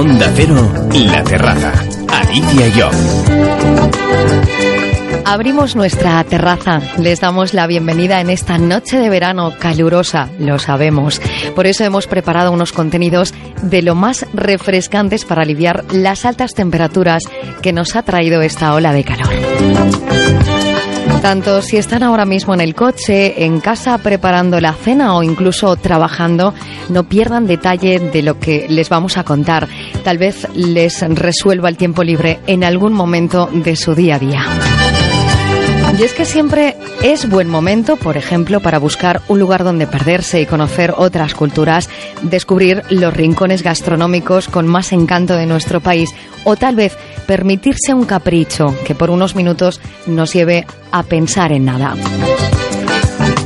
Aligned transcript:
Onda 0.00 0.32
Cero, 0.34 0.72
La 0.94 1.22
Terraza. 1.22 1.72
Alicia 2.08 2.68
y. 2.68 2.80
Abrimos 5.26 5.76
nuestra 5.76 6.24
terraza, 6.24 6.80
les 6.96 7.20
damos 7.20 7.52
la 7.52 7.66
bienvenida 7.66 8.22
en 8.22 8.30
esta 8.30 8.56
noche 8.56 8.98
de 8.98 9.10
verano 9.10 9.52
calurosa, 9.58 10.30
lo 10.38 10.58
sabemos. 10.58 11.20
Por 11.54 11.66
eso 11.66 11.84
hemos 11.84 12.06
preparado 12.06 12.50
unos 12.50 12.72
contenidos 12.72 13.34
de 13.60 13.82
lo 13.82 13.94
más 13.94 14.24
refrescantes 14.32 15.26
para 15.26 15.42
aliviar 15.42 15.84
las 15.92 16.24
altas 16.24 16.54
temperaturas 16.54 17.24
que 17.60 17.74
nos 17.74 17.94
ha 17.94 18.02
traído 18.02 18.40
esta 18.40 18.72
ola 18.72 18.94
de 18.94 19.04
calor. 19.04 19.28
Tanto 21.22 21.60
si 21.60 21.76
están 21.76 22.02
ahora 22.02 22.24
mismo 22.24 22.54
en 22.54 22.62
el 22.62 22.74
coche, 22.74 23.44
en 23.44 23.60
casa 23.60 23.98
preparando 23.98 24.58
la 24.58 24.72
cena 24.72 25.14
o 25.16 25.22
incluso 25.22 25.76
trabajando, 25.76 26.54
no 26.88 27.04
pierdan 27.04 27.46
detalle 27.46 27.98
de 27.98 28.22
lo 28.22 28.38
que 28.38 28.66
les 28.70 28.88
vamos 28.88 29.18
a 29.18 29.24
contar. 29.24 29.68
Tal 30.02 30.18
vez 30.18 30.46
les 30.54 31.00
resuelva 31.02 31.68
el 31.68 31.76
tiempo 31.76 32.02
libre 32.02 32.40
en 32.46 32.64
algún 32.64 32.92
momento 32.92 33.48
de 33.52 33.76
su 33.76 33.94
día 33.94 34.16
a 34.16 34.18
día. 34.18 34.44
Y 35.98 36.02
es 36.02 36.14
que 36.14 36.24
siempre 36.24 36.76
es 37.02 37.28
buen 37.28 37.48
momento, 37.48 37.96
por 37.96 38.16
ejemplo, 38.16 38.60
para 38.60 38.78
buscar 38.78 39.20
un 39.28 39.38
lugar 39.38 39.64
donde 39.64 39.86
perderse 39.86 40.40
y 40.40 40.46
conocer 40.46 40.94
otras 40.96 41.34
culturas, 41.34 41.90
descubrir 42.22 42.82
los 42.88 43.12
rincones 43.12 43.62
gastronómicos 43.62 44.48
con 44.48 44.66
más 44.66 44.92
encanto 44.92 45.36
de 45.36 45.44
nuestro 45.44 45.80
país 45.80 46.14
o 46.44 46.56
tal 46.56 46.76
vez 46.76 46.96
permitirse 47.26 47.92
un 47.92 48.06
capricho 48.06 48.74
que 48.86 48.94
por 48.94 49.10
unos 49.10 49.36
minutos 49.36 49.80
nos 50.06 50.32
lleve 50.32 50.64
a 50.90 51.02
pensar 51.02 51.52
en 51.52 51.66
nada. 51.66 51.94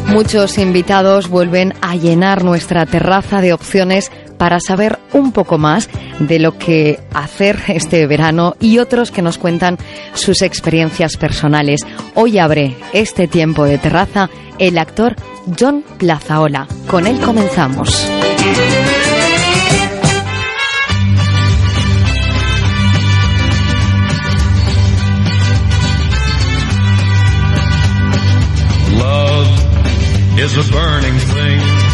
Muchos 0.07 0.59
invitados 0.59 1.29
vuelven 1.29 1.75
a 1.81 1.97
llenar 1.97 2.45
nuestra 2.45 2.87
terraza 2.87 3.41
de 3.41 3.53
opciones 3.53 4.13
para 4.45 4.61
saber 4.61 4.99
un 5.15 5.33
poco 5.33 5.57
más 5.57 5.89
de 6.19 6.39
lo 6.39 6.59
que 6.59 7.01
hacer 7.15 7.59
este 7.69 8.07
verano 8.07 8.57
y 8.61 8.77
otros 8.77 9.11
que 9.11 9.23
nos 9.23 9.39
cuentan 9.39 9.79
sus 10.13 10.43
experiencias 10.43 11.17
personales. 11.17 11.81
Hoy 12.13 12.37
abre 12.37 12.77
este 12.93 13.27
tiempo 13.27 13.65
de 13.65 13.79
terraza 13.79 14.29
el 14.59 14.77
actor 14.77 15.17
John 15.59 15.83
Plazaola. 15.97 16.69
Con 16.89 17.07
él 17.07 17.19
comenzamos. 17.21 18.07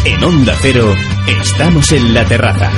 En 0.03 0.23
Onda 0.23 0.55
Cero, 0.59 0.95
estamos 1.27 1.91
en 1.91 2.15
la 2.15 2.25
terraza. 2.25 2.71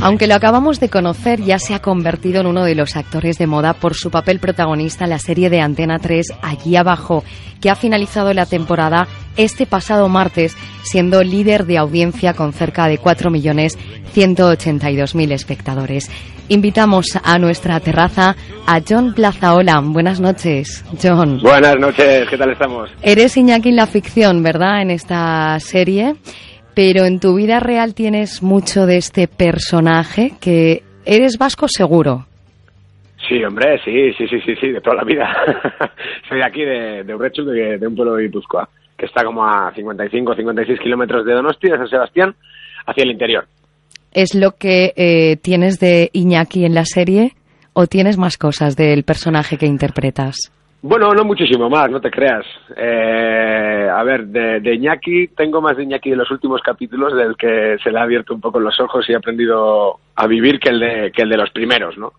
Aunque 0.00 0.26
lo 0.26 0.34
acabamos 0.34 0.80
de 0.80 0.88
conocer, 0.88 1.42
ya 1.42 1.58
se 1.58 1.74
ha 1.74 1.82
convertido 1.82 2.40
en 2.40 2.46
uno 2.46 2.64
de 2.64 2.74
los 2.74 2.96
actores 2.96 3.36
de 3.36 3.46
moda 3.46 3.74
por 3.74 3.94
su 3.94 4.10
papel 4.10 4.40
protagonista 4.40 5.04
en 5.04 5.10
la 5.10 5.18
serie 5.18 5.50
de 5.50 5.60
Antena 5.60 5.98
3 5.98 6.28
Allí 6.40 6.76
Abajo, 6.76 7.24
que 7.60 7.68
ha 7.68 7.74
finalizado 7.74 8.32
la 8.32 8.46
temporada 8.46 9.06
este 9.36 9.66
pasado 9.66 10.08
martes, 10.08 10.56
siendo 10.82 11.22
líder 11.22 11.66
de 11.66 11.76
audiencia 11.76 12.32
con 12.32 12.54
cerca 12.54 12.88
de 12.88 12.98
4.182.000 12.98 15.32
espectadores. 15.32 16.10
Invitamos 16.48 17.18
a 17.22 17.38
nuestra 17.38 17.78
terraza 17.80 18.34
a 18.66 18.80
John 18.88 19.12
Plazaola. 19.14 19.80
Buenas 19.80 20.20
noches, 20.20 20.82
John. 21.02 21.40
Buenas 21.42 21.76
noches, 21.78 22.28
¿qué 22.30 22.38
tal 22.38 22.52
estamos? 22.52 22.88
Eres 23.02 23.36
Iñaki 23.36 23.70
en 23.70 23.76
la 23.76 23.86
ficción, 23.86 24.44
¿verdad? 24.44 24.80
En 24.80 24.92
esta 24.92 25.58
serie. 25.60 26.14
Pero 26.76 27.06
en 27.06 27.20
tu 27.20 27.34
vida 27.34 27.58
real 27.58 27.94
tienes 27.94 28.42
mucho 28.42 28.84
de 28.84 28.98
este 28.98 29.28
personaje 29.28 30.32
que 30.38 30.82
eres 31.06 31.38
vasco 31.38 31.68
seguro. 31.68 32.26
Sí, 33.26 33.42
hombre, 33.42 33.80
sí, 33.82 34.12
sí, 34.12 34.28
sí, 34.28 34.38
sí, 34.44 34.54
sí, 34.60 34.68
de 34.72 34.82
toda 34.82 34.96
la 34.96 35.04
vida. 35.04 35.26
Soy 36.28 36.42
aquí 36.42 36.60
de, 36.60 37.02
de 37.02 37.78
de 37.78 37.86
un 37.86 37.96
pueblo 37.96 38.16
de 38.16 38.24
Guipúzcoa, 38.24 38.68
que 38.94 39.06
está 39.06 39.24
como 39.24 39.42
a 39.42 39.72
55, 39.74 40.34
56 40.34 40.78
kilómetros 40.80 41.24
de 41.24 41.32
Donosti, 41.32 41.70
de 41.70 41.78
San 41.78 41.88
Sebastián, 41.88 42.34
hacia 42.84 43.04
el 43.04 43.10
interior. 43.10 43.46
¿Es 44.12 44.34
lo 44.34 44.52
que 44.52 44.92
eh, 44.96 45.38
tienes 45.38 45.80
de 45.80 46.10
Iñaki 46.12 46.66
en 46.66 46.74
la 46.74 46.84
serie 46.84 47.32
o 47.72 47.86
tienes 47.86 48.18
más 48.18 48.36
cosas 48.36 48.76
del 48.76 49.02
personaje 49.02 49.56
que 49.56 49.64
interpretas? 49.64 50.52
Bueno, 50.88 51.12
no 51.12 51.24
muchísimo 51.24 51.68
más, 51.68 51.90
no 51.90 52.00
te 52.00 52.12
creas. 52.12 52.46
Eh, 52.76 53.88
a 53.92 54.04
ver, 54.04 54.28
de, 54.28 54.60
de, 54.60 54.74
Iñaki, 54.76 55.26
tengo 55.36 55.60
más 55.60 55.76
de 55.76 55.82
Iñaki 55.82 56.10
de 56.10 56.16
los 56.16 56.30
últimos 56.30 56.60
capítulos 56.62 57.12
del 57.16 57.36
que 57.36 57.76
se 57.82 57.90
le 57.90 57.98
ha 57.98 58.02
abierto 58.02 58.32
un 58.32 58.40
poco 58.40 58.60
los 58.60 58.78
ojos 58.78 59.04
y 59.08 59.12
ha 59.12 59.16
aprendido 59.16 59.98
a 60.14 60.26
vivir 60.28 60.60
que 60.60 60.68
el 60.68 60.78
de, 60.78 61.10
que 61.12 61.22
el 61.22 61.28
de 61.28 61.38
los 61.38 61.50
primeros, 61.50 61.98
¿no? 61.98 62.12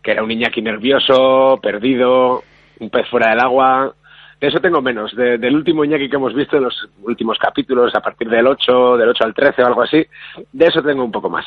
Que 0.00 0.12
era 0.12 0.22
un 0.22 0.30
Iñaki 0.30 0.62
nervioso, 0.62 1.58
perdido, 1.60 2.44
un 2.78 2.90
pez 2.90 3.08
fuera 3.08 3.30
del 3.30 3.40
agua. 3.40 3.92
De 4.40 4.46
eso 4.46 4.60
tengo 4.60 4.80
menos. 4.80 5.16
De, 5.16 5.38
del 5.38 5.56
último 5.56 5.84
Iñaki 5.84 6.08
que 6.08 6.14
hemos 6.14 6.32
visto 6.32 6.58
en 6.58 6.62
los 6.62 6.90
últimos 7.02 7.38
capítulos, 7.40 7.92
a 7.96 8.00
partir 8.00 8.28
del 8.28 8.46
8, 8.46 8.98
del 8.98 9.08
8 9.08 9.24
al 9.24 9.34
13 9.34 9.62
o 9.62 9.66
algo 9.66 9.82
así, 9.82 10.06
de 10.52 10.66
eso 10.66 10.80
tengo 10.80 11.04
un 11.04 11.10
poco 11.10 11.28
más. 11.28 11.44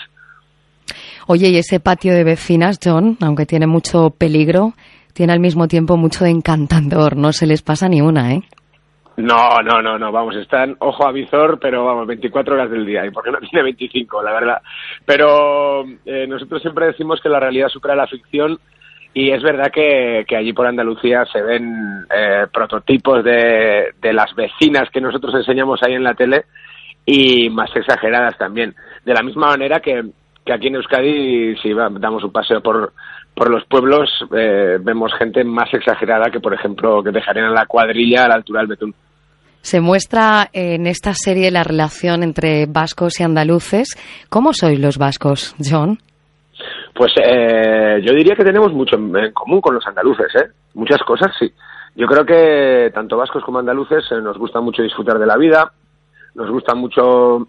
Oye, 1.27 1.47
y 1.51 1.57
ese 1.57 1.79
patio 1.79 2.13
de 2.13 2.25
vecinas, 2.25 2.79
John, 2.83 3.17
aunque 3.21 3.45
tiene 3.45 3.65
mucho 3.65 4.09
peligro, 4.09 4.73
tiene 5.15 5.33
al 5.33 5.39
mismo 5.39 5.67
tiempo 5.67 5.95
mucho 5.95 6.25
de 6.25 6.31
encantador. 6.31 7.15
No 7.15 7.31
se 7.31 7.47
les 7.47 7.61
pasa 7.61 7.87
ni 7.87 8.01
una, 8.01 8.33
¿eh? 8.33 8.41
No, 9.17 9.61
no, 9.63 9.81
no, 9.81 9.97
no, 9.97 10.11
vamos, 10.11 10.35
están 10.35 10.75
ojo 10.79 11.07
a 11.07 11.13
visor, 11.13 11.57
pero 11.57 11.85
vamos, 11.85 12.05
24 12.05 12.53
horas 12.53 12.69
del 12.69 12.85
día, 12.85 13.05
y 13.05 13.11
porque 13.11 13.31
no 13.31 13.37
tiene 13.39 13.63
25, 13.63 14.21
la 14.21 14.33
verdad. 14.33 14.61
Pero 15.05 15.85
eh, 16.05 16.27
nosotros 16.27 16.61
siempre 16.61 16.87
decimos 16.87 17.21
que 17.23 17.29
la 17.29 17.39
realidad 17.39 17.69
supera 17.69 17.95
la 17.95 18.07
ficción 18.07 18.59
y 19.13 19.31
es 19.31 19.41
verdad 19.41 19.71
que, 19.73 20.25
que 20.27 20.35
allí 20.35 20.51
por 20.51 20.67
Andalucía 20.67 21.23
se 21.31 21.41
ven 21.41 22.05
eh, 22.13 22.47
prototipos 22.51 23.23
de, 23.23 23.93
de 24.01 24.13
las 24.13 24.35
vecinas 24.35 24.89
que 24.91 24.99
nosotros 24.99 25.33
enseñamos 25.33 25.81
ahí 25.81 25.93
en 25.93 26.03
la 26.03 26.13
tele 26.13 26.43
y 27.05 27.49
más 27.49 27.73
exageradas 27.73 28.37
también. 28.37 28.75
De 29.05 29.13
la 29.13 29.23
misma 29.23 29.47
manera 29.47 29.79
que, 29.79 30.03
que 30.45 30.53
aquí 30.53 30.67
en 30.67 30.75
Euskadi, 30.75 31.56
si 31.57 31.73
va, 31.73 31.89
damos 31.89 32.23
un 32.23 32.31
paseo 32.31 32.61
por, 32.61 32.94
por 33.33 33.50
los 33.50 33.66
pueblos, 33.66 34.09
eh, 34.38 34.78
vemos 34.79 35.11
gente 35.17 35.44
más 35.44 35.73
exagerada 35.73 36.29
que, 36.31 36.39
por 36.39 36.53
ejemplo, 36.53 37.01
que 37.03 37.11
dejarían 37.11 37.53
la 37.53 37.66
cuadrilla 37.66 38.25
a 38.25 38.28
la 38.29 38.35
altura 38.35 38.59
del 38.61 38.69
betún. 38.69 38.94
Se 39.61 39.81
muestra 39.81 40.47
en 40.53 40.85
esta 40.85 41.13
serie 41.16 41.50
la 41.50 41.63
relación 41.63 42.22
entre 42.22 42.67
vascos 42.67 43.19
y 43.19 43.23
andaluces. 43.23 43.97
¿Cómo 44.29 44.53
sois 44.53 44.79
los 44.79 45.00
vascos, 45.00 45.55
John? 45.59 45.97
Pues 46.94 47.11
eh, 47.17 48.00
yo 48.05 48.13
diría 48.13 48.35
que 48.35 48.44
tenemos 48.44 48.72
mucho 48.72 48.95
en 48.95 49.34
común 49.34 49.59
con 49.59 49.73
los 49.73 49.85
andaluces, 49.88 50.28
¿eh? 50.35 50.51
Muchas 50.75 51.01
cosas, 51.01 51.31
sí. 51.39 51.51
Yo 51.95 52.05
creo 52.05 52.25
que 52.25 52.91
tanto 52.94 53.17
vascos 53.17 53.44
como 53.44 53.59
andaluces 53.59 54.03
eh, 54.11 54.22
nos 54.22 54.38
gusta 54.38 54.61
mucho 54.61 54.84
disfrutar 54.84 55.17
de 55.17 55.25
la 55.25 55.38
vida, 55.38 55.72
nos 56.35 56.50
gusta 56.51 56.75
mucho 56.75 57.47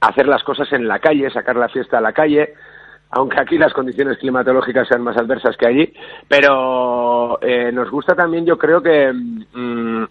hacer 0.00 0.26
las 0.26 0.42
cosas 0.42 0.72
en 0.72 0.86
la 0.86 0.98
calle, 0.98 1.30
sacar 1.30 1.56
la 1.56 1.68
fiesta 1.68 1.98
a 1.98 2.00
la 2.00 2.12
calle, 2.12 2.54
aunque 3.10 3.40
aquí 3.40 3.58
las 3.58 3.72
condiciones 3.72 4.18
climatológicas 4.18 4.88
sean 4.88 5.02
más 5.02 5.16
adversas 5.16 5.56
que 5.56 5.66
allí, 5.66 5.92
pero 6.28 7.38
eh, 7.40 7.70
nos 7.72 7.90
gusta 7.90 8.14
también, 8.14 8.44
yo 8.44 8.58
creo 8.58 8.82
que 8.82 9.12
mmm, 9.12 10.04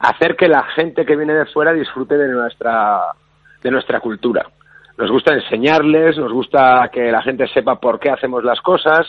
hacer 0.00 0.36
que 0.36 0.48
la 0.48 0.64
gente 0.74 1.04
que 1.06 1.16
viene 1.16 1.34
de 1.34 1.46
fuera 1.46 1.72
disfrute 1.72 2.16
de 2.16 2.28
nuestra 2.28 3.00
de 3.62 3.70
nuestra 3.70 4.00
cultura. 4.00 4.46
Nos 4.96 5.10
gusta 5.10 5.34
enseñarles, 5.34 6.16
nos 6.18 6.32
gusta 6.32 6.90
que 6.92 7.10
la 7.10 7.22
gente 7.22 7.46
sepa 7.48 7.80
por 7.80 7.98
qué 7.98 8.10
hacemos 8.10 8.44
las 8.44 8.60
cosas 8.60 9.06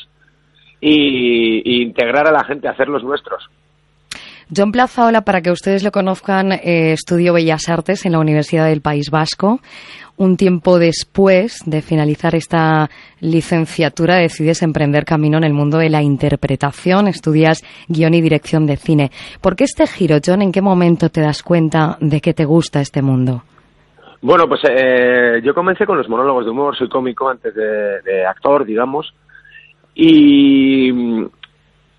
y, 0.79 1.61
y 1.66 1.81
integrar 1.81 2.27
a 2.27 2.31
la 2.31 2.43
gente 2.43 2.67
a 2.67 2.71
hacer 2.71 2.89
los 2.89 3.03
nuestros. 3.03 3.49
John 4.55 4.71
Plazaola, 4.71 5.21
para 5.21 5.41
que 5.41 5.51
ustedes 5.51 5.83
lo 5.83 5.91
conozcan, 5.91 6.51
eh, 6.51 6.93
estudió 6.93 7.33
Bellas 7.33 7.69
Artes 7.69 8.05
en 8.05 8.13
la 8.13 8.19
Universidad 8.19 8.65
del 8.65 8.81
País 8.81 9.11
Vasco. 9.11 9.59
Un 10.17 10.37
tiempo 10.37 10.79
después 10.79 11.61
de 11.67 11.81
finalizar 11.81 12.34
esta 12.34 12.90
licenciatura 13.22 14.16
decides 14.16 14.63
emprender 14.63 15.05
camino 15.05 15.37
en 15.37 15.43
el 15.43 15.53
mundo 15.53 15.78
de 15.78 15.90
la 15.90 16.01
interpretación, 16.01 17.07
estudias 17.07 17.63
guion 17.87 18.16
y 18.16 18.22
dirección 18.22 18.66
de 18.66 18.78
cine. 18.78 19.11
¿Por 19.40 19.55
qué 19.55 19.66
este 19.66 19.85
giro, 19.85 20.17
John? 20.25 20.41
¿En 20.41 20.52
qué 20.52 20.61
momento 20.61 21.09
te 21.09 21.22
das 21.22 21.43
cuenta 21.43 21.97
de 22.02 22.19
que 22.19 22.34
te 22.34 22.45
gusta 22.45 22.81
este 22.81 23.03
mundo? 23.03 23.43
Bueno, 24.22 24.49
pues 24.49 24.61
eh, 24.67 25.41
yo 25.43 25.53
comencé 25.53 25.85
con 25.85 25.97
los 25.97 26.09
monólogos 26.09 26.45
de 26.45 26.52
humor, 26.52 26.75
soy 26.75 26.90
cómico 26.90 27.29
antes 27.29 27.53
de, 27.53 28.02
de 28.02 28.25
actor, 28.25 28.66
digamos, 28.66 29.13
y, 29.95 30.91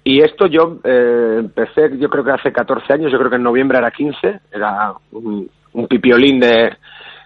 y 0.05 0.23
esto 0.23 0.47
yo 0.47 0.79
eh, 0.85 1.37
empecé, 1.41 1.97
yo 1.99 2.09
creo 2.09 2.25
que 2.25 2.31
hace 2.31 2.53
14 2.53 2.93
años, 2.93 3.13
yo 3.13 3.19
creo 3.19 3.31
que 3.31 3.37
en 3.37 3.43
noviembre 3.43 3.79
era 3.79 3.91
15, 3.91 4.41
era 4.53 4.95
un, 5.13 5.51
un 5.73 5.87
pipiolín 5.87 6.41
de, 6.41 6.77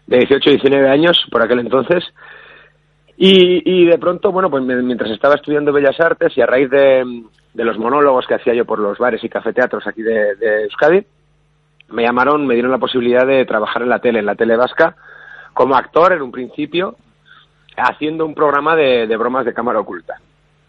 de 0.07 0.19
18, 0.19 0.51
19 0.51 0.89
años 0.89 1.25
por 1.31 1.43
aquel 1.43 1.61
entonces. 1.61 2.05
Y, 3.17 3.63
y 3.65 3.87
de 3.87 3.99
pronto, 3.99 4.33
bueno, 4.33 4.51
pues 4.51 4.63
mientras 4.65 5.11
estaba 5.11 5.37
estudiando 5.37 5.73
Bellas 5.73 6.01
Artes 6.01 6.37
y 6.37 6.41
a 6.41 6.47
raíz 6.47 6.69
de, 6.69 7.05
de 7.55 7.65
los 7.65 7.79
monólogos 7.79 8.27
que 8.27 8.35
hacía 8.35 8.55
yo 8.55 8.65
por 8.65 8.81
los 8.81 8.99
bares 8.99 9.23
y 9.23 9.29
cafeteatros 9.29 9.87
aquí 9.87 10.03
de, 10.03 10.35
de 10.35 10.65
Euskadi, 10.65 11.07
me 11.91 12.03
llamaron, 12.03 12.47
me 12.47 12.55
dieron 12.55 12.73
la 12.73 12.79
posibilidad 12.79 13.25
de 13.25 13.45
trabajar 13.45 13.83
en 13.83 13.89
la 13.89 14.01
tele, 14.01 14.19
en 14.19 14.27
la 14.27 14.35
tele 14.35 14.57
vasca, 14.57 14.97
como 15.53 15.77
actor 15.77 16.13
en 16.13 16.23
un 16.23 16.33
principio, 16.33 16.97
haciendo 17.77 18.27
un 18.27 18.35
programa 18.35 18.75
de, 18.75 19.07
de 19.07 19.17
bromas 19.17 19.45
de 19.45 19.55
cámara 19.55 19.79
oculta. 19.79 20.15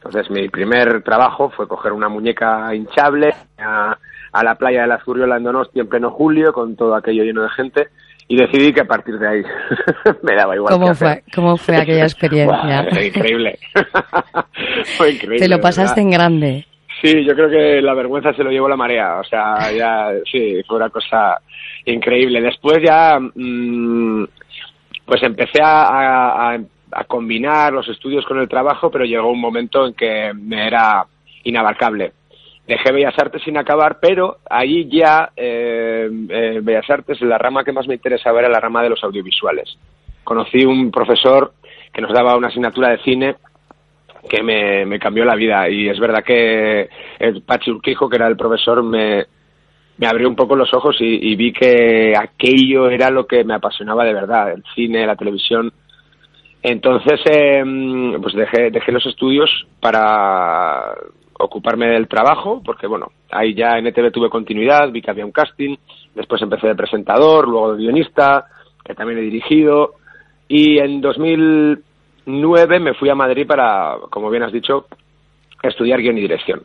Entonces 0.05 0.29
mi 0.31 0.47
primer 0.49 1.01
trabajo 1.03 1.49
fue 1.49 1.67
coger 1.67 1.91
una 1.91 2.09
muñeca 2.09 2.73
hinchable 2.75 3.33
a, 3.57 3.97
a 4.31 4.43
la 4.43 4.55
playa 4.55 4.81
de 4.81 4.87
la 4.87 4.99
Zurriola 5.03 5.37
en 5.37 5.43
Donosti 5.43 5.79
en 5.79 5.87
pleno 5.87 6.11
julio 6.11 6.53
con 6.53 6.75
todo 6.75 6.95
aquello 6.95 7.23
lleno 7.23 7.41
de 7.41 7.49
gente 7.49 7.87
y 8.27 8.37
decidí 8.37 8.73
que 8.73 8.81
a 8.81 8.85
partir 8.85 9.17
de 9.17 9.27
ahí 9.27 9.43
me 10.23 10.35
daba 10.35 10.55
igual. 10.55 10.73
¿Cómo, 10.73 10.93
fue, 10.93 11.23
¿Cómo 11.33 11.57
fue 11.57 11.77
aquella 11.77 12.03
experiencia? 12.03 12.87
increíble. 13.03 13.59
fue 14.97 15.13
increíble. 15.13 15.39
Te 15.39 15.47
lo 15.47 15.59
pasaste 15.59 16.01
en 16.01 16.11
grande. 16.11 16.65
Sí, 17.01 17.23
yo 17.23 17.35
creo 17.35 17.49
que 17.49 17.81
la 17.81 17.93
vergüenza 17.93 18.33
se 18.33 18.43
lo 18.43 18.49
llevó 18.49 18.69
la 18.69 18.77
marea. 18.77 19.19
O 19.19 19.23
sea, 19.23 19.71
ya, 19.71 20.11
sí, 20.31 20.61
fue 20.67 20.77
una 20.77 20.89
cosa 20.89 21.39
increíble. 21.85 22.41
Después 22.41 22.79
ya, 22.83 23.19
mmm, 23.19 24.23
pues 25.05 25.21
empecé 25.21 25.61
a, 25.61 25.83
a, 25.83 26.53
a, 26.53 26.59
combinar 27.03 27.73
los 27.73 27.87
estudios 27.89 28.25
con 28.25 28.39
el 28.39 28.47
trabajo, 28.47 28.89
pero 28.89 29.05
llegó 29.05 29.29
un 29.29 29.41
momento 29.41 29.85
en 29.85 29.93
que 29.93 30.31
me 30.33 30.65
era 30.65 31.05
inabarcable 31.43 32.13
dejé 32.67 32.91
Bellas 32.91 33.17
Artes 33.17 33.41
sin 33.43 33.57
acabar, 33.57 33.99
pero 33.99 34.37
ahí 34.49 34.87
ya 34.89 35.31
eh, 35.35 36.09
eh, 36.29 36.59
Bellas 36.61 36.89
Artes, 36.89 37.21
la 37.21 37.37
rama 37.37 37.63
que 37.63 37.71
más 37.71 37.87
me 37.87 37.95
interesaba 37.95 38.39
era 38.39 38.49
la 38.49 38.59
rama 38.59 38.83
de 38.83 38.89
los 38.89 39.03
audiovisuales. 39.03 39.77
Conocí 40.23 40.65
un 40.65 40.91
profesor 40.91 41.53
que 41.93 42.01
nos 42.01 42.11
daba 42.11 42.35
una 42.35 42.47
asignatura 42.47 42.89
de 42.89 43.03
cine 43.03 43.35
que 44.27 44.41
me, 44.41 44.85
me 44.85 44.99
cambió 44.99 45.23
la 45.23 45.35
vida 45.35 45.69
y 45.69 45.87
es 45.87 45.99
verdad 45.99 46.23
que 46.23 46.89
el 47.19 47.43
Pachi 47.43 47.69
Urquijo, 47.69 48.09
que 48.09 48.15
era 48.15 48.27
el 48.27 48.35
profesor, 48.35 48.81
me, 48.81 49.25
me 49.97 50.07
abrió 50.07 50.27
un 50.27 50.35
poco 50.35 50.55
los 50.55 50.73
ojos 50.73 50.95
y, 50.99 51.31
y 51.31 51.35
vi 51.35 51.53
que 51.53 52.13
aquello 52.17 52.89
era 52.89 53.11
lo 53.11 53.27
que 53.27 53.43
me 53.43 53.53
apasionaba 53.53 54.03
de 54.03 54.13
verdad, 54.13 54.51
el 54.53 54.63
cine, 54.73 55.05
la 55.05 55.15
televisión. 55.15 55.71
Entonces, 56.67 57.19
eh, 57.25 57.63
pues 58.19 58.33
dejé, 58.33 58.71
dejé 58.71 58.91
los 58.91 59.05
estudios 59.05 59.67
para 59.79 60.95
ocuparme 61.33 61.89
del 61.89 62.07
trabajo, 62.07 62.63
porque 62.65 62.87
bueno, 62.87 63.11
ahí 63.29 63.53
ya 63.53 63.77
en 63.77 63.85
ETV 63.85 64.09
tuve 64.09 64.31
continuidad, 64.31 64.91
vi 64.91 65.03
que 65.03 65.11
había 65.11 65.27
un 65.27 65.31
casting, 65.31 65.75
después 66.15 66.41
empecé 66.41 66.65
de 66.65 66.73
presentador, 66.73 67.47
luego 67.47 67.75
de 67.75 67.83
guionista, 67.83 68.47
que 68.83 68.95
también 68.95 69.19
he 69.19 69.21
dirigido, 69.21 69.93
y 70.47 70.79
en 70.79 71.01
2009 71.01 72.79
me 72.79 72.95
fui 72.95 73.09
a 73.09 73.15
Madrid 73.15 73.45
para, 73.45 73.97
como 74.09 74.31
bien 74.31 74.41
has 74.41 74.51
dicho, 74.51 74.87
estudiar 75.61 76.01
guion 76.01 76.17
y 76.17 76.21
dirección. 76.21 76.63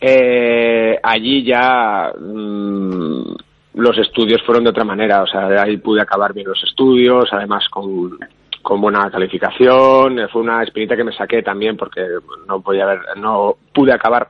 Eh, 0.00 0.98
allí 1.00 1.44
ya 1.44 2.12
mmm, 2.18 3.32
los 3.74 3.96
estudios 3.96 4.42
fueron 4.42 4.64
de 4.64 4.70
otra 4.70 4.84
manera, 4.84 5.22
o 5.22 5.26
sea, 5.28 5.46
ahí 5.62 5.76
pude 5.76 6.00
acabar 6.00 6.32
bien 6.32 6.48
los 6.48 6.64
estudios, 6.64 7.28
además 7.30 7.68
con 7.68 8.18
con 8.64 8.80
buena 8.80 9.08
calificación. 9.10 10.18
Fue 10.32 10.42
una 10.42 10.62
experiencia 10.62 10.96
que 10.96 11.04
me 11.04 11.12
saqué 11.12 11.42
también 11.42 11.76
porque 11.76 12.00
no 12.48 12.60
podía 12.60 12.84
haber, 12.84 13.00
no 13.16 13.56
pude 13.72 13.92
acabar 13.92 14.26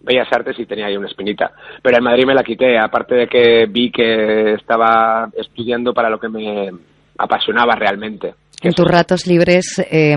Bellas 0.00 0.28
Artes 0.30 0.58
y 0.58 0.66
tenía 0.66 0.86
ahí 0.86 0.96
una 0.96 1.08
espinita. 1.08 1.52
Pero 1.82 1.96
en 1.96 2.04
Madrid 2.04 2.26
me 2.26 2.34
la 2.34 2.42
quité, 2.42 2.78
aparte 2.78 3.14
de 3.14 3.26
que 3.28 3.66
vi 3.70 3.90
que 3.90 4.54
estaba 4.54 5.28
estudiando 5.34 5.94
para 5.94 6.10
lo 6.10 6.18
que 6.18 6.28
me 6.28 6.70
apasionaba 7.16 7.74
realmente. 7.74 8.34
En 8.62 8.74
tus 8.74 8.86
ratos 8.86 9.26
libres, 9.26 9.78
eh, 9.90 10.16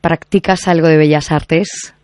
¿practicas 0.00 0.66
algo 0.68 0.88
de 0.88 0.98
Bellas 0.98 1.30
Artes? 1.30 1.94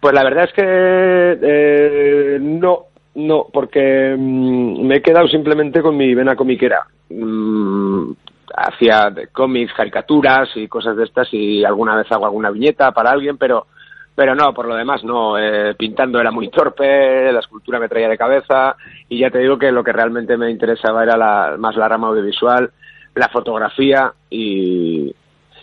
Pues 0.00 0.14
la 0.14 0.24
verdad 0.24 0.44
es 0.44 0.52
que 0.52 1.38
eh, 1.42 2.38
no, 2.40 2.86
no, 3.14 3.46
porque 3.52 4.14
mmm, 4.16 4.86
me 4.86 4.96
he 4.96 5.02
quedado 5.02 5.28
simplemente 5.28 5.80
con 5.80 5.96
mi 5.96 6.14
vena 6.14 6.36
comiquera. 6.36 6.86
Mm, 7.10 8.12
hacía 8.56 9.12
cómics, 9.32 9.72
caricaturas 9.74 10.48
y 10.54 10.68
cosas 10.68 10.96
de 10.96 11.04
estas 11.04 11.28
y 11.32 11.64
alguna 11.64 11.96
vez 11.96 12.06
hago 12.10 12.26
alguna 12.26 12.50
viñeta 12.50 12.92
para 12.92 13.10
alguien, 13.10 13.36
pero 13.36 13.66
pero 14.14 14.34
no, 14.34 14.52
por 14.52 14.66
lo 14.66 14.74
demás 14.74 15.04
no, 15.04 15.38
eh, 15.38 15.76
pintando 15.76 16.18
era 16.18 16.32
muy 16.32 16.50
torpe, 16.50 17.30
la 17.32 17.38
escultura 17.38 17.78
me 17.78 17.88
traía 17.88 18.08
de 18.08 18.18
cabeza 18.18 18.74
y 19.08 19.20
ya 19.20 19.30
te 19.30 19.38
digo 19.38 19.56
que 19.56 19.70
lo 19.70 19.84
que 19.84 19.92
realmente 19.92 20.36
me 20.36 20.50
interesaba 20.50 21.04
era 21.04 21.16
la, 21.16 21.56
más 21.56 21.76
la 21.76 21.86
rama 21.86 22.08
audiovisual, 22.08 22.68
la 23.14 23.28
fotografía 23.28 24.12
y, 24.28 25.14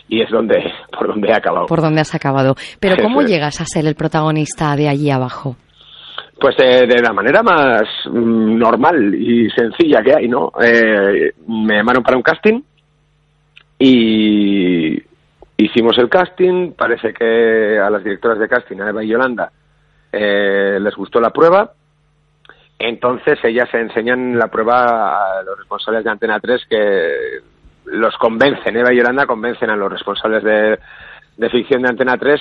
y 0.08 0.22
es 0.22 0.30
donde 0.30 0.56
por 0.98 1.08
donde 1.08 1.28
he 1.28 1.34
acabado. 1.34 1.66
Por 1.66 1.82
donde 1.82 2.00
has 2.00 2.14
acabado. 2.14 2.54
Pero 2.80 2.96
¿cómo 3.02 3.20
llegas 3.20 3.60
a 3.60 3.66
ser 3.66 3.86
el 3.86 3.94
protagonista 3.94 4.74
de 4.74 4.88
allí 4.88 5.10
abajo? 5.10 5.56
Pues 6.40 6.54
eh, 6.58 6.86
de 6.86 7.02
la 7.02 7.12
manera 7.12 7.42
más 7.42 7.82
mm, 8.10 8.58
normal 8.58 9.14
y 9.14 9.50
sencilla 9.50 10.02
que 10.02 10.14
hay, 10.14 10.28
¿no? 10.28 10.52
Eh, 10.62 11.32
me 11.46 11.76
llamaron 11.76 12.02
para 12.02 12.16
un 12.16 12.22
casting 12.22 12.62
y 13.78 15.02
hicimos 15.56 15.98
el 15.98 16.08
casting, 16.08 16.72
parece 16.72 17.12
que 17.12 17.78
a 17.78 17.90
las 17.90 18.02
directoras 18.02 18.38
de 18.38 18.48
casting, 18.48 18.80
a 18.80 18.88
Eva 18.88 19.04
y 19.04 19.08
Yolanda, 19.08 19.50
eh, 20.12 20.78
les 20.80 20.94
gustó 20.94 21.20
la 21.20 21.30
prueba, 21.30 21.72
entonces 22.78 23.38
ellas 23.42 23.68
se 23.70 23.80
enseñan 23.80 24.38
la 24.38 24.48
prueba 24.48 25.38
a 25.38 25.42
los 25.42 25.58
responsables 25.58 26.04
de 26.04 26.10
Antena 26.10 26.40
3 26.40 26.66
que 26.68 27.40
los 27.86 28.16
convencen, 28.16 28.76
Eva 28.76 28.92
y 28.92 28.96
Yolanda 28.96 29.26
convencen 29.26 29.70
a 29.70 29.76
los 29.76 29.90
responsables 29.90 30.42
de, 30.42 30.78
de 31.36 31.50
ficción 31.50 31.82
de 31.82 31.88
Antena 31.88 32.16
3 32.18 32.40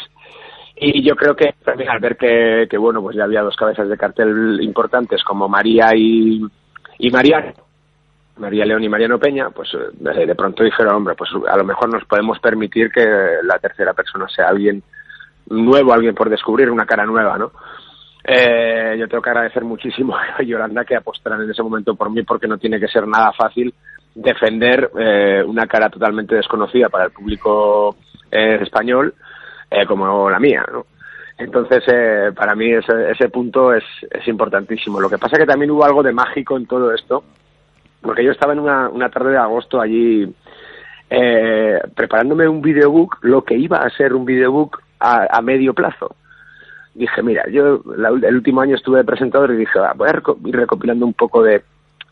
y 0.78 1.04
yo 1.08 1.16
creo 1.16 1.36
que 1.36 1.54
también 1.64 1.90
al 1.90 2.00
ver 2.00 2.18
que, 2.18 2.68
que, 2.70 2.78
bueno 2.78 3.02
pues 3.02 3.16
ya 3.16 3.24
había 3.24 3.44
dos 3.44 3.56
cabezas 3.56 3.88
de 3.88 3.98
cartel 3.98 4.60
importantes 4.62 5.24
como 5.24 5.48
María 5.48 5.96
y, 5.96 6.42
y 7.00 7.10
Mariano 7.12 7.65
María 8.38 8.66
León 8.66 8.84
y 8.84 8.90
Mariano 8.90 9.20
Peña, 9.20 9.50
pues 9.50 9.70
eh, 9.74 10.26
de 10.26 10.36
pronto 10.36 10.64
dijeron, 10.64 10.96
hombre, 10.96 11.16
pues 11.16 11.30
a 11.48 11.58
lo 11.58 11.64
mejor 11.64 11.92
nos 11.92 12.06
podemos 12.06 12.40
permitir 12.40 12.92
que 12.92 13.06
la 13.44 13.60
tercera 13.60 13.94
persona 13.94 14.28
sea 14.28 14.50
alguien 14.50 14.84
nuevo, 15.48 15.94
alguien 15.94 16.16
por 16.16 16.30
descubrir, 16.30 16.70
una 16.70 16.86
cara 16.86 17.06
nueva, 17.06 17.38
¿no? 17.38 17.52
Eh, 18.24 18.96
yo 18.98 19.08
tengo 19.08 19.22
que 19.22 19.30
agradecer 19.30 19.64
muchísimo 19.64 20.16
a 20.38 20.42
Yolanda 20.42 20.84
que 20.84 20.96
apostaran 20.96 21.42
en 21.44 21.52
ese 21.52 21.64
momento 21.64 21.96
por 21.96 22.10
mí 22.10 22.24
porque 22.24 22.48
no 22.48 22.58
tiene 22.58 22.80
que 22.80 22.88
ser 22.88 23.08
nada 23.08 23.32
fácil 23.34 23.74
defender 24.16 24.90
eh, 24.98 25.44
una 25.46 25.68
cara 25.68 25.90
totalmente 25.90 26.36
desconocida 26.36 26.90
para 26.90 27.06
el 27.06 27.12
público 27.12 27.98
eh, 28.32 28.60
español 28.62 29.14
como 29.88 30.30
la 30.30 30.40
mía, 30.40 30.64
¿no? 30.72 30.86
Entonces, 31.38 31.84
eh, 31.88 32.32
para 32.34 32.56
mí 32.56 32.72
ese, 32.72 33.12
ese 33.12 33.30
punto 33.30 33.74
es, 33.74 33.84
es 34.10 34.28
importantísimo. 34.28 35.02
Lo 35.02 35.10
que 35.10 35.18
pasa 35.18 35.38
que 35.38 35.46
también 35.46 35.72
hubo 35.72 35.84
algo 35.84 36.02
de 36.02 36.14
mágico 36.14 36.56
en 36.56 36.66
todo 36.66 36.94
esto, 36.94 37.24
porque 38.06 38.24
yo 38.24 38.32
estaba 38.32 38.54
en 38.54 38.60
una, 38.60 38.90
una 38.90 39.10
tarde 39.10 39.32
de 39.32 39.38
agosto 39.38 39.82
allí 39.82 40.34
eh, 41.10 41.80
preparándome 41.96 42.48
un 42.48 42.62
videobook, 42.62 43.18
lo 43.22 43.44
que 43.44 43.56
iba 43.56 43.78
a 43.78 43.90
ser 43.90 44.14
un 44.14 44.26
videobook 44.26 44.82
a, 45.00 45.28
a 45.30 45.42
medio 45.42 45.74
plazo. 45.74 46.16
Dije, 46.94 47.22
mira, 47.22 47.44
yo 47.50 47.82
la, 47.98 48.10
el 48.10 48.36
último 48.36 48.62
año 48.62 48.76
estuve 48.76 49.00
de 49.00 49.04
presentador 49.04 49.52
y 49.52 49.58
dije, 49.58 49.80
voy 49.96 50.08
a 50.08 50.12
ir 50.46 50.56
recopilando 50.56 51.06
un 51.06 51.14
poco 51.14 51.44
de, 51.44 51.62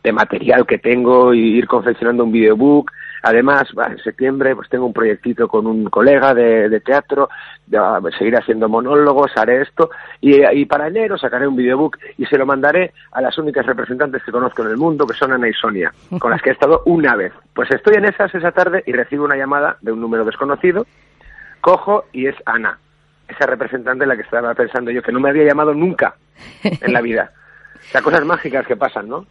de 0.04 0.12
material 0.12 0.66
que 0.66 0.78
tengo 0.78 1.34
y 1.34 1.58
ir 1.58 1.68
confeccionando 1.68 2.24
un 2.24 2.32
videobook. 2.32 2.92
Además, 3.26 3.70
en 3.90 3.98
septiembre 4.00 4.54
pues 4.54 4.68
tengo 4.68 4.86
un 4.86 4.92
proyectito 4.92 5.48
con 5.48 5.66
un 5.66 5.86
colega 5.86 6.34
de, 6.34 6.82
teatro, 6.82 7.30
de, 7.66 7.78
de 7.78 8.12
seguir 8.18 8.36
haciendo 8.36 8.68
monólogos, 8.68 9.32
haré 9.38 9.62
esto, 9.62 9.90
y, 10.20 10.44
y, 10.46 10.66
para 10.66 10.88
enero 10.88 11.18
sacaré 11.18 11.48
un 11.48 11.56
videobook 11.56 11.98
y 12.18 12.26
se 12.26 12.38
lo 12.38 12.46
mandaré 12.46 12.94
a 13.14 13.22
las 13.22 13.38
únicas 13.38 13.66
representantes 13.66 14.22
que 14.24 14.32
conozco 14.32 14.64
en 14.64 14.72
el 14.72 14.78
mundo, 14.78 15.08
que 15.08 15.14
son 15.14 15.32
Ana 15.32 15.48
y 15.48 15.54
Sonia, 15.54 15.94
con 16.20 16.32
las 16.32 16.42
que 16.42 16.50
he 16.50 16.54
estado 16.54 16.82
una 16.86 17.16
vez. 17.16 17.32
Pues 17.54 17.72
estoy 17.72 17.96
en 17.96 18.06
esas 18.06 18.36
esa 18.36 18.52
tarde 18.52 18.84
y 18.86 18.92
recibo 18.92 19.24
una 19.24 19.38
llamada 19.38 19.78
de 19.80 19.94
un 19.94 20.02
número 20.02 20.26
desconocido, 20.26 20.86
cojo 21.62 22.04
y 22.12 22.28
es 22.28 22.36
Ana, 22.46 22.78
esa 23.30 23.46
representante 23.46 24.04
en 24.04 24.10
la 24.10 24.18
que 24.18 24.24
estaba 24.24 24.54
pensando 24.54 24.92
yo, 24.92 25.02
que 25.02 25.14
no 25.14 25.22
me 25.22 25.30
había 25.30 25.46
llamado 25.46 25.74
nunca 25.74 26.16
en 26.62 26.92
la 26.92 27.00
vida. 27.00 27.32
O 27.80 27.86
sea, 27.86 28.02
cosas 28.02 28.26
mágicas 28.26 28.68
que 28.68 28.76
pasan, 28.76 29.08
¿no? 29.08 29.26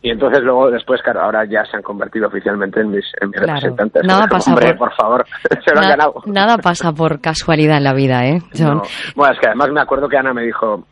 Y 0.00 0.10
entonces 0.10 0.42
luego 0.42 0.70
después 0.70 1.02
claro 1.02 1.20
ahora 1.20 1.44
ya 1.44 1.64
se 1.64 1.76
han 1.76 1.82
convertido 1.82 2.28
oficialmente 2.28 2.80
en 2.80 2.90
mis, 2.90 3.04
en 3.20 3.30
mis 3.30 3.40
claro. 3.40 3.54
representantes. 3.54 4.04
Nada 4.04 4.20
como, 4.20 4.30
pasa 4.30 4.50
hombre, 4.52 4.74
por, 4.74 4.88
por, 4.88 4.94
favor 4.96 5.26
se 5.64 5.74
lo 5.74 5.80
na, 5.80 5.86
han 5.86 5.90
ganado. 5.90 6.14
nada 6.26 6.58
pasa 6.58 6.92
por 6.92 7.20
casualidad 7.20 7.78
en 7.78 7.84
la 7.84 7.94
vida 7.94 8.26
eh 8.26 8.38
John 8.56 8.76
no. 8.78 8.82
bueno 9.16 9.32
es 9.34 9.40
que 9.40 9.48
además 9.48 9.70
me 9.70 9.80
acuerdo 9.80 10.08
que 10.08 10.16
Ana 10.16 10.32
me 10.32 10.42
dijo 10.42 10.84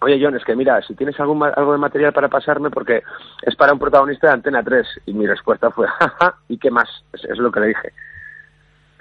oye 0.00 0.18
John 0.20 0.34
es 0.36 0.44
que 0.44 0.56
mira 0.56 0.80
si 0.82 0.94
tienes 0.94 1.18
algún 1.20 1.42
algo 1.44 1.72
de 1.72 1.78
material 1.78 2.12
para 2.12 2.28
pasarme 2.28 2.70
porque 2.70 3.02
es 3.42 3.54
para 3.56 3.72
un 3.72 3.78
protagonista 3.78 4.28
de 4.28 4.32
Antena 4.34 4.62
3 4.62 4.86
y 5.06 5.12
mi 5.12 5.26
respuesta 5.26 5.70
fue 5.70 5.86
jaja 5.86 6.34
y 6.48 6.58
qué 6.58 6.70
más 6.70 6.88
es, 7.12 7.24
es 7.24 7.38
lo 7.38 7.52
que 7.52 7.60
le 7.60 7.66
dije 7.68 7.92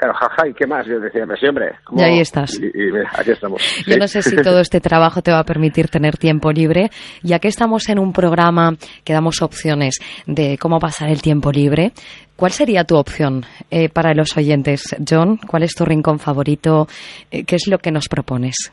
claro, 0.02 0.16
jaja, 0.16 0.48
¿y 0.48 0.54
qué 0.54 0.66
más? 0.66 0.86
Yo 0.88 1.00
decía, 1.00 1.26
pues 1.28 1.40
siempre. 1.40 1.76
Y 1.96 2.02
ahí 2.02 2.20
estás. 2.20 2.60
Y, 2.60 2.66
y, 2.66 2.92
aquí 3.18 3.32
estamos. 3.32 3.62
Yo 3.88 3.98
no 3.98 4.08
sé 4.08 4.24
si 4.24 4.36
todo 4.38 4.60
este 4.62 4.82
trabajo 4.82 5.22
te 5.22 5.32
va 5.32 5.40
a 5.40 5.44
permitir 5.44 5.90
tener 5.90 6.18
tiempo 6.18 6.52
libre, 6.52 6.90
ya 7.22 7.38
que 7.38 7.48
estamos 7.48 7.88
en 7.90 8.00
un 8.00 8.12
programa 8.12 8.72
que 9.04 9.14
damos 9.14 9.42
opciones 9.42 10.00
de 10.26 10.58
cómo 10.58 10.80
pasar 10.80 11.10
el 11.10 11.22
tiempo 11.22 11.52
libre. 11.52 11.92
¿Cuál 12.36 12.52
sería 12.52 12.84
tu 12.84 12.98
opción 12.98 13.46
eh, 13.70 13.90
para 13.90 14.16
los 14.16 14.36
oyentes? 14.36 14.96
John, 15.08 15.38
¿cuál 15.38 15.62
es 15.64 15.76
tu 15.76 15.86
rincón 15.86 16.18
favorito? 16.18 16.88
Eh, 17.30 17.44
¿Qué 17.46 17.56
es 17.56 17.68
lo 17.68 17.78
que 17.78 17.92
nos 17.92 18.08
propones? 18.08 18.72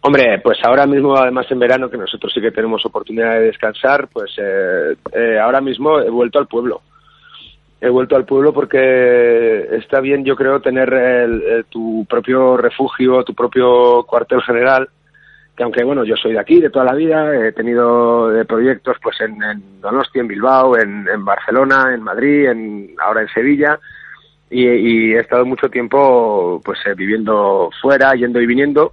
Hombre, 0.00 0.40
pues 0.42 0.58
ahora 0.64 0.86
mismo, 0.86 1.14
además 1.14 1.46
en 1.50 1.58
verano, 1.58 1.90
que 1.90 1.98
nosotros 1.98 2.32
sí 2.34 2.40
que 2.40 2.50
tenemos 2.50 2.84
oportunidad 2.86 3.34
de 3.34 3.46
descansar, 3.46 4.08
pues 4.10 4.32
eh, 4.38 4.96
eh, 5.12 5.38
ahora 5.38 5.60
mismo 5.60 6.00
he 6.00 6.10
vuelto 6.10 6.38
al 6.38 6.46
pueblo 6.46 6.80
he 7.82 7.88
vuelto 7.88 8.14
al 8.14 8.24
pueblo 8.24 8.52
porque 8.52 9.68
está 9.72 9.98
bien, 9.98 10.24
yo 10.24 10.36
creo, 10.36 10.60
tener 10.60 11.66
tu 11.68 12.06
propio 12.08 12.56
refugio, 12.56 13.24
tu 13.24 13.34
propio 13.34 14.04
cuartel 14.04 14.40
general, 14.42 14.88
que 15.56 15.64
aunque, 15.64 15.82
bueno, 15.82 16.04
yo 16.04 16.14
soy 16.14 16.34
de 16.34 16.38
aquí, 16.38 16.60
de 16.60 16.70
toda 16.70 16.84
la 16.84 16.94
vida, 16.94 17.34
he 17.34 17.50
tenido 17.50 18.30
proyectos 18.46 18.98
pues 19.02 19.20
en, 19.20 19.42
en, 19.42 19.80
Donostia, 19.80 20.20
en 20.20 20.28
Bilbao, 20.28 20.78
en, 20.78 21.08
en, 21.08 21.24
Barcelona, 21.24 21.92
en 21.92 22.02
Madrid, 22.04 22.46
en, 22.50 22.94
ahora 23.04 23.22
en 23.22 23.28
Sevilla, 23.30 23.80
y, 24.48 24.64
y 24.64 25.14
he 25.14 25.18
estado 25.18 25.44
mucho 25.44 25.68
tiempo 25.68 26.60
pues 26.64 26.78
eh, 26.86 26.94
viviendo 26.94 27.68
fuera, 27.82 28.14
yendo 28.14 28.40
y 28.40 28.46
viniendo, 28.46 28.92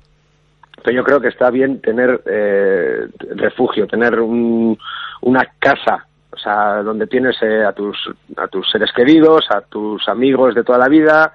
pero 0.83 0.95
yo 0.95 1.03
creo 1.03 1.21
que 1.21 1.27
está 1.27 1.51
bien 1.51 1.79
tener 1.79 2.23
eh, 2.25 3.07
refugio, 3.35 3.85
tener 3.85 4.19
un, 4.19 4.75
una 5.21 5.45
casa 5.59 6.07
o 6.39 6.41
sea, 6.41 6.81
donde 6.83 7.05
tienes 7.07 7.35
eh, 7.41 7.65
a 7.65 7.73
tus 7.73 7.97
a 8.37 8.47
tus 8.47 8.69
seres 8.71 8.91
queridos, 8.93 9.45
a 9.51 9.61
tus 9.61 10.07
amigos 10.07 10.55
de 10.55 10.63
toda 10.63 10.77
la 10.77 10.87
vida 10.87 11.33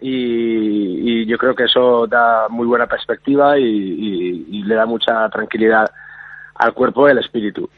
y, 0.00 1.24
yo 1.26 1.38
creo 1.38 1.54
que 1.54 1.64
eso 1.64 2.06
da 2.06 2.48
muy 2.50 2.66
buena 2.66 2.86
perspectiva 2.86 3.58
y, 3.58 4.62
le 4.64 4.74
da 4.74 4.84
mucha 4.86 5.28
tranquilidad 5.30 5.90
al 6.56 6.74
cuerpo 6.74 7.08
y 7.08 7.12
al 7.12 7.18
espíritu. 7.18 7.68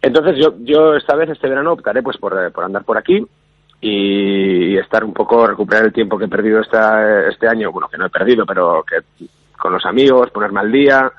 Entonces 0.00 0.36
yo 0.38 0.54
yo 0.60 0.94
esta 0.94 1.16
vez 1.16 1.30
este 1.30 1.48
verano 1.48 1.72
optaré 1.72 2.02
pues 2.02 2.16
por, 2.18 2.52
por 2.52 2.64
andar 2.64 2.84
por 2.84 2.96
aquí 2.96 3.26
y, 3.80 4.76
estar 4.78 5.04
un 5.04 5.12
poco 5.12 5.46
recuperar 5.46 5.86
el 5.86 5.92
tiempo 5.92 6.18
que 6.18 6.26
he 6.26 6.28
perdido 6.28 6.60
esta, 6.60 7.28
este 7.28 7.48
año, 7.48 7.72
bueno 7.72 7.88
que 7.88 7.98
no 7.98 8.06
he 8.06 8.10
perdido, 8.10 8.46
pero 8.46 8.84
que 8.84 9.26
con 9.58 9.72
los 9.72 9.84
amigos, 9.84 10.30
ponerme 10.30 10.60
al 10.60 10.70
día, 10.70 11.10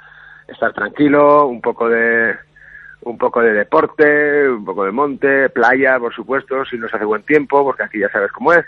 estar 0.48 0.72
tranquilo, 0.72 1.48
un 1.48 1.60
poco 1.60 1.90
de 1.90 2.47
un 3.02 3.18
poco 3.18 3.42
de 3.42 3.54
deporte, 3.54 4.50
un 4.50 4.66
poco 4.66 4.86
de 4.86 4.92
monte, 4.92 5.50
playa, 5.50 6.00
por 6.00 6.14
supuesto, 6.14 6.66
si 6.66 6.78
nos 6.78 6.94
hace 6.94 7.06
buen 7.06 7.24
tiempo, 7.24 7.64
porque 7.64 7.84
aquí 7.84 8.00
ya 8.00 8.10
sabes 8.10 8.32
cómo 8.32 8.54
es. 8.54 8.66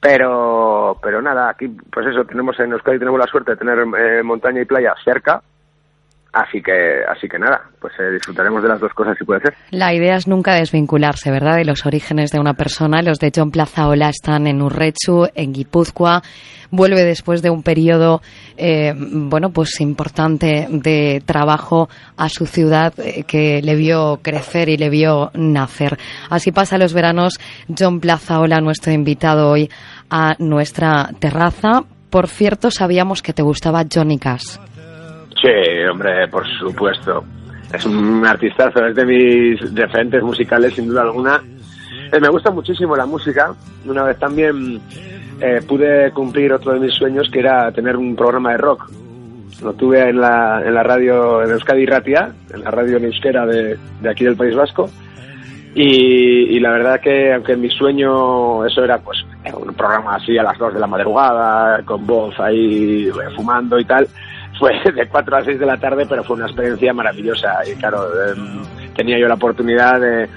Pero, 0.00 0.98
pero 1.02 1.20
nada, 1.20 1.50
aquí, 1.50 1.68
pues 1.68 2.06
eso, 2.06 2.24
tenemos 2.24 2.58
en 2.58 2.72
Euskadi 2.72 2.98
tenemos 2.98 3.20
la 3.20 3.26
suerte 3.26 3.52
de 3.52 3.56
tener 3.58 3.78
eh, 3.98 4.22
montaña 4.22 4.62
y 4.62 4.64
playa 4.64 4.94
cerca, 5.04 5.42
Así 6.32 6.62
que, 6.62 7.02
así 7.08 7.28
que 7.28 7.40
nada, 7.40 7.60
pues 7.80 7.92
eh, 7.98 8.12
disfrutaremos 8.12 8.62
de 8.62 8.68
las 8.68 8.80
dos 8.80 8.92
cosas 8.94 9.16
si 9.18 9.24
puede 9.24 9.40
ser. 9.40 9.54
La 9.70 9.92
idea 9.92 10.14
es 10.14 10.28
nunca 10.28 10.54
desvincularse, 10.54 11.30
¿verdad?, 11.30 11.56
de 11.56 11.64
los 11.64 11.84
orígenes 11.86 12.30
de 12.30 12.38
una 12.38 12.54
persona. 12.54 13.02
Los 13.02 13.18
de 13.18 13.32
John 13.34 13.50
Plazaola 13.50 14.08
están 14.08 14.46
en 14.46 14.62
Urrechu, 14.62 15.26
en 15.34 15.52
Guipúzcoa. 15.52 16.22
Vuelve 16.70 17.02
después 17.02 17.42
de 17.42 17.50
un 17.50 17.64
periodo, 17.64 18.22
eh, 18.56 18.94
bueno, 18.96 19.50
pues 19.50 19.80
importante 19.80 20.68
de 20.70 21.20
trabajo 21.26 21.88
a 22.16 22.28
su 22.28 22.46
ciudad 22.46 22.94
eh, 22.98 23.24
que 23.24 23.60
le 23.60 23.74
vio 23.74 24.20
crecer 24.22 24.68
y 24.68 24.76
le 24.76 24.88
vio 24.88 25.32
nacer. 25.34 25.98
Así 26.28 26.52
pasa 26.52 26.78
los 26.78 26.94
veranos. 26.94 27.40
John 27.76 27.98
Plazaola, 27.98 28.60
nuestro 28.60 28.92
invitado 28.92 29.50
hoy 29.50 29.68
a 30.10 30.36
nuestra 30.38 31.10
terraza. 31.18 31.82
Por 32.08 32.28
cierto, 32.28 32.70
sabíamos 32.70 33.20
que 33.20 33.32
te 33.32 33.42
gustaba 33.42 33.84
Johnny 33.92 34.18
Cash. 34.18 34.69
Sí, 35.40 35.48
hombre, 35.90 36.28
por 36.28 36.46
supuesto. 36.58 37.24
Es 37.72 37.84
un 37.86 38.26
artistazo, 38.26 38.84
es 38.86 38.94
de 38.96 39.04
mis 39.04 39.74
referentes 39.74 40.22
musicales, 40.22 40.74
sin 40.74 40.88
duda 40.88 41.02
alguna. 41.02 41.40
Eh, 42.12 42.20
me 42.20 42.28
gusta 42.28 42.50
muchísimo 42.50 42.96
la 42.96 43.06
música. 43.06 43.54
Una 43.86 44.04
vez 44.04 44.18
también 44.18 44.80
eh, 45.40 45.60
pude 45.66 46.10
cumplir 46.10 46.52
otro 46.52 46.72
de 46.72 46.80
mis 46.80 46.94
sueños, 46.94 47.28
que 47.30 47.38
era 47.38 47.70
tener 47.72 47.96
un 47.96 48.16
programa 48.16 48.52
de 48.52 48.58
rock. 48.58 48.90
Lo 49.62 49.72
tuve 49.74 50.08
en 50.08 50.20
la, 50.20 50.62
en 50.64 50.74
la 50.74 50.82
radio 50.82 51.42
en 51.42 51.50
Euskadi 51.50 51.86
Ratia, 51.86 52.32
en 52.52 52.64
la 52.64 52.70
radio 52.70 52.98
euskera 52.98 53.46
de, 53.46 53.78
de 54.00 54.10
aquí 54.10 54.24
del 54.24 54.36
País 54.36 54.56
Vasco. 54.56 54.90
Y, 55.74 56.56
y, 56.56 56.60
la 56.60 56.72
verdad 56.72 57.00
que, 57.00 57.32
aunque 57.32 57.56
mi 57.56 57.70
sueño 57.70 58.66
eso 58.66 58.82
era 58.82 58.98
pues 58.98 59.24
un 59.54 59.72
programa 59.74 60.16
así 60.16 60.36
a 60.36 60.42
las 60.42 60.58
dos 60.58 60.74
de 60.74 60.80
la 60.80 60.88
madrugada, 60.88 61.82
con 61.84 62.04
voz 62.06 62.38
ahí 62.40 63.08
fumando 63.36 63.78
y 63.78 63.84
tal, 63.84 64.08
fue 64.60 64.72
de 64.94 65.08
4 65.08 65.36
a 65.36 65.44
6 65.44 65.58
de 65.58 65.66
la 65.66 65.78
tarde, 65.78 66.04
pero 66.08 66.22
fue 66.22 66.36
una 66.36 66.46
experiencia 66.46 66.92
maravillosa. 66.92 67.58
Y 67.66 67.74
claro, 67.76 68.06
em, 68.30 68.62
tenía 68.94 69.18
yo 69.18 69.26
la 69.26 69.34
oportunidad 69.34 69.98
de, 69.98 70.28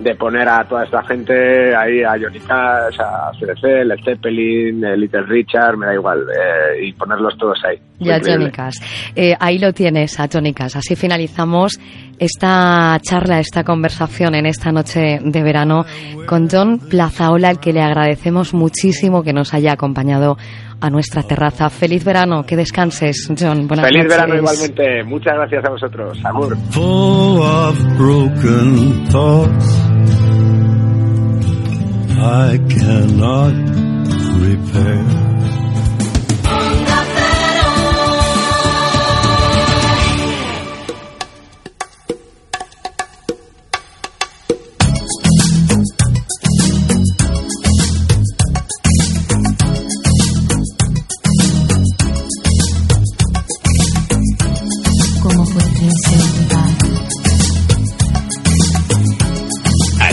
de, 0.00 0.14
poner 0.16 0.48
a 0.48 0.64
toda 0.64 0.84
esta 0.84 1.02
gente 1.04 1.74
ahí, 1.74 2.02
a 2.02 2.14
Johnny 2.20 2.40
Cash, 2.40 2.98
a 3.00 3.30
CDC, 3.38 3.84
Led 3.84 4.04
Zeppelin, 4.04 4.80
Little 4.96 5.22
Richard, 5.22 5.76
me 5.76 5.86
da 5.86 5.94
igual, 5.94 6.22
eh, 6.22 6.86
y 6.86 6.92
ponerlos 6.92 7.38
todos 7.38 7.58
ahí. 7.64 7.78
Y 8.00 8.10
a 8.10 8.20
Johnny 8.20 8.50
Cash. 8.50 8.78
Eh, 9.14 9.34
ahí 9.38 9.58
lo 9.58 9.72
tienes, 9.72 10.18
a 10.18 10.28
Johnny 10.30 10.52
Cash. 10.52 10.76
Así 10.76 10.96
finalizamos 10.96 11.78
esta 12.18 12.98
charla, 13.00 13.38
esta 13.38 13.62
conversación 13.62 14.34
en 14.34 14.46
esta 14.46 14.72
noche 14.72 15.20
de 15.22 15.42
verano 15.42 15.84
con 16.26 16.48
John 16.50 16.80
Plazaola, 16.80 17.50
al 17.50 17.60
que 17.60 17.72
le 17.72 17.80
agradecemos 17.80 18.54
muchísimo 18.54 19.22
que 19.22 19.32
nos 19.32 19.54
haya 19.54 19.72
acompañado 19.72 20.36
a 20.80 20.90
nuestra 20.90 21.22
terraza. 21.22 21.70
Feliz 21.70 22.04
verano, 22.04 22.44
que 22.44 22.56
descanses, 22.56 23.28
John. 23.38 23.66
Buenas 23.66 23.86
Feliz 23.86 24.08
verano 24.08 24.36
igualmente. 24.36 25.04
Muchas 25.04 25.34
gracias 25.34 25.64
a 25.64 25.70
vosotros. 25.70 26.18
Amor. 26.24 26.56
I 32.20 32.58
cannot 32.68 33.54
repair. 34.40 35.37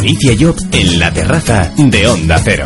Alicia 0.06 0.36
Job 0.40 0.56
en 0.72 1.00
la 1.00 1.12
terraza 1.12 1.72
de 1.78 2.06
Onda 2.06 2.38
Cero. 2.38 2.66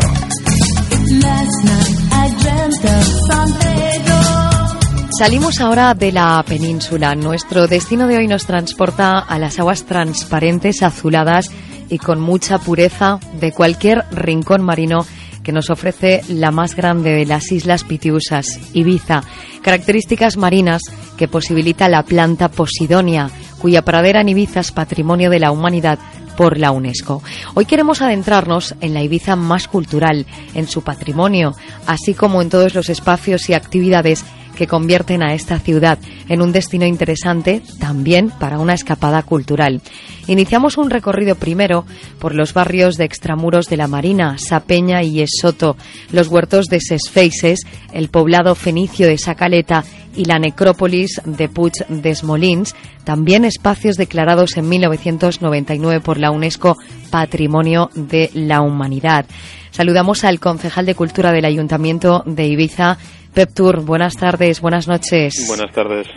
Salimos 5.18 5.62
ahora 5.62 5.94
de 5.94 6.12
la 6.12 6.44
península. 6.46 7.16
Nuestro 7.16 7.68
destino 7.68 8.08
de 8.08 8.18
hoy 8.18 8.28
nos 8.28 8.46
transporta 8.46 9.20
a 9.20 9.40
las 9.40 9.58
aguas 9.58 9.86
transparentes, 9.86 10.84
azuladas 10.84 11.50
y 11.88 11.98
con 11.98 12.20
mucha 12.20 12.58
pureza 12.58 13.22
de 13.40 13.54
cualquier 13.54 14.04
rincón 14.12 14.62
marino 14.62 15.06
que 15.42 15.54
nos 15.54 15.70
ofrece 15.70 16.22
la 16.28 16.52
más 16.52 16.76
grande 16.76 17.12
de 17.12 17.26
las 17.26 17.54
islas 17.54 17.86
Pitiusas, 17.86 18.60
Ibiza. 18.74 19.24
Características 19.62 20.36
marinas 20.36 20.82
que 21.18 21.30
posibilita 21.30 21.88
la 21.88 22.04
planta 22.04 22.50
Posidonia, 22.50 23.30
cuya 23.60 23.84
pradera 23.84 24.20
en 24.20 24.28
Ibiza 24.28 24.60
es 24.60 24.74
patrimonio 24.74 25.30
de 25.30 25.40
la 25.40 25.52
humanidad 25.52 26.00
por 26.40 26.58
la 26.58 26.72
UNESCO. 26.72 27.22
Hoy 27.54 27.66
queremos 27.66 28.02
adentrarnos 28.02 28.74
en 28.80 28.94
la 28.94 29.04
Ibiza 29.04 29.36
más 29.36 29.68
cultural, 29.68 30.26
en 30.54 30.70
su 30.70 30.84
patrimonio, 30.86 31.54
así 31.86 32.14
como 32.14 32.42
en 32.42 32.48
todos 32.48 32.76
los 32.76 32.88
espacios 32.88 33.50
y 33.50 33.56
actividades 33.56 34.24
que 34.60 34.68
convierten 34.68 35.24
a 35.24 35.34
esta 35.34 35.58
ciudad 35.58 36.00
en 36.28 36.42
un 36.42 36.52
destino 36.52 36.86
interesante 36.86 37.62
también 37.80 38.30
para 38.30 38.60
una 38.60 38.74
escapada 38.74 39.24
cultural. 39.24 39.82
Iniciamos 40.28 40.78
un 40.78 40.90
recorrido 40.90 41.36
primero 41.36 41.86
por 42.20 42.36
los 42.36 42.54
barrios 42.54 42.96
de 42.96 43.06
extramuros 43.06 43.68
de 43.68 43.78
la 43.78 43.88
Marina, 43.88 44.38
Sapeña 44.38 45.02
y 45.02 45.22
Esoto, 45.22 45.78
los 46.12 46.28
huertos 46.28 46.66
de 46.66 46.82
Sesfeises, 46.82 47.62
el 47.94 48.10
poblado 48.10 48.54
fenicio 48.54 49.08
de 49.08 49.18
Sacaleta 49.18 49.86
y 50.14 50.26
la 50.26 50.40
necrópolis 50.40 51.22
de 51.24 51.48
Puig 51.48 51.88
des 51.88 52.26
Molins, 52.26 52.76
también 53.06 53.46
espacios 53.46 53.96
declarados 53.96 54.58
en 54.58 54.68
1999 54.68 56.02
por 56.02 56.18
la 56.18 56.32
UNESCO 56.32 56.76
Patrimonio 57.10 57.92
de 57.96 58.30
la 58.34 58.60
Humanidad. 58.60 59.26
Saludamos 59.72 60.26
al 60.26 60.42
concejal 60.42 60.86
de 60.86 60.96
Cultura 60.96 61.32
del 61.32 61.46
Ayuntamiento 61.46 62.24
de 62.26 62.48
Ibiza, 62.48 62.98
Pep 63.34 63.50
Tour. 63.56 63.86
Buenas 63.86 64.18
tardes, 64.18 64.62
buenas 64.62 64.88
noches. 64.88 65.46
Buenas 65.48 65.74
tardes. 65.74 66.08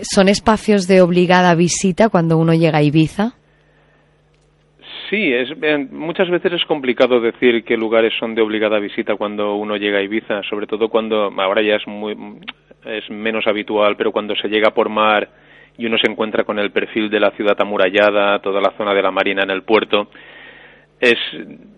¿Son 0.00 0.28
espacios 0.28 0.88
de 0.88 1.00
obligada 1.00 1.54
visita 1.54 2.08
cuando 2.08 2.36
uno 2.36 2.52
llega 2.54 2.78
a 2.78 2.82
Ibiza? 2.82 3.34
Sí, 5.10 5.32
es, 5.32 5.50
muchas 5.92 6.28
veces 6.30 6.54
es 6.54 6.64
complicado 6.64 7.20
decir 7.20 7.62
qué 7.64 7.76
lugares 7.76 8.12
son 8.18 8.34
de 8.34 8.42
obligada 8.42 8.78
visita 8.78 9.16
cuando 9.16 9.54
uno 9.54 9.76
llega 9.76 9.98
a 9.98 10.02
Ibiza, 10.02 10.42
sobre 10.48 10.66
todo 10.66 10.88
cuando 10.88 11.30
ahora 11.38 11.62
ya 11.62 11.76
es 11.76 11.86
muy 11.86 12.16
es 12.84 13.08
menos 13.10 13.46
habitual, 13.46 13.96
pero 13.96 14.12
cuando 14.12 14.34
se 14.36 14.48
llega 14.48 14.70
por 14.70 14.88
mar 14.88 15.28
y 15.76 15.86
uno 15.86 15.98
se 15.98 16.10
encuentra 16.10 16.44
con 16.44 16.58
el 16.58 16.70
perfil 16.70 17.10
de 17.10 17.20
la 17.20 17.30
ciudad 17.32 17.56
amurallada, 17.60 18.38
toda 18.40 18.60
la 18.60 18.72
zona 18.76 18.94
de 18.94 19.02
la 19.02 19.10
marina 19.10 19.42
en 19.42 19.50
el 19.50 19.62
puerto, 19.62 20.08
es 21.00 21.18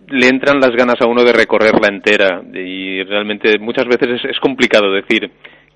le 0.09 0.27
entran 0.27 0.59
las 0.59 0.71
ganas 0.71 0.95
a 1.01 1.07
uno 1.07 1.23
de 1.23 1.33
recorrerla 1.33 1.87
entera. 1.89 2.41
Y 2.53 3.03
realmente 3.03 3.59
muchas 3.59 3.85
veces 3.85 4.21
es, 4.23 4.39
complicado 4.39 4.91
decir 4.91 5.31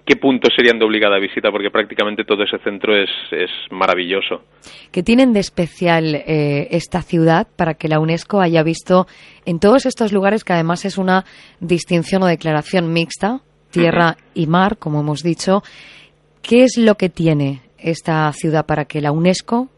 qué 0.06 0.16
puntos 0.16 0.54
serían 0.56 0.80
de 0.80 0.86
obligada 0.86 1.20
visita, 1.20 1.52
porque 1.52 1.70
prácticamente 1.70 2.24
todo 2.24 2.44
ese 2.44 2.58
centro 2.60 2.96
es, 2.96 3.10
es 3.32 3.50
maravilloso. 3.70 4.44
¿Qué 4.92 5.04
tienen 5.04 5.34
de 5.34 5.42
especial 5.42 6.16
eh, 6.16 6.70
esta 6.72 7.02
ciudad 7.02 7.48
para 7.56 7.76
que 7.76 7.88
la 7.88 8.00
UNESCO 8.00 8.42
haya 8.42 8.64
visto 8.64 9.06
en 9.46 9.60
todos 9.60 9.86
estos 9.86 10.12
lugares, 10.12 10.44
que 10.44 10.54
además 10.54 10.86
es 10.86 10.98
una 10.98 11.26
distinción 11.60 12.24
o 12.24 12.28
declaración 12.28 12.92
mixta, 12.92 13.42
tierra 13.70 14.18
y 14.34 14.48
mar, 14.48 14.78
como 14.78 15.02
hemos 15.02 15.24
dicho, 15.24 15.62
¿qué 16.42 16.64
es 16.64 16.78
lo 16.78 16.96
que 16.96 17.10
tiene 17.10 17.62
esta 17.78 18.32
ciudad 18.34 18.66
para 18.66 18.86
que 18.86 19.02
la 19.02 19.12
UNESCO 19.12 19.70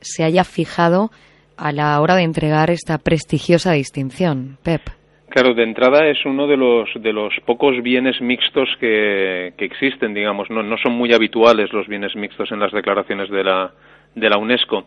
se 0.00 0.24
haya 0.24 0.44
fijado 0.44 1.10
a 1.56 1.72
la 1.72 2.00
hora 2.00 2.14
de 2.16 2.22
entregar 2.22 2.70
esta 2.70 2.98
prestigiosa 2.98 3.72
distinción, 3.72 4.58
Pep? 4.62 4.82
Claro, 5.28 5.54
de 5.54 5.64
entrada 5.64 6.06
es 6.06 6.24
uno 6.24 6.46
de 6.46 6.56
los, 6.56 6.88
de 6.94 7.12
los 7.12 7.34
pocos 7.44 7.82
bienes 7.82 8.20
mixtos 8.20 8.68
que, 8.80 9.52
que 9.58 9.64
existen, 9.64 10.14
digamos. 10.14 10.48
No, 10.50 10.62
no 10.62 10.76
son 10.78 10.92
muy 10.92 11.12
habituales 11.12 11.72
los 11.72 11.86
bienes 11.88 12.14
mixtos 12.16 12.50
en 12.52 12.60
las 12.60 12.72
declaraciones 12.72 13.28
de 13.28 13.44
la, 13.44 13.72
de 14.14 14.30
la 14.30 14.38
UNESCO. 14.38 14.86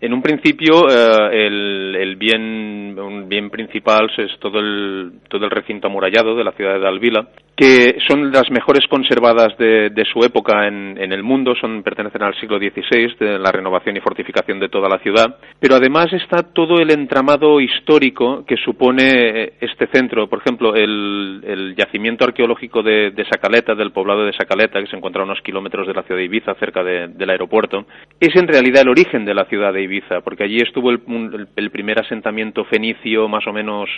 En 0.00 0.12
un 0.12 0.22
principio, 0.22 0.88
eh, 0.88 1.46
el, 1.46 1.96
el, 1.96 2.16
bien, 2.16 2.96
un 2.98 3.28
bien 3.28 3.50
principal 3.50 4.08
es 4.16 4.38
todo 4.38 4.60
el, 4.60 5.14
todo 5.28 5.44
el 5.46 5.50
recinto 5.50 5.88
amurallado 5.88 6.36
de 6.36 6.44
la 6.44 6.52
ciudad 6.52 6.78
de 6.78 6.86
Alvila, 6.86 7.28
que 7.58 7.98
son 8.06 8.30
las 8.30 8.48
mejores 8.52 8.86
conservadas 8.86 9.58
de, 9.58 9.90
de 9.90 10.04
su 10.04 10.22
época 10.22 10.68
en, 10.68 10.96
en, 10.96 11.12
el 11.12 11.24
mundo, 11.24 11.56
son, 11.60 11.82
pertenecen 11.82 12.22
al 12.22 12.38
siglo 12.38 12.56
XVI, 12.56 13.16
de 13.18 13.36
la 13.36 13.50
renovación 13.50 13.96
y 13.96 14.00
fortificación 14.00 14.60
de 14.60 14.68
toda 14.68 14.88
la 14.88 15.00
ciudad, 15.00 15.38
pero 15.58 15.74
además 15.74 16.06
está 16.12 16.44
todo 16.44 16.78
el 16.78 16.92
entramado 16.92 17.60
histórico 17.60 18.44
que 18.46 18.56
supone 18.58 19.54
este 19.60 19.88
centro. 19.88 20.28
Por 20.28 20.38
ejemplo, 20.38 20.76
el, 20.76 21.74
yacimiento 21.76 22.24
arqueológico 22.24 22.84
de, 22.84 23.26
Sacaleta, 23.28 23.74
del 23.74 23.90
poblado 23.90 24.24
de 24.24 24.34
Sacaleta, 24.34 24.80
que 24.80 24.86
se 24.86 24.96
encuentra 24.96 25.22
a 25.22 25.24
unos 25.24 25.40
kilómetros 25.40 25.88
de 25.88 25.94
la 25.94 26.04
ciudad 26.04 26.18
de 26.18 26.26
Ibiza, 26.26 26.54
cerca 26.60 26.84
de, 26.84 27.08
del 27.08 27.30
aeropuerto, 27.30 27.86
es 28.20 28.36
en 28.36 28.46
realidad 28.46 28.82
el 28.82 28.90
origen 28.90 29.24
de 29.24 29.34
la 29.34 29.46
ciudad 29.46 29.72
de 29.72 29.82
Ibiza, 29.82 30.20
porque 30.20 30.44
allí 30.44 30.58
estuvo 30.58 30.90
el, 30.90 31.48
el 31.56 31.70
primer 31.72 31.98
asentamiento 31.98 32.64
fenicio 32.66 33.26
más 33.26 33.44
o 33.48 33.52
menos 33.52 33.90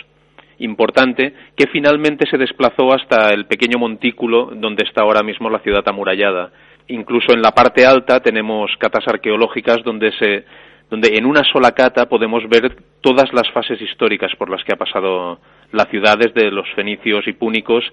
importante 0.63 1.33
que 1.55 1.67
finalmente 1.67 2.25
se 2.29 2.37
desplazó 2.37 2.93
hasta 2.93 3.33
el 3.33 3.45
pequeño 3.45 3.77
montículo 3.77 4.51
donde 4.55 4.83
está 4.83 5.01
ahora 5.01 5.23
mismo 5.23 5.49
la 5.49 5.59
ciudad 5.59 5.83
amurallada. 5.87 6.51
Incluso 6.87 7.33
en 7.33 7.41
la 7.41 7.51
parte 7.51 7.85
alta 7.85 8.19
tenemos 8.19 8.71
catas 8.77 9.07
arqueológicas 9.07 9.83
donde 9.83 10.11
se 10.17 10.45
donde 10.89 11.17
en 11.17 11.25
una 11.25 11.43
sola 11.45 11.71
cata 11.71 12.09
podemos 12.09 12.47
ver 12.49 12.75
todas 12.99 13.31
las 13.31 13.49
fases 13.51 13.81
históricas 13.81 14.29
por 14.37 14.49
las 14.49 14.61
que 14.65 14.73
ha 14.73 14.77
pasado 14.77 15.39
la 15.71 15.85
ciudad 15.85 16.17
desde 16.17 16.51
los 16.51 16.67
fenicios 16.75 17.25
y 17.27 17.33
púnicos 17.33 17.85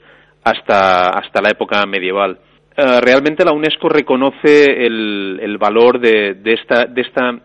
hasta, 0.42 1.10
hasta 1.10 1.40
la 1.40 1.50
época 1.50 1.86
medieval. 1.86 2.40
Uh, 2.76 3.00
realmente 3.00 3.44
la 3.44 3.52
UNESCO 3.52 3.88
reconoce 3.88 4.84
el, 4.84 5.38
el 5.40 5.58
valor 5.58 6.00
de, 6.00 6.34
de, 6.34 6.54
esta, 6.54 6.86
de 6.86 7.02
esta 7.02 7.38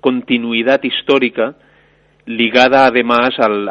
continuidad 0.00 0.82
histórica 0.82 1.54
ligada 2.26 2.86
además 2.86 3.30
al, 3.38 3.68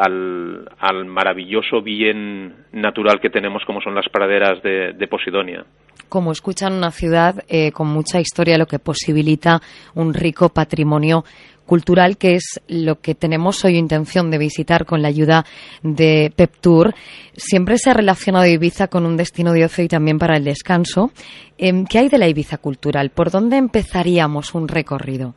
al, 0.78 1.04
maravilloso 1.06 1.82
bien 1.82 2.54
natural 2.72 3.20
que 3.20 3.30
tenemos 3.30 3.62
como 3.66 3.80
son 3.80 3.94
las 3.94 4.08
praderas 4.08 4.62
de, 4.62 5.08
Posidonia. 5.08 5.64
Como 6.08 6.32
escuchan, 6.32 6.74
una 6.74 6.90
ciudad 6.90 7.44
eh, 7.48 7.72
con 7.72 7.88
mucha 7.88 8.20
historia, 8.20 8.58
lo 8.58 8.66
que 8.66 8.78
posibilita 8.78 9.60
un 9.94 10.14
rico 10.14 10.48
patrimonio 10.48 11.24
cultural, 11.66 12.16
que 12.16 12.34
es 12.34 12.60
lo 12.68 13.00
que 13.00 13.14
tenemos 13.14 13.64
hoy 13.64 13.76
intención 13.76 14.30
de 14.30 14.38
visitar 14.38 14.84
con 14.84 15.02
la 15.02 15.08
ayuda 15.08 15.44
de 15.82 16.32
PepTour. 16.34 16.94
Siempre 17.34 17.78
se 17.78 17.90
ha 17.90 17.94
relacionado 17.94 18.46
Ibiza 18.46 18.88
con 18.88 19.06
un 19.06 19.16
destino 19.16 19.52
de 19.52 19.64
ocio 19.64 19.84
y 19.84 19.88
también 19.88 20.18
para 20.18 20.36
el 20.36 20.44
descanso. 20.44 21.10
Eh, 21.58 21.84
¿Qué 21.88 21.98
hay 21.98 22.08
de 22.08 22.18
la 22.18 22.28
Ibiza 22.28 22.58
cultural? 22.58 23.10
¿Por 23.10 23.30
dónde 23.30 23.56
empezaríamos 23.56 24.54
un 24.54 24.68
recorrido? 24.68 25.34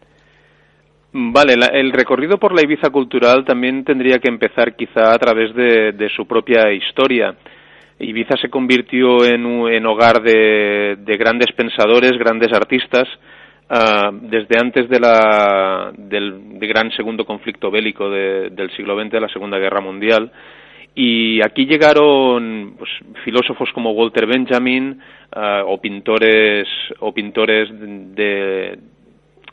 Vale, 1.14 1.56
la, 1.56 1.68
el 1.68 1.92
recorrido 1.94 2.38
por 2.38 2.54
la 2.54 2.62
Ibiza 2.64 2.90
cultural 2.90 3.46
también 3.46 3.84
tendría 3.84 4.20
que 4.20 4.28
empezar 4.28 4.76
quizá 4.76 5.14
a 5.14 5.18
través 5.18 5.54
de, 5.56 5.94
de 5.94 6.10
su 6.10 6.28
propia 6.28 6.72
historia. 6.72 7.36
Ibiza 8.00 8.38
se 8.38 8.50
convirtió 8.50 9.26
en, 9.26 9.86
hogar 9.86 10.22
de, 10.22 10.98
de, 11.00 11.18
grandes 11.18 11.52
pensadores, 11.54 12.12
grandes 12.18 12.54
artistas, 12.54 13.08
uh, 13.70 14.12
desde 14.22 14.60
antes 14.60 14.88
de 14.88 15.00
la, 15.00 15.92
del 15.98 16.60
de 16.60 16.68
gran 16.68 16.92
segundo 16.92 17.26
conflicto 17.26 17.72
bélico 17.72 18.10
de, 18.10 18.50
del 18.52 18.70
siglo 18.76 19.00
XX, 19.02 19.12
de 19.12 19.22
la 19.22 19.30
Segunda 19.30 19.58
Guerra 19.58 19.82
Mundial. 19.82 20.32
Y 20.94 21.42
aquí 21.44 21.66
llegaron 21.66 22.76
pues, 22.78 22.90
filósofos 23.24 23.70
como 23.74 23.92
Walter 23.92 24.28
Benjamin 24.28 25.00
uh, 25.36 25.66
o 25.66 25.80
pintores 25.80 26.68
o 27.00 27.14
pintores 27.14 27.70
de, 27.72 28.78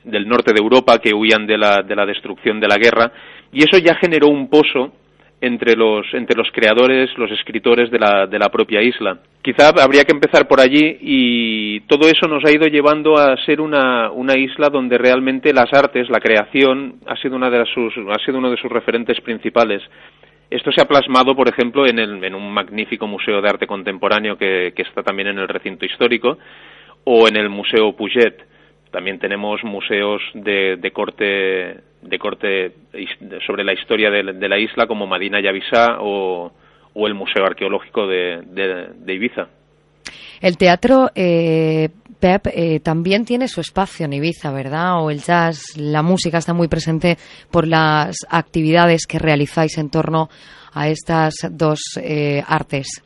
del 0.05 0.29
norte 0.29 0.53
de 0.53 0.61
Europa 0.61 0.99
que 0.99 1.14
huían 1.14 1.47
de 1.47 1.59
la, 1.59 1.83
de 1.83 1.97
la 1.97 2.07
destrucción 2.07 2.61
de 2.61 2.69
la 2.69 2.77
guerra 2.77 3.12
y 3.53 3.64
eso 3.64 3.79
ya 3.79 3.95
generó 3.95 4.29
un 4.29 4.49
pozo 4.49 4.93
entre 5.40 5.77
los, 5.77 6.07
entre 6.14 6.37
los 6.37 6.51
creadores, 6.53 7.11
los 7.19 7.31
escritores 7.31 7.90
de 7.90 7.99
la, 7.99 8.27
de 8.27 8.38
la 8.38 8.49
propia 8.49 8.81
isla. 8.81 9.19
Quizá 9.43 9.69
habría 9.69 10.05
que 10.05 10.12
empezar 10.12 10.49
por 10.49 10.59
allí 10.59 10.97
y 11.01 11.81
todo 11.81 12.09
eso 12.09 12.27
nos 12.27 12.43
ha 12.45 12.51
ido 12.51 12.67
llevando 12.67 13.19
a 13.19 13.37
ser 13.45 13.61
una, 13.61 14.11
una 14.11 14.38
isla 14.38 14.71
donde 14.71 14.97
realmente 14.97 15.53
las 15.53 15.71
artes, 15.73 16.09
la 16.09 16.21
creación, 16.21 16.95
ha 17.07 17.17
sido, 17.17 17.37
una 17.37 17.51
de 17.51 17.62
sus, 17.67 17.93
ha 18.11 18.25
sido 18.25 18.38
uno 18.38 18.51
de 18.51 18.57
sus 18.57 18.73
referentes 18.73 19.21
principales. 19.21 19.83
Esto 20.49 20.73
se 20.73 20.81
ha 20.81 20.88
plasmado, 20.88 21.37
por 21.37 21.49
ejemplo, 21.49 21.87
en, 21.87 21.99
el, 21.99 22.25
en 22.25 22.35
un 22.35 22.51
magnífico 22.51 23.07
museo 23.07 23.43
de 23.43 23.49
arte 23.49 23.67
contemporáneo 23.67 24.38
que, 24.38 24.73
que 24.75 24.83
está 24.83 25.03
también 25.03 25.29
en 25.29 25.38
el 25.38 25.49
recinto 25.49 25.85
histórico 25.85 26.38
o 27.05 27.29
en 27.29 27.37
el 27.37 27.51
Museo 27.51 27.93
Puget 27.95 28.54
también 28.94 29.18
tenemos 29.18 29.64
museos 29.64 30.22
de, 30.35 30.76
de 30.76 30.90
corte 30.92 31.80
de 32.00 32.18
corte 32.20 32.72
sobre 33.44 33.64
la 33.64 33.72
historia 33.72 34.09
de, 34.09 34.48
la 34.48 34.57
isla 34.57 34.87
como 34.87 35.04
Madina 35.04 35.40
Yavisá 35.40 35.96
o, 35.98 36.52
o 36.92 37.07
el 37.09 37.14
Museo 37.14 37.44
Arqueológico 37.44 38.07
de, 38.07 38.42
de, 38.46 38.90
de 38.96 39.14
Ibiza. 39.14 39.48
El 40.40 40.57
teatro, 40.57 41.11
eh, 41.12 41.88
Pep, 42.20 42.46
eh, 42.54 42.78
también 42.80 43.24
tiene 43.24 43.48
su 43.48 43.61
espacio 43.61 44.07
en 44.07 44.12
Ibiza, 44.12 44.52
¿verdad? 44.52 45.02
O 45.02 45.11
el 45.11 45.20
jazz, 45.20 45.76
la 45.76 46.02
música 46.02 46.38
está 46.38 46.52
muy 46.52 46.68
presente 46.68 47.16
por 47.50 47.66
las 47.66 48.14
actividades 48.28 49.07
que 49.09 49.18
realizáis 49.18 49.76
en 49.76 49.90
torno 49.90 50.28
a 50.74 50.88
estas 50.88 51.34
dos 51.52 51.80
eh, 52.02 52.42
artes. 52.46 53.02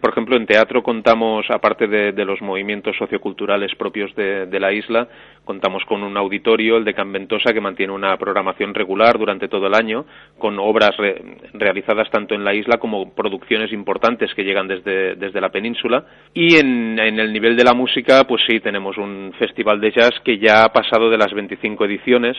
Por 0.00 0.10
ejemplo, 0.10 0.36
en 0.36 0.46
teatro 0.46 0.82
contamos, 0.82 1.46
aparte 1.48 1.86
de, 1.86 2.12
de 2.12 2.24
los 2.24 2.42
movimientos 2.42 2.96
socioculturales 2.96 3.74
propios 3.76 4.14
de, 4.16 4.46
de, 4.46 4.60
la 4.60 4.72
isla, 4.72 5.06
contamos 5.44 5.84
con 5.84 6.02
un 6.02 6.16
auditorio, 6.16 6.76
el 6.76 6.84
de 6.84 6.92
Canventosa, 6.92 7.52
que 7.52 7.60
mantiene 7.60 7.92
una 7.92 8.16
programación 8.16 8.74
regular 8.74 9.16
durante 9.16 9.48
todo 9.48 9.68
el 9.68 9.74
año, 9.74 10.06
con 10.38 10.58
obras 10.58 10.96
re, 10.96 11.38
realizadas 11.52 12.10
tanto 12.10 12.34
en 12.34 12.42
la 12.42 12.52
isla 12.52 12.78
como 12.78 13.14
producciones 13.14 13.72
importantes 13.72 14.34
que 14.34 14.42
llegan 14.42 14.66
desde, 14.66 15.14
desde 15.14 15.40
la 15.40 15.50
península. 15.50 16.04
Y 16.34 16.56
en, 16.56 16.98
el 16.98 17.32
nivel 17.32 17.56
de 17.56 17.64
la 17.64 17.74
música, 17.74 18.24
pues 18.24 18.42
sí, 18.48 18.58
tenemos 18.58 18.98
un 18.98 19.32
festival 19.38 19.80
de 19.80 19.92
jazz 19.92 20.14
que 20.24 20.38
ya 20.38 20.64
ha 20.64 20.72
pasado 20.72 21.10
de 21.10 21.18
las 21.18 21.32
25 21.32 21.84
ediciones, 21.84 22.36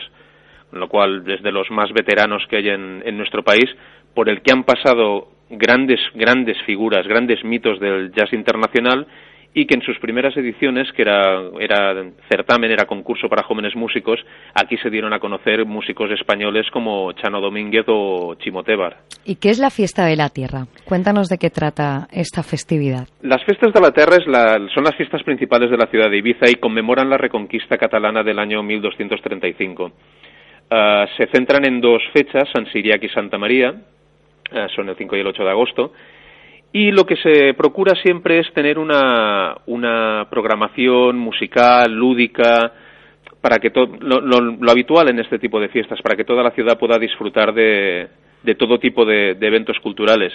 con 0.70 0.80
lo 0.80 0.88
cual, 0.88 1.24
desde 1.24 1.50
los 1.50 1.70
más 1.70 1.92
veteranos 1.92 2.42
que 2.50 2.56
hay 2.56 2.68
en, 2.68 3.02
en 3.06 3.16
nuestro 3.16 3.42
país, 3.42 3.70
por 4.16 4.30
el 4.30 4.40
que 4.40 4.50
han 4.50 4.64
pasado 4.64 5.28
grandes, 5.50 6.00
grandes 6.14 6.56
figuras, 6.64 7.06
grandes 7.06 7.44
mitos 7.44 7.78
del 7.78 8.10
jazz 8.12 8.32
internacional 8.32 9.06
y 9.52 9.66
que 9.66 9.74
en 9.74 9.82
sus 9.82 9.98
primeras 9.98 10.36
ediciones, 10.36 10.90
que 10.92 11.02
era, 11.02 11.40
era 11.60 11.94
certamen, 12.28 12.70
era 12.70 12.84
concurso 12.84 13.28
para 13.28 13.42
jóvenes 13.42 13.74
músicos, 13.74 14.20
aquí 14.54 14.76
se 14.78 14.90
dieron 14.90 15.14
a 15.14 15.18
conocer 15.18 15.64
músicos 15.64 16.10
españoles 16.10 16.66
como 16.70 17.12
Chano 17.12 17.40
Domínguez 17.40 17.84
o 17.88 18.34
Chimotebar. 18.34 18.98
¿Y 19.24 19.36
qué 19.36 19.48
es 19.48 19.58
la 19.58 19.70
Fiesta 19.70 20.04
de 20.04 20.16
la 20.16 20.28
Tierra? 20.28 20.66
Cuéntanos 20.84 21.28
de 21.28 21.38
qué 21.38 21.48
trata 21.48 22.06
esta 22.12 22.42
festividad. 22.42 23.08
Las 23.22 23.44
Fiestas 23.44 23.72
de 23.72 23.80
la 23.80 23.92
Tierra 23.92 24.16
es 24.16 24.26
la, 24.26 24.58
son 24.74 24.84
las 24.84 24.94
fiestas 24.94 25.22
principales 25.22 25.70
de 25.70 25.78
la 25.78 25.86
ciudad 25.86 26.10
de 26.10 26.18
Ibiza 26.18 26.50
y 26.50 26.56
conmemoran 26.56 27.08
la 27.08 27.16
reconquista 27.16 27.78
catalana 27.78 28.22
del 28.22 28.38
año 28.38 28.62
1235. 28.62 29.84
Uh, 29.84 31.06
se 31.16 31.28
centran 31.28 31.64
en 31.64 31.80
dos 31.80 32.02
fechas, 32.12 32.44
San 32.52 32.66
Siriac 32.72 33.02
y 33.02 33.08
Santa 33.08 33.38
María, 33.38 33.74
son 34.74 34.88
el 34.88 34.96
5 34.96 35.16
y 35.16 35.20
el 35.20 35.26
8 35.26 35.44
de 35.44 35.50
agosto. 35.50 35.92
Y 36.72 36.90
lo 36.90 37.06
que 37.06 37.16
se 37.16 37.54
procura 37.54 37.94
siempre 38.02 38.40
es 38.40 38.52
tener 38.52 38.78
una, 38.78 39.56
una 39.66 40.26
programación 40.28 41.16
musical, 41.18 41.92
lúdica, 41.92 42.72
para 43.40 43.58
que 43.58 43.70
todo, 43.70 43.96
lo, 44.00 44.70
habitual 44.70 45.08
en 45.08 45.20
este 45.20 45.38
tipo 45.38 45.60
de 45.60 45.68
fiestas, 45.68 46.02
para 46.02 46.16
que 46.16 46.24
toda 46.24 46.42
la 46.42 46.50
ciudad 46.50 46.78
pueda 46.78 46.98
disfrutar 46.98 47.54
de, 47.54 48.08
de 48.42 48.54
todo 48.56 48.78
tipo 48.78 49.04
de, 49.04 49.30
eventos 49.40 49.78
culturales. 49.80 50.32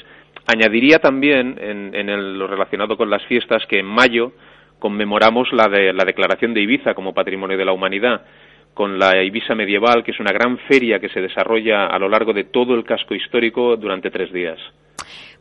Añadiría 0.48 1.00
también, 1.00 1.58
en, 1.62 1.94
en 1.94 2.40
lo 2.40 2.48
relacionado 2.48 2.98
con 2.98 3.10
las 3.10 3.24
fiestas, 3.26 3.66
que 3.68 3.80
en 3.80 3.86
mayo 3.86 4.32
conmemoramos 4.80 5.54
la, 5.54 5.68
de, 5.68 5.94
la 5.94 6.06
declaración 6.06 6.54
de 6.54 6.62
Ibiza 6.62 6.94
como 6.96 7.14
Patrimonio 7.14 7.58
de 7.58 7.66
la 7.66 7.72
Humanidad 7.72 8.22
con 8.74 8.98
la 8.98 9.22
Ibiza 9.24 9.56
Medieval, 9.56 10.04
que 10.04 10.12
es 10.12 10.20
una 10.20 10.32
gran 10.32 10.58
feria 10.60 11.00
que 11.00 11.10
se 11.10 11.22
desarrolla 11.22 11.88
a 11.88 12.00
lo 12.00 12.10
largo 12.10 12.34
de 12.34 12.46
todo 12.46 12.74
el 12.74 12.84
casco 12.84 13.14
histórico 13.14 13.76
durante 13.78 14.10
tres 14.10 14.32
días. 14.32 14.60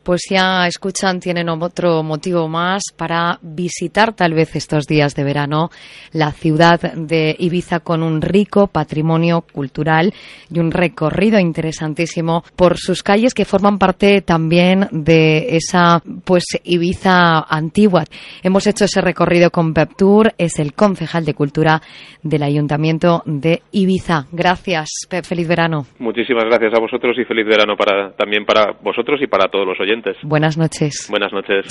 Pues 0.03 0.21
ya 0.31 0.65
escuchan, 0.65 1.19
tienen 1.19 1.47
otro 1.49 2.01
motivo 2.01 2.47
más 2.47 2.81
para 2.97 3.37
visitar 3.43 4.13
tal 4.13 4.33
vez 4.33 4.55
estos 4.55 4.87
días 4.87 5.13
de 5.13 5.23
verano 5.23 5.69
la 6.11 6.31
ciudad 6.31 6.79
de 6.81 7.35
Ibiza 7.37 7.81
con 7.81 8.01
un 8.01 8.19
rico 8.19 8.65
patrimonio 8.65 9.41
cultural 9.41 10.11
y 10.51 10.59
un 10.59 10.71
recorrido 10.71 11.39
interesantísimo 11.39 12.43
por 12.55 12.77
sus 12.77 13.03
calles 13.03 13.35
que 13.35 13.45
forman 13.45 13.77
parte 13.77 14.21
también 14.21 14.87
de 14.91 15.55
esa 15.55 16.01
pues 16.25 16.45
Ibiza 16.63 17.41
antigua. 17.47 18.03
Hemos 18.41 18.65
hecho 18.65 18.85
ese 18.85 19.01
recorrido 19.01 19.51
con 19.51 19.71
Pep 19.71 19.91
Tour, 19.95 20.33
es 20.39 20.57
el 20.57 20.73
concejal 20.73 21.25
de 21.25 21.35
cultura 21.35 21.79
del 22.23 22.41
Ayuntamiento 22.41 23.21
de 23.27 23.61
Ibiza. 23.71 24.25
Gracias, 24.31 24.89
Pep, 25.07 25.25
feliz 25.25 25.47
verano. 25.47 25.85
Muchísimas 25.99 26.45
gracias 26.45 26.73
a 26.75 26.81
vosotros 26.81 27.15
y 27.19 27.25
feliz 27.25 27.45
verano 27.45 27.75
para 27.77 28.13
también 28.13 28.45
para 28.45 28.73
vosotros 28.81 29.21
y 29.21 29.27
para 29.27 29.47
todos 29.49 29.67
los 29.67 29.79
oyentes. 29.79 29.90
Buenas 30.23 30.57
noches. 30.57 31.07
Buenas 31.09 31.33
noches. 31.33 31.65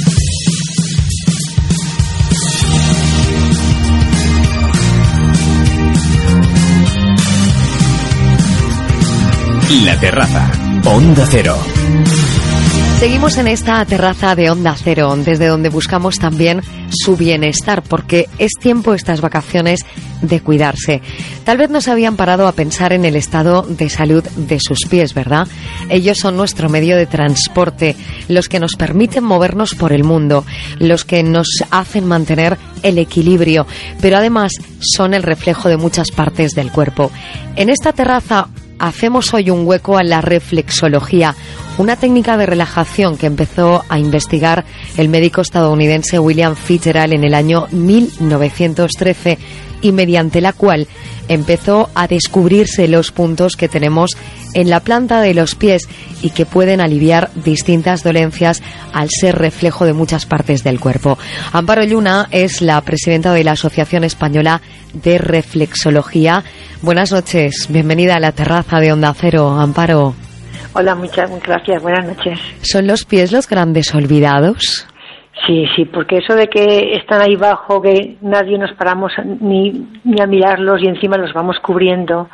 La 9.85 9.99
Terraza, 10.01 10.51
Onda 10.85 11.25
Cero. 11.27 11.57
Seguimos 13.01 13.39
en 13.39 13.49
esta 13.49 13.83
terraza 13.87 14.35
de 14.35 14.51
Onda 14.51 14.77
Cero, 14.77 15.17
desde 15.17 15.47
donde 15.47 15.71
buscamos 15.71 16.17
también 16.17 16.61
su 16.91 17.17
bienestar, 17.17 17.83
porque 17.83 18.29
es 18.37 18.51
tiempo 18.61 18.93
estas 18.93 19.23
vacaciones 19.23 19.87
de 20.21 20.41
cuidarse. 20.41 21.01
Tal 21.45 21.57
vez 21.57 21.71
nos 21.71 21.89
habían 21.89 22.17
parado 22.17 22.47
a 22.47 22.53
pensar 22.53 22.93
en 22.93 23.07
el 23.07 23.17
estado 23.17 23.63
de 23.63 23.89
salud 23.89 24.23
de 24.37 24.61
sus 24.61 24.81
pies, 24.81 25.15
¿verdad? 25.15 25.49
Ellos 25.89 26.19
son 26.19 26.37
nuestro 26.37 26.69
medio 26.69 26.95
de 26.99 27.07
transporte, 27.07 27.97
los 28.29 28.51
que 28.51 28.61
nos 28.61 28.77
permiten 28.77 29.25
movernos 29.25 29.75
por 29.75 29.95
el 29.95 30.05
mundo, 30.05 30.45
los 30.79 31.07
que 31.07 31.23
nos 31.23 31.49
hacen 31.71 32.05
mantener 32.07 32.59
el 32.83 32.99
equilibrio, 32.99 33.67
pero 34.03 34.19
además 34.19 34.53
son 34.79 35.15
el 35.15 35.23
reflejo 35.23 35.71
de 35.71 35.79
muchas 35.79 36.11
partes 36.11 36.53
del 36.53 36.71
cuerpo. 36.71 37.11
En 37.57 37.71
esta 37.71 37.95
terraza 37.95 38.49
hacemos 38.81 39.33
hoy 39.35 39.51
un 39.51 39.67
hueco 39.67 39.99
a 39.99 40.03
la 40.03 40.21
reflexología, 40.21 41.37
una 41.79 41.97
técnica 41.97 42.37
de 42.37 42.47
relajación 42.47 43.17
que 43.17 43.27
empezó 43.27 43.85
a 43.89 43.99
investigar 43.99 44.65
el 44.97 45.09
médico 45.09 45.43
estadounidense 45.43 46.19
William 46.19 46.57
Fitzgerald 46.57 47.13
en 47.13 47.25
el 47.25 47.35
año 47.35 47.69
1913 47.71 49.39
y 49.83 49.93
mediante 49.93 50.41
la 50.41 50.53
cual 50.53 50.89
empezó 51.31 51.89
a 51.95 52.09
descubrirse 52.09 52.89
los 52.89 53.13
puntos 53.13 53.57
que 53.57 53.69
tenemos 53.69 54.11
en 54.53 54.69
la 54.69 54.81
planta 54.81 55.21
de 55.21 55.33
los 55.33 55.55
pies 55.55 55.89
y 56.23 56.31
que 56.31 56.45
pueden 56.45 56.81
aliviar 56.81 57.31
distintas 57.37 58.03
dolencias 58.03 58.63
al 58.93 59.09
ser 59.11 59.39
reflejo 59.39 59.87
de 59.87 59.93
muchas 59.93 60.27
partes 60.27 60.65
del 60.65 60.81
cuerpo. 60.81 61.19
Amparo 61.53 61.85
Lluna 61.85 62.27
es 62.33 62.61
la 62.61 62.81
presidenta 62.81 63.33
de 63.33 63.45
la 63.45 63.53
Asociación 63.53 64.03
Española 64.03 64.61
de 64.93 65.19
Reflexología. 65.19 66.43
Buenas 66.83 67.13
noches, 67.13 67.69
bienvenida 67.69 68.17
a 68.17 68.21
la 68.21 68.33
terraza 68.33 68.81
de 68.81 68.93
Onda 68.93 69.15
Cero, 69.17 69.51
Amparo. 69.51 70.17
Hola, 70.73 70.97
muchas 70.97 71.31
gracias, 71.43 71.81
buenas 71.81 72.07
noches. 72.07 72.41
¿Son 72.63 72.89
los 72.89 73.05
pies 73.05 73.31
los 73.31 73.49
grandes 73.49 73.95
olvidados? 73.95 74.87
Sí, 75.47 75.65
sí, 75.75 75.85
porque 75.87 76.19
eso 76.19 76.35
de 76.35 76.49
que 76.49 76.95
están 76.95 77.23
ahí 77.23 77.37
bajo, 77.37 77.81
que 77.81 78.17
nadie 78.21 78.59
nos 78.59 78.73
paramos 78.75 79.13
ni, 79.41 79.87
ni 80.05 80.21
a 80.21 80.27
mirarlos 80.27 80.83
y 80.83 80.87
encima 80.87 81.17
los 81.17 81.33
vamos 81.33 81.59
cubriendo, 81.61 82.29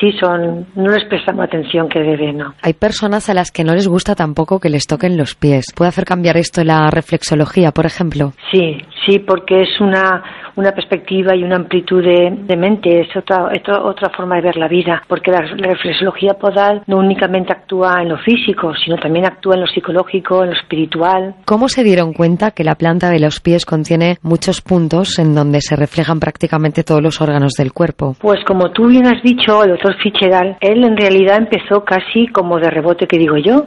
sí 0.00 0.12
son, 0.20 0.66
no 0.74 0.90
les 0.92 1.04
prestamos 1.04 1.44
atención 1.44 1.88
que 1.88 2.00
debe, 2.00 2.32
¿no? 2.32 2.54
Hay 2.62 2.74
personas 2.74 3.28
a 3.28 3.34
las 3.34 3.50
que 3.50 3.64
no 3.64 3.74
les 3.74 3.88
gusta 3.88 4.14
tampoco 4.14 4.60
que 4.60 4.70
les 4.70 4.86
toquen 4.86 5.16
los 5.16 5.34
pies. 5.34 5.66
¿Puede 5.74 5.88
hacer 5.88 6.04
cambiar 6.04 6.36
esto 6.36 6.62
la 6.64 6.90
reflexología, 6.90 7.72
por 7.72 7.86
ejemplo? 7.86 8.32
Sí, 8.52 8.78
sí, 9.06 9.18
porque 9.18 9.62
es 9.62 9.80
una, 9.80 10.22
una 10.56 10.72
perspectiva 10.72 11.34
y 11.34 11.42
una 11.42 11.56
amplitud 11.56 12.02
de, 12.02 12.56
mente, 12.56 13.00
es 13.00 13.16
otra, 13.16 13.48
otra 13.82 14.10
forma 14.10 14.36
de 14.36 14.42
ver 14.42 14.56
la 14.56 14.68
vida, 14.68 15.02
porque 15.08 15.30
la, 15.30 15.40
reflexología 15.40 16.34
podal 16.34 16.82
no 16.86 16.98
únicamente 16.98 17.52
actúa 17.52 18.02
en 18.02 18.10
lo 18.10 18.18
físico, 18.18 18.72
sino 18.74 18.96
también 18.96 19.26
actúa 19.26 19.54
en 19.54 19.62
lo 19.62 19.66
psicológico, 19.66 20.42
en 20.42 20.50
lo 20.50 20.56
espiritual. 20.56 21.34
¿Cómo 21.44 21.68
se 21.68 21.82
dieron 21.82 22.12
cuenta 22.12 22.43
que 22.50 22.64
la 22.64 22.74
planta 22.74 23.10
de 23.10 23.20
los 23.20 23.40
pies 23.40 23.66
contiene 23.66 24.18
muchos 24.22 24.60
puntos 24.60 25.18
en 25.18 25.34
donde 25.34 25.60
se 25.60 25.76
reflejan 25.76 26.20
prácticamente 26.20 26.84
todos 26.84 27.02
los 27.02 27.20
órganos 27.20 27.52
del 27.54 27.72
cuerpo? 27.72 28.16
Pues 28.20 28.44
como 28.46 28.70
tú 28.70 28.86
bien 28.86 29.06
has 29.06 29.22
dicho, 29.22 29.62
el 29.64 29.70
doctor 29.70 29.96
Fitzgerald, 30.02 30.56
él 30.60 30.84
en 30.84 30.96
realidad 30.96 31.38
empezó 31.38 31.84
casi 31.84 32.26
como 32.28 32.58
de 32.58 32.70
rebote 32.70 33.06
que 33.06 33.18
digo 33.18 33.36
yo. 33.36 33.66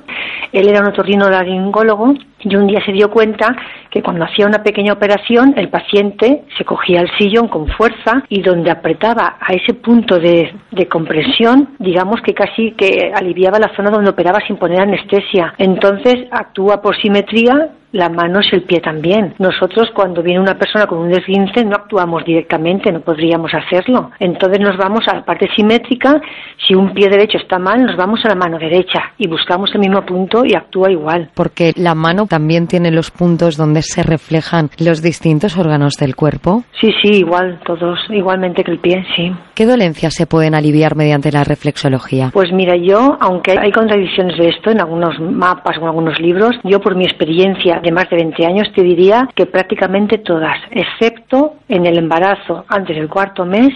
Él 0.51 0.67
era 0.67 0.81
un 0.81 0.87
otorrinolaringólogo 0.87 2.13
y 2.39 2.55
un 2.55 2.67
día 2.67 2.79
se 2.85 2.91
dio 2.91 3.09
cuenta 3.09 3.55
que 3.89 4.01
cuando 4.01 4.25
hacía 4.25 4.45
una 4.45 4.63
pequeña 4.63 4.93
operación 4.93 5.53
el 5.57 5.69
paciente 5.69 6.43
se 6.57 6.65
cogía 6.65 7.01
el 7.01 7.09
sillón 7.17 7.47
con 7.47 7.67
fuerza 7.67 8.23
y 8.29 8.41
donde 8.41 8.71
apretaba 8.71 9.37
a 9.39 9.53
ese 9.53 9.73
punto 9.73 10.19
de, 10.19 10.53
de, 10.71 10.87
compresión, 10.87 11.69
digamos 11.79 12.21
que 12.21 12.33
casi 12.33 12.71
que 12.71 13.11
aliviaba 13.13 13.59
la 13.59 13.75
zona 13.75 13.89
donde 13.89 14.11
operaba 14.11 14.39
sin 14.45 14.57
poner 14.57 14.81
anestesia. 14.81 15.53
Entonces 15.57 16.27
actúa 16.31 16.81
por 16.81 16.95
simetría 17.01 17.71
la 17.97 18.09
mano 18.09 18.39
es 18.41 18.53
el 18.53 18.61
pie 18.61 18.79
también. 18.79 19.33
Nosotros 19.39 19.89
cuando 19.93 20.21
viene 20.21 20.39
una 20.39 20.57
persona 20.57 20.85
con 20.85 20.99
un 20.99 21.09
desguince 21.09 21.65
no 21.65 21.75
actuamos 21.75 22.23
directamente, 22.23 22.91
no 22.91 23.01
podríamos 23.01 23.51
hacerlo. 23.53 24.11
Entonces 24.19 24.59
nos 24.59 24.77
vamos 24.77 25.01
a 25.07 25.15
la 25.15 25.25
parte 25.25 25.47
simétrica, 25.55 26.21
si 26.65 26.75
un 26.75 26.93
pie 26.93 27.09
derecho 27.09 27.39
está 27.39 27.57
mal, 27.57 27.83
nos 27.83 27.97
vamos 27.97 28.19
a 28.23 28.29
la 28.29 28.35
mano 28.35 28.59
derecha 28.59 29.13
y 29.17 29.27
buscamos 29.27 29.71
el 29.73 29.79
mismo 29.79 30.05
punto 30.05 30.43
y 30.45 30.55
actúa 30.55 30.91
igual. 30.91 31.31
Porque 31.33 31.73
la 31.75 31.95
mano 31.95 32.27
también 32.27 32.67
tiene 32.67 32.91
los 32.91 33.09
puntos 33.09 33.57
donde 33.57 33.81
se 33.81 34.03
reflejan 34.03 34.69
los 34.77 35.01
distintos 35.01 35.57
órganos 35.57 35.95
del 35.99 36.15
cuerpo. 36.15 36.63
Sí, 36.79 36.91
sí, 37.01 37.19
igual, 37.19 37.59
todos, 37.65 37.99
igualmente 38.09 38.63
que 38.63 38.71
el 38.71 38.79
pie, 38.79 39.03
sí. 39.15 39.31
¿Qué 39.55 39.65
dolencias 39.65 40.13
se 40.13 40.27
pueden 40.27 40.53
aliviar 40.53 40.95
mediante 40.95 41.31
la 41.31 41.43
reflexología? 41.43 42.29
Pues 42.31 42.51
mira, 42.53 42.75
yo, 42.75 43.17
aunque 43.19 43.57
hay 43.57 43.71
contradicciones 43.71 44.37
de 44.37 44.49
esto 44.49 44.69
en 44.69 44.81
algunos 44.81 45.19
mapas 45.19 45.77
o 45.77 45.81
en 45.81 45.87
algunos 45.87 46.19
libros, 46.19 46.51
yo 46.63 46.79
por 46.79 46.95
mi 46.95 47.05
experiencia 47.05 47.81
de 47.87 47.93
más 47.93 48.09
de 48.09 48.17
20 48.17 48.45
años 48.45 48.67
te 48.75 48.83
diría 48.83 49.29
que 49.33 49.45
prácticamente 49.45 50.17
todas, 50.17 50.57
excepto 50.71 51.55
en 51.69 51.85
el 51.85 51.97
embarazo 51.97 52.65
antes 52.67 52.97
del 52.97 53.07
cuarto 53.07 53.45
mes 53.45 53.69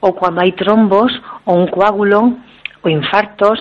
o 0.00 0.14
cuando 0.14 0.40
hay 0.40 0.52
trombos 0.52 1.12
o 1.44 1.52
un 1.52 1.66
coágulo 1.66 2.38
o 2.80 2.88
infartos 2.88 3.58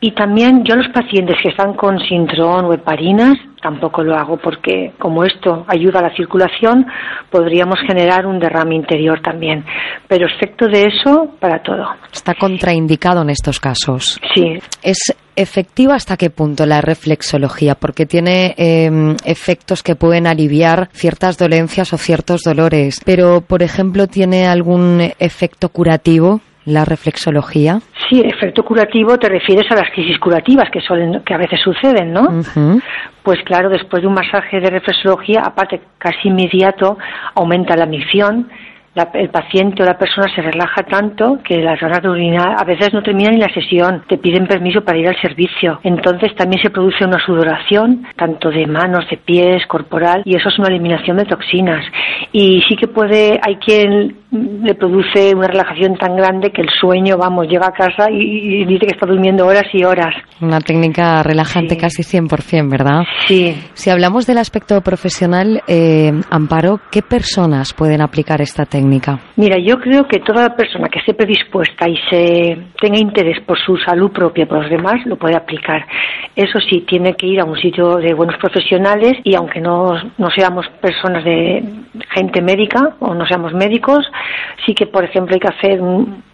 y 0.00 0.12
también 0.12 0.64
yo 0.64 0.74
los 0.74 0.88
pacientes 0.88 1.36
que 1.42 1.50
están 1.50 1.74
con 1.74 1.98
sintrón 2.00 2.64
o 2.64 2.72
heparinas 2.72 3.36
tampoco 3.60 4.02
lo 4.02 4.16
hago 4.16 4.38
porque 4.38 4.92
como 4.98 5.22
esto 5.24 5.66
ayuda 5.68 5.98
a 5.98 6.02
la 6.04 6.16
circulación 6.16 6.86
podríamos 7.30 7.78
generar 7.86 8.26
un 8.26 8.38
derrame 8.38 8.74
interior 8.74 9.20
también. 9.20 9.64
Pero 10.08 10.28
excepto 10.28 10.66
de 10.68 10.84
eso, 10.84 11.34
para 11.38 11.62
todo. 11.62 11.88
Está 12.10 12.34
contraindicado 12.34 13.20
en 13.20 13.30
estos 13.30 13.60
casos. 13.60 14.18
Sí. 14.34 14.58
¿Es 14.82 14.98
efectiva 15.36 15.94
hasta 15.94 16.16
qué 16.16 16.30
punto 16.30 16.66
la 16.66 16.80
reflexología? 16.80 17.74
Porque 17.74 18.06
tiene 18.06 18.54
em, 18.56 19.16
efectos 19.24 19.82
que 19.82 19.94
pueden 19.94 20.26
aliviar 20.26 20.88
ciertas 20.92 21.38
dolencias 21.38 21.92
o 21.92 21.98
ciertos 21.98 22.42
dolores. 22.42 23.00
Pero, 23.04 23.42
por 23.42 23.62
ejemplo, 23.62 24.06
¿tiene 24.06 24.46
algún 24.46 25.12
efecto 25.18 25.68
curativo? 25.68 26.40
la 26.66 26.84
reflexología? 26.84 27.78
Sí, 28.08 28.20
efecto 28.20 28.64
curativo 28.64 29.16
te 29.18 29.28
refieres 29.28 29.70
a 29.70 29.76
las 29.76 29.90
crisis 29.92 30.18
curativas 30.18 30.68
que 30.70 30.80
suelen, 30.80 31.22
que 31.24 31.32
a 31.32 31.38
veces 31.38 31.60
suceden, 31.60 32.12
¿no? 32.12 32.42
Pues 33.22 33.38
claro, 33.44 33.70
después 33.70 34.02
de 34.02 34.08
un 34.08 34.14
masaje 34.14 34.60
de 34.60 34.68
reflexología, 34.68 35.42
aparte 35.44 35.80
casi 35.98 36.28
inmediato, 36.28 36.98
aumenta 37.34 37.76
la 37.76 37.86
misión, 38.96 39.10
el 39.14 39.30
paciente 39.30 39.82
o 39.82 39.86
la 39.86 39.98
persona 39.98 40.26
se 40.34 40.42
relaja 40.42 40.82
tanto 40.82 41.38
que 41.44 41.58
las 41.58 41.80
ganas 41.80 42.02
de 42.02 42.08
orinar 42.08 42.56
a 42.58 42.64
veces 42.64 42.92
no 42.92 43.02
terminan 43.02 43.34
ni 43.34 43.40
la 43.40 43.52
sesión, 43.52 44.02
te 44.08 44.18
piden 44.18 44.46
permiso 44.46 44.82
para 44.82 44.98
ir 44.98 45.08
al 45.08 45.20
servicio. 45.20 45.80
Entonces 45.82 46.34
también 46.34 46.62
se 46.62 46.70
produce 46.70 47.04
una 47.04 47.18
sudoración, 47.24 48.06
tanto 48.16 48.50
de 48.50 48.66
manos, 48.66 49.04
de 49.10 49.18
pies, 49.18 49.66
corporal, 49.66 50.22
y 50.24 50.36
eso 50.36 50.48
es 50.48 50.58
una 50.58 50.68
eliminación 50.68 51.16
de 51.18 51.24
toxinas. 51.24 51.84
Y 52.32 52.62
sí 52.68 52.76
que 52.76 52.88
puede, 52.88 53.38
hay 53.42 53.56
quien 53.56 54.16
le 54.30 54.74
produce 54.74 55.34
una 55.34 55.46
relajación 55.46 55.96
tan 55.96 56.16
grande 56.16 56.50
que 56.50 56.62
el 56.62 56.68
sueño, 56.80 57.16
vamos, 57.16 57.46
llega 57.48 57.66
a 57.68 57.72
casa 57.72 58.10
y, 58.10 58.64
dice 58.64 58.86
que 58.86 58.94
está 58.94 59.06
durmiendo 59.06 59.46
horas 59.46 59.64
y 59.72 59.84
horas. 59.84 60.14
Una 60.40 60.60
técnica 60.60 61.22
relajante 61.22 61.76
casi 61.76 62.02
100%, 62.02 62.70
¿verdad? 62.70 63.04
Sí. 63.26 63.56
Si 63.74 63.90
hablamos 63.90 64.26
del 64.26 64.38
aspecto 64.38 64.80
profesional, 64.80 65.62
eh, 65.66 66.12
Amparo, 66.30 66.80
¿qué 66.90 67.02
personas 67.02 67.72
pueden 67.72 68.02
aplicar 68.02 68.40
esta 68.40 68.64
técnica? 68.64 68.85
Mira, 69.36 69.58
yo 69.58 69.78
creo 69.78 70.06
que 70.06 70.20
toda 70.20 70.54
persona 70.56 70.88
que 70.88 71.00
esté 71.00 71.14
predispuesta 71.14 71.88
y 71.88 71.96
se 72.10 72.58
tenga 72.80 72.98
interés 72.98 73.40
por 73.40 73.58
su 73.58 73.76
salud 73.76 74.10
propia, 74.10 74.46
por 74.46 74.62
los 74.62 74.70
demás, 74.70 75.04
lo 75.06 75.16
puede 75.16 75.36
aplicar. 75.36 75.86
Eso 76.34 76.58
sí, 76.60 76.84
tiene 76.88 77.14
que 77.14 77.26
ir 77.26 77.40
a 77.40 77.44
un 77.44 77.56
sitio 77.56 77.96
de 77.96 78.14
buenos 78.14 78.36
profesionales 78.38 79.14
y 79.24 79.34
aunque 79.34 79.60
no, 79.60 79.94
no 80.18 80.30
seamos 80.30 80.66
personas 80.80 81.24
de 81.24 81.62
gente 82.14 82.42
médica 82.42 82.96
o 83.00 83.14
no 83.14 83.26
seamos 83.26 83.52
médicos, 83.52 84.06
sí 84.64 84.74
que, 84.74 84.86
por 84.86 85.04
ejemplo, 85.04 85.34
hay 85.34 85.40
que 85.40 85.48
hacer 85.48 85.80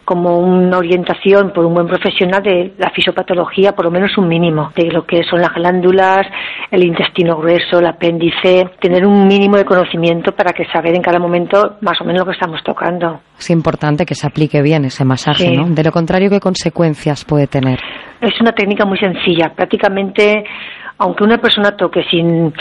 como 0.04 0.38
una 0.38 0.78
orientación 0.78 1.52
por 1.52 1.64
un 1.64 1.74
buen 1.74 1.86
profesional 1.86 2.42
de 2.42 2.72
la 2.78 2.90
fisiopatología, 2.90 3.72
por 3.72 3.84
lo 3.84 3.90
menos 3.90 4.16
un 4.18 4.28
mínimo, 4.28 4.72
de 4.74 4.90
lo 4.90 5.04
que 5.06 5.22
son 5.24 5.40
las 5.40 5.54
glándulas, 5.54 6.26
el 6.70 6.84
intestino 6.84 7.36
grueso, 7.36 7.78
el 7.78 7.86
apéndice, 7.86 8.70
tener 8.80 9.06
un 9.06 9.26
mínimo 9.26 9.56
de 9.56 9.64
conocimiento 9.64 10.32
para 10.32 10.52
que 10.52 10.64
saber 10.66 10.94
en 10.96 11.02
cada 11.02 11.18
momento 11.18 11.76
más 11.80 12.00
o 12.00 12.04
menos 12.04 12.20
lo 12.20 12.26
que 12.26 12.32
estamos 12.32 12.62
tocando. 12.64 13.20
Es 13.38 13.50
importante 13.50 14.04
que 14.04 14.14
se 14.14 14.26
aplique 14.26 14.60
bien 14.62 14.84
ese 14.84 15.04
masaje, 15.04 15.44
Sí. 15.46 15.56
¿no? 15.56 15.66
De 15.66 15.82
lo 15.84 15.92
contrario, 15.92 16.30
¿qué 16.30 16.40
consecuencias 16.40 17.24
puede 17.24 17.46
tener? 17.46 17.78
Es 18.20 18.40
una 18.40 18.52
técnica 18.52 18.84
muy 18.84 18.98
sencilla. 18.98 19.52
Prácticamente, 19.54 20.44
aunque 21.02 21.24
una 21.24 21.38
persona 21.38 21.72
toque 21.76 22.04
sin, 22.08 22.54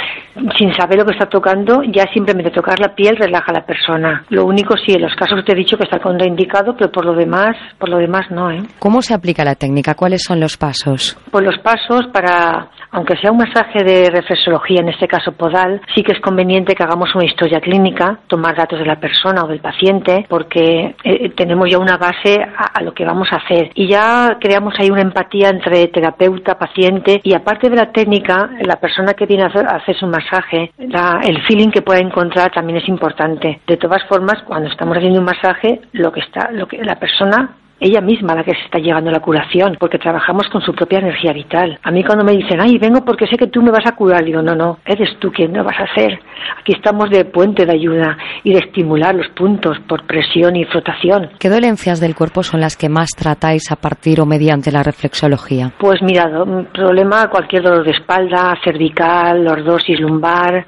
sin 0.58 0.74
saber 0.74 0.98
lo 0.98 1.06
que 1.06 1.14
está 1.14 1.28
tocando, 1.28 1.84
ya 1.84 2.06
simplemente 2.12 2.50
tocar 2.50 2.80
la 2.80 2.96
piel 2.96 3.16
relaja 3.16 3.52
a 3.52 3.60
la 3.60 3.66
persona. 3.66 4.26
Lo 4.30 4.46
único 4.46 4.76
sí, 4.78 4.94
en 4.94 5.04
los 5.04 5.14
casos 5.16 5.38
que 5.38 5.44
te 5.44 5.52
he 5.52 5.56
dicho 5.56 5.78
que 5.78 5.84
está 5.84 6.00
contraindicado, 6.00 6.76
pero 6.76 6.92
por 6.92 7.06
lo 7.06 7.14
demás, 7.14 7.56
por 7.78 7.90
lo 7.90 7.98
demás 7.98 8.32
no, 8.32 8.50
¿eh? 8.50 8.64
¿Cómo 8.80 9.04
se 9.04 9.14
aplica 9.14 9.46
la 9.46 9.54
técnica? 9.54 9.94
¿Cuáles 9.94 10.24
son 10.24 10.40
los 10.40 10.58
pasos? 10.58 11.18
Pues 11.30 11.46
los 11.46 11.60
pasos 11.60 12.08
para, 12.12 12.68
aunque 12.90 13.16
sea 13.18 13.32
un 13.32 13.38
masaje 13.38 13.84
de 13.84 14.10
reflexología, 14.10 14.82
en 14.82 14.90
este 14.90 15.08
caso 15.08 15.34
podal, 15.34 15.80
sí 15.94 16.02
que 16.02 16.14
es 16.14 16.20
conveniente 16.20 16.74
que 16.74 16.84
hagamos 16.84 17.14
una 17.14 17.26
historia 17.26 17.62
clínica, 17.62 18.22
tomar 18.26 18.56
datos 18.56 18.80
de 18.80 18.86
la 18.86 19.00
persona 19.00 19.44
o 19.44 19.48
del 19.48 19.60
paciente, 19.60 20.26
porque 20.28 20.96
eh, 21.04 21.30
tenemos 21.36 21.70
ya 21.70 21.78
una 21.78 21.98
base 21.98 22.42
a, 22.42 22.80
a 22.80 22.82
lo 22.82 22.92
que 22.94 23.06
vamos 23.06 23.28
a 23.32 23.36
hacer. 23.36 23.70
Y 23.76 23.88
ya 23.88 24.38
creamos 24.40 24.74
ahí 24.80 24.90
una 24.90 25.02
empatía 25.02 25.50
entre 25.50 25.88
terapeuta, 25.90 26.58
paciente, 26.58 27.22
y 27.24 27.36
aparte 27.36 27.70
de 27.70 27.76
la 27.76 27.92
técnica, 27.92 28.31
la 28.62 28.76
persona 28.78 29.14
que 29.14 29.26
viene 29.26 29.44
a 29.44 29.48
hacer, 29.48 29.66
un 30.02 30.10
masaje, 30.12 30.72
la- 30.78 31.22
el 31.24 31.42
feeling 31.44 31.70
que 31.70 31.82
pueda 31.82 32.00
encontrar 32.00 32.52
también 32.52 32.78
es 32.78 32.88
importante. 32.88 33.62
De 33.68 33.78
todas 33.78 34.04
formas, 34.06 34.42
cuando 34.44 34.70
estamos 34.70 34.98
haciendo 34.98 35.20
un 35.20 35.26
masaje, 35.26 35.82
lo 35.94 36.12
que 36.12 36.22
está, 36.22 36.50
lo 36.52 36.68
que 36.68 36.78
la 36.84 36.96
persona 36.96 37.56
ella 37.82 38.00
misma 38.00 38.36
la 38.36 38.44
que 38.44 38.54
se 38.54 38.62
está 38.62 38.78
llegando 38.78 39.10
a 39.10 39.14
la 39.14 39.20
curación, 39.20 39.76
porque 39.80 39.98
trabajamos 39.98 40.48
con 40.50 40.62
su 40.62 40.74
propia 40.74 41.00
energía 41.00 41.34
vital. 41.34 41.80
A 41.82 41.92
mí 41.92 42.04
cuando 42.04 42.24
me 42.24 42.34
dicen, 42.34 42.62
ay, 42.62 42.78
vengo 42.78 43.04
porque 43.04 43.26
sé 43.26 43.36
que 43.36 43.48
tú 43.48 43.62
me 43.64 43.72
vas 43.72 43.86
a 43.88 43.96
curar, 43.96 44.24
digo, 44.24 44.42
no, 44.42 44.56
no, 44.56 44.78
eres 44.86 45.18
tú 45.20 45.32
quien 45.32 45.52
lo 45.52 45.64
vas 45.64 45.80
a 45.80 45.84
hacer. 45.92 46.20
Aquí 46.60 46.74
estamos 46.74 47.10
de 47.10 47.26
puente 47.26 47.66
de 47.66 47.74
ayuda 47.74 48.18
y 48.44 48.54
de 48.54 48.60
estimular 48.60 49.16
los 49.16 49.28
puntos 49.30 49.80
por 49.88 50.06
presión 50.06 50.56
y 50.56 50.66
frotación. 50.66 51.32
¿Qué 51.40 51.50
dolencias 51.50 52.00
del 52.00 52.14
cuerpo 52.14 52.44
son 52.44 52.62
las 52.62 52.78
que 52.78 52.88
más 52.88 53.10
tratáis 53.18 53.72
a 53.72 53.76
partir 53.76 54.22
o 54.22 54.28
mediante 54.28 54.72
la 54.72 54.84
reflexología? 54.84 55.72
Pues 55.80 56.02
mira, 56.04 56.28
un 56.28 56.66
problema, 56.66 57.30
cualquier 57.30 57.64
dolor 57.64 57.84
de 57.84 57.92
espalda, 57.92 58.56
cervical, 58.64 59.44
lordosis 59.44 60.00
lumbar, 60.00 60.68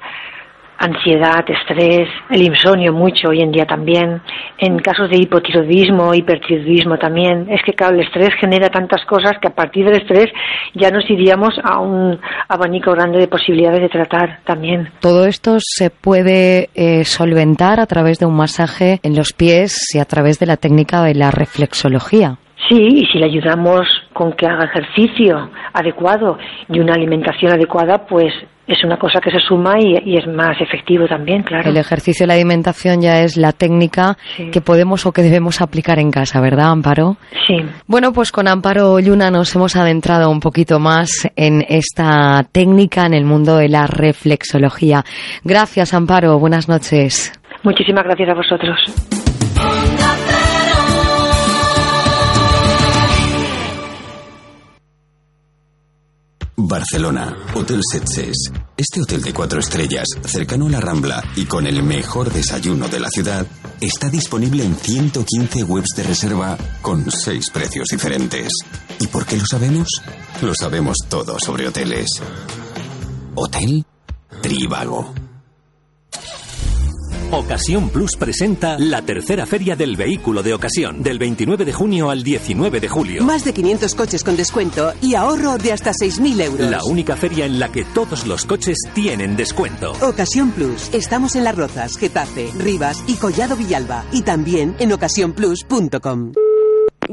ansiedad, 0.78 1.44
estrés, 1.48 2.08
el 2.30 2.42
insomnio 2.42 2.92
mucho 2.92 3.28
hoy 3.28 3.40
en 3.40 3.52
día 3.52 3.64
también, 3.64 4.20
en 4.58 4.78
casos 4.78 5.10
de 5.10 5.18
hipotiroidismo, 5.18 6.14
hipertiroidismo 6.14 6.98
también. 6.98 7.46
Es 7.50 7.62
que 7.64 7.72
claro, 7.72 7.94
el 7.94 8.02
estrés 8.02 8.30
genera 8.40 8.68
tantas 8.68 9.04
cosas 9.06 9.32
que 9.40 9.48
a 9.48 9.54
partir 9.54 9.84
del 9.84 10.00
estrés 10.00 10.26
ya 10.74 10.90
nos 10.90 11.08
iríamos 11.08 11.54
a 11.62 11.80
un 11.80 12.18
abanico 12.48 12.92
grande 12.92 13.18
de 13.18 13.28
posibilidades 13.28 13.80
de 13.80 13.88
tratar 13.88 14.40
también. 14.44 14.90
Todo 15.00 15.26
esto 15.26 15.56
se 15.58 15.90
puede 15.90 16.70
eh, 16.74 17.04
solventar 17.04 17.80
a 17.80 17.86
través 17.86 18.18
de 18.18 18.26
un 18.26 18.36
masaje 18.36 19.00
en 19.02 19.14
los 19.16 19.32
pies 19.32 19.78
y 19.94 19.98
a 19.98 20.04
través 20.04 20.38
de 20.38 20.46
la 20.46 20.56
técnica 20.56 21.02
de 21.02 21.14
la 21.14 21.30
reflexología. 21.30 22.38
Sí, 22.68 22.76
y 22.78 23.06
si 23.06 23.18
le 23.18 23.26
ayudamos 23.26 23.86
con 24.14 24.32
que 24.32 24.46
haga 24.46 24.64
ejercicio 24.64 25.50
adecuado 25.74 26.38
y 26.68 26.80
una 26.80 26.94
alimentación 26.94 27.52
adecuada, 27.52 28.06
pues 28.06 28.32
es 28.66 28.82
una 28.84 28.98
cosa 28.98 29.20
que 29.20 29.30
se 29.30 29.38
suma 29.40 29.74
y, 29.78 29.98
y 30.04 30.16
es 30.16 30.26
más 30.26 30.60
efectivo 30.60 31.06
también, 31.06 31.42
claro. 31.42 31.68
El 31.68 31.76
ejercicio 31.76 32.24
y 32.24 32.26
la 32.26 32.34
alimentación 32.34 33.00
ya 33.02 33.20
es 33.20 33.36
la 33.36 33.52
técnica 33.52 34.16
Sí. 34.36 34.50
que 34.50 34.60
podemos 34.60 35.04
o 35.06 35.12
que 35.12 35.22
debemos 35.22 35.60
aplicar 35.60 35.98
en 35.98 36.10
casa, 36.10 36.40
¿verdad, 36.40 36.70
Amparo? 36.70 37.16
Sí. 37.46 37.56
Bueno, 37.86 38.12
pues 38.12 38.32
con 38.32 38.48
Amparo 38.48 38.98
Yuna 39.00 39.30
nos 39.30 39.54
hemos 39.54 39.76
adentrado 39.76 40.30
un 40.30 40.40
poquito 40.40 40.78
más 40.80 41.28
en 41.36 41.64
esta 41.68 42.44
técnica 42.52 43.04
en 43.06 43.14
el 43.14 43.24
mundo 43.24 43.56
de 43.56 43.68
la 43.68 43.86
reflexología. 43.86 45.04
Gracias, 45.44 45.92
Amparo. 45.94 46.38
Buenas 46.38 46.68
noches. 46.68 47.32
Muchísimas 47.62 48.04
gracias 48.04 48.28
a 48.28 48.34
vosotros. 48.34 50.03
Barcelona, 56.66 57.36
Hotel 57.54 57.80
Setses. 57.82 58.50
Este 58.76 59.02
hotel 59.02 59.22
de 59.22 59.34
cuatro 59.34 59.60
estrellas, 59.60 60.08
cercano 60.24 60.66
a 60.66 60.70
la 60.70 60.80
Rambla 60.80 61.22
y 61.36 61.44
con 61.44 61.66
el 61.66 61.82
mejor 61.82 62.32
desayuno 62.32 62.88
de 62.88 63.00
la 63.00 63.10
ciudad, 63.10 63.46
está 63.80 64.08
disponible 64.08 64.64
en 64.64 64.74
115 64.74 65.62
webs 65.64 65.90
de 65.94 66.02
reserva 66.04 66.56
con 66.80 67.10
seis 67.10 67.50
precios 67.50 67.88
diferentes. 67.90 68.50
¿Y 68.98 69.06
por 69.08 69.26
qué 69.26 69.36
lo 69.36 69.44
sabemos? 69.44 69.88
Lo 70.40 70.54
sabemos 70.54 70.96
todo 71.08 71.36
sobre 71.38 71.68
hoteles. 71.68 72.08
Hotel 73.34 73.84
Trivago. 74.40 75.12
Ocasión 77.30 77.88
Plus 77.88 78.16
presenta 78.16 78.78
la 78.78 79.02
tercera 79.02 79.46
feria 79.46 79.74
del 79.74 79.96
vehículo 79.96 80.42
de 80.42 80.54
ocasión, 80.54 81.02
del 81.02 81.18
29 81.18 81.64
de 81.64 81.72
junio 81.72 82.10
al 82.10 82.22
19 82.22 82.80
de 82.80 82.88
julio. 82.88 83.24
Más 83.24 83.44
de 83.44 83.52
500 83.52 83.94
coches 83.94 84.22
con 84.22 84.36
descuento 84.36 84.92
y 85.00 85.14
ahorro 85.14 85.58
de 85.58 85.72
hasta 85.72 85.92
6.000 85.92 86.40
euros. 86.42 86.70
La 86.70 86.84
única 86.84 87.16
feria 87.16 87.44
en 87.46 87.58
la 87.58 87.72
que 87.72 87.84
todos 87.84 88.26
los 88.26 88.44
coches 88.44 88.78
tienen 88.94 89.36
descuento. 89.36 89.92
Ocasión 90.00 90.52
Plus. 90.52 90.92
Estamos 90.92 91.34
en 91.34 91.44
Las 91.44 91.56
Rozas, 91.56 91.96
Getafe, 91.96 92.50
Rivas 92.58 93.02
y 93.06 93.14
Collado 93.14 93.56
Villalba. 93.56 94.04
Y 94.12 94.22
también 94.22 94.76
en 94.78 94.92
ocasiónplus.com. 94.92 96.32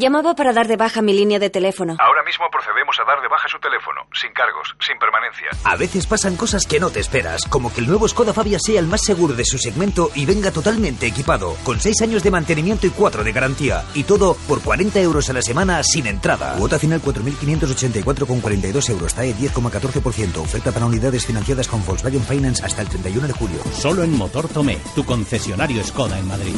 Llamaba 0.02 0.34
para 0.34 0.52
dar 0.52 0.68
de 0.68 0.78
baja 0.78 1.04
mi 1.04 1.14
línea 1.14 1.38
de 1.38 1.52
teléfono. 1.52 1.96
Ahora 2.00 2.24
mismo 2.24 2.46
procedemos 2.52 2.98
a 3.00 3.04
dar 3.06 3.22
de 3.22 3.28
baja 3.28 3.48
su 3.48 3.60
teléfono, 3.60 4.02
sin 4.20 4.34
cargos, 4.34 4.76
sin 4.80 4.98
permanencia. 4.98 5.50
A 5.64 5.76
veces 5.76 6.08
pasan 6.08 6.36
cosas 6.38 6.66
que 6.66 6.80
no 6.80 6.90
te 6.90 7.00
esperas, 7.00 7.46
como 7.48 7.72
que 7.72 7.82
el 7.82 7.88
nuevo 7.88 8.08
Skoda 8.08 8.34
Fabia 8.34 8.58
sea 8.58 8.80
el 8.80 8.88
más 8.88 9.02
seguro 9.04 9.36
de 9.36 9.46
su 9.46 9.60
segmento 9.60 10.10
y 10.16 10.26
venga 10.26 10.50
totalmente 10.50 11.06
equipado, 11.06 11.56
con 11.64 11.80
6 11.80 12.02
años 12.02 12.24
de 12.24 12.32
mantenimiento 12.32 12.88
y 12.88 12.90
4 12.90 13.24
de 13.24 13.32
garantía. 13.32 13.84
Y 13.94 14.06
todo 14.06 14.34
por 14.48 14.64
40 14.64 15.00
euros 15.02 15.30
a 15.30 15.34
la 15.34 15.44
semana 15.44 15.84
sin 15.84 16.08
entrada. 16.08 16.56
Cuota 16.58 16.80
final 16.80 17.00
4.584,42 17.04 18.90
euros, 18.90 19.14
TAE 19.14 19.36
10,14%. 19.36 20.38
Oferta 20.38 20.72
para 20.72 20.88
unidades 20.88 21.28
financiadas 21.28 21.68
con 21.68 21.86
Volkswagen 21.86 22.24
Finance 22.24 22.66
hasta 22.66 22.82
el 22.82 22.90
31 22.90 23.28
de 23.28 23.34
julio. 23.34 23.60
Solo 23.72 24.02
en 24.02 24.18
Motor 24.18 24.48
Tomé, 24.48 24.80
tu 24.96 25.06
concesionario 25.06 25.84
Skoda 25.84 26.18
en 26.18 26.28
Madrid. 26.28 26.56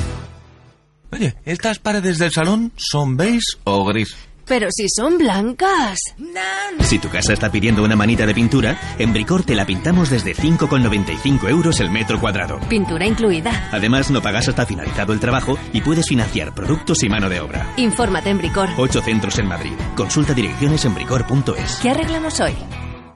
Oye, 1.13 1.35
¿estas 1.45 1.77
paredes 1.77 2.17
del 2.17 2.31
salón 2.31 2.71
son 2.75 3.15
beige 3.17 3.57
o 3.65 3.85
gris? 3.85 4.15
Pero 4.45 4.67
si 4.71 4.87
son 4.89 5.19
blancas. 5.19 5.99
Si 6.81 6.97
tu 6.97 7.07
casa 7.07 7.33
está 7.33 7.51
pidiendo 7.51 7.83
una 7.83 7.95
manita 7.95 8.25
de 8.25 8.33
pintura, 8.33 8.77
en 8.97 9.13
Bricor 9.13 9.43
te 9.43 9.55
la 9.55 9.65
pintamos 9.65 10.09
desde 10.09 10.35
5,95 10.35 11.49
euros 11.49 11.79
el 11.79 11.91
metro 11.91 12.19
cuadrado. 12.19 12.59
Pintura 12.67 13.05
incluida. 13.05 13.69
Además, 13.71 14.09
no 14.09 14.21
pagas 14.23 14.49
hasta 14.49 14.65
finalizado 14.65 15.13
el 15.13 15.19
trabajo 15.19 15.57
y 15.71 15.81
puedes 15.81 16.07
financiar 16.07 16.53
productos 16.55 17.03
y 17.03 17.09
mano 17.09 17.29
de 17.29 17.39
obra. 17.39 17.73
Infórmate 17.77 18.31
en 18.31 18.39
Bricor. 18.39 18.69
Ocho 18.77 19.01
centros 19.01 19.37
en 19.37 19.47
Madrid. 19.47 19.73
Consulta 19.95 20.33
direcciones 20.33 20.83
en 20.83 20.95
bricor.es. 20.95 21.79
¿Qué 21.81 21.91
arreglamos 21.91 22.39
hoy? 22.41 22.55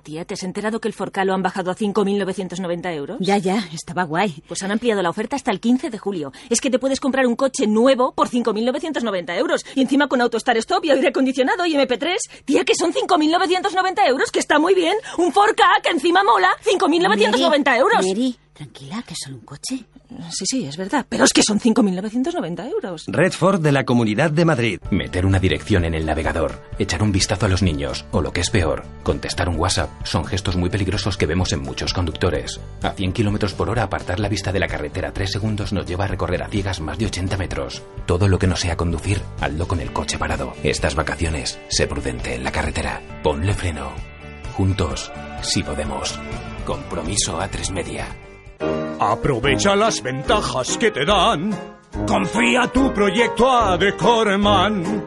Tía, 0.08 0.24
¿te 0.24 0.36
has 0.36 0.44
enterado 0.44 0.80
que 0.80 0.88
el 0.88 0.94
Forca 0.94 1.26
lo 1.26 1.34
han 1.34 1.44
bajado 1.44 1.70
a 1.70 1.76
5.990 1.76 2.96
euros? 2.96 3.18
Ya, 3.20 3.38
ya, 3.38 3.68
estaba 3.74 4.04
guay. 4.04 4.42
Pues 4.48 4.64
han 4.64 4.72
ampliado 4.72 5.02
la 5.02 5.10
oferta 5.10 5.36
hasta 5.36 5.52
el 5.52 5.60
15 5.60 5.90
de 5.90 5.98
julio. 5.98 6.32
Es 6.50 6.62
que 6.62 6.70
te 6.70 6.80
puedes 6.80 7.02
comprar 7.02 7.28
un 7.28 7.36
coche 7.36 7.68
nuevo 7.68 8.14
por 8.14 8.30
5.990 8.30 9.38
euros. 9.38 9.66
Y 9.76 9.82
encima 9.82 10.08
con 10.08 10.22
Auto 10.22 10.40
Start 10.40 10.60
Stop 10.60 10.86
y 10.86 10.92
aire 10.92 11.10
acondicionado 11.10 11.66
y 11.66 11.74
MP3. 11.74 12.16
Tía, 12.46 12.64
que 12.64 12.74
son 12.74 12.94
5.990 12.94 14.08
euros, 14.08 14.32
que 14.32 14.40
está 14.40 14.60
muy 14.60 14.76
bien. 14.76 14.96
Un 15.18 15.34
Forca 15.34 15.66
que 15.84 15.90
encima 15.90 16.24
mola. 16.24 16.52
5.990 16.64 17.78
euros. 17.78 18.08
Mary, 18.08 18.38
tranquila, 18.58 19.04
que 19.04 19.14
es 19.14 19.20
solo 19.24 19.38
un 19.38 19.44
coche. 19.44 19.86
Sí, 20.32 20.46
sí, 20.50 20.66
es 20.66 20.78
verdad. 20.78 21.06
Pero 21.08 21.24
es 21.24 21.32
que 21.32 21.44
son 21.44 21.60
5.990 21.60 22.72
euros. 22.72 23.06
Redford 23.08 23.62
de 23.62 23.72
la 23.72 23.86
Comunidad 23.86 24.32
de 24.32 24.46
Madrid. 24.46 24.80
Meter 24.90 25.26
una 25.26 25.40
dirección 25.40 25.86
en 25.86 25.94
el 25.94 26.06
navegador, 26.06 26.64
echar 26.80 27.04
un 27.04 27.12
vistazo 27.12 27.46
a 27.46 27.50
los 27.50 27.62
niños, 27.62 28.06
o 28.12 28.22
lo 28.22 28.34
que 28.34 28.42
es 28.42 28.50
peor, 28.50 28.84
contestar 29.04 29.48
un 29.48 29.60
WhatsApp, 29.60 29.90
son 30.04 30.26
gestos 30.26 30.58
muy 30.58 30.70
peligrosos 30.70 31.18
que 31.18 31.28
vemos 31.28 31.54
en 31.54 31.62
muchos 31.62 31.94
conductores. 31.94 32.60
A 32.82 32.92
100 32.92 33.14
kilómetros 33.14 33.54
por 33.54 33.70
hora, 33.70 33.84
apartar 33.84 34.20
la 34.20 34.30
vista 34.30 34.52
de 34.52 34.60
la 34.60 34.68
carretera 34.68 35.14
tres 35.14 35.32
segundos 35.32 35.72
nos 35.72 35.86
lleva 35.86 36.06
a 36.06 36.08
recorrer 36.08 36.42
a 36.42 36.50
ciegas 36.50 36.80
más 36.80 36.98
de 36.98 37.06
80 37.06 37.38
metros. 37.38 37.84
Todo 38.08 38.28
lo 38.28 38.40
que 38.40 38.48
no 38.48 38.56
sea 38.56 38.76
conducir, 38.76 39.22
hazlo 39.40 39.68
con 39.68 39.80
el 39.80 39.94
coche 39.94 40.18
parado. 40.18 40.54
Estas 40.64 40.96
vacaciones, 40.96 41.60
sé 41.70 41.86
prudente 41.86 42.34
en 42.34 42.44
la 42.44 42.52
carretera. 42.52 43.02
Ponle 43.24 43.54
freno. 43.54 43.92
Juntos, 44.54 45.12
si 45.44 45.62
podemos. 45.62 46.20
Compromiso 46.66 47.40
a 47.40 47.48
tres 47.48 47.70
media. 47.70 48.08
Aprovecha 49.00 49.76
las 49.76 50.02
ventajas 50.02 50.78
que 50.78 50.92
te 50.92 51.06
dan. 51.06 51.52
Confía 52.08 52.68
tu 52.68 52.94
proyecto 52.94 53.50
a 53.50 53.78
Decorman. 53.78 55.06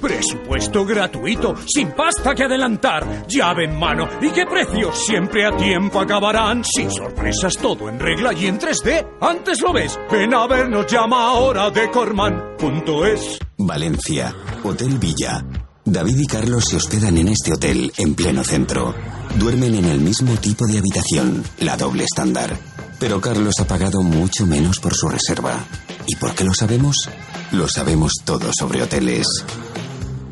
Presupuesto 0.00 0.84
gratuito, 0.84 1.54
sin 1.66 1.90
pasta 1.90 2.34
que 2.34 2.44
adelantar, 2.44 3.26
llave 3.26 3.64
en 3.64 3.76
mano 3.76 4.08
y 4.20 4.30
qué 4.30 4.46
precios 4.46 4.96
siempre 5.04 5.44
a 5.44 5.56
tiempo 5.56 6.00
acabarán. 6.00 6.64
Sin 6.64 6.90
sorpresas, 6.90 7.56
todo 7.56 7.88
en 7.88 7.98
regla 7.98 8.32
y 8.32 8.46
en 8.46 8.60
3D. 8.60 9.06
Antes 9.20 9.60
lo 9.60 9.72
ves, 9.72 9.98
ven 10.10 10.32
a 10.34 10.46
vernos, 10.46 10.86
llama 10.86 11.28
ahora 11.28 11.70
decorman.es. 11.70 13.40
Valencia, 13.56 14.34
Hotel 14.62 14.98
Villa. 14.98 15.44
David 15.84 16.18
y 16.18 16.26
Carlos 16.26 16.64
se 16.66 16.76
hospedan 16.76 17.16
en 17.16 17.28
este 17.28 17.52
hotel 17.52 17.92
en 17.96 18.14
pleno 18.14 18.44
centro. 18.44 18.94
Duermen 19.36 19.74
en 19.74 19.86
el 19.86 20.00
mismo 20.00 20.34
tipo 20.34 20.66
de 20.66 20.78
habitación, 20.78 21.42
la 21.60 21.76
doble 21.76 22.04
estándar. 22.04 22.67
Pero 22.98 23.20
Carlos 23.20 23.54
ha 23.60 23.66
pagado 23.66 24.02
mucho 24.02 24.46
menos 24.46 24.80
por 24.80 24.94
su 24.94 25.08
reserva. 25.08 25.64
¿Y 26.06 26.16
por 26.16 26.34
qué 26.34 26.44
lo 26.44 26.52
sabemos? 26.52 27.08
Lo 27.52 27.68
sabemos 27.68 28.12
todo 28.24 28.50
sobre 28.58 28.82
hoteles. 28.82 29.26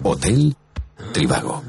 Hotel 0.02 0.54
Trivago. 1.12 1.62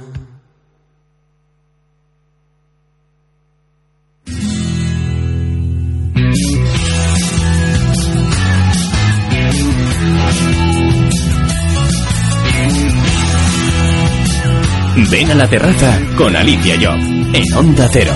Ven 15.09 15.31
a 15.31 15.35
la 15.35 15.47
terraza 15.47 15.99
con 16.17 16.35
Alicia 16.35 16.75
Job 16.81 16.99
en 17.33 17.53
Onda 17.55 17.87
Cero. 17.91 18.13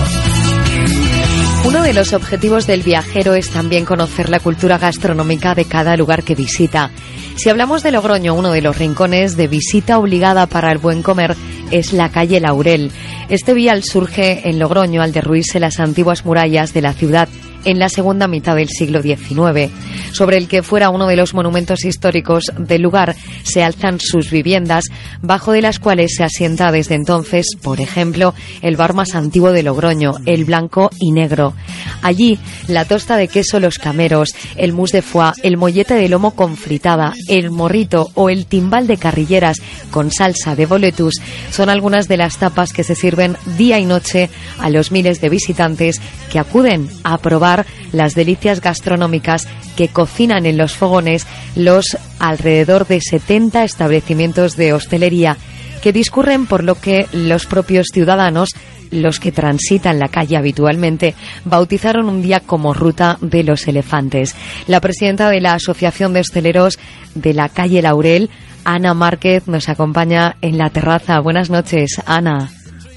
Uno 1.64 1.82
de 1.82 1.92
los 1.92 2.12
objetivos 2.12 2.66
del 2.66 2.82
viajero 2.82 3.34
es 3.34 3.50
también 3.50 3.84
conocer 3.84 4.28
la 4.28 4.40
cultura 4.40 4.78
gastronómica 4.78 5.54
de 5.54 5.64
cada 5.64 5.96
lugar 5.96 6.24
que 6.24 6.34
visita. 6.34 6.90
Si 7.36 7.48
hablamos 7.48 7.82
de 7.82 7.92
Logroño, 7.92 8.34
uno 8.34 8.50
de 8.50 8.62
los 8.62 8.76
rincones 8.76 9.36
de 9.36 9.46
visita 9.46 9.98
obligada 9.98 10.46
para 10.46 10.72
el 10.72 10.78
buen 10.78 11.02
comer 11.02 11.36
es 11.70 11.92
la 11.92 12.10
calle 12.10 12.40
Laurel. 12.40 12.90
Este 13.28 13.54
vial 13.54 13.84
surge 13.84 14.48
en 14.48 14.58
Logroño 14.58 15.02
al 15.02 15.12
derruirse 15.12 15.60
las 15.60 15.78
antiguas 15.78 16.24
murallas 16.24 16.74
de 16.74 16.82
la 16.82 16.92
ciudad 16.92 17.28
en 17.64 17.78
la 17.78 17.88
segunda 17.88 18.28
mitad 18.28 18.56
del 18.56 18.68
siglo 18.68 19.02
XIX. 19.02 19.70
Sobre 20.12 20.36
el 20.36 20.48
que 20.48 20.62
fuera 20.62 20.90
uno 20.90 21.06
de 21.06 21.16
los 21.16 21.34
monumentos 21.34 21.84
históricos 21.84 22.52
del 22.58 22.82
lugar 22.82 23.14
se 23.42 23.62
alzan 23.62 24.00
sus 24.00 24.30
viviendas, 24.30 24.84
bajo 25.20 25.52
de 25.52 25.62
las 25.62 25.78
cuales 25.78 26.14
se 26.16 26.24
asienta 26.24 26.70
desde 26.72 26.94
entonces, 26.94 27.46
por 27.62 27.80
ejemplo, 27.80 28.34
el 28.60 28.76
bar 28.76 28.94
más 28.94 29.14
antiguo 29.14 29.52
de 29.52 29.62
Logroño, 29.62 30.14
el 30.26 30.44
blanco 30.44 30.90
y 30.98 31.12
negro. 31.12 31.54
Allí, 32.02 32.38
la 32.68 32.84
tosta 32.84 33.16
de 33.16 33.28
queso 33.28 33.60
Los 33.60 33.78
Cameros, 33.78 34.30
el 34.56 34.72
mousse 34.72 34.92
de 34.92 35.02
foie, 35.02 35.32
el 35.42 35.56
mollete 35.56 35.94
de 35.94 36.08
lomo 36.08 36.32
con 36.32 36.56
fritada, 36.56 37.14
el 37.28 37.50
morrito 37.50 38.10
o 38.14 38.28
el 38.28 38.46
timbal 38.46 38.86
de 38.86 38.96
carrilleras 38.96 39.58
con 39.90 40.10
salsa 40.10 40.56
de 40.56 40.66
boletus 40.66 41.14
son 41.50 41.68
algunas 41.68 42.08
de 42.08 42.16
las 42.16 42.38
tapas 42.38 42.72
que 42.72 42.84
se 42.84 42.94
sirven 42.94 43.36
día 43.56 43.78
y 43.78 43.84
noche 43.84 44.30
a 44.58 44.70
los 44.70 44.90
miles 44.90 45.20
de 45.20 45.28
visitantes 45.28 46.00
que 46.30 46.38
acuden 46.38 46.88
a 47.04 47.18
probar 47.18 47.51
las 47.92 48.14
delicias 48.14 48.60
gastronómicas 48.60 49.48
que 49.76 49.88
cocinan 49.88 50.46
en 50.46 50.56
los 50.56 50.74
fogones 50.74 51.26
los 51.54 51.96
alrededor 52.18 52.86
de 52.86 53.00
70 53.00 53.64
establecimientos 53.64 54.56
de 54.56 54.72
hostelería 54.72 55.36
que 55.82 55.92
discurren 55.92 56.46
por 56.46 56.62
lo 56.62 56.76
que 56.76 57.06
los 57.12 57.46
propios 57.46 57.88
ciudadanos 57.92 58.50
los 58.92 59.18
que 59.18 59.32
transitan 59.32 59.98
la 59.98 60.08
calle 60.08 60.36
habitualmente 60.36 61.14
bautizaron 61.44 62.08
un 62.08 62.22
día 62.22 62.40
como 62.40 62.74
Ruta 62.74 63.18
de 63.20 63.42
los 63.42 63.66
Elefantes. 63.66 64.36
La 64.68 64.80
presidenta 64.80 65.30
de 65.30 65.40
la 65.40 65.54
Asociación 65.54 66.12
de 66.12 66.20
Hosteleros 66.20 66.78
de 67.14 67.34
la 67.34 67.48
calle 67.48 67.82
Laurel, 67.82 68.30
Ana 68.64 68.94
Márquez, 68.94 69.48
nos 69.48 69.68
acompaña 69.68 70.36
en 70.40 70.58
la 70.58 70.70
terraza. 70.70 71.18
Buenas 71.20 71.50
noches, 71.50 72.00
Ana. 72.06 72.50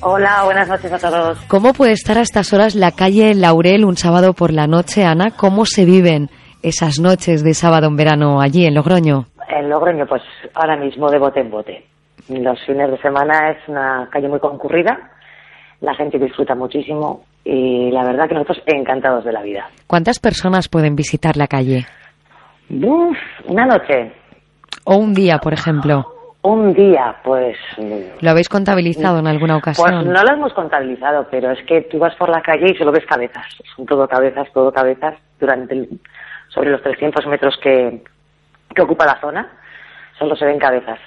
Hola, 0.07 0.43
buenas 0.45 0.69
noches 0.69 0.93
a 0.93 0.99
todos. 0.99 1.43
¿Cómo 1.47 1.73
puede 1.73 1.93
estar 1.93 2.15
a 2.19 2.21
estas 2.21 2.53
horas 2.53 2.75
la 2.75 2.91
calle 2.91 3.33
Laurel 3.33 3.83
un 3.83 3.97
sábado 3.97 4.33
por 4.33 4.53
la 4.53 4.67
noche, 4.67 5.03
Ana? 5.03 5.31
¿Cómo 5.35 5.65
se 5.65 5.83
viven 5.83 6.29
esas 6.61 6.99
noches 6.99 7.43
de 7.43 7.55
sábado 7.55 7.87
en 7.87 7.95
verano 7.95 8.39
allí 8.39 8.67
en 8.67 8.75
Logroño? 8.75 9.25
En 9.49 9.67
Logroño, 9.67 10.05
pues 10.05 10.21
ahora 10.53 10.77
mismo 10.77 11.09
de 11.09 11.17
bote 11.17 11.39
en 11.39 11.49
bote. 11.49 11.85
Los 12.29 12.63
fines 12.67 12.91
de 12.91 13.01
semana 13.01 13.49
es 13.49 13.67
una 13.67 14.07
calle 14.11 14.27
muy 14.27 14.39
concurrida, 14.39 14.95
la 15.81 15.95
gente 15.95 16.19
disfruta 16.19 16.53
muchísimo 16.53 17.23
y 17.43 17.89
la 17.89 18.03
verdad 18.05 18.27
que 18.29 18.35
nosotros 18.35 18.61
encantados 18.67 19.25
de 19.25 19.31
la 19.31 19.41
vida. 19.41 19.65
¿Cuántas 19.87 20.19
personas 20.19 20.69
pueden 20.69 20.95
visitar 20.95 21.35
la 21.35 21.47
calle? 21.47 21.87
Uf, 22.69 23.17
una 23.47 23.65
noche. 23.65 24.13
O 24.83 24.97
un 24.97 25.15
día, 25.15 25.39
por 25.39 25.53
ejemplo. 25.53 26.14
Un 26.47 26.73
día, 26.73 27.15
pues... 27.23 27.57
¿Lo 28.21 28.29
habéis 28.29 28.49
contabilizado 28.49 29.17
en 29.17 29.25
alguna 29.25 29.57
ocasión? 29.57 29.89
Pues 29.89 30.05
no 30.05 30.23
lo 30.23 30.31
hemos 30.31 30.53
contabilizado, 30.53 31.27
pero 31.31 31.49
es 31.51 31.59
que 31.65 31.81
tú 31.89 31.97
vas 31.97 32.13
por 32.15 32.29
la 32.29 32.41
calle 32.41 32.69
y 32.71 32.75
solo 32.77 32.91
ves 32.91 33.05
cabezas. 33.07 33.45
Son 33.75 33.85
todo 33.85 34.07
cabezas, 34.07 34.47
todo 34.53 34.71
cabezas, 34.71 35.15
durante 35.39 35.73
el- 35.73 35.89
sobre 36.49 36.69
los 36.69 36.83
300 36.83 37.25
metros 37.25 37.55
que, 37.63 38.03
que 38.75 38.81
ocupa 38.83 39.05
la 39.07 39.19
zona, 39.19 39.49
solo 40.19 40.35
se 40.35 40.45
ven 40.45 40.59
cabezas. 40.59 40.99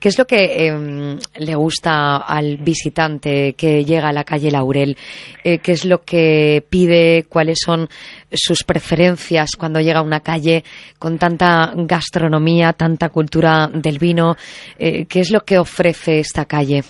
¿Qué 0.00 0.08
es 0.08 0.18
lo 0.18 0.26
que 0.26 0.68
eh, 0.68 1.18
le 1.40 1.54
gusta 1.56 2.18
al 2.18 2.56
visitante 2.58 3.54
que 3.54 3.84
llega 3.84 4.08
a 4.08 4.12
la 4.12 4.22
calle 4.22 4.50
Laurel? 4.52 4.96
Eh, 5.42 5.58
¿Qué 5.58 5.72
es 5.72 5.84
lo 5.84 6.02
que 6.02 6.64
pide? 6.70 7.24
¿Cuáles 7.28 7.58
son 7.60 7.88
sus 8.32 8.64
preferencias 8.64 9.50
cuando 9.58 9.80
llega 9.80 10.00
a 10.00 10.02
una 10.02 10.20
calle 10.20 10.64
con 10.98 11.18
tanta 11.18 11.72
gastronomía, 11.74 12.72
tanta 12.72 13.08
cultura 13.08 13.68
del 13.72 13.98
vino? 13.98 14.34
Eh, 14.78 15.06
¿Qué 15.06 15.20
es 15.20 15.30
lo 15.30 15.40
que 15.40 15.58
ofrece 15.58 16.18
esta 16.18 16.44
calle? 16.44 16.82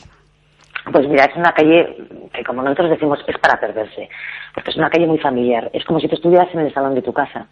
Pues 0.92 1.06
mira, 1.08 1.24
es 1.24 1.36
una 1.36 1.52
calle 1.52 1.96
que, 2.32 2.44
como 2.44 2.62
nosotros 2.62 2.90
decimos, 2.90 3.18
es 3.26 3.38
para 3.38 3.60
perderse, 3.60 4.08
porque 4.54 4.70
es 4.70 4.76
una 4.76 4.90
calle 4.90 5.06
muy 5.06 5.18
familiar. 5.18 5.70
Es 5.72 5.84
como 5.84 6.00
si 6.00 6.08
tú 6.08 6.14
estuvieras 6.14 6.48
en 6.54 6.60
el 6.60 6.72
salón 6.72 6.94
de 6.94 7.02
tu 7.02 7.12
casa. 7.12 7.46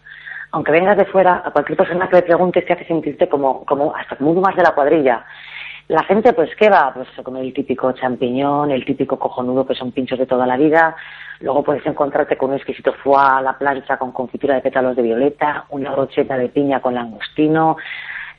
Aunque 0.51 0.71
vengas 0.71 0.97
de 0.97 1.05
fuera, 1.05 1.43
a 1.45 1.51
cualquier 1.51 1.77
persona 1.77 2.07
que 2.07 2.15
le 2.15 2.21
preguntes 2.23 2.65
te 2.65 2.73
hace 2.73 2.85
sentirte 2.85 3.27
como, 3.27 3.65
como 3.65 3.93
hasta 3.95 4.15
como 4.15 4.31
uno 4.31 4.41
más 4.41 4.55
de 4.55 4.63
la 4.63 4.73
cuadrilla. 4.73 5.25
La 5.87 6.03
gente, 6.03 6.33
pues, 6.33 6.49
¿qué 6.59 6.69
va? 6.69 6.91
Pues 6.93 7.07
a 7.17 7.23
comer 7.23 7.43
el 7.43 7.53
típico 7.53 7.93
champiñón, 7.93 8.71
el 8.71 8.83
típico 8.83 9.17
cojonudo, 9.17 9.65
que 9.65 9.73
son 9.73 9.93
pinchos 9.93 10.19
de 10.19 10.25
toda 10.25 10.45
la 10.45 10.57
vida. 10.57 10.95
Luego 11.39 11.63
puedes 11.63 11.85
encontrarte 11.85 12.35
con 12.35 12.49
un 12.49 12.57
exquisito 12.57 12.93
foie 12.93 13.17
a 13.19 13.41
la 13.41 13.57
plancha 13.57 13.97
con 13.97 14.11
confitura 14.11 14.55
de 14.55 14.61
pétalos 14.61 14.95
de 14.97 15.03
violeta, 15.03 15.65
una 15.69 15.91
brocheta 15.91 16.37
de 16.37 16.49
piña 16.49 16.81
con 16.81 16.93
langostino, 16.93 17.77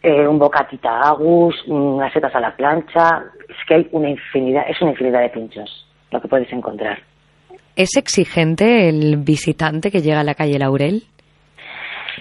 eh, 0.02 0.26
un 0.26 0.38
bocatita 0.38 1.00
agus, 1.00 1.54
unas 1.68 2.12
setas 2.12 2.34
a 2.34 2.40
la 2.40 2.54
plancha. 2.54 3.24
Es 3.48 3.56
que 3.66 3.74
hay 3.74 3.88
una 3.92 4.11
infinidad, 4.11 4.64
es 4.68 4.80
una 4.82 4.90
infinidad 4.90 5.20
de 5.20 5.30
pinchos 5.30 5.87
lo 6.11 6.20
que 6.20 6.28
puedes 6.28 6.52
encontrar. 6.52 6.98
¿Es 7.76 7.96
exigente 7.96 8.88
el 8.88 9.18
visitante 9.18 9.90
que 9.90 10.02
llega 10.02 10.20
a 10.20 10.24
la 10.24 10.34
calle 10.34 10.58
Laurel? 10.58 11.04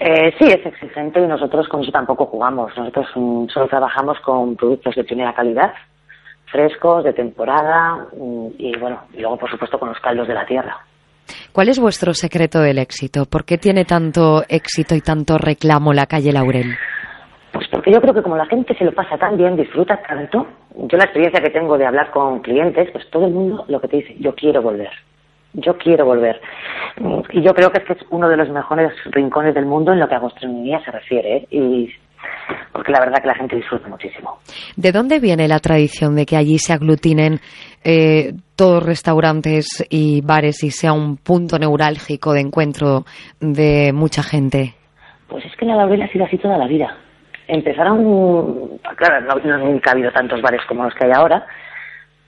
Eh, 0.00 0.32
sí, 0.38 0.44
es 0.44 0.64
exigente 0.64 1.20
y 1.20 1.26
nosotros 1.26 1.68
con 1.68 1.82
eso 1.82 1.90
tampoco 1.90 2.26
jugamos. 2.26 2.76
Nosotros 2.76 3.06
mm, 3.14 3.48
solo 3.48 3.68
trabajamos 3.68 4.18
con 4.20 4.56
productos 4.56 4.94
de 4.94 5.04
primera 5.04 5.34
calidad, 5.34 5.72
frescos, 6.46 7.04
de 7.04 7.12
temporada 7.12 8.06
mm, 8.16 8.46
y 8.58 8.76
bueno, 8.78 9.02
y 9.12 9.20
luego 9.20 9.38
por 9.38 9.50
supuesto 9.50 9.78
con 9.78 9.88
los 9.88 10.00
caldos 10.00 10.28
de 10.28 10.34
la 10.34 10.46
tierra. 10.46 10.78
¿Cuál 11.52 11.68
es 11.68 11.78
vuestro 11.78 12.14
secreto 12.14 12.60
del 12.60 12.78
éxito? 12.78 13.26
¿Por 13.26 13.44
qué 13.44 13.58
tiene 13.58 13.84
tanto 13.84 14.42
éxito 14.48 14.94
y 14.94 15.00
tanto 15.00 15.36
reclamo 15.36 15.92
la 15.92 16.06
calle 16.06 16.32
Laurel? 16.32 16.76
Pues 17.52 17.66
porque 17.70 17.92
yo 17.92 18.00
creo 18.00 18.14
que 18.14 18.22
como 18.22 18.36
la 18.36 18.46
gente 18.46 18.76
se 18.76 18.84
lo 18.84 18.92
pasa 18.92 19.16
tan 19.18 19.36
bien, 19.36 19.56
disfruta 19.56 20.00
tanto, 20.06 20.46
yo 20.76 20.96
la 20.96 21.04
experiencia 21.04 21.42
que 21.42 21.50
tengo 21.50 21.76
de 21.76 21.86
hablar 21.86 22.10
con 22.10 22.40
clientes, 22.40 22.88
pues 22.92 23.08
todo 23.10 23.26
el 23.26 23.32
mundo 23.32 23.64
lo 23.68 23.80
que 23.80 23.88
te 23.88 23.96
dice, 23.96 24.16
yo 24.20 24.34
quiero 24.34 24.62
volver, 24.62 24.90
yo 25.60 25.76
quiero 25.76 26.04
volver. 26.04 26.40
Y 27.30 27.42
yo 27.42 27.54
creo 27.54 27.70
que 27.70 27.80
este 27.80 27.92
es 27.94 28.00
uno 28.10 28.28
de 28.28 28.36
los 28.36 28.48
mejores 28.50 28.92
rincones 29.06 29.54
del 29.54 29.66
mundo 29.66 29.92
en 29.92 30.00
lo 30.00 30.08
que 30.08 30.14
a 30.14 30.20
gastronomía 30.20 30.80
se 30.84 30.90
refiere, 30.90 31.36
¿eh? 31.36 31.46
y 31.50 31.90
porque 32.72 32.92
la 32.92 33.00
verdad 33.00 33.20
que 33.20 33.28
la 33.28 33.34
gente 33.34 33.56
disfruta 33.56 33.88
muchísimo. 33.88 34.38
¿De 34.76 34.92
dónde 34.92 35.20
viene 35.20 35.48
la 35.48 35.58
tradición 35.58 36.16
de 36.16 36.26
que 36.26 36.36
allí 36.36 36.58
se 36.58 36.72
aglutinen 36.72 37.40
eh, 37.84 38.32
todos 38.56 38.84
restaurantes 38.84 39.86
y 39.90 40.20
bares 40.22 40.64
y 40.64 40.70
sea 40.70 40.92
un 40.92 41.16
punto 41.16 41.58
neurálgico 41.58 42.32
de 42.32 42.40
encuentro 42.40 43.04
de 43.40 43.92
mucha 43.92 44.22
gente? 44.22 44.74
Pues 45.28 45.44
es 45.44 45.54
que 45.56 45.66
la 45.66 45.76
Laurel 45.76 46.02
ha 46.02 46.08
sido 46.08 46.24
así 46.24 46.38
toda 46.38 46.56
la 46.56 46.66
vida. 46.66 46.96
Empezaron, 47.46 48.78
claro, 48.96 49.26
no, 49.26 49.34
no 49.36 49.58
nunca 49.58 49.90
ha 49.90 49.94
habido 49.94 50.10
tantos 50.12 50.40
bares 50.42 50.60
como 50.68 50.84
los 50.84 50.94
que 50.94 51.06
hay 51.06 51.12
ahora, 51.14 51.46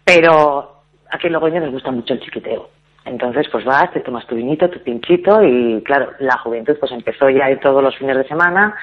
pero 0.05 0.83
aquí 1.11 1.27
en 1.27 1.33
Logroño 1.35 1.61
nos 1.61 1.73
gusta 1.73 1.91
mucho 1.91 2.15
el 2.15 2.21
chiquiteo. 2.21 2.69
Entonces, 3.05 3.47
pues 3.51 3.65
vas, 3.65 3.93
te 3.93 4.01
tomas 4.01 4.27
tu 4.27 4.35
vinito, 4.35 4.69
tu 4.69 4.79
pinchito 4.81 5.43
y, 5.43 5.83
claro, 5.83 6.13
la 6.21 6.39
juventud 6.39 6.77
pues 6.79 6.93
empezó 6.93 7.29
ya 7.31 7.47
a 7.47 7.51
ir 7.51 7.61
todos 7.61 7.83
los 7.83 7.97
fines 7.97 8.17
de 8.17 8.29
semana 8.29 8.75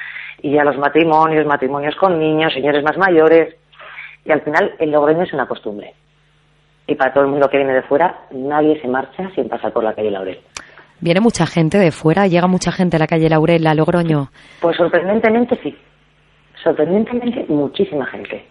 y 0.41 0.53
ya 0.53 0.63
los 0.63 0.77
matrimonios, 0.77 1.45
matrimonios 1.45 1.95
con 1.95 2.19
niños, 2.19 2.53
señores 2.53 2.83
más 2.83 2.97
mayores 2.97 3.55
y 4.25 4.31
al 4.31 4.41
final 4.41 4.73
el 4.79 4.91
Logroño 4.91 5.23
es 5.23 5.33
una 5.33 5.47
costumbre. 5.47 5.93
Y 6.85 6.95
para 6.95 7.13
todo 7.13 7.25
el 7.25 7.29
mundo 7.29 7.49
que 7.49 7.57
viene 7.57 7.73
de 7.73 7.83
fuera, 7.83 8.25
nadie 8.31 8.79
se 8.81 8.87
marcha 8.87 9.29
sin 9.35 9.49
pasar 9.49 9.71
por 9.71 9.83
la 9.83 9.93
calle 9.93 10.11
Laurel. 10.11 10.39
¿Viene 10.99 11.19
mucha 11.19 11.45
gente 11.45 11.77
de 11.77 11.91
fuera? 11.91 12.27
¿Llega 12.27 12.47
mucha 12.47 12.71
gente 12.71 12.97
a 12.97 12.99
la 12.99 13.07
calle 13.07 13.29
Laurel, 13.29 13.67
a 13.67 13.75
Logroño? 13.75 14.29
Pues 14.61 14.77
sorprendentemente 14.77 15.57
sí. 15.61 15.77
Sorprendentemente 16.63 17.45
muchísima 17.49 18.05
gente. 18.07 18.47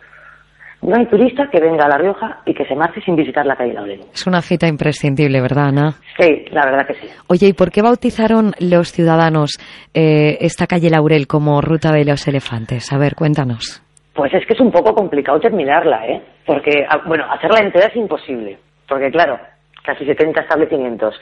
No 0.82 0.94
hay 0.94 1.06
turista 1.06 1.48
que 1.50 1.60
venga 1.60 1.84
a 1.84 1.88
La 1.88 1.98
Rioja 1.98 2.42
y 2.44 2.54
que 2.54 2.64
se 2.66 2.76
marche 2.76 3.00
sin 3.00 3.16
visitar 3.16 3.44
la 3.46 3.56
calle 3.56 3.72
Laurel. 3.72 4.00
Es 4.12 4.26
una 4.26 4.40
cita 4.42 4.68
imprescindible, 4.68 5.40
¿verdad, 5.40 5.68
Ana? 5.68 5.94
Sí, 6.18 6.44
la 6.50 6.64
verdad 6.66 6.86
que 6.86 6.94
sí. 6.94 7.08
Oye, 7.28 7.48
¿y 7.48 7.52
por 7.54 7.70
qué 7.70 7.82
bautizaron 7.82 8.52
los 8.60 8.92
ciudadanos 8.92 9.50
eh, 9.94 10.38
esta 10.40 10.66
calle 10.66 10.90
Laurel 10.90 11.26
como 11.26 11.60
Ruta 11.60 11.90
de 11.92 12.04
los 12.04 12.28
Elefantes? 12.28 12.92
A 12.92 12.98
ver, 12.98 13.14
cuéntanos. 13.14 13.82
Pues 14.14 14.32
es 14.34 14.46
que 14.46 14.54
es 14.54 14.60
un 14.60 14.70
poco 14.70 14.94
complicado 14.94 15.40
terminarla, 15.40 16.06
¿eh? 16.06 16.22
Porque, 16.46 16.86
ah, 16.88 17.02
bueno, 17.06 17.24
hacerla 17.30 17.60
entera 17.60 17.88
es 17.88 17.96
imposible. 17.96 18.58
Porque, 18.88 19.10
claro, 19.10 19.38
casi 19.84 20.04
70 20.04 20.42
establecimientos. 20.42 21.14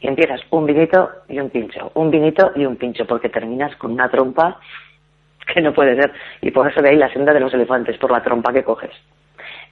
Y 0.00 0.08
empiezas 0.08 0.40
un 0.50 0.64
vinito 0.64 1.10
y 1.28 1.38
un 1.38 1.50
pincho, 1.50 1.92
un 1.94 2.10
vinito 2.10 2.52
y 2.56 2.64
un 2.64 2.76
pincho, 2.76 3.04
porque 3.06 3.28
terminas 3.28 3.76
con 3.76 3.92
una 3.92 4.08
trompa 4.08 4.58
que 5.46 5.60
no 5.60 5.72
puede 5.72 5.96
ser. 5.96 6.12
Y 6.40 6.50
por 6.50 6.68
eso 6.70 6.80
de 6.80 6.90
ahí 6.90 6.96
la 6.96 7.12
senda 7.12 7.32
de 7.32 7.40
los 7.40 7.52
elefantes, 7.54 7.98
por 7.98 8.10
la 8.10 8.22
trompa 8.22 8.52
que 8.52 8.64
coges. 8.64 8.92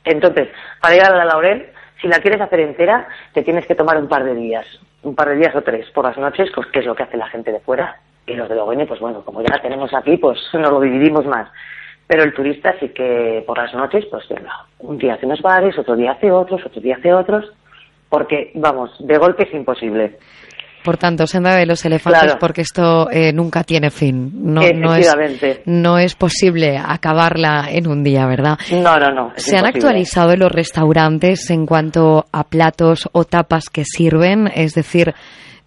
Entonces, 0.05 0.49
para 0.81 0.97
ir 0.97 1.03
a 1.03 1.11
la 1.11 1.25
laurel, 1.25 1.67
si 2.01 2.09
la 2.09 2.21
quieres 2.21 2.41
hacer 2.41 2.61
entera, 2.61 3.09
te 3.33 3.43
tienes 3.43 3.67
que 3.67 3.75
tomar 3.75 3.99
un 3.99 4.09
par 4.09 4.25
de 4.25 4.35
días, 4.35 4.67
un 5.03 5.15
par 5.15 5.29
de 5.29 5.37
días 5.37 5.55
o 5.55 5.63
tres 5.63 5.91
por 5.91 6.05
las 6.05 6.17
noches, 6.17 6.51
pues, 6.55 6.67
que 6.69 6.81
es 6.81 6.87
lo 6.87 6.95
que 6.95 7.03
hace 7.03 7.17
la 7.17 7.29
gente 7.29 7.53
de 7.53 7.61
fuera. 7.61 8.01
Y 8.27 8.35
los 8.35 8.49
de 8.49 8.55
Logroño, 8.55 8.87
pues 8.87 9.01
bueno, 9.01 9.23
como 9.25 9.43
ya 9.43 9.49
la 9.49 9.63
tenemos 9.63 9.93
aquí, 9.95 10.17
pues 10.17 10.39
nos 10.53 10.71
lo 10.71 10.81
dividimos 10.81 11.27
más. 11.27 11.49
Pero 12.07 12.23
el 12.23 12.33
turista 12.33 12.75
sí 12.81 12.91
que 12.91 13.43
por 13.47 13.59
las 13.59 13.75
noches, 13.75 14.07
pues 14.07 14.27
venga, 14.29 14.65
un 14.79 14.97
día 14.97 15.15
hace 15.15 15.27
unos 15.27 15.43
bares, 15.43 15.79
otro 15.79 15.97
día 15.97 16.13
hace 16.13 16.31
otros, 16.31 16.65
otro 16.65 16.81
día 16.81 16.97
hace 16.97 17.13
otros, 17.13 17.53
porque, 18.09 18.53
vamos, 18.55 18.95
de 18.99 19.19
golpe 19.19 19.43
es 19.43 19.53
imposible. 19.53 20.19
Por 20.89 20.97
tanto, 20.97 21.27
senda 21.27 21.55
de 21.55 21.67
los 21.67 21.85
elefantes, 21.85 22.23
Claro. 22.23 22.39
porque 22.41 22.63
esto 22.63 23.11
eh, 23.11 23.31
nunca 23.35 23.63
tiene 23.63 23.91
fin. 23.91 24.31
No, 24.55 24.63
no, 24.63 24.95
es, 24.95 25.07
Efectivamente. 25.07 25.63
no 25.67 25.99
es 25.99 26.15
posible 26.15 26.79
acabarla 26.79 27.67
en 27.71 27.87
un 27.87 28.03
día, 28.03 28.25
¿verdad? 28.27 28.57
No, 28.73 28.97
no, 28.97 29.11
no. 29.13 29.33
¿Se 29.37 29.59
han 29.59 29.67
actualizado 29.67 30.35
los 30.35 30.51
restaurantes 30.51 31.51
en 31.51 31.67
cuanto 31.67 32.25
a 32.33 32.45
platos 32.45 33.07
o 33.13 33.25
tapas 33.25 33.69
que 33.69 33.85
sirven? 33.85 34.49
Es 34.55 34.73
decir, 34.73 35.13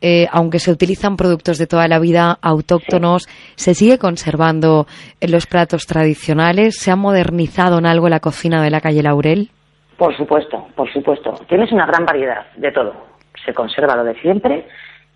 eh, 0.02 0.26
aunque 0.32 0.58
se 0.58 0.72
utilizan 0.72 1.18
productos 1.18 1.60
de 1.60 1.68
toda 1.68 1.88
la 1.88 2.00
vida 2.00 2.40
autóctonos, 2.42 3.28
¿se 3.54 3.76
sigue 3.76 4.00
conservando 4.00 4.88
los 5.22 5.46
platos 5.46 5.86
tradicionales? 5.86 6.78
¿Se 6.80 6.90
ha 6.90 6.96
modernizado 6.96 7.78
en 7.78 7.86
algo 7.86 8.10
la 8.10 8.22
cocina 8.22 8.64
de 8.64 8.72
la 8.72 8.82
calle 8.82 9.04
Laurel? 9.04 9.52
Por 10.00 10.18
supuesto, 10.18 10.66
por 10.76 10.92
supuesto. 10.92 11.36
Tienes 11.48 11.72
una 11.72 11.86
gran 11.86 12.06
variedad 12.06 12.48
de 12.58 12.72
todo. 12.72 13.12
Se 13.46 13.54
conserva 13.54 13.96
lo 13.96 14.04
de 14.04 14.20
siempre 14.22 14.66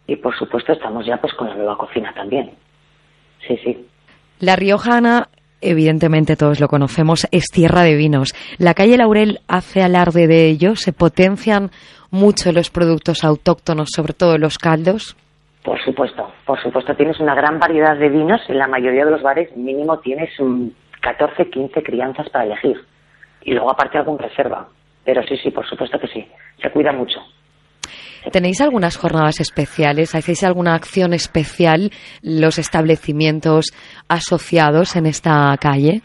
y, 0.08 0.16
por 0.18 0.36
supuesto, 0.38 0.74
estamos 0.74 1.06
ya 1.06 1.18
pues 1.18 1.34
con 1.34 1.50
la 1.50 1.56
nueva 1.56 1.78
cocina 1.78 2.14
también. 2.14 2.52
Sí, 3.48 3.58
sí. 3.64 3.88
La 4.40 4.56
Riojana, 4.56 5.30
evidentemente 5.62 6.36
todos 6.36 6.60
lo 6.60 6.68
conocemos, 6.68 7.28
es 7.32 7.46
tierra 7.52 7.82
de 7.84 7.96
vinos. 7.96 8.34
La 8.58 8.74
calle 8.74 8.98
Laurel 8.98 9.40
hace 9.48 9.82
alarde 9.82 10.28
de 10.28 10.48
ello, 10.48 10.76
se 10.76 10.94
potencian 10.94 11.72
mucho 12.12 12.52
los 12.52 12.70
productos 12.70 13.24
autóctonos, 13.24 13.90
sobre 13.96 14.14
todo 14.14 14.38
los 14.38 14.58
caldos. 14.58 15.16
Por 15.64 15.84
supuesto, 15.84 16.32
por 16.46 16.62
supuesto. 16.62 16.96
Tienes 16.96 17.20
una 17.20 17.34
gran 17.34 17.60
variedad 17.60 17.98
de 17.98 18.10
vinos. 18.10 18.40
En 18.48 18.60
la 18.60 18.68
mayoría 18.68 19.04
de 19.04 19.12
los 19.12 19.24
bares 19.24 19.56
mínimo 19.58 19.98
tienes 20.00 20.40
un 20.40 20.76
14, 21.02 21.50
15 21.50 21.82
crianzas 21.82 22.30
para 22.30 22.46
elegir. 22.46 22.78
Y 23.42 23.54
luego 23.54 23.72
aparte 23.72 23.98
algún 23.98 24.20
reserva. 24.20 24.68
Pero 25.04 25.24
sí, 25.24 25.38
sí, 25.38 25.50
por 25.50 25.68
supuesto 25.68 26.00
que 26.00 26.08
sí. 26.08 26.28
Se 26.62 26.70
cuida 26.70 26.92
mucho. 26.92 27.20
¿Tenéis 28.32 28.62
algunas 28.62 28.98
jornadas 28.98 29.40
especiales? 29.40 30.16
¿Hacéis 30.16 30.44
alguna 30.44 30.76
acción 30.76 31.14
especial 31.14 31.92
los 32.22 32.58
establecimientos 32.58 33.66
asociados 34.10 34.96
en 34.96 35.06
esta 35.06 35.56
calle? 35.60 36.02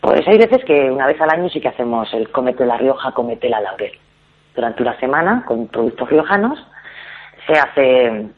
Pues 0.00 0.20
hay 0.26 0.38
veces 0.38 0.64
que 0.64 0.90
una 0.90 1.06
vez 1.06 1.20
al 1.20 1.30
año 1.30 1.48
sí 1.50 1.60
que 1.60 1.68
hacemos 1.68 2.12
el 2.14 2.30
Comete 2.30 2.64
La 2.64 2.78
Rioja, 2.78 3.12
Comete 3.12 3.48
La 3.48 3.60
Laurel. 3.60 3.92
Durante 4.54 4.82
una 4.82 4.98
semana, 4.98 5.44
con 5.46 5.68
productos 5.68 6.08
riojanos, 6.08 6.58
se 7.46 7.52
hace 7.52 8.30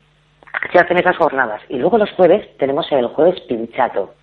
se 0.71 0.79
hacen 0.79 0.99
esas 0.99 1.17
jornadas. 1.17 1.63
Y 1.69 1.79
luego 1.79 1.99
los 1.99 2.11
jueves 2.13 2.47
tenemos 2.59 2.87
el 2.93 3.07
jueves 3.09 3.41
pinchato. 3.43 4.15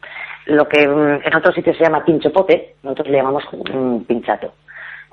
Lo 0.45 0.67
que 0.67 0.87
mm, 0.87 1.21
en 1.25 1.35
otros 1.35 1.55
sitios 1.55 1.77
se 1.77 1.83
llama 1.83 2.05
pincho 2.05 2.31
pote, 2.31 2.75
nosotros 2.83 3.09
le 3.09 3.17
llamamos 3.17 3.43
mm, 3.51 3.99
pinchato. 4.01 4.53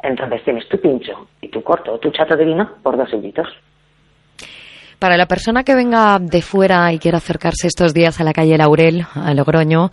Entonces 0.02 0.44
tienes 0.44 0.68
tu 0.68 0.80
pincho 0.80 1.28
y 1.40 1.48
tu 1.48 1.62
corto 1.62 1.94
o 1.94 1.98
tu 1.98 2.10
chato 2.10 2.36
de 2.36 2.44
vino 2.44 2.70
por 2.82 2.96
dos 2.96 3.12
euritos. 3.12 3.48
Para 4.98 5.16
la 5.16 5.26
persona 5.26 5.62
que 5.62 5.74
venga 5.74 6.18
de 6.18 6.40
fuera 6.42 6.92
y 6.92 6.98
quiera 6.98 7.18
acercarse 7.18 7.66
estos 7.66 7.92
días 7.92 8.20
a 8.20 8.24
la 8.24 8.32
calle 8.32 8.56
Laurel, 8.56 9.02
a 9.14 9.34
Logroño, 9.34 9.90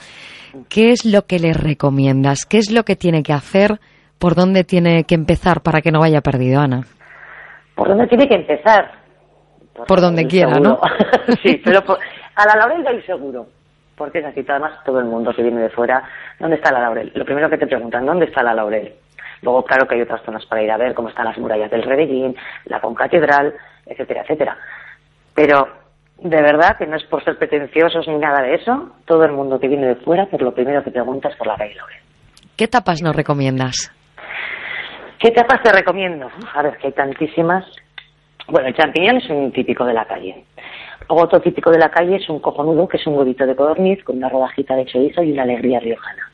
¿qué 0.70 0.91
es 0.91 1.06
lo 1.06 1.24
que 1.24 1.39
le 1.39 1.54
recomiendas? 1.54 2.45
¿Qué 2.45 2.58
es 2.58 2.72
lo 2.72 2.84
que 2.84 2.95
tiene 2.95 3.22
que 3.22 3.34
hacer? 3.34 3.80
¿Por 4.18 4.36
dónde 4.36 4.64
tiene 4.64 5.04
que 5.04 5.16
empezar 5.16 5.62
para 5.62 5.82
que 5.82 5.91
no 5.91 5.99
vaya 5.99 6.22
perdido, 6.22 6.62
Ana? 6.62 6.82
¿Por 7.76 7.89
dónde 7.89 8.08
tiene 8.08 8.28
que 8.30 8.36
empezar? 8.36 8.91
Por 9.88 9.99
donde 9.99 10.26
quiera, 10.26 10.60
¿no? 10.60 10.80
sí, 11.43 11.62
pero 11.64 11.82
por- 11.84 11.97
a 12.36 12.45
la 12.45 12.56
Laurel 12.56 12.84
de 12.84 12.89
ahí 12.89 13.01
seguro. 13.01 13.47
Porque 13.97 14.20
es 14.20 14.26
así, 14.26 14.43
además 14.47 14.80
todo 14.86 14.99
el 14.99 15.06
mundo 15.06 15.34
que 15.36 15.43
viene 15.43 15.62
de 15.62 15.70
fuera, 15.70 16.01
¿dónde 16.39 16.56
está 16.56 16.72
la 16.72 16.80
Laurel? 16.80 17.12
Lo 17.14 17.26
primero 17.26 17.49
que 17.49 17.58
te 17.58 17.68
preguntan, 17.68 18.06
¿dónde 18.06 18.26
está 18.26 18.41
la 18.41 18.54
Laurel? 18.54 18.93
Luego, 19.41 19.64
claro 19.66 19.86
que 19.88 19.95
hay 19.95 20.01
otras 20.01 20.22
zonas 20.24 20.45
para 20.47 20.64
ir 20.64 20.72
a 20.72 20.78
ver, 20.78 20.93
como 20.95 21.10
están 21.10 21.26
las 21.26 21.38
murallas 21.38 21.70
del 21.70 21.84
Redellín, 21.84 22.36
la 22.66 22.80
concatedral, 22.80 23.54
etcétera, 23.86 24.22
etcétera. 24.22 24.58
Pero, 25.34 25.68
de 26.18 26.42
verdad, 26.42 26.78
que 26.78 26.86
no 26.86 26.96
es 26.96 27.04
por 27.06 27.24
ser 27.24 27.38
pretenciosos 27.38 28.08
ni 28.08 28.18
nada 28.18 28.42
de 28.42 28.56
eso, 28.56 28.92
todo 29.06 29.26
el 29.26 29.32
mundo 29.32 29.60
que 29.60 29.68
viene 29.68 29.88
de 29.88 29.96
fuera, 29.96 30.28
pues 30.28 30.42
lo 30.42 30.54
primero 30.54 30.84
que 30.84 30.92
pregunta 30.92 31.30
es 31.30 31.36
por 31.36 31.48
la 31.48 31.56
calle. 31.56 31.76
¿Qué 32.56 32.68
tapas 32.68 33.02
nos 33.02 33.16
recomiendas? 33.16 33.92
¿Qué 35.20 35.32
tapas 35.32 35.62
te 35.64 35.72
recomiendo? 35.72 36.30
A 36.54 36.62
ver, 36.62 36.78
que 36.78 36.88
hay 36.88 36.94
tantísimas. 36.94 37.66
Bueno, 38.48 38.68
el 38.68 38.76
champiñón 38.76 39.18
es 39.18 39.30
un 39.30 39.52
típico 39.52 39.86
de 39.86 39.94
la 39.94 40.06
calle. 40.06 40.44
Luego 41.10 41.24
otro 41.24 41.42
típico 41.42 41.72
de 41.72 41.80
la 41.80 41.90
calle 41.90 42.18
es 42.18 42.30
un 42.30 42.40
cojonudo, 42.40 42.88
que 42.88 42.98
es 42.98 43.08
un 43.08 43.18
huevito 43.18 43.46
de 43.46 43.56
codorniz 43.56 44.04
con 44.04 44.18
una 44.18 44.30
rodajita 44.30 44.76
de 44.76 44.86
chorizo 44.86 45.24
y 45.24 45.32
una 45.32 45.44
alegría 45.44 45.80
riojana. 45.80 46.30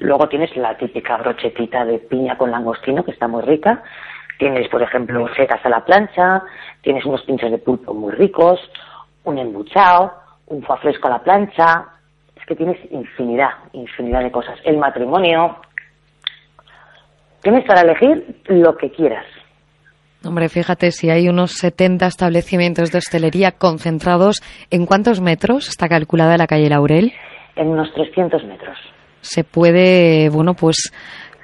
Luego 0.00 0.28
tienes 0.28 0.56
la 0.56 0.76
típica 0.76 1.16
brochetita 1.18 1.84
de 1.84 1.98
piña 1.98 2.36
con 2.36 2.50
langostino, 2.50 3.04
que 3.04 3.12
está 3.12 3.28
muy 3.28 3.42
rica. 3.42 3.82
Tienes, 4.42 4.68
por 4.70 4.82
ejemplo, 4.82 5.28
setas 5.36 5.64
a 5.64 5.68
la 5.68 5.84
plancha, 5.84 6.42
tienes 6.80 7.06
unos 7.06 7.22
pinchos 7.22 7.48
de 7.48 7.58
pulpo 7.58 7.94
muy 7.94 8.12
ricos, 8.12 8.58
un 9.22 9.38
embuchao, 9.38 10.12
un 10.48 10.64
foie 10.64 10.80
fresco 10.80 11.06
a 11.06 11.10
la 11.12 11.18
plancha. 11.20 11.84
Es 12.34 12.44
que 12.44 12.56
tienes 12.56 12.76
infinidad, 12.90 13.50
infinidad 13.72 14.20
de 14.20 14.32
cosas. 14.32 14.58
El 14.64 14.78
matrimonio. 14.78 15.58
Tienes 17.40 17.64
para 17.66 17.82
elegir 17.82 18.42
lo 18.48 18.76
que 18.76 18.90
quieras. 18.90 19.24
Hombre, 20.24 20.48
fíjate, 20.48 20.90
si 20.90 21.08
hay 21.08 21.28
unos 21.28 21.52
70 21.52 22.08
establecimientos 22.08 22.90
de 22.90 22.98
hostelería 22.98 23.52
concentrados, 23.52 24.42
¿en 24.72 24.86
cuántos 24.86 25.20
metros 25.20 25.68
está 25.68 25.88
calculada 25.88 26.36
la 26.36 26.48
calle 26.48 26.68
Laurel? 26.68 27.12
En 27.54 27.68
unos 27.68 27.94
300 27.94 28.42
metros. 28.46 28.76
Se 29.20 29.44
puede, 29.44 30.30
bueno, 30.30 30.54
pues 30.54 30.92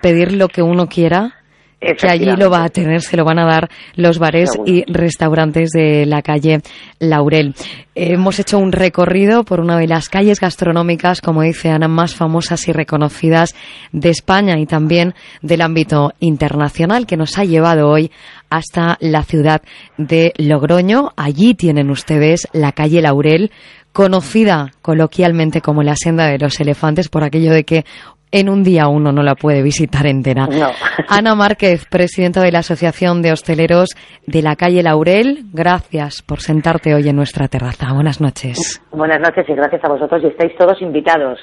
pedir 0.03 0.32
lo 0.32 0.49
que 0.49 0.62
uno 0.62 0.88
quiera, 0.88 1.38
que 1.81 2.09
allí 2.09 2.24
lo 2.24 2.51
va 2.51 2.64
a 2.64 2.68
tener, 2.68 3.01
se 3.03 3.16
lo 3.16 3.24
van 3.24 3.39
a 3.39 3.47
dar 3.47 3.68
los 3.95 4.18
bares 4.18 4.51
Seguro. 4.51 4.72
y 4.72 4.85
restaurantes 4.87 5.70
de 5.70 6.07
la 6.07 6.22
calle 6.22 6.61
Laurel. 6.99 7.55
Hemos 7.95 8.39
hecho 8.39 8.59
un 8.59 8.72
recorrido 8.72 9.45
por 9.45 9.61
una 9.61 9.79
de 9.79 9.87
las 9.87 10.09
calles 10.09 10.41
gastronómicas, 10.41 11.20
como 11.20 11.43
dice 11.43 11.70
Ana, 11.70 11.89
más 11.89 12.14
famosas 12.14 12.66
y 12.68 12.72
reconocidas 12.72 13.55
de 13.93 14.11
España 14.11 14.59
y 14.59 14.66
también 14.66 15.14
del 15.43 15.62
ámbito 15.62 16.12
internacional, 16.20 17.07
que 17.07 17.16
nos 17.16 17.39
ha 17.39 17.45
llevado 17.45 17.89
hoy 17.89 18.11
hasta 18.51 18.97
la 19.01 19.22
ciudad 19.22 19.62
de 19.97 20.33
Logroño. 20.37 21.12
Allí 21.16 21.55
tienen 21.55 21.91
ustedes 21.91 22.49
la 22.53 22.72
calle 22.72 23.03
Laurel, 23.03 23.51
conocida 23.93 24.72
coloquialmente 24.82 25.61
como 25.61 25.82
la 25.82 25.97
senda 25.97 26.26
de 26.26 26.39
los 26.39 26.61
elefantes, 26.61 27.09
por 27.09 27.24
aquello 27.24 27.53
de 27.53 27.64
que 27.64 27.84
en 28.30 28.49
un 28.49 28.62
día 28.62 28.89
uno 28.89 29.12
no 29.12 29.22
la 29.22 29.34
puede 29.34 29.62
visitar 29.62 30.07
entera. 30.07 30.47
No. 30.47 30.70
Ana 31.09 31.34
Márquez, 31.34 31.86
presidenta 31.86 32.43
de 32.43 32.53
la 32.53 32.59
Asociación 32.61 33.22
de 33.22 33.32
Hosteleros 33.32 33.91
de 34.26 34.43
la 34.43 34.57
calle 34.57 34.82
Laurel, 34.82 35.45
gracias 35.53 36.22
por 36.22 36.41
sentarte 36.41 36.95
hoy 36.95 37.09
en 37.09 37.16
nuestra 37.16 37.49
terraza. 37.49 37.93
Buenas 37.93 38.20
noches. 38.20 38.82
Buenas 38.91 39.20
noches 39.20 39.47
y 39.49 39.55
gracias 39.55 39.82
a 39.84 39.89
vosotros 39.89 40.22
y 40.22 40.26
estáis 40.26 40.53
todos 40.59 40.80
invitados. 40.82 41.39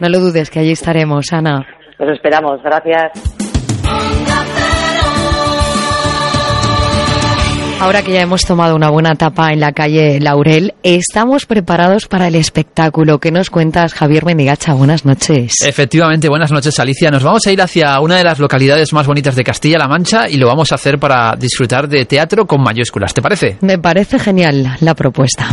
No 0.00 0.08
lo 0.08 0.20
dudes 0.20 0.50
que 0.50 0.60
allí 0.60 0.72
estaremos, 0.72 1.32
Ana. 1.32 1.66
Los 1.98 2.12
esperamos. 2.12 2.62
Gracias. 2.62 3.51
Ahora 7.82 8.02
que 8.02 8.12
ya 8.12 8.20
hemos 8.20 8.42
tomado 8.42 8.76
una 8.76 8.90
buena 8.90 9.16
tapa 9.16 9.52
en 9.52 9.58
la 9.58 9.72
calle 9.72 10.20
Laurel, 10.20 10.72
estamos 10.84 11.46
preparados 11.46 12.06
para 12.06 12.28
el 12.28 12.36
espectáculo. 12.36 13.18
¿Qué 13.18 13.32
nos 13.32 13.50
cuentas, 13.50 13.92
Javier 13.92 14.24
Mendigacha? 14.24 14.72
Buenas 14.72 15.04
noches. 15.04 15.54
Efectivamente, 15.66 16.28
buenas 16.28 16.52
noches 16.52 16.78
Alicia. 16.78 17.10
Nos 17.10 17.24
vamos 17.24 17.44
a 17.44 17.50
ir 17.50 17.60
hacia 17.60 17.98
una 17.98 18.14
de 18.14 18.22
las 18.22 18.38
localidades 18.38 18.92
más 18.92 19.08
bonitas 19.08 19.34
de 19.34 19.42
Castilla-La 19.42 19.88
Mancha 19.88 20.28
y 20.28 20.36
lo 20.36 20.46
vamos 20.46 20.70
a 20.70 20.76
hacer 20.76 21.00
para 21.00 21.34
disfrutar 21.34 21.88
de 21.88 22.04
teatro 22.04 22.46
con 22.46 22.62
mayúsculas. 22.62 23.14
¿Te 23.14 23.20
parece? 23.20 23.56
Me 23.62 23.78
parece 23.78 24.20
genial 24.20 24.76
la 24.78 24.94
propuesta. 24.94 25.48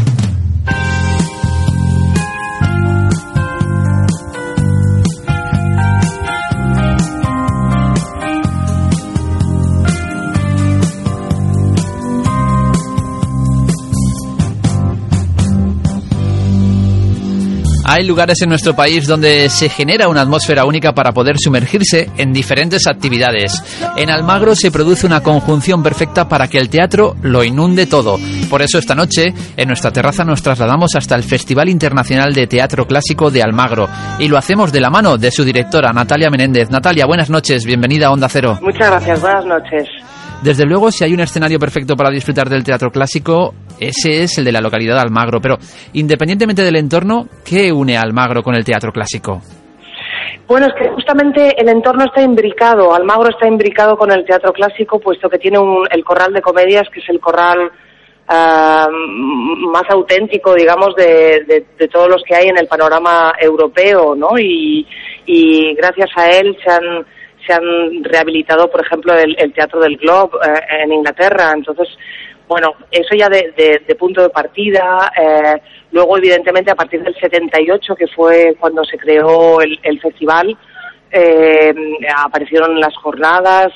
Hay 17.92 18.06
lugares 18.06 18.40
en 18.44 18.50
nuestro 18.50 18.76
país 18.76 19.08
donde 19.08 19.50
se 19.50 19.68
genera 19.68 20.10
una 20.10 20.22
atmósfera 20.22 20.64
única 20.64 20.94
para 20.94 21.12
poder 21.12 21.38
sumergirse 21.40 22.08
en 22.20 22.32
diferentes 22.32 22.86
actividades. 22.86 23.64
En 23.98 24.12
Almagro 24.12 24.54
se 24.54 24.70
produce 24.70 25.08
una 25.08 25.24
conjunción 25.24 25.82
perfecta 25.82 26.30
para 26.30 26.48
que 26.48 26.60
el 26.60 26.70
teatro 26.70 27.16
lo 27.24 27.44
inunde 27.44 27.88
todo. 27.88 28.20
Por 28.48 28.62
eso 28.62 28.78
esta 28.78 28.94
noche, 28.94 29.34
en 29.58 29.68
nuestra 29.68 29.90
terraza 29.90 30.24
nos 30.24 30.44
trasladamos 30.44 30.96
hasta 30.96 31.16
el 31.16 31.24
Festival 31.24 31.68
Internacional 31.68 32.32
de 32.32 32.46
Teatro 32.46 32.86
Clásico 32.86 33.32
de 33.32 33.42
Almagro 33.42 33.90
y 34.20 34.28
lo 34.28 34.38
hacemos 34.38 34.72
de 34.72 34.82
la 34.82 34.92
mano 34.92 35.18
de 35.18 35.32
su 35.32 35.44
directora, 35.44 35.92
Natalia 35.92 36.30
Menéndez. 36.30 36.70
Natalia, 36.70 37.08
buenas 37.08 37.32
noches, 37.32 37.66
bienvenida 37.66 38.06
a 38.06 38.12
Onda 38.12 38.30
Cero. 38.30 38.60
Muchas 38.62 38.88
gracias, 38.88 39.20
buenas 39.20 39.46
noches. 39.46 39.90
Desde 40.44 40.66
luego, 40.66 40.90
si 40.92 41.04
hay 41.04 41.14
un 41.14 41.20
escenario 41.20 41.60
perfecto 41.60 41.96
para 41.96 42.12
disfrutar 42.12 42.48
del 42.48 42.64
teatro 42.64 42.92
clásico, 42.92 43.54
ese 43.80 44.24
es 44.24 44.38
el 44.38 44.46
de 44.46 44.52
la 44.52 44.62
localidad 44.62 44.96
de 44.96 45.02
Almagro. 45.02 45.40
Pero, 45.42 45.58
independientemente 45.94 46.64
del 46.64 46.76
entorno, 46.76 47.28
¿qué 47.46 47.72
une 47.72 47.98
Almagro 47.98 48.44
con 48.44 48.56
el 48.56 48.64
teatro 48.64 48.92
clásico? 48.92 49.42
Bueno, 50.48 50.66
es 50.66 50.74
que 50.74 50.90
justamente 50.90 51.54
el 51.62 51.70
entorno 51.70 52.06
está 52.06 52.22
imbricado. 52.22 52.94
Almagro 52.94 53.30
está 53.30 53.48
imbricado 53.48 53.96
con 53.96 54.12
el 54.12 54.26
teatro 54.26 54.52
clásico, 54.52 55.00
puesto 55.00 55.30
que 55.30 55.38
tiene 55.38 55.60
un, 55.60 55.86
el 55.92 56.04
corral 56.04 56.34
de 56.34 56.42
comedias, 56.42 56.90
que 56.92 57.02
es 57.02 57.10
el 57.10 57.20
corral 57.20 57.72
ah, 58.28 58.88
más 58.92 59.84
auténtico, 59.90 60.56
digamos, 60.56 60.96
de, 60.96 61.66
de, 61.78 61.88
todos 61.88 62.10
los 62.10 62.24
que 62.24 62.36
hay 62.36 62.48
en 62.48 62.58
el 62.58 62.68
panorama 62.68 63.34
europeo, 63.40 64.16
¿no? 64.16 64.30
Y, 64.40 64.88
y 65.28 65.76
gracias 65.76 66.10
a 66.16 66.32
él 66.32 66.58
se 66.64 66.72
han 66.72 67.06
se 67.46 67.54
han 67.54 68.04
rehabilitado, 68.04 68.70
por 68.70 68.86
ejemplo, 68.86 69.14
el, 69.14 69.54
Teatro 69.54 69.80
del 69.80 69.98
Globe 69.98 70.38
eh, 70.46 70.84
en 70.84 70.94
Inglaterra. 70.94 71.52
Entonces, 71.56 71.88
bueno, 72.50 72.74
eso 72.91 73.16
ya 73.16 73.30
de, 73.30 73.95
punto 73.97 74.24
de 74.24 74.30
partida. 74.30 75.10
Eh, 75.16 75.62
luego, 75.91 76.18
evidentemente, 76.18 76.72
a 76.72 76.76
partir 76.76 77.02
del 77.02 77.16
78, 77.16 77.95
que 77.95 78.08
fue 78.08 78.58
cuando 78.60 78.84
se 78.84 78.97
creó 78.97 79.62
el, 79.62 80.02
festival, 80.02 80.58
eh, 81.12 81.74
aparecieron 82.18 82.80
las 82.80 82.95
jornadas 82.97 83.72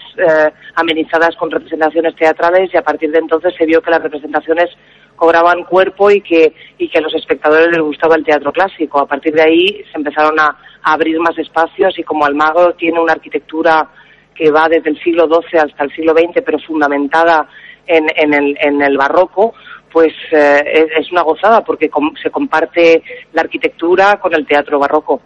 amenizadas 0.75 1.35
con 1.35 1.51
representaciones 1.51 2.15
teatrales 2.15 2.69
y 2.73 2.77
a 2.77 2.83
partir 2.83 3.11
de 3.11 3.19
entonces 3.19 3.53
se 3.57 3.65
vio 3.65 3.81
que 3.81 3.91
las 3.91 4.03
representaciones 4.03 4.69
cobraban 5.15 5.63
cuerpo 5.63 6.11
y 6.11 6.21
que, 6.21 6.53
y 6.77 6.89
que 6.89 6.97
a 6.97 7.01
los 7.01 7.13
espectadores 7.15 7.67
les 7.67 7.81
gustaba 7.81 8.15
el 8.15 8.25
teatro 8.25 8.51
clásico. 8.51 8.99
A 8.99 9.07
partir 9.07 9.33
de 9.33 9.43
ahí 9.43 9.83
se 9.91 9.97
empezaron 9.97 10.39
a, 10.39 10.57
abrir 10.85 11.17
más 11.19 11.37
espacios 11.37 11.97
y 11.97 12.03
como 12.03 12.25
Almagro 12.25 12.73
tiene 12.73 12.99
una 12.99 13.13
arquitectura 13.13 13.87
que 14.35 14.51
va 14.51 14.67
desde 14.67 14.89
el 14.89 15.01
siglo 15.01 15.27
XII 15.27 15.59
hasta 15.59 15.85
el 15.85 15.95
siglo 15.95 16.11
XX, 16.11 16.41
pero 16.43 16.59
fundamentada 16.59 17.47
en, 17.87 18.05
en, 18.15 18.33
el, 18.33 18.57
en 18.59 18.81
el 18.81 18.97
barroco, 18.97 19.53
pues 19.91 20.13
eh, 20.31 20.87
es, 20.99 21.11
una 21.11 21.21
gozada 21.21 21.61
porque 21.61 21.89
se 22.21 22.31
comparte 22.31 23.03
la 23.33 23.41
arquitectura 23.41 24.19
con 24.19 24.33
el 24.33 24.45
teatro 24.45 24.79
barroco. 24.79 25.21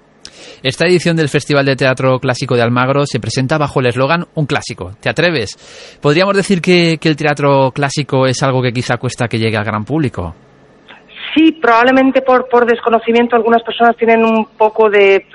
Esta 0.61 0.85
edición 0.85 1.15
del 1.15 1.29
Festival 1.29 1.65
de 1.65 1.75
Teatro 1.75 2.19
Clásico 2.19 2.55
de 2.55 2.61
Almagro 2.61 3.05
se 3.05 3.19
presenta 3.19 3.57
bajo 3.57 3.79
el 3.79 3.87
eslogan 3.87 4.25
Un 4.35 4.45
clásico. 4.45 4.91
¿Te 4.99 5.09
atreves? 5.09 5.97
¿Podríamos 6.01 6.35
decir 6.35 6.61
que, 6.61 6.97
que 6.99 7.09
el 7.09 7.15
teatro 7.15 7.71
clásico 7.71 8.27
es 8.27 8.43
algo 8.43 8.61
que 8.61 8.73
quizá 8.73 8.97
cuesta 8.97 9.27
que 9.27 9.39
llegue 9.39 9.57
al 9.57 9.63
gran 9.63 9.85
público? 9.85 10.35
Sí, 11.33 11.53
probablemente 11.53 12.21
por, 12.21 12.49
por 12.49 12.65
desconocimiento 12.65 13.35
algunas 13.35 13.63
personas 13.63 13.95
tienen 13.95 14.23
un 14.23 14.47
poco 14.57 14.89
de, 14.89 15.25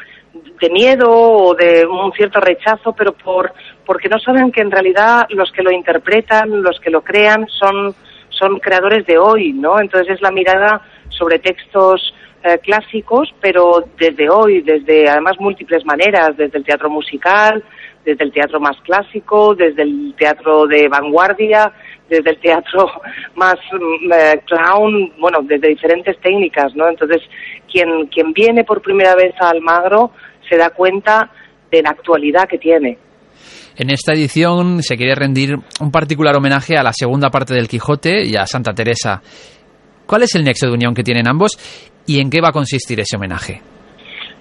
de 0.61 0.71
miedo 0.71 1.09
o 1.11 1.55
de 1.55 1.87
un 1.87 2.13
cierto 2.13 2.41
rechazo, 2.41 2.93
pero 2.93 3.13
por 3.13 3.53
porque 3.85 4.09
no 4.09 4.19
saben 4.19 4.53
que 4.53 4.61
en 4.61 4.71
realidad 4.71 5.27
los 5.31 5.51
que 5.53 5.63
lo 5.63 5.73
interpretan, 5.73 6.63
los 6.63 6.79
que 6.81 6.91
lo 6.91 7.03
crean, 7.03 7.47
son 7.49 7.95
son 8.43 8.59
creadores 8.59 9.07
de 9.07 9.19
hoy, 9.19 9.53
¿no? 9.53 9.81
Entonces 9.81 10.15
es 10.15 10.23
la 10.23 10.31
mirada 10.31 10.83
sobre 11.11 11.39
textos 11.39 12.15
eh, 12.43 12.59
clásicos, 12.59 13.33
pero 13.41 13.85
desde 13.99 14.29
hoy, 14.29 14.63
desde 14.63 15.09
además 15.09 15.37
múltiples 15.39 15.85
maneras, 15.85 16.37
desde 16.37 16.59
el 16.59 16.65
teatro 16.65 16.91
musical, 16.91 17.63
desde 18.05 18.25
el 18.25 18.33
teatro 18.33 18.59
más 18.59 18.77
clásico, 18.83 19.55
desde 19.55 19.83
el 19.83 20.15
teatro 20.19 20.67
de 20.67 20.89
vanguardia, 20.89 21.73
desde 22.09 22.31
el 22.31 22.39
teatro 22.39 22.91
más 23.37 23.57
mm, 23.71 24.13
eh, 24.13 24.43
clown, 24.47 25.13
bueno, 25.21 25.39
desde 25.43 25.69
diferentes 25.69 26.19
técnicas, 26.21 26.75
¿no? 26.75 26.89
Entonces, 26.89 27.23
quien, 27.71 28.07
quien 28.07 28.33
viene 28.33 28.65
por 28.65 28.83
primera 28.83 29.15
vez 29.15 29.35
a 29.41 29.51
Almagro 29.51 30.11
se 30.49 30.57
da 30.57 30.71
cuenta 30.71 31.31
de 31.71 31.83
la 31.83 31.91
actualidad 31.91 32.49
que 32.49 32.59
tiene. 32.59 32.99
En 33.77 33.89
esta 33.89 34.13
edición 34.13 34.83
se 34.83 34.97
quiere 34.97 35.15
rendir 35.15 35.57
un 35.81 35.91
particular 35.91 36.37
homenaje 36.37 36.77
a 36.77 36.83
la 36.83 36.93
segunda 36.93 37.31
parte 37.31 37.55
del 37.55 37.69
Quijote 37.69 38.23
y 38.23 38.37
a 38.37 38.47
Santa 38.47 38.75
Teresa. 38.75 39.23
¿Cuál 40.07 40.25
es 40.25 40.35
el 40.35 40.45
nexo 40.45 40.67
de 40.67 40.75
unión 40.75 40.95
que 40.95 41.03
tienen 41.03 41.27
ambos 41.27 41.53
y 42.07 42.21
en 42.21 42.29
qué 42.29 42.41
va 42.43 42.49
a 42.49 42.53
consistir 42.53 43.01
ese 43.01 43.17
homenaje? 43.17 43.63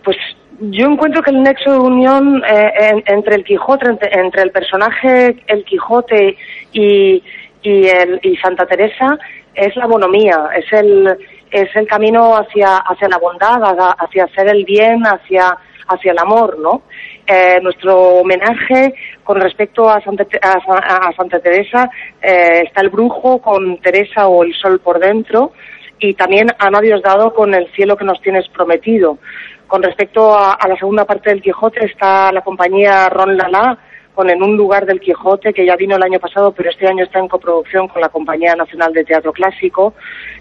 Pues 0.03 0.17
yo 0.59 0.85
encuentro 0.87 1.21
que 1.21 1.31
el 1.31 1.41
nexo 1.41 1.71
de 1.71 1.79
unión 1.79 2.43
eh, 2.43 3.03
entre 3.05 3.37
el 3.37 3.45
Quijote, 3.45 3.87
entre, 4.11 4.43
el 4.43 4.51
personaje 4.51 5.37
el 5.47 5.63
Quijote 5.63 6.35
y, 6.73 7.23
y, 7.63 7.87
el, 7.87 8.19
y 8.23 8.35
Santa 8.35 8.65
Teresa 8.65 9.17
es 9.55 9.73
la 9.77 9.87
bonomía, 9.87 10.49
es 10.57 10.65
el, 10.73 11.07
es 11.51 11.69
el 11.75 11.87
camino 11.87 12.35
hacia, 12.35 12.77
hacia 12.77 13.07
la 13.07 13.17
bondad, 13.17 13.61
hacia 13.97 14.25
hacer 14.25 14.49
el 14.49 14.65
bien, 14.65 15.03
hacia 15.03 15.57
hacia 15.93 16.11
el 16.11 16.19
amor, 16.19 16.57
¿no? 16.59 16.83
Eh, 17.27 17.59
nuestro 17.61 17.97
homenaje 17.97 18.93
con 19.31 19.39
respecto 19.39 19.89
a 19.89 20.01
Santa, 20.01 20.25
a, 20.41 21.13
Santa 21.15 21.39
Teresa 21.39 21.89
eh, 22.21 22.63
está 22.65 22.81
el 22.81 22.89
brujo 22.89 23.41
con 23.41 23.77
Teresa 23.77 24.27
o 24.27 24.43
el 24.43 24.53
sol 24.53 24.81
por 24.81 24.99
dentro 24.99 25.53
y 25.99 26.15
también 26.15 26.47
a 26.59 26.69
nadie 26.69 26.93
os 26.93 27.01
dado 27.01 27.33
con 27.33 27.53
el 27.53 27.71
cielo 27.71 27.95
que 27.95 28.03
nos 28.03 28.19
tienes 28.19 28.49
prometido. 28.49 29.19
Con 29.67 29.83
respecto 29.83 30.37
a, 30.37 30.57
la 30.67 30.75
segunda 30.75 31.05
parte 31.05 31.29
del 31.29 31.41
Quijote 31.41 31.85
está 31.85 32.29
la 32.33 32.41
compañía 32.41 33.07
Ron 33.07 33.37
Lala 33.37 33.77
con 34.13 34.29
En 34.29 34.43
un 34.43 34.57
lugar 34.57 34.85
del 34.85 34.99
Quijote, 34.99 35.53
que 35.53 35.65
ya 35.65 35.77
vino 35.77 35.95
el 35.95 36.03
año 36.03 36.19
pasado, 36.19 36.51
pero 36.51 36.69
este 36.69 36.85
año 36.85 37.05
está 37.05 37.19
en 37.19 37.29
coproducción 37.29 37.87
con 37.87 38.01
la 38.01 38.09
Compañía 38.09 38.53
Nacional 38.53 38.91
de 38.91 39.05
Teatro 39.05 39.31
Clásico. 39.31 39.93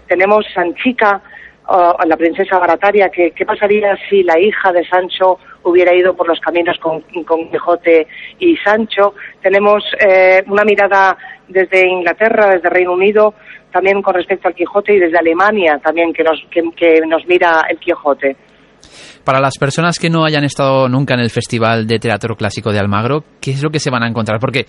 Tenemos 0.05 0.45
Sanchica, 0.53 1.21
la 2.05 2.17
princesa 2.17 2.59
Barataria, 2.59 3.09
que 3.09 3.31
qué 3.31 3.45
pasaría 3.45 3.97
si 4.09 4.23
la 4.23 4.39
hija 4.39 4.71
de 4.71 4.85
Sancho 4.87 5.39
hubiera 5.63 5.95
ido 5.95 6.15
por 6.15 6.27
los 6.27 6.39
caminos 6.39 6.77
con, 6.79 7.01
Quijote 7.49 8.07
y 8.39 8.57
Sancho. 8.57 9.13
Tenemos 9.41 9.83
eh, 9.99 10.43
una 10.47 10.63
mirada 10.63 11.17
desde 11.47 11.87
Inglaterra, 11.87 12.49
desde 12.53 12.69
Reino 12.69 12.93
Unido, 12.93 13.33
también 13.71 14.01
con 14.01 14.13
respecto 14.13 14.47
al 14.47 14.55
Quijote 14.55 14.95
y 14.95 14.99
desde 14.99 15.17
Alemania 15.17 15.79
también 15.83 16.13
que 16.13 16.23
nos, 16.23 16.41
que, 16.49 17.01
nos 17.07 17.25
mira 17.27 17.63
el 17.69 17.77
Quijote. 17.79 18.35
Para 19.23 19.39
las 19.39 19.57
personas 19.57 19.99
que 19.99 20.09
no 20.09 20.25
hayan 20.25 20.43
estado 20.43 20.89
nunca 20.89 21.13
en 21.13 21.19
el 21.19 21.29
Festival 21.29 21.85
de 21.85 21.99
Teatro 21.99 22.35
Clásico 22.35 22.71
de 22.71 22.79
Almagro, 22.79 23.23
¿qué 23.39 23.51
es 23.51 23.63
lo 23.63 23.69
que 23.69 23.79
se 23.79 23.91
van 23.91 24.03
a 24.03 24.07
encontrar? 24.07 24.39
Porque 24.39 24.65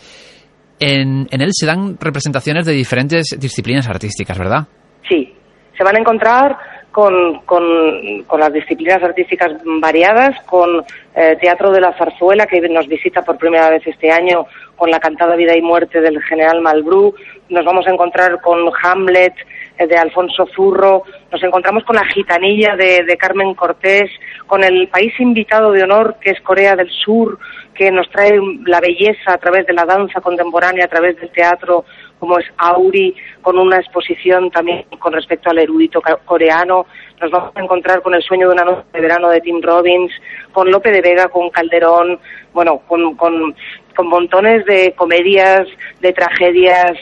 en, 0.79 1.27
en 1.31 1.41
él 1.41 1.51
se 1.53 1.67
dan 1.67 1.97
representaciones 1.99 2.67
de 2.67 2.73
diferentes 2.73 3.37
disciplinas 3.39 3.89
artísticas, 3.89 4.39
¿verdad? 4.39 4.69
Sí, 5.09 5.35
se 5.77 5.85
van 5.85 5.97
a 5.97 6.01
encontrar 6.01 6.57
con, 6.93 7.41
con, 7.41 8.23
con, 8.27 8.39
las 8.39 8.53
disciplinas 8.53 9.03
artísticas 9.03 9.53
variadas, 9.81 10.41
con 10.45 10.85
eh, 11.15 11.37
Teatro 11.41 11.73
de 11.73 11.81
la 11.81 11.97
Zarzuela, 11.97 12.47
que 12.47 12.61
nos 12.69 12.87
visita 12.87 13.23
por 13.23 13.39
primera 13.39 13.71
vez 13.71 13.87
este 13.87 14.13
año, 14.13 14.47
con 14.77 14.91
la 14.91 15.01
cantada 15.01 15.35
Vida 15.35 15.57
y 15.57 15.63
Muerte 15.63 16.01
del 16.01 16.23
general 16.23 16.61
Malbrú, 16.61 17.15
nos 17.49 17.65
vamos 17.65 17.87
a 17.87 17.91
encontrar 17.91 18.41
con 18.41 18.71
Hamlet 18.83 19.35
eh, 19.79 19.87
de 19.87 19.97
Alfonso 19.97 20.47
Zurro, 20.55 21.05
nos 21.31 21.43
encontramos 21.43 21.83
con 21.85 21.97
la 21.97 22.05
gitanilla 22.05 22.77
de, 22.77 23.05
de 23.05 23.17
Carmen 23.17 23.55
Cortés, 23.55 24.11
con 24.47 24.63
el 24.63 24.89
país 24.89 25.19
invitado 25.19 25.73
de 25.73 25.83
honor 25.83 26.17
que 26.21 26.31
es 26.31 26.41
Corea 26.43 26.77
del 26.77 26.91
Sur, 26.91 27.39
que 27.75 27.91
nos 27.91 28.09
trae 28.11 28.39
la 28.67 28.81
belleza 28.81 29.33
a 29.33 29.39
través 29.39 29.67
de 29.67 29.73
la 29.73 29.87
danza 29.87 30.21
contemporánea, 30.21 30.85
a 30.85 30.89
través 30.89 31.17
del 31.19 31.31
teatro, 31.31 31.85
como 32.23 32.39
es 32.39 32.47
Auri, 32.57 33.17
con 33.41 33.59
una 33.59 33.79
exposición 33.79 34.49
también 34.49 34.85
con 35.01 35.13
respecto 35.13 35.51
al 35.51 35.59
erudito 35.59 36.01
coreano. 36.25 36.87
Nos 37.21 37.33
vamos 37.33 37.51
a 37.57 37.61
encontrar 37.61 38.01
con 38.01 38.15
El 38.15 38.23
sueño 38.23 38.47
de 38.47 38.55
una 38.55 38.63
noche 38.63 38.87
de 38.93 39.01
verano 39.01 39.29
de 39.29 39.41
Tim 39.41 39.61
Robbins, 39.61 40.13
con 40.53 40.71
Lope 40.71 40.93
de 40.93 41.01
Vega, 41.01 41.27
con 41.27 41.51
Calderón, 41.51 42.21
bueno, 42.53 42.79
con, 42.87 43.17
con, 43.17 43.57
con 43.97 44.07
montones 44.07 44.65
de 44.67 44.95
comedias, 44.97 45.63
de 46.01 46.13
tragedias, 46.13 46.93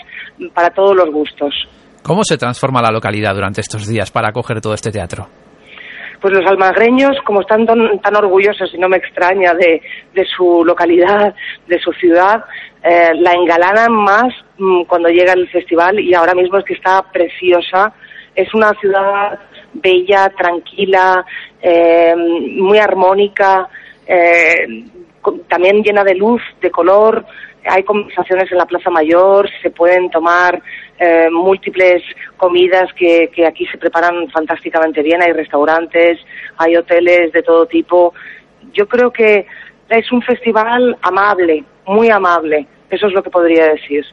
para 0.54 0.70
todos 0.70 0.96
los 0.96 1.10
gustos. 1.10 1.54
¿Cómo 2.02 2.24
se 2.24 2.38
transforma 2.38 2.80
la 2.80 2.90
localidad 2.90 3.34
durante 3.34 3.60
estos 3.60 3.86
días 3.86 4.10
para 4.10 4.28
acoger 4.28 4.62
todo 4.62 4.72
este 4.72 4.90
teatro? 4.90 5.26
pues 6.20 6.34
los 6.34 6.46
almagreños, 6.46 7.16
como 7.24 7.40
están 7.40 7.64
tan, 7.66 8.16
orgullosos, 8.16 8.72
y 8.74 8.78
no 8.78 8.88
me 8.88 8.98
extraña, 8.98 9.52
de, 9.54 9.80
su 10.36 10.64
localidad, 10.64 11.34
de 11.66 11.78
su 11.80 11.92
ciudad, 11.92 12.44
eh, 12.82 13.12
la 13.14 13.32
engalanan 13.32 13.92
más 13.92 14.34
mm, 14.58 14.82
cuando 14.84 15.08
llega 15.08 15.32
el 15.32 15.48
festival 15.48 16.00
y 16.00 16.14
ahora 16.14 16.34
mismo 16.34 16.58
es 16.58 16.64
que 16.64 16.74
está 16.74 17.02
preciosa. 17.02 17.92
Es 18.34 18.52
una 18.54 18.72
ciudad 18.80 19.38
bella, 19.72 20.30
tranquila, 20.30 21.24
eh, 21.60 22.14
muy 22.16 22.78
armónica, 22.78 23.68
eh, 24.06 24.84
también 25.48 25.82
llena 25.82 26.02
de 26.04 26.14
luz, 26.14 26.42
de 26.60 26.70
color, 26.70 27.24
hay 27.64 27.82
conversaciones 27.82 28.50
en 28.50 28.58
la 28.58 28.66
Plaza 28.66 28.90
Mayor, 28.90 29.48
se 29.62 29.70
pueden 29.70 30.10
tomar 30.10 30.62
eh, 30.98 31.28
múltiples 31.30 32.02
comidas 32.36 32.92
que, 32.94 33.30
que 33.34 33.46
aquí 33.46 33.66
se 33.66 33.78
preparan 33.78 34.28
fantásticamente 34.30 35.02
bien, 35.02 35.22
hay 35.22 35.32
restaurantes, 35.32 36.18
hay 36.56 36.76
hoteles 36.76 37.32
de 37.32 37.42
todo 37.42 37.66
tipo. 37.66 38.14
Yo 38.72 38.88
creo 38.88 39.12
que 39.12 39.46
es 39.90 40.10
un 40.12 40.22
festival 40.22 40.96
amable, 41.02 41.64
muy 41.86 42.08
amable, 42.10 42.66
eso 42.90 43.06
es 43.06 43.12
lo 43.12 43.22
que 43.22 43.30
podría 43.30 43.66
decir. 43.66 44.04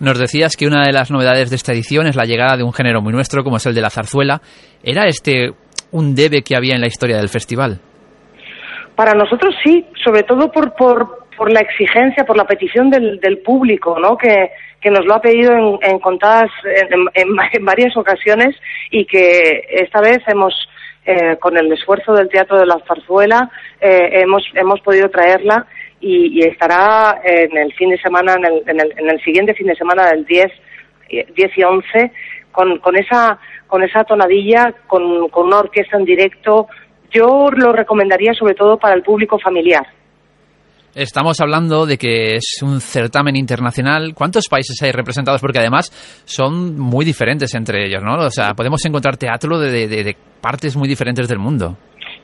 Nos 0.00 0.18
decías 0.18 0.56
que 0.56 0.66
una 0.66 0.82
de 0.84 0.92
las 0.92 1.10
novedades 1.10 1.50
de 1.50 1.56
esta 1.56 1.72
edición 1.72 2.06
es 2.06 2.16
la 2.16 2.24
llegada 2.24 2.56
de 2.56 2.64
un 2.64 2.72
género 2.72 3.00
muy 3.00 3.12
nuestro 3.12 3.44
como 3.44 3.56
es 3.56 3.66
el 3.66 3.74
de 3.74 3.80
la 3.80 3.90
zarzuela. 3.90 4.40
¿Era 4.82 5.06
este 5.06 5.50
un 5.92 6.14
debe 6.14 6.42
que 6.42 6.56
había 6.56 6.74
en 6.74 6.80
la 6.80 6.88
historia 6.88 7.18
del 7.18 7.28
festival? 7.28 7.78
Para 8.96 9.12
nosotros 9.12 9.54
sí, 9.64 9.86
sobre 10.04 10.22
todo 10.22 10.50
por, 10.50 10.74
por, 10.74 11.26
por 11.36 11.52
la 11.52 11.60
exigencia, 11.60 12.24
por 12.24 12.36
la 12.36 12.44
petición 12.44 12.90
del, 12.90 13.20
del 13.20 13.38
público, 13.38 13.98
¿no? 13.98 14.16
Que, 14.16 14.50
que 14.80 14.90
nos 14.90 15.06
lo 15.06 15.14
ha 15.14 15.20
pedido 15.20 15.52
en, 15.52 15.78
en 15.92 15.98
contadas, 16.00 16.50
en, 16.64 16.92
en, 17.14 17.28
en, 17.52 17.64
varias 17.64 17.96
ocasiones 17.96 18.56
y 18.90 19.06
que 19.06 19.64
esta 19.70 20.00
vez 20.00 20.18
hemos, 20.26 20.52
eh, 21.04 21.36
con 21.40 21.56
el 21.56 21.72
esfuerzo 21.72 22.12
del 22.12 22.28
Teatro 22.28 22.58
de 22.58 22.66
la 22.66 22.78
Zarzuela, 22.86 23.50
eh, 23.80 24.20
hemos, 24.22 24.44
hemos 24.54 24.80
podido 24.80 25.10
traerla 25.10 25.66
y, 26.00 26.44
estará 26.44 27.20
en 27.24 27.56
el 27.56 27.72
fin 27.74 27.90
de 27.90 27.98
semana, 27.98 28.34
en 28.34 28.44
el, 28.44 28.62
en 28.66 28.80
el, 28.80 28.94
en 28.96 29.10
el 29.10 29.22
siguiente 29.22 29.54
fin 29.54 29.68
de 29.68 29.76
semana 29.76 30.08
del 30.10 30.24
10, 30.24 30.52
10 31.34 31.58
y 31.58 31.62
11, 31.62 32.12
con, 32.50 32.78
con, 32.78 32.96
esa, 32.96 33.38
con 33.66 33.82
esa 33.82 34.04
tonadilla, 34.04 34.74
con, 34.86 35.28
con 35.28 35.46
una 35.46 35.60
orquesta 35.60 35.96
en 35.96 36.04
directo. 36.04 36.68
Yo 37.10 37.50
lo 37.50 37.72
recomendaría 37.72 38.34
sobre 38.34 38.54
todo 38.54 38.78
para 38.78 38.94
el 38.94 39.02
público 39.02 39.38
familiar. 39.38 39.86
Estamos 40.94 41.40
hablando 41.40 41.86
de 41.86 41.96
que 41.96 42.34
es 42.36 42.60
un 42.62 42.80
certamen 42.80 43.34
internacional. 43.36 44.12
¿Cuántos 44.14 44.46
países 44.48 44.76
hay 44.82 44.92
representados? 44.92 45.40
Porque 45.40 45.58
además 45.58 45.90
son 46.26 46.78
muy 46.78 47.06
diferentes 47.06 47.54
entre 47.54 47.86
ellos, 47.86 48.02
¿no? 48.02 48.26
O 48.26 48.30
sea, 48.30 48.52
podemos 48.52 48.84
encontrar 48.84 49.16
teatro 49.16 49.58
de, 49.58 49.88
de, 49.88 50.16
partes 50.42 50.76
muy 50.76 50.88
diferentes 50.88 51.28
del 51.28 51.38
mundo. 51.38 51.78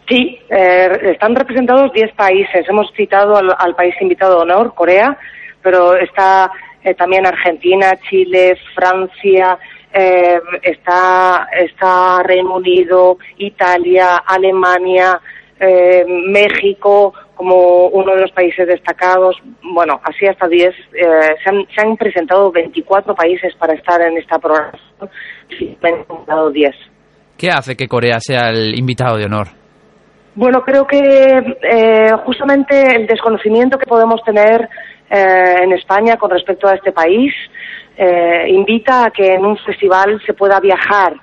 Sí, 0.07 0.39
eh, 0.51 0.89
están 1.12 1.35
representados 1.35 1.93
10 1.95 2.12
países. 2.14 2.69
Hemos 2.69 2.93
citado 2.95 3.37
al, 3.37 3.49
al, 3.59 3.75
país 3.75 3.95
invitado 4.03 4.37
de 4.37 4.43
honor, 4.43 4.75
Corea, 4.75 5.16
pero 5.62 5.97
está 5.97 6.51
eh, 6.85 6.93
también 6.93 7.27
Argentina, 7.27 7.93
Chile, 8.09 8.55
Francia, 8.75 9.59
eh, 9.93 10.41
está, 10.62 11.49
está 11.59 12.23
Reino 12.23 12.57
Unido, 12.57 13.16
Italia, 13.39 14.16
Alemania, 14.27 15.19
eh, 15.59 16.05
México 16.07 17.14
como 17.39 17.86
uno 17.86 18.16
de 18.16 18.22
los 18.22 18.32
países 18.32 18.66
destacados. 18.66 19.36
Bueno, 19.62 20.01
así 20.03 20.26
hasta 20.26 20.49
10. 20.49 20.68
Eh, 20.68 20.74
se, 21.45 21.51
han, 21.51 21.64
se 21.72 21.86
han 21.86 21.97
presentado 21.97 22.51
24 22.51 23.14
países 23.14 23.55
para 23.55 23.74
estar 23.74 24.03
en 24.03 24.18
esta 24.18 24.41
programación 24.41 25.09
y 25.49 25.57
se 25.57 25.86
han 25.86 26.05
presentado 26.05 26.51
10. 26.51 26.74
¿Qué 27.39 27.49
hace 27.49 27.76
que 27.76 27.86
Corea 27.86 28.18
sea 28.18 28.51
el 28.51 28.76
invitado 28.76 29.16
de 29.16 29.26
honor? 29.26 29.47
Bueno, 30.34 30.62
creo 30.62 30.84
que 30.84 30.99
eh, 30.99 32.11
justamente 32.26 32.97
el 32.97 33.07
desconocimiento 33.07 33.78
que 33.78 33.86
podemos 33.86 34.20
tener 34.24 34.68
eh, 35.09 35.55
en 35.62 35.72
España 35.72 36.16
con 36.16 36.30
respecto 36.30 36.66
a 36.66 36.74
este 36.74 36.91
país 36.91 37.32
eh, 37.97 38.47
invita 38.49 39.05
a 39.05 39.11
que 39.11 39.34
en 39.34 39.45
un 39.45 39.57
festival 39.59 40.20
se 40.26 40.34
pueda 40.34 40.59
viajar. 40.59 41.14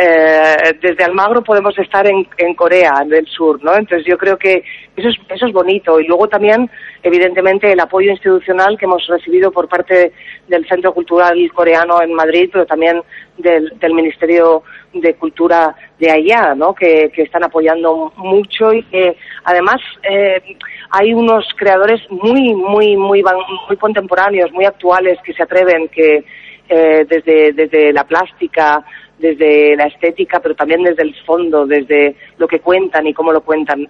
Eh, 0.00 0.78
desde 0.80 1.02
Almagro 1.02 1.42
podemos 1.42 1.76
estar 1.76 2.06
en, 2.06 2.24
en, 2.36 2.54
Corea 2.54 3.02
del 3.04 3.26
Sur, 3.26 3.62
¿no? 3.64 3.74
Entonces 3.74 4.06
yo 4.06 4.16
creo 4.16 4.36
que 4.36 4.62
eso 4.98 5.08
es, 5.08 5.16
eso 5.28 5.46
es 5.46 5.52
bonito. 5.52 6.00
Y 6.00 6.06
luego 6.06 6.28
también, 6.28 6.70
evidentemente, 7.02 7.72
el 7.72 7.80
apoyo 7.80 8.10
institucional 8.10 8.76
que 8.78 8.84
hemos 8.84 9.06
recibido 9.06 9.50
por 9.50 9.68
parte 9.68 10.12
del 10.46 10.66
Centro 10.68 10.92
Cultural 10.92 11.36
Coreano 11.52 12.02
en 12.02 12.12
Madrid, 12.14 12.50
pero 12.52 12.66
también 12.66 13.02
del, 13.36 13.94
Ministerio 13.94 14.62
de 14.92 15.14
Cultura 15.14 15.74
de 15.98 16.10
allá, 16.10 16.54
¿no? 16.54 16.74
Que, 16.74 17.10
que 17.14 17.22
están 17.22 17.44
apoyando 17.44 18.12
mucho 18.16 18.72
y 18.72 18.82
que 18.84 19.16
además 19.44 19.80
eh, 20.02 20.56
hay 20.90 21.12
unos 21.12 21.46
creadores 21.56 22.00
muy, 22.10 22.54
muy, 22.54 22.96
muy, 22.96 23.22
muy 23.68 23.76
contemporáneos, 23.76 24.52
muy 24.52 24.64
actuales 24.64 25.18
que 25.24 25.34
se 25.34 25.42
atreven, 25.42 25.88
que 25.88 26.24
eh, 26.68 27.06
desde, 27.08 27.52
desde 27.52 27.92
la 27.92 28.04
plástica, 28.04 28.84
desde 29.18 29.76
la 29.76 29.84
estética, 29.84 30.40
pero 30.40 30.54
también 30.54 30.82
desde 30.82 31.02
el 31.02 31.14
fondo, 31.24 31.66
desde 31.66 32.16
lo 32.38 32.46
que 32.46 32.60
cuentan 32.60 33.06
y 33.06 33.14
cómo 33.14 33.32
lo 33.32 33.40
cuentan. 33.40 33.88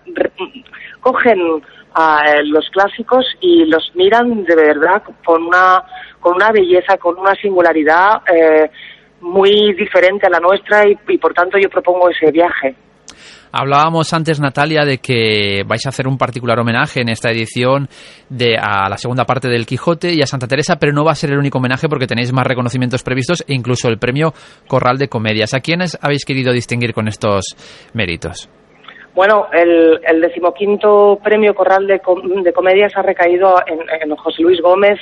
Cogen 1.00 1.62
a 1.94 2.42
los 2.44 2.68
clásicos 2.70 3.26
y 3.40 3.64
los 3.66 3.92
miran 3.94 4.44
de 4.44 4.54
verdad 4.54 5.02
con 5.24 5.44
una, 5.44 5.82
con 6.20 6.36
una 6.36 6.50
belleza, 6.52 6.96
con 6.98 7.18
una 7.18 7.34
singularidad 7.34 8.22
eh, 8.32 8.70
muy 9.20 9.72
diferente 9.74 10.26
a 10.26 10.30
la 10.30 10.40
nuestra 10.40 10.84
y 10.88 11.18
por 11.18 11.34
tanto 11.34 11.58
yo 11.58 11.68
propongo 11.68 12.08
ese 12.10 12.30
viaje. 12.30 12.74
Hablábamos 13.52 14.12
antes, 14.12 14.40
Natalia, 14.40 14.84
de 14.84 14.98
que 14.98 15.62
vais 15.66 15.84
a 15.86 15.88
hacer 15.88 16.06
un 16.06 16.18
particular 16.18 16.58
homenaje 16.58 17.00
en 17.00 17.08
esta 17.08 17.30
edición 17.30 17.88
de, 18.28 18.56
a 18.56 18.88
la 18.88 18.96
segunda 18.98 19.24
parte 19.24 19.48
del 19.48 19.66
Quijote 19.66 20.12
y 20.12 20.20
a 20.20 20.26
Santa 20.26 20.46
Teresa, 20.46 20.76
pero 20.78 20.92
no 20.92 21.04
va 21.04 21.12
a 21.12 21.14
ser 21.14 21.30
el 21.30 21.38
único 21.38 21.58
homenaje 21.58 21.88
porque 21.88 22.06
tenéis 22.06 22.32
más 22.32 22.46
reconocimientos 22.46 23.02
previstos 23.02 23.44
e 23.48 23.54
incluso 23.54 23.88
el 23.88 23.98
premio 23.98 24.32
Corral 24.66 24.98
de 24.98 25.08
Comedias. 25.08 25.54
¿A 25.54 25.60
quiénes 25.60 25.98
habéis 26.02 26.24
querido 26.24 26.52
distinguir 26.52 26.92
con 26.92 27.08
estos 27.08 27.56
méritos? 27.94 28.50
Bueno, 29.14 29.46
el, 29.52 29.98
el 30.06 30.20
decimoquinto 30.20 31.18
premio 31.22 31.54
Corral 31.54 31.86
de, 31.86 32.00
Com 32.00 32.42
de 32.42 32.52
Comedias 32.52 32.92
ha 32.96 33.02
recaído 33.02 33.56
en 33.66 34.14
José 34.14 34.42
Luis 34.42 34.60
Gómez, 34.60 34.98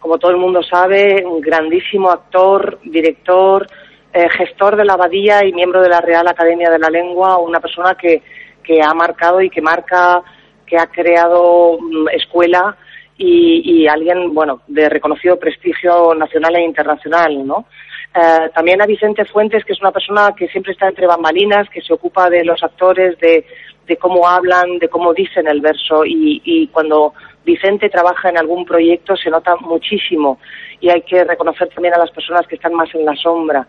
como 0.00 0.18
todo 0.18 0.32
el 0.32 0.36
mundo 0.36 0.62
sabe, 0.64 1.24
un 1.24 1.40
grandísimo 1.40 2.10
actor, 2.10 2.80
director, 2.82 3.68
eh, 4.12 4.28
gestor 4.30 4.76
de 4.76 4.84
la 4.84 4.94
abadía 4.94 5.44
y 5.44 5.52
miembro 5.52 5.80
de 5.80 5.88
la 5.88 6.00
Real 6.00 6.26
Academia 6.28 6.70
de 6.70 6.78
la 6.78 6.90
Lengua, 6.90 7.38
una 7.38 7.60
persona 7.60 7.94
que, 7.94 8.22
que 8.62 8.80
ha 8.82 8.92
marcado 8.94 9.40
y 9.40 9.50
que 9.50 9.60
marca, 9.60 10.22
que 10.66 10.76
ha 10.76 10.86
creado 10.86 11.76
um, 11.76 12.08
escuela 12.08 12.76
y, 13.16 13.62
y, 13.64 13.88
alguien, 13.88 14.34
bueno, 14.34 14.62
de 14.66 14.88
reconocido 14.88 15.38
prestigio 15.38 16.14
nacional 16.14 16.56
e 16.56 16.62
internacional, 16.62 17.46
¿no? 17.46 17.66
Eh, 18.14 18.50
también 18.54 18.82
a 18.82 18.86
Vicente 18.86 19.24
Fuentes, 19.24 19.64
que 19.64 19.72
es 19.72 19.80
una 19.80 19.92
persona 19.92 20.34
que 20.36 20.48
siempre 20.48 20.72
está 20.72 20.88
entre 20.88 21.06
bambalinas, 21.06 21.68
que 21.70 21.80
se 21.80 21.92
ocupa 21.92 22.28
de 22.28 22.44
los 22.44 22.62
actores, 22.62 23.18
de, 23.18 23.46
de 23.86 23.96
cómo 23.96 24.28
hablan, 24.28 24.78
de 24.78 24.88
cómo 24.88 25.14
dicen 25.14 25.46
el 25.48 25.60
verso 25.60 26.04
y, 26.04 26.42
y 26.44 26.66
cuando 26.68 27.14
Vicente 27.44 27.88
trabaja 27.88 28.28
en 28.28 28.38
algún 28.38 28.64
proyecto 28.64 29.16
se 29.16 29.30
nota 29.30 29.56
muchísimo 29.56 30.38
y 30.80 30.90
hay 30.90 31.02
que 31.02 31.24
reconocer 31.24 31.68
también 31.68 31.94
a 31.94 31.98
las 31.98 32.10
personas 32.10 32.46
que 32.46 32.54
están 32.54 32.74
más 32.74 32.94
en 32.94 33.04
la 33.04 33.14
sombra. 33.16 33.66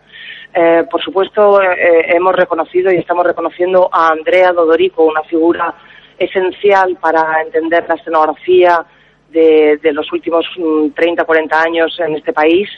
Eh, 0.54 0.84
por 0.90 1.02
supuesto, 1.02 1.60
eh, 1.60 2.14
hemos 2.14 2.34
reconocido 2.34 2.92
y 2.92 2.96
estamos 2.96 3.26
reconociendo 3.26 3.88
a 3.92 4.08
Andrea 4.08 4.52
Dodorico, 4.52 5.04
una 5.04 5.22
figura 5.22 5.74
esencial 6.18 6.96
para 7.00 7.42
entender 7.42 7.84
la 7.88 7.96
escenografía 7.96 8.84
de, 9.30 9.92
los 9.92 10.10
últimos 10.12 10.46
30, 10.94 11.22
mm, 11.22 11.26
40 11.26 11.62
años 11.62 11.98
en 11.98 12.14
este 12.14 12.32
país, 12.32 12.68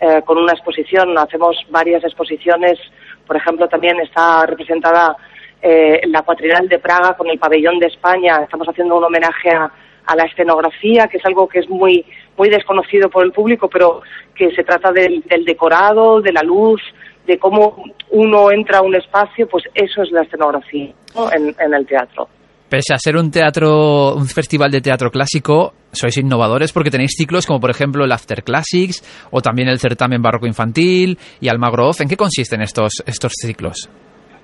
eh, 0.00 0.22
con 0.24 0.38
una 0.38 0.52
exposición. 0.52 1.16
Hacemos 1.16 1.56
varias 1.70 2.02
exposiciones. 2.02 2.78
Por 3.26 3.36
ejemplo, 3.36 3.68
también 3.68 4.00
está 4.00 4.44
representada 4.46 5.16
eh, 5.60 6.00
la 6.08 6.22
Cuatrinal 6.22 6.68
de 6.68 6.80
Praga 6.80 7.16
con 7.16 7.30
el 7.30 7.38
Pabellón 7.38 7.78
de 7.78 7.86
España. 7.86 8.40
Estamos 8.42 8.68
haciendo 8.68 8.96
un 8.96 9.04
homenaje 9.04 9.50
a 9.50 9.70
a 10.06 10.16
la 10.16 10.24
escenografía, 10.24 11.06
que 11.06 11.18
es 11.18 11.26
algo 11.26 11.46
que 11.48 11.60
es 11.60 11.68
muy, 11.68 12.04
muy 12.36 12.48
desconocido 12.48 13.08
por 13.08 13.24
el 13.24 13.32
público, 13.32 13.68
pero 13.68 14.02
que 14.34 14.50
se 14.54 14.64
trata 14.64 14.92
del, 14.92 15.22
del 15.22 15.44
decorado, 15.44 16.20
de 16.20 16.32
la 16.32 16.42
luz, 16.42 16.80
de 17.26 17.38
cómo 17.38 17.84
uno 18.10 18.50
entra 18.50 18.78
a 18.78 18.82
un 18.82 18.94
espacio, 18.94 19.46
pues 19.48 19.64
eso 19.74 20.02
es 20.02 20.10
la 20.10 20.22
escenografía 20.22 20.92
¿no? 21.14 21.30
en, 21.32 21.74
el 21.74 21.86
teatro. 21.86 22.28
Pese 22.68 22.94
a 22.94 22.98
ser 22.98 23.16
un 23.16 23.30
teatro, 23.30 24.14
un 24.14 24.26
festival 24.26 24.70
de 24.70 24.80
teatro 24.80 25.10
clásico, 25.10 25.74
sois 25.92 26.16
innovadores 26.16 26.72
porque 26.72 26.90
tenéis 26.90 27.12
ciclos 27.16 27.46
como 27.46 27.60
por 27.60 27.70
ejemplo 27.70 28.04
el 28.04 28.12
After 28.12 28.42
Classics 28.42 29.28
o 29.30 29.42
también 29.42 29.68
el 29.68 29.78
certamen 29.78 30.22
barroco 30.22 30.46
infantil 30.46 31.18
y 31.40 31.48
Almagro. 31.48 31.90
¿En 31.98 32.08
qué 32.08 32.16
consisten 32.16 32.62
estos, 32.62 33.02
estos 33.06 33.32
ciclos? 33.36 33.90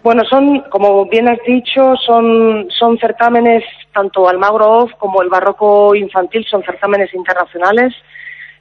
Bueno, 0.03 0.25
son, 0.25 0.61
como 0.71 1.07
bien 1.07 1.29
has 1.29 1.43
dicho, 1.45 1.97
son, 1.97 2.69
son 2.71 2.99
certámenes, 2.99 3.65
tanto 3.93 4.29
Almagro 4.29 4.71
Off 4.71 4.93
como 4.99 5.23
el 5.23 5.29
Barroco 5.29 5.95
Infantil, 5.95 6.47
son 6.49 6.63
certámenes 6.63 7.13
internacionales. 7.15 7.95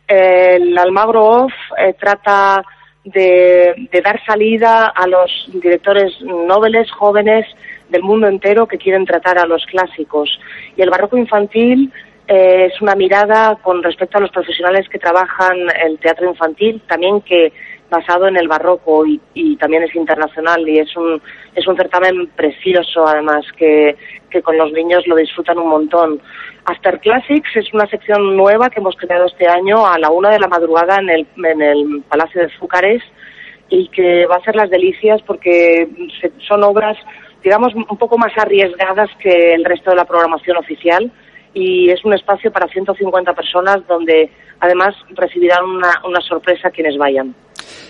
El 0.07 0.77
Almagro 0.77 1.25
Off 1.25 1.53
eh, 1.77 1.93
trata 1.99 2.63
de, 3.03 3.89
dar 4.03 4.23
salida 4.25 4.87
a 4.87 5.07
los 5.07 5.49
directores 5.53 6.19
nobles, 6.21 6.91
jóvenes 6.91 7.45
del 7.89 8.01
mundo 8.03 8.27
entero 8.27 8.67
que 8.67 8.77
quieren 8.77 9.05
tratar 9.05 9.37
a 9.37 9.45
los 9.45 9.65
clásicos. 9.65 10.39
Y 10.75 10.81
el 10.81 10.89
Barroco 10.89 11.17
Infantil 11.17 11.91
eh, 12.27 12.69
es 12.71 12.81
una 12.81 12.95
mirada 12.95 13.57
con 13.61 13.83
respecto 13.83 14.17
a 14.17 14.21
los 14.21 14.31
profesionales 14.31 14.89
que 14.89 14.99
trabajan 14.99 15.55
el 15.85 15.99
teatro 15.99 16.29
infantil, 16.29 16.81
también 16.87 17.21
que 17.21 17.53
basado 17.89 18.27
en 18.27 18.37
el 18.37 18.47
barroco 18.47 19.05
y, 19.05 19.19
y 19.33 19.55
también 19.57 19.83
es 19.83 19.95
internacional 19.95 20.67
y 20.67 20.79
es 20.79 20.95
un, 20.95 21.21
es 21.55 21.67
un 21.67 21.77
certamen 21.77 22.27
precioso 22.35 23.07
además 23.07 23.45
que, 23.57 23.95
que 24.29 24.41
con 24.41 24.57
los 24.57 24.71
niños 24.71 25.05
lo 25.07 25.15
disfrutan 25.15 25.57
un 25.57 25.69
montón. 25.69 26.21
After 26.65 26.99
Classics 26.99 27.49
es 27.55 27.73
una 27.73 27.87
sección 27.87 28.35
nueva 28.35 28.69
que 28.69 28.79
hemos 28.79 28.95
creado 28.95 29.25
este 29.25 29.47
año 29.47 29.85
a 29.85 29.97
la 29.97 30.09
una 30.09 30.29
de 30.31 30.39
la 30.39 30.47
madrugada 30.47 30.97
en 30.99 31.09
el, 31.09 31.27
en 31.45 31.61
el 31.61 32.03
Palacio 32.09 32.41
de 32.41 32.49
Fúcares 32.49 33.01
y 33.69 33.87
que 33.89 34.25
va 34.25 34.35
a 34.35 34.43
ser 34.43 34.55
las 34.55 34.69
delicias 34.69 35.21
porque 35.23 35.87
son 36.47 36.63
obras, 36.63 36.97
digamos, 37.43 37.73
un 37.73 37.97
poco 37.97 38.17
más 38.17 38.31
arriesgadas 38.37 39.09
que 39.19 39.53
el 39.53 39.63
resto 39.63 39.91
de 39.91 39.97
la 39.97 40.05
programación 40.05 40.57
oficial 40.57 41.11
y 41.53 41.89
es 41.89 42.03
un 42.05 42.13
espacio 42.13 42.51
para 42.51 42.67
150 42.67 43.33
personas 43.33 43.85
donde 43.87 44.29
además 44.59 44.95
recibirán 45.09 45.65
una, 45.65 46.01
una 46.05 46.21
sorpresa 46.21 46.69
quienes 46.69 46.97
vayan. 46.97 47.33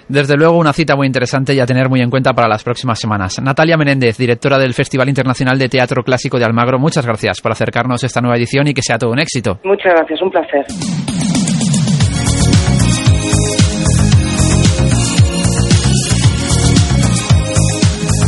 Desde 0.09 0.37
luego, 0.37 0.57
una 0.57 0.73
cita 0.73 0.95
muy 0.95 1.07
interesante 1.07 1.53
y 1.53 1.59
a 1.59 1.65
tener 1.65 1.89
muy 1.89 2.01
en 2.01 2.09
cuenta 2.09 2.33
para 2.33 2.47
las 2.47 2.63
próximas 2.63 2.99
semanas. 2.99 3.41
Natalia 3.41 3.77
Menéndez, 3.77 4.17
directora 4.17 4.57
del 4.57 4.73
Festival 4.73 5.09
Internacional 5.09 5.57
de 5.57 5.69
Teatro 5.69 6.03
Clásico 6.03 6.37
de 6.39 6.45
Almagro, 6.45 6.79
muchas 6.79 7.05
gracias 7.05 7.41
por 7.41 7.51
acercarnos 7.51 8.03
a 8.03 8.07
esta 8.07 8.21
nueva 8.21 8.37
edición 8.37 8.67
y 8.67 8.73
que 8.73 8.81
sea 8.81 8.97
todo 8.97 9.11
un 9.11 9.19
éxito. 9.19 9.59
Muchas 9.63 9.93
gracias, 9.93 10.21
un 10.21 10.31
placer. 10.31 10.65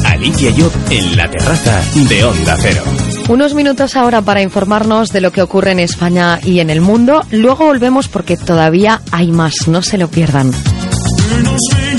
Alicia 0.05 0.51
Job 0.51 0.71
en 0.91 1.15
la 1.15 1.29
terraza 1.29 1.79
de 2.09 2.23
Onda 2.25 2.55
Cero. 2.57 2.83
Unos 3.29 3.53
minutos 3.53 3.95
ahora 3.95 4.21
para 4.21 4.41
informarnos 4.41 5.13
de 5.13 5.21
lo 5.21 5.31
que 5.31 5.41
ocurre 5.41 5.71
en 5.71 5.79
España 5.79 6.39
y 6.43 6.59
en 6.59 6.69
el 6.69 6.81
mundo. 6.81 7.21
Luego 7.31 7.67
volvemos 7.67 8.09
porque 8.09 8.35
todavía 8.35 8.99
hay 9.13 9.31
más, 9.31 9.67
no 9.67 9.81
se 9.81 9.97
lo 9.97 10.09
pierdan. 10.09 10.51
Más 11.29 11.98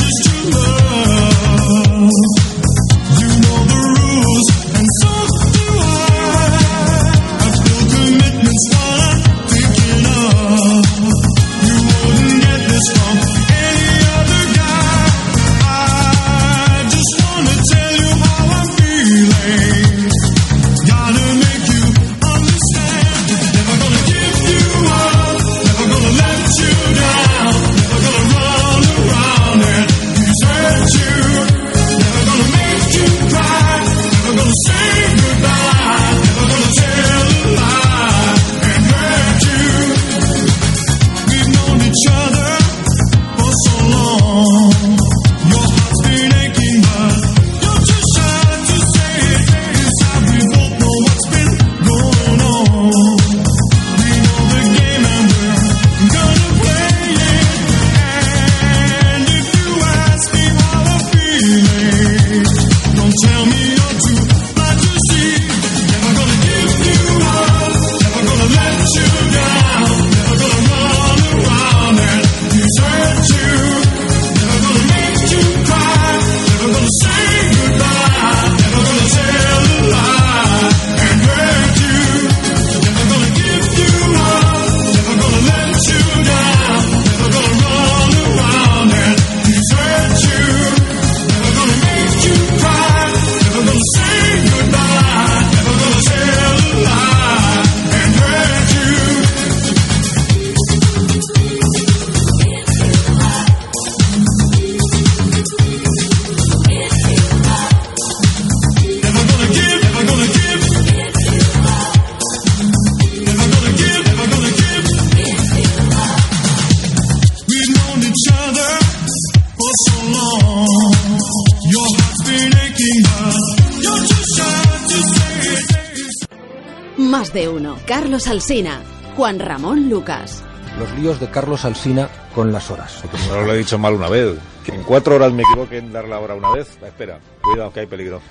Alsina. 128.41 128.81
Juan 129.19 129.39
Ramón 129.39 129.91
Lucas. 129.91 130.43
Los 130.79 130.91
líos 130.99 131.21
de 131.21 131.29
Carlos 131.29 131.67
Alsina 131.67 132.09
con 132.35 132.51
las 132.51 132.71
horas. 132.71 133.03
No 133.29 133.43
lo 133.43 133.53
he 133.53 133.59
dicho 133.59 133.79
mal 133.79 133.93
una 133.93 134.09
vez. 134.09 134.39
Que 134.65 134.75
en 134.75 134.83
cuatro 134.83 135.17
horas 135.17 135.31
me 135.31 135.43
equivoque 135.43 135.77
en 135.77 135.93
dar 135.93 136.09
la 136.09 136.19
hora 136.19 136.35
una 136.37 136.51
vez. 136.53 136.79
Espera, 136.83 137.19
cuidado 137.43 137.71
que 137.71 137.81
hay 137.81 137.87
peligro. 137.87 138.23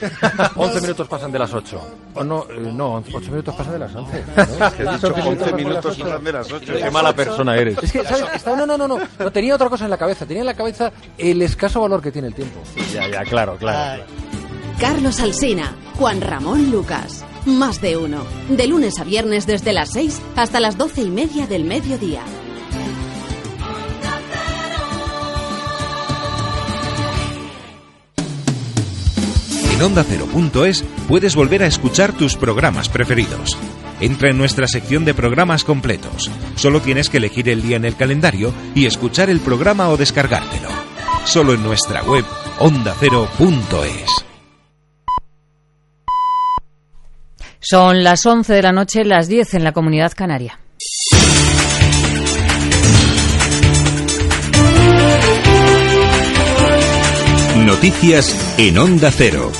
11 0.56 0.80
minutos 0.82 1.08
pasan 1.08 1.32
de 1.32 1.38
las 1.38 1.54
8. 1.54 1.80
O 2.12 2.22
no, 2.24 2.44
eh, 2.50 2.70
no, 2.74 2.96
8 3.10 3.30
minutos 3.30 3.54
pasan 3.54 3.72
de 3.72 3.78
las 3.78 3.94
11. 3.94 4.24
Que 4.76 4.82
he 4.82 4.90
dicho 4.92 5.14
11 5.14 5.52
minutos 5.54 5.96
pasan 5.96 6.24
de 6.24 6.32
las 6.32 6.52
8. 6.52 6.72
Qué 6.82 6.90
mala 6.90 7.14
persona 7.14 7.56
eres. 7.56 7.78
Es 7.82 7.90
que, 7.90 8.04
¿sabes? 8.04 8.26
Está- 8.34 8.54
no, 8.54 8.66
no, 8.66 8.76
no, 8.76 8.86
no. 8.86 8.98
No 9.18 9.32
tenía 9.32 9.54
otra 9.54 9.70
cosa 9.70 9.84
en 9.84 9.90
la 9.90 9.96
cabeza. 9.96 10.26
Tenía 10.26 10.42
en 10.42 10.46
la 10.46 10.54
cabeza 10.54 10.92
el 11.16 11.40
escaso 11.40 11.80
valor 11.80 12.02
que 12.02 12.12
tiene 12.12 12.28
el 12.28 12.34
tiempo. 12.34 12.60
Ya, 12.92 13.08
ya, 13.08 13.22
claro, 13.24 13.56
claro. 13.56 14.02
Carlos 14.78 15.18
Alsina. 15.20 15.74
Juan 15.98 16.20
Ramón 16.20 16.70
Lucas. 16.70 17.24
Más 17.46 17.80
de 17.82 17.96
uno. 17.98 18.24
De 18.48 18.66
lunes 18.66 18.98
a 18.98 19.04
viernes 19.04 19.46
desde 19.46 19.72
las 19.72 19.90
6 19.92 20.20
hasta 20.36 20.60
las 20.60 20.78
12 20.78 21.02
y 21.02 21.10
media 21.10 21.46
del 21.46 21.64
mediodía. 21.64 22.22
En 29.74 29.82
ondacero.es 29.82 30.84
puedes 31.06 31.34
volver 31.34 31.64
a 31.64 31.66
escuchar 31.66 32.12
tus 32.12 32.36
programas 32.36 32.88
preferidos. 32.88 33.58
Entra 34.00 34.30
en 34.30 34.38
nuestra 34.38 34.66
sección 34.66 35.04
de 35.04 35.14
programas 35.14 35.64
completos. 35.64 36.30
Solo 36.54 36.80
tienes 36.80 37.10
que 37.10 37.18
elegir 37.18 37.48
el 37.48 37.60
día 37.60 37.76
en 37.76 37.84
el 37.84 37.96
calendario 37.96 38.54
y 38.74 38.86
escuchar 38.86 39.28
el 39.28 39.40
programa 39.40 39.90
o 39.90 39.96
descargártelo. 39.96 40.68
Solo 41.24 41.52
en 41.52 41.62
nuestra 41.62 42.02
web 42.04 42.24
ondacero.es. 42.60 44.33
Son 47.66 48.04
las 48.04 48.26
11 48.26 48.52
de 48.52 48.62
la 48.62 48.72
noche, 48.72 49.06
las 49.06 49.26
10 49.26 49.54
en 49.54 49.64
la 49.64 49.72
comunidad 49.72 50.12
canaria. 50.14 50.58
Noticias 57.56 58.54
en 58.58 58.78
Onda 58.78 59.10
Cero. 59.10 59.50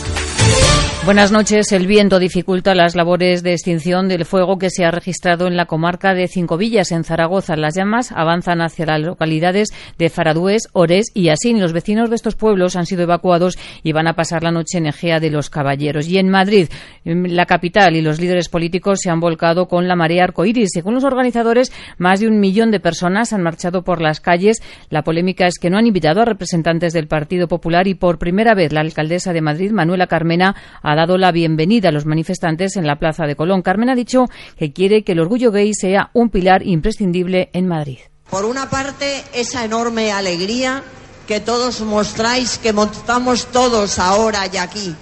Buenas 1.05 1.33
noches. 1.33 1.71
El 1.73 1.87
viento 1.87 2.19
dificulta 2.19 2.75
las 2.75 2.97
labores 2.97 3.43
de 3.43 3.53
extinción 3.53 4.09
del 4.09 4.25
fuego 4.25 4.57
que 4.57 4.71
se 4.71 4.87
ha 4.87 4.91
registrado 4.91 5.47
en 5.47 5.55
la 5.55 5.67
comarca 5.67 6.15
de 6.15 6.29
Cinco 6.29 6.57
Villas, 6.57 6.93
en 6.93 7.05
Zaragoza. 7.05 7.57
Las 7.57 7.75
llamas 7.75 8.11
avanzan 8.11 8.63
hacia 8.63 8.87
las 8.87 9.03
localidades 9.03 9.69
de 9.99 10.09
Faradués, 10.09 10.63
Ores 10.73 11.13
y 11.13 11.29
Asín. 11.29 11.61
Los 11.61 11.75
vecinos 11.75 12.09
de 12.09 12.17
estos 12.17 12.37
pueblos 12.37 12.75
han 12.75 12.87
sido 12.87 13.03
evacuados 13.03 13.59
y 13.83 13.93
van 13.93 14.07
a 14.07 14.15
pasar 14.15 14.43
la 14.43 14.51
noche 14.51 14.79
en 14.79 14.87
Egea 14.87 15.21
de 15.21 15.29
los 15.29 15.51
Caballeros. 15.51 16.09
Y 16.09 16.17
en 16.17 16.31
Madrid, 16.31 16.69
la 17.05 17.45
capital 17.45 17.97
y 17.97 18.01
los 18.01 18.19
líderes 18.19 18.49
políticos 18.49 19.01
se 19.03 19.11
han 19.11 19.21
volcado 19.21 19.69
con 19.69 19.87
la 19.87 19.97
marea 19.97 20.25
arcoíris. 20.25 20.71
Según 20.73 20.95
los 20.95 21.05
organizadores, 21.05 21.71
más 21.99 22.21
de 22.21 22.29
un 22.29 22.41
millón 22.41 22.71
de 22.71 22.81
personas 22.81 23.35
han 23.35 23.43
marchado 23.43 23.83
por 23.83 24.01
las 24.01 24.21
calles. 24.21 24.63
La 24.89 25.03
polémica 25.03 25.47
es 25.47 25.59
que 25.61 25.69
no 25.69 25.77
han 25.77 25.87
invitado 25.87 26.23
a 26.23 26.25
representantes 26.25 26.95
del 26.95 27.09
Partido 27.09 27.47
Popular 27.47 27.89
y 27.89 27.95
por 27.95 28.19
primera 28.19 28.55
vez 28.55 28.73
la 28.73 28.81
alcaldesa 28.81 29.35
de 29.35 29.43
Madrid, 29.43 29.71
Manuela 29.71 30.07
Carmena, 30.07 30.57
ha 30.83 30.94
dado 30.95 31.19
la 31.19 31.33
bienvenida 31.33 31.89
a 31.89 31.93
los 31.93 32.07
manifestantes 32.07 32.77
en 32.77 32.87
la 32.87 32.99
Plaza 32.99 33.27
de 33.27 33.37
Colón. 33.37 33.63
Carmen 33.63 33.91
ha 33.91 33.95
dicho 33.95 34.29
que 34.59 34.73
quiere 34.73 35.05
que 35.05 35.13
el 35.13 35.21
orgullo 35.21 35.51
gay 35.53 35.73
sea 35.75 36.11
un 36.13 36.31
pilar 36.31 36.67
imprescindible 36.67 37.51
en 37.53 37.67
Madrid. 37.67 37.99
Por 38.31 38.45
una 38.45 38.69
parte, 38.69 39.23
esa 39.33 39.65
enorme 39.65 40.13
alegría 40.13 40.83
que 41.27 41.41
todos 41.41 41.81
mostráis, 41.81 42.59
que 42.59 42.73
mostramos 42.73 43.47
todos 43.47 43.99
ahora 43.99 44.47
y 44.53 44.57
aquí. 44.57 44.95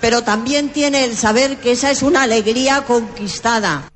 Pero 0.00 0.22
también 0.22 0.70
tiene 0.70 1.04
el 1.04 1.16
saber 1.16 1.58
que 1.58 1.72
esa 1.72 1.90
es 1.90 2.02
una 2.02 2.22
alegría 2.22 2.82
conquistada. 2.82 3.91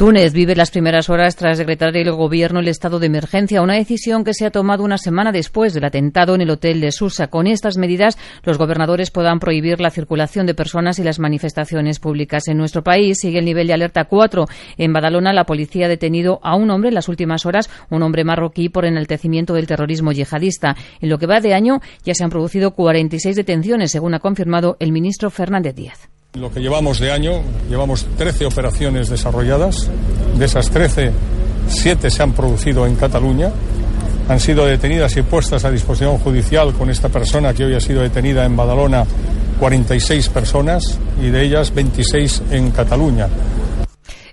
Túnez 0.00 0.32
vive 0.32 0.56
las 0.56 0.70
primeras 0.70 1.10
horas 1.10 1.36
tras 1.36 1.58
decretar 1.58 1.94
el 1.94 2.10
gobierno 2.10 2.60
el 2.60 2.68
estado 2.68 2.98
de 2.98 3.04
emergencia, 3.04 3.60
una 3.60 3.74
decisión 3.74 4.24
que 4.24 4.32
se 4.32 4.46
ha 4.46 4.50
tomado 4.50 4.82
una 4.82 4.96
semana 4.96 5.30
después 5.30 5.74
del 5.74 5.84
atentado 5.84 6.34
en 6.34 6.40
el 6.40 6.48
hotel 6.48 6.80
de 6.80 6.90
Susa. 6.90 7.26
Con 7.26 7.46
estas 7.46 7.76
medidas, 7.76 8.16
los 8.42 8.56
gobernadores 8.56 9.10
podrán 9.10 9.40
prohibir 9.40 9.78
la 9.78 9.90
circulación 9.90 10.46
de 10.46 10.54
personas 10.54 10.98
y 10.98 11.04
las 11.04 11.18
manifestaciones 11.18 11.98
públicas. 11.98 12.48
En 12.48 12.56
nuestro 12.56 12.82
país 12.82 13.18
sigue 13.20 13.40
el 13.40 13.44
nivel 13.44 13.66
de 13.66 13.74
alerta 13.74 14.06
4. 14.06 14.46
En 14.78 14.94
Badalona, 14.94 15.34
la 15.34 15.44
policía 15.44 15.84
ha 15.84 15.90
detenido 15.90 16.40
a 16.42 16.56
un 16.56 16.70
hombre 16.70 16.88
en 16.88 16.94
las 16.94 17.10
últimas 17.10 17.44
horas, 17.44 17.68
un 17.90 18.02
hombre 18.02 18.24
marroquí, 18.24 18.70
por 18.70 18.86
enaltecimiento 18.86 19.52
del 19.52 19.66
terrorismo 19.66 20.12
yihadista. 20.12 20.76
En 21.02 21.10
lo 21.10 21.18
que 21.18 21.26
va 21.26 21.40
de 21.40 21.52
año, 21.52 21.82
ya 22.04 22.14
se 22.14 22.24
han 22.24 22.30
producido 22.30 22.70
46 22.70 23.36
detenciones, 23.36 23.90
según 23.90 24.14
ha 24.14 24.20
confirmado 24.20 24.78
el 24.80 24.92
ministro 24.92 25.28
Fernández 25.28 25.74
Díaz. 25.74 26.08
Lo 26.34 26.52
que 26.52 26.60
llevamos 26.60 27.00
de 27.00 27.10
año, 27.10 27.42
llevamos 27.68 28.06
13 28.16 28.46
operaciones 28.46 29.08
desarrolladas. 29.08 29.90
De 30.38 30.44
esas 30.44 30.70
13, 30.70 31.10
7 31.66 32.08
se 32.08 32.22
han 32.22 32.34
producido 32.34 32.86
en 32.86 32.94
Cataluña. 32.94 33.50
Han 34.28 34.38
sido 34.38 34.64
detenidas 34.64 35.16
y 35.16 35.22
puestas 35.22 35.64
a 35.64 35.72
disposición 35.72 36.18
judicial 36.18 36.72
con 36.74 36.88
esta 36.88 37.08
persona 37.08 37.52
que 37.52 37.64
hoy 37.64 37.74
ha 37.74 37.80
sido 37.80 38.02
detenida 38.02 38.44
en 38.44 38.56
Badalona 38.56 39.04
46 39.58 40.28
personas 40.28 41.00
y 41.20 41.30
de 41.30 41.42
ellas 41.42 41.74
26 41.74 42.42
en 42.52 42.70
Cataluña. 42.70 43.26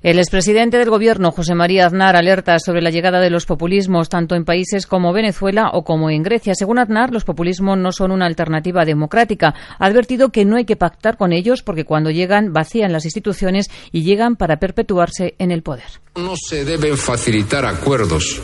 El 0.03 0.19
expresidente 0.19 0.77
del 0.77 0.89
Gobierno, 0.89 1.31
José 1.31 1.55
María 1.55 1.87
Aznar, 1.87 2.15
alerta 2.15 2.57
sobre 2.59 2.81
la 2.81 2.91
llegada 2.91 3.19
de 3.19 3.29
los 3.29 3.45
populismos 3.45 4.09
tanto 4.09 4.35
en 4.35 4.45
países 4.45 4.85
como 4.85 5.11
Venezuela 5.11 5.71
o 5.73 5.83
como 5.83 6.09
en 6.09 6.23
Grecia. 6.23 6.53
Según 6.55 6.79
Aznar, 6.79 7.11
los 7.11 7.23
populismos 7.23 7.77
no 7.77 7.91
son 7.91 8.11
una 8.11 8.27
alternativa 8.27 8.85
democrática. 8.85 9.55
Ha 9.79 9.85
advertido 9.85 10.29
que 10.29 10.45
no 10.45 10.55
hay 10.55 10.65
que 10.65 10.75
pactar 10.75 11.17
con 11.17 11.33
ellos 11.33 11.63
porque 11.63 11.85
cuando 11.85 12.11
llegan 12.11 12.53
vacían 12.53 12.91
las 12.91 13.05
instituciones 13.05 13.69
y 13.91 14.03
llegan 14.03 14.35
para 14.35 14.57
perpetuarse 14.57 15.35
en 15.39 15.51
el 15.51 15.63
poder. 15.63 15.87
No 16.15 16.33
se 16.35 16.63
deben 16.63 16.97
facilitar 16.97 17.65
acuerdos 17.65 18.41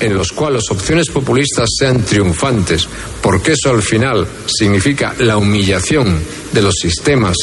en 0.00 0.14
los 0.14 0.32
cuales 0.32 0.70
opciones 0.70 1.10
populistas 1.10 1.68
sean 1.78 2.02
triunfantes, 2.02 2.88
porque 3.22 3.52
eso 3.52 3.70
al 3.70 3.82
final 3.82 4.26
significa 4.46 5.14
la 5.18 5.36
humillación 5.36 6.22
de 6.52 6.62
los 6.62 6.74
sistemas 6.74 7.36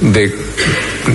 de 0.00 0.32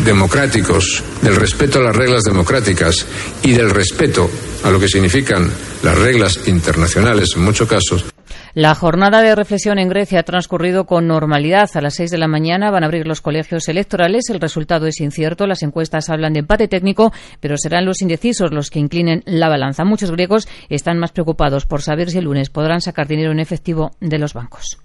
democráticos, 0.04 1.04
del 1.22 1.36
respeto 1.36 1.80
a 1.80 1.84
las 1.84 1.96
reglas 1.96 2.24
democráticas 2.24 3.06
y 3.44 3.54
del 3.54 3.70
respeto 3.70 4.30
a 4.64 4.70
lo 4.70 4.80
que 4.80 4.88
significan 4.88 5.50
las 5.84 5.98
reglas 5.98 6.48
internacionales 6.48 7.30
en 7.36 7.44
muchos 7.44 7.68
casos. 7.68 8.06
La 8.54 8.74
jornada 8.74 9.22
de 9.22 9.36
reflexión 9.36 9.80
en 9.80 9.90
Grecia 9.90 10.22
ha 10.22 10.24
transcurrido 10.24 10.86
con 10.86 11.08
normalidad. 11.08 11.70
A 11.74 11.82
las 11.82 11.96
seis 11.96 12.10
de 12.10 12.18
la 12.18 12.30
mañana 12.30 12.72
van 12.72 12.84
a 12.84 12.86
abrir 12.86 13.06
los 13.06 13.20
colegios 13.20 13.68
electorales. 13.68 14.30
El 14.30 14.40
resultado 14.40 14.88
es 14.88 15.02
incierto. 15.02 15.46
Las 15.46 15.62
encuestas 15.62 16.10
hablan 16.10 16.32
de 16.32 16.40
empate 16.40 16.70
técnico, 16.70 17.12
pero 17.42 17.58
serán 17.58 17.86
los 17.86 18.02
indecisos 18.02 18.54
los 18.54 18.70
que 18.70 18.80
inclinen 18.80 19.24
la 19.26 19.50
balanza. 19.50 19.84
Muchos 19.84 20.10
griegos 20.10 20.48
están 20.70 21.00
más 21.00 21.12
preocupados 21.12 21.66
por 21.66 21.82
saber 21.82 22.10
si 22.10 22.20
el 22.20 22.26
lunes 22.26 22.50
podrán 22.50 22.80
sacar 22.80 23.08
dinero 23.08 23.34
en 23.34 23.42
efectivo 23.42 23.92
de 24.00 24.20
los 24.20 24.34
bancos. 24.34 24.78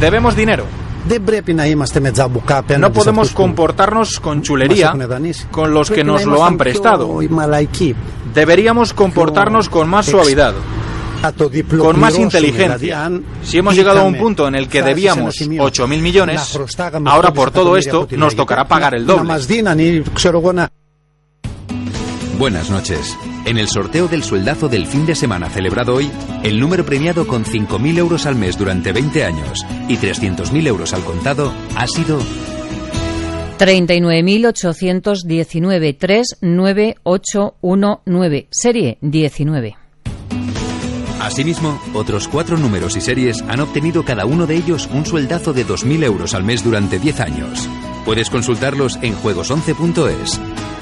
Debemos 0.00 0.34
dinero. 0.36 0.64
No 2.78 2.92
podemos 2.92 3.28
comportarnos 3.34 4.20
con 4.20 4.42
chulería 4.42 4.92
con 5.50 5.74
los 5.74 5.90
que 5.90 6.04
nos 6.04 6.24
lo 6.24 6.44
han 6.44 6.56
prestado. 6.58 7.06
Deberíamos 8.34 8.92
comportarnos 8.94 9.68
con 9.68 9.88
más 9.88 10.06
suavidad, 10.06 10.54
con 11.84 12.00
más 12.00 12.14
inteligencia. 12.38 13.10
Si 13.44 13.58
hemos 13.58 13.74
llegado 13.74 14.00
a 14.00 14.02
un 14.04 14.14
punto 14.22 14.48
en 14.48 14.54
el 14.54 14.68
que 14.68 14.78
debíamos 14.88 15.34
8.000 15.58 16.00
millones, 16.00 16.40
ahora 17.10 17.32
por 17.32 17.50
todo 17.50 17.76
esto 17.76 18.06
nos 18.16 18.34
tocará 18.36 18.64
pagar 18.66 18.94
el 18.94 19.04
doble. 19.06 19.28
Buenas 22.38 22.70
noches. 22.70 23.16
En 23.44 23.58
el 23.58 23.68
sorteo 23.68 24.06
del 24.06 24.22
sueldazo 24.22 24.68
del 24.68 24.86
fin 24.86 25.04
de 25.04 25.16
semana 25.16 25.50
celebrado 25.50 25.96
hoy, 25.96 26.08
el 26.44 26.60
número 26.60 26.86
premiado 26.86 27.26
con 27.26 27.44
5.000 27.44 27.98
euros 27.98 28.24
al 28.26 28.36
mes 28.36 28.56
durante 28.56 28.92
20 28.92 29.24
años 29.24 29.66
y 29.88 29.96
300.000 29.96 30.68
euros 30.68 30.94
al 30.94 31.02
contado 31.02 31.52
ha 31.76 31.88
sido 31.88 32.20
39.819 33.58 35.98
39819, 35.98 38.46
serie 38.50 38.98
19. 39.00 39.76
Asimismo, 41.20 41.80
otros 41.94 42.28
cuatro 42.28 42.56
números 42.56 42.96
y 42.96 43.00
series 43.00 43.42
han 43.42 43.58
obtenido 43.60 44.04
cada 44.04 44.24
uno 44.24 44.46
de 44.46 44.54
ellos 44.56 44.88
un 44.92 45.04
sueldazo 45.06 45.52
de 45.52 45.66
2.000 45.66 46.04
euros 46.04 46.34
al 46.34 46.44
mes 46.44 46.64
durante 46.64 46.98
10 46.98 47.20
años. 47.20 47.68
Puedes 48.04 48.30
consultarlos 48.30 48.98
en 49.02 49.14
juegos11.es. 49.14 50.40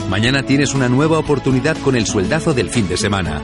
Mañana 0.09 0.42
tienes 0.42 0.74
una 0.74 0.88
nueva 0.88 1.18
oportunidad 1.18 1.76
con 1.78 1.96
el 1.96 2.07
sueldazo 2.07 2.55
del 2.55 2.70
fin 2.70 2.88
de 2.88 2.96
semana. 2.96 3.42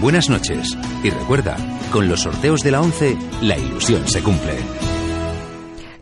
Buenas 0.00 0.28
noches 0.28 0.76
y 1.02 1.10
recuerda, 1.10 1.56
con 1.92 2.08
los 2.08 2.22
sorteos 2.22 2.60
de 2.60 2.70
la 2.70 2.80
11, 2.80 3.16
la 3.42 3.56
ilusión 3.56 4.06
se 4.06 4.22
cumple. 4.22 4.54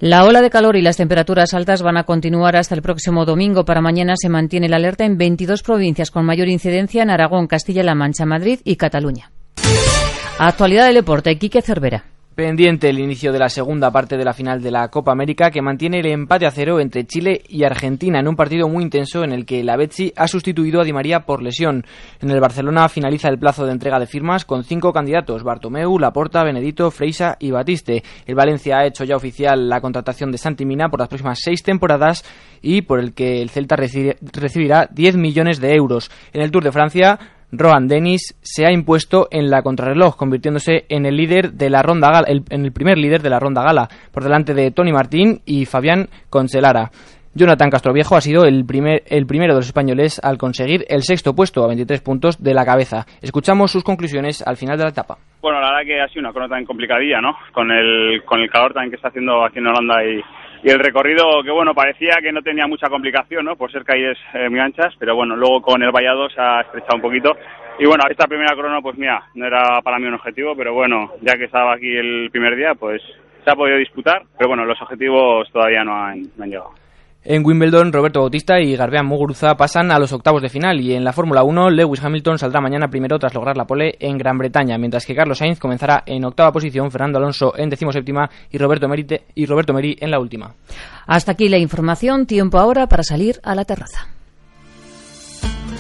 La 0.01 0.25
ola 0.25 0.43
de 0.43 0.51
calor 0.51 0.77
y 0.77 0.83
las 0.83 0.99
temperaturas 0.99 1.55
altas 1.55 1.81
van 1.81 1.97
a 1.97 2.05
continuar 2.05 2.57
hasta 2.57 2.75
el 2.75 2.83
próximo 2.83 3.25
domingo. 3.25 3.65
Para 3.65 3.81
mañana 3.81 4.15
se 4.17 4.29
mantiene 4.29 4.69
la 4.69 4.77
alerta 4.77 5.05
en 5.07 5.17
22 5.17 5.63
provincias 5.63 6.11
con 6.11 6.27
mayor 6.27 6.49
incidencia 6.49 7.03
en 7.03 7.11
Aragón, 7.11 7.47
Castilla-La 7.47 7.95
Mancha, 7.95 8.27
Madrid 8.27 8.61
y 8.65 8.77
Cataluña. 8.77 9.33
Actualidad 10.39 10.85
del 10.85 10.97
deporte, 10.97 11.39
Quique 11.39 11.63
Cervera. 11.63 12.05
Pendiente 12.37 12.91
el 12.91 12.99
inicio 12.99 13.33
de 13.33 13.39
la 13.39 13.49
segunda 13.49 13.91
parte 13.91 14.19
de 14.19 14.25
la 14.27 14.35
final 14.35 14.61
de 14.61 14.71
la 14.71 14.89
Copa 14.89 15.11
América 15.11 15.51
que 15.51 15.63
mantiene 15.63 16.01
el 16.01 16.07
empate 16.07 16.45
a 16.45 16.51
cero 16.51 16.81
entre 16.81 17.07
Chile 17.07 17.41
y 17.49 17.65
Argentina 17.65 18.21
en 18.21 18.29
un 18.29 18.37
partido 18.37 18.69
muy 18.69 18.85
intenso 18.85 19.25
en 19.25 19.33
el 19.33 19.47
que 19.47 19.65
la 19.65 19.79
Betsi 19.79 20.13
ha 20.15 20.29
sustituido 20.29 20.83
a 20.83 20.85
Di 20.85 20.93
María 20.93 21.21
por 21.21 21.43
lesión. 21.43 21.87
En 22.21 22.31
el 22.31 22.39
Barcelona 22.39 22.91
finaliza 22.91 23.31
el 23.31 23.39
plazo 23.39 23.65
de 23.65 23.73
entrega 23.73 23.99
de 23.99 24.05
firmas 24.05 24.45
con 24.45 24.65
cinco 24.65 24.93
candidatos, 24.93 25.45
Bartomeu, 25.45 25.99
Laporta, 25.99 26.45
Benedito, 26.45 26.91
Freisa 26.91 27.39
y 27.41 27.53
Batiste. 27.53 28.03
El 28.27 28.35
Valencia 28.35 28.81
ha 28.81 28.87
hecho 28.87 29.05
ya 29.05 29.17
oficial 29.17 29.71
la 29.71 29.81
contratación 29.81 30.31
de 30.31 30.37
Santi 30.37 30.67
Mina 30.67 30.91
por 30.91 31.01
las 31.01 31.09
próximas 31.09 31.39
seis 31.43 31.63
temporadas 31.63 32.23
y 32.61 32.83
por 32.83 33.01
el 33.01 33.15
que 33.15 33.41
el 33.41 33.49
Celta 33.49 33.77
recibirá 33.77 34.91
10 34.93 35.17
millones 35.17 35.59
de 35.59 35.75
euros. 35.75 36.11
En 36.35 36.43
el 36.43 36.51
Tour 36.51 36.65
de 36.65 36.73
Francia 36.73 37.19
Rohan 37.53 37.89
Dennis 37.89 38.37
se 38.43 38.67
ha 38.67 38.73
impuesto 38.73 39.29
en 39.31 39.51
la 39.51 39.63
contrarreloj, 39.63 40.17
convirtiéndose 40.17 40.85
en 40.89 41.07
el 41.07 41.17
líder 41.17 41.53
de 41.53 41.71
la 41.71 41.83
ronda 41.83 42.11
gala, 42.11 42.27
en 42.29 42.65
el 42.65 42.73
primer 42.73 42.99
líder 42.99 43.23
de 43.23 43.31
la 43.31 43.39
ronda 43.39 43.63
gala, 43.63 43.89
por 44.13 44.23
delante 44.23 44.55
de 44.55 44.71
Tony 44.71 44.93
Martín 44.93 45.41
y 45.47 45.65
Fabián 45.65 46.09
Concelara. 46.31 46.91
Jonathan 47.37 47.69
Castroviejo 47.69 48.17
ha 48.17 48.23
sido 48.23 48.47
el, 48.47 48.65
primer, 48.65 49.03
el 49.07 49.27
primero 49.27 49.53
de 49.53 49.59
los 49.59 49.67
españoles 49.67 50.19
al 50.25 50.39
conseguir 50.39 50.87
el 50.89 51.03
sexto 51.03 51.35
puesto 51.35 51.63
a 51.63 51.67
23 51.67 52.01
puntos 52.01 52.43
de 52.43 52.55
la 52.55 52.65
cabeza. 52.65 53.05
Escuchamos 53.21 53.71
sus 53.71 53.85
conclusiones 53.85 54.43
al 54.47 54.57
final 54.57 54.79
de 54.79 54.85
la 54.85 54.91
etapa. 54.91 55.19
Bueno, 55.43 55.61
la 55.61 55.69
verdad 55.71 55.85
que 55.85 56.01
ha 56.01 56.09
sido 56.09 56.21
una 56.21 56.33
corona 56.33 56.57
tan 56.57 56.65
complicadilla, 56.65 57.21
¿no? 57.21 57.37
Con 57.53 57.71
el, 57.71 58.23
con 58.25 58.41
el 58.41 58.49
calor 58.49 58.73
también 58.73 58.91
que 58.91 58.97
está 58.97 59.09
haciendo 59.09 59.45
aquí 59.45 59.59
en 59.59 59.67
Holanda 59.67 60.03
y, 60.03 60.23
y 60.63 60.71
el 60.71 60.79
recorrido 60.79 61.43
que 61.43 61.51
bueno 61.51 61.75
parecía 61.75 62.17
que 62.21 62.33
no 62.33 62.43
tenía 62.43 62.67
mucha 62.67 62.89
complicación 62.89 63.45
no 63.45 63.57
por 63.57 63.71
ser 63.71 63.85
calles 63.85 64.19
eh, 64.35 64.49
muy 64.49 64.61
anchas 64.61 64.95
pero 64.99 65.15
bueno 65.15 65.37
luego 65.37 65.63
con 65.63 65.83
el 65.83 65.93
vallado 65.93 66.29
se 66.31 66.41
ha 66.41 66.61
estrechado 66.61 66.97
un 66.97 67.03
poquito. 67.03 67.37
Y 67.79 67.87
bueno 67.87 68.05
esta 68.11 68.27
primera 68.27 68.55
crono 68.55 68.81
pues 68.83 68.97
mira 68.97 69.23
no 69.35 69.47
era 69.47 69.81
para 69.83 69.99
mí 69.99 70.07
un 70.07 70.15
objetivo 70.15 70.57
pero 70.57 70.73
bueno 70.73 71.13
ya 71.21 71.37
que 71.37 71.45
estaba 71.45 71.75
aquí 71.75 71.95
el 71.97 72.31
primer 72.31 72.57
día 72.57 72.75
pues 72.75 73.03
se 73.45 73.51
ha 73.51 73.55
podido 73.57 73.77
disputar 73.77 74.23
pero 74.39 74.49
bueno 74.49 74.65
los 74.65 74.81
objetivos 74.81 75.51
todavía 75.53 75.85
no 75.85 75.95
han, 75.95 76.23
no 76.37 76.45
han 76.45 76.51
llegado 76.51 76.86
en 77.29 77.45
Wimbledon, 77.45 77.93
Roberto 77.93 78.21
Bautista 78.21 78.61
y 78.61 78.77
Garbián 78.77 79.07
Muguruza 79.07 79.57
pasan 79.57 79.91
a 79.91 79.99
los 79.99 80.13
octavos 80.13 80.43
de 80.43 80.49
final 80.49 80.81
y 80.81 80.95
en 80.95 81.05
la 81.05 81.13
Fórmula 81.13 81.43
1, 81.43 81.71
Lewis 81.71 82.03
Hamilton 82.03 82.39
saldrá 82.39 82.61
mañana 82.61 82.89
primero 82.89 83.19
tras 83.19 83.35
lograr 83.35 83.57
la 83.57 83.67
pole 83.67 83.97
en 83.99 84.17
Gran 84.17 84.39
Bretaña, 84.39 84.79
mientras 84.79 85.05
que 85.05 85.15
Carlos 85.15 85.39
Sainz 85.39 85.59
comenzará 85.59 86.03
en 86.07 86.25
octava 86.25 86.53
posición, 86.53 86.91
Fernando 86.91 87.19
Alonso 87.19 87.53
en 87.57 87.69
decimoséptima 87.69 88.31
y 88.51 88.59
Roberto, 88.59 88.89
Merite, 88.89 89.25
y 89.35 89.47
Roberto 89.47 89.75
Meri 89.75 89.97
en 90.01 90.11
la 90.11 90.21
última. 90.21 90.55
Hasta 91.07 91.33
aquí 91.33 91.49
la 91.49 91.59
información, 91.59 92.27
tiempo 92.27 92.59
ahora 92.59 92.87
para 92.87 93.03
salir 93.03 93.41
a 93.43 93.55
la 93.55 93.65
terraza. 93.65 94.16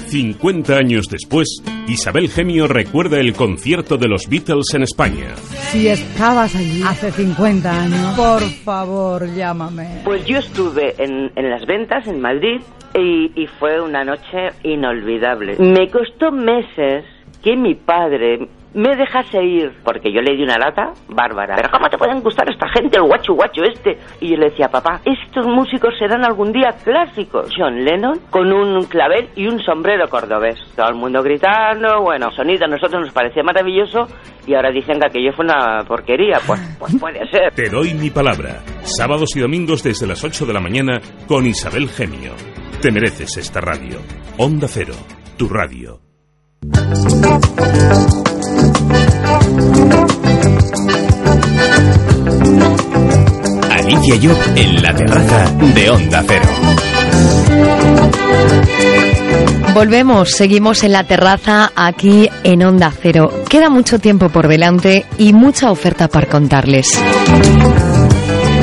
50 0.07 0.77
años 0.77 1.07
después, 1.11 1.63
Isabel 1.89 2.29
Gemio 2.29 2.69
recuerda 2.69 3.19
el 3.19 3.33
concierto 3.35 3.97
de 3.97 4.09
los 4.09 4.29
Beatles 4.29 4.73
en 4.75 4.83
España. 4.83 5.35
Si 5.71 5.89
estabas 5.89 6.55
allí 6.55 6.83
hace 6.87 7.11
50 7.11 7.83
años, 7.83 8.17
por 8.17 8.43
favor, 8.43 9.27
llámame. 9.35 10.03
Pues 10.05 10.25
yo 10.25 10.39
estuve 10.39 10.95
en, 10.99 11.31
en 11.35 11.51
las 11.51 11.67
ventas 11.67 12.07
en 12.07 12.21
Madrid 12.21 12.61
y, 12.95 13.33
y 13.35 13.47
fue 13.59 13.81
una 13.81 14.05
noche 14.05 14.51
inolvidable. 14.63 15.57
Me 15.59 15.91
costó 15.91 16.31
meses 16.31 17.05
que 17.43 17.57
mi 17.57 17.75
padre 17.75 18.49
me 18.77 18.95
dejase 18.95 19.43
ir, 19.43 19.73
porque 19.83 20.13
yo 20.13 20.21
le 20.21 20.37
di 20.37 20.43
una 20.43 20.59
lata 20.59 20.93
bárbara. 21.09 21.57
Pero 21.57 21.71
¿cómo 21.71 21.89
te 21.89 21.97
pueden 21.97 22.21
gustar 22.21 22.49
esta 22.51 22.69
gente, 22.69 22.99
el 22.99 23.05
guacho 23.05 23.33
guacho 23.33 23.63
este? 23.65 23.99
Y 24.21 24.31
yo 24.31 24.37
le 24.37 24.51
decía, 24.51 24.69
papá, 24.69 25.01
estos 25.05 25.47
músicos 25.47 25.95
serán 25.99 26.25
algún 26.25 26.53
día 26.53 26.77
clásicos. 26.85 27.49
John 27.57 27.83
Lennon 27.85 28.21
con 28.29 28.53
un 28.53 28.85
clavel 28.85 29.31
y 29.35 29.47
un 29.47 29.61
sombrero 29.61 30.07
cordobés. 30.09 30.59
Todo 30.77 30.91
el 30.91 30.97
mundo 30.97 31.23
gritando, 31.23 32.03
bueno, 32.03 32.31
sonido 32.33 32.67
a 32.67 32.69
nosotros 32.69 33.01
nos 33.01 33.15
parecía 33.15 33.43
maravilloso 33.43 34.09
y 34.47 34.55
ahora 34.55 34.71
dicen 34.71 35.01
que 35.01 35.07
aquello 35.07 35.33
fue 35.33 35.47
una 35.47 35.83
porquería. 35.89 36.39
Pues, 36.47 36.61
pues 36.79 36.97
puede 37.01 37.27
ser. 37.31 37.55
Te 37.55 37.71
doy 37.71 37.95
mi 37.95 38.11
palabra. 38.11 38.61
Sábados 38.83 39.35
y 39.37 39.41
domingos 39.41 39.83
desde 39.83 40.07
las 40.07 40.23
8 40.23 40.45
de 40.45 40.53
la 40.53 40.61
mañana 40.61 41.01
con 41.27 41.47
Isabel 41.47 41.89
Gemio. 41.89 42.33
Te 42.83 42.93
mereces 42.93 43.39
esta 43.39 43.63
radio. 43.63 44.01
Onda 44.37 44.69
Cero, 44.69 44.95
tu 45.39 45.49
radio. 45.49 45.99
En 53.89 54.83
la 54.83 54.93
terraza 54.95 55.53
de 55.75 55.91
Onda 55.91 56.25
Cero. 56.27 56.49
Volvemos, 59.75 60.33
seguimos 60.33 60.83
en 60.83 60.91
la 60.91 61.05
terraza 61.05 61.71
aquí 61.77 62.29
en 62.43 62.65
Onda 62.65 62.91
Cero. 62.91 63.31
Queda 63.49 63.71
mucho 63.71 64.01
tiempo 64.01 64.29
por 64.29 64.49
delante 64.49 65.07
y 65.19 65.33
mucha 65.33 65.71
oferta 65.71 66.09
para 66.09 66.27
contarles. 66.27 67.01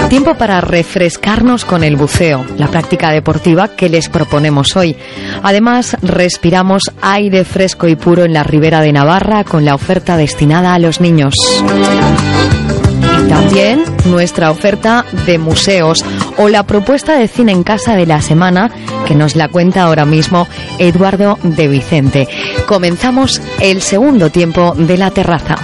Tiempo 0.09 0.36
para 0.36 0.59
refrescarnos 0.59 1.63
con 1.63 1.86
el 1.86 1.95
buceo, 1.95 2.45
la 2.57 2.67
práctica 2.67 3.09
deportiva 3.11 3.69
que 3.69 3.88
les 3.88 4.09
proponemos 4.09 4.76
hoy. 4.76 4.97
Además, 5.41 5.95
respiramos 6.01 6.84
aire 7.01 7.45
fresco 7.45 7.88
y 7.88 7.95
puro 7.95 8.26
en 8.26 8.34
la 8.34 8.43
ribera 8.43 8.82
de 8.82 8.91
Navarra 8.91 9.45
con 9.45 9.63
la 9.63 9.74
oferta 9.74 10.17
destinada 10.17 10.74
a 10.74 10.80
los 10.80 10.99
niños. 10.99 11.34
También 13.34 13.84
nuestra 14.05 14.51
oferta 14.51 15.05
de 15.25 15.39
museos 15.39 16.05
o 16.38 16.49
la 16.49 16.61
propuesta 16.67 17.17
de 17.17 17.27
cine 17.27 17.51
en 17.51 17.63
casa 17.63 17.95
de 17.95 18.05
la 18.05 18.21
semana 18.21 18.69
que 19.07 19.15
nos 19.15 19.36
la 19.36 19.47
cuenta 19.47 19.81
ahora 19.81 20.05
mismo 20.05 20.47
Eduardo 20.77 21.39
de 21.41 21.67
Vicente. 21.67 22.27
Comenzamos 22.67 23.41
el 23.59 23.81
segundo 23.81 24.29
tiempo 24.29 24.75
de 24.77 24.97
la 24.99 25.09
terraza. 25.09 25.55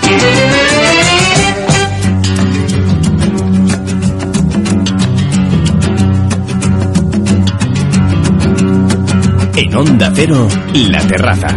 En 9.55 9.75
Onda 9.75 10.11
Cero, 10.15 10.47
La 10.73 11.01
Terraza. 11.01 11.49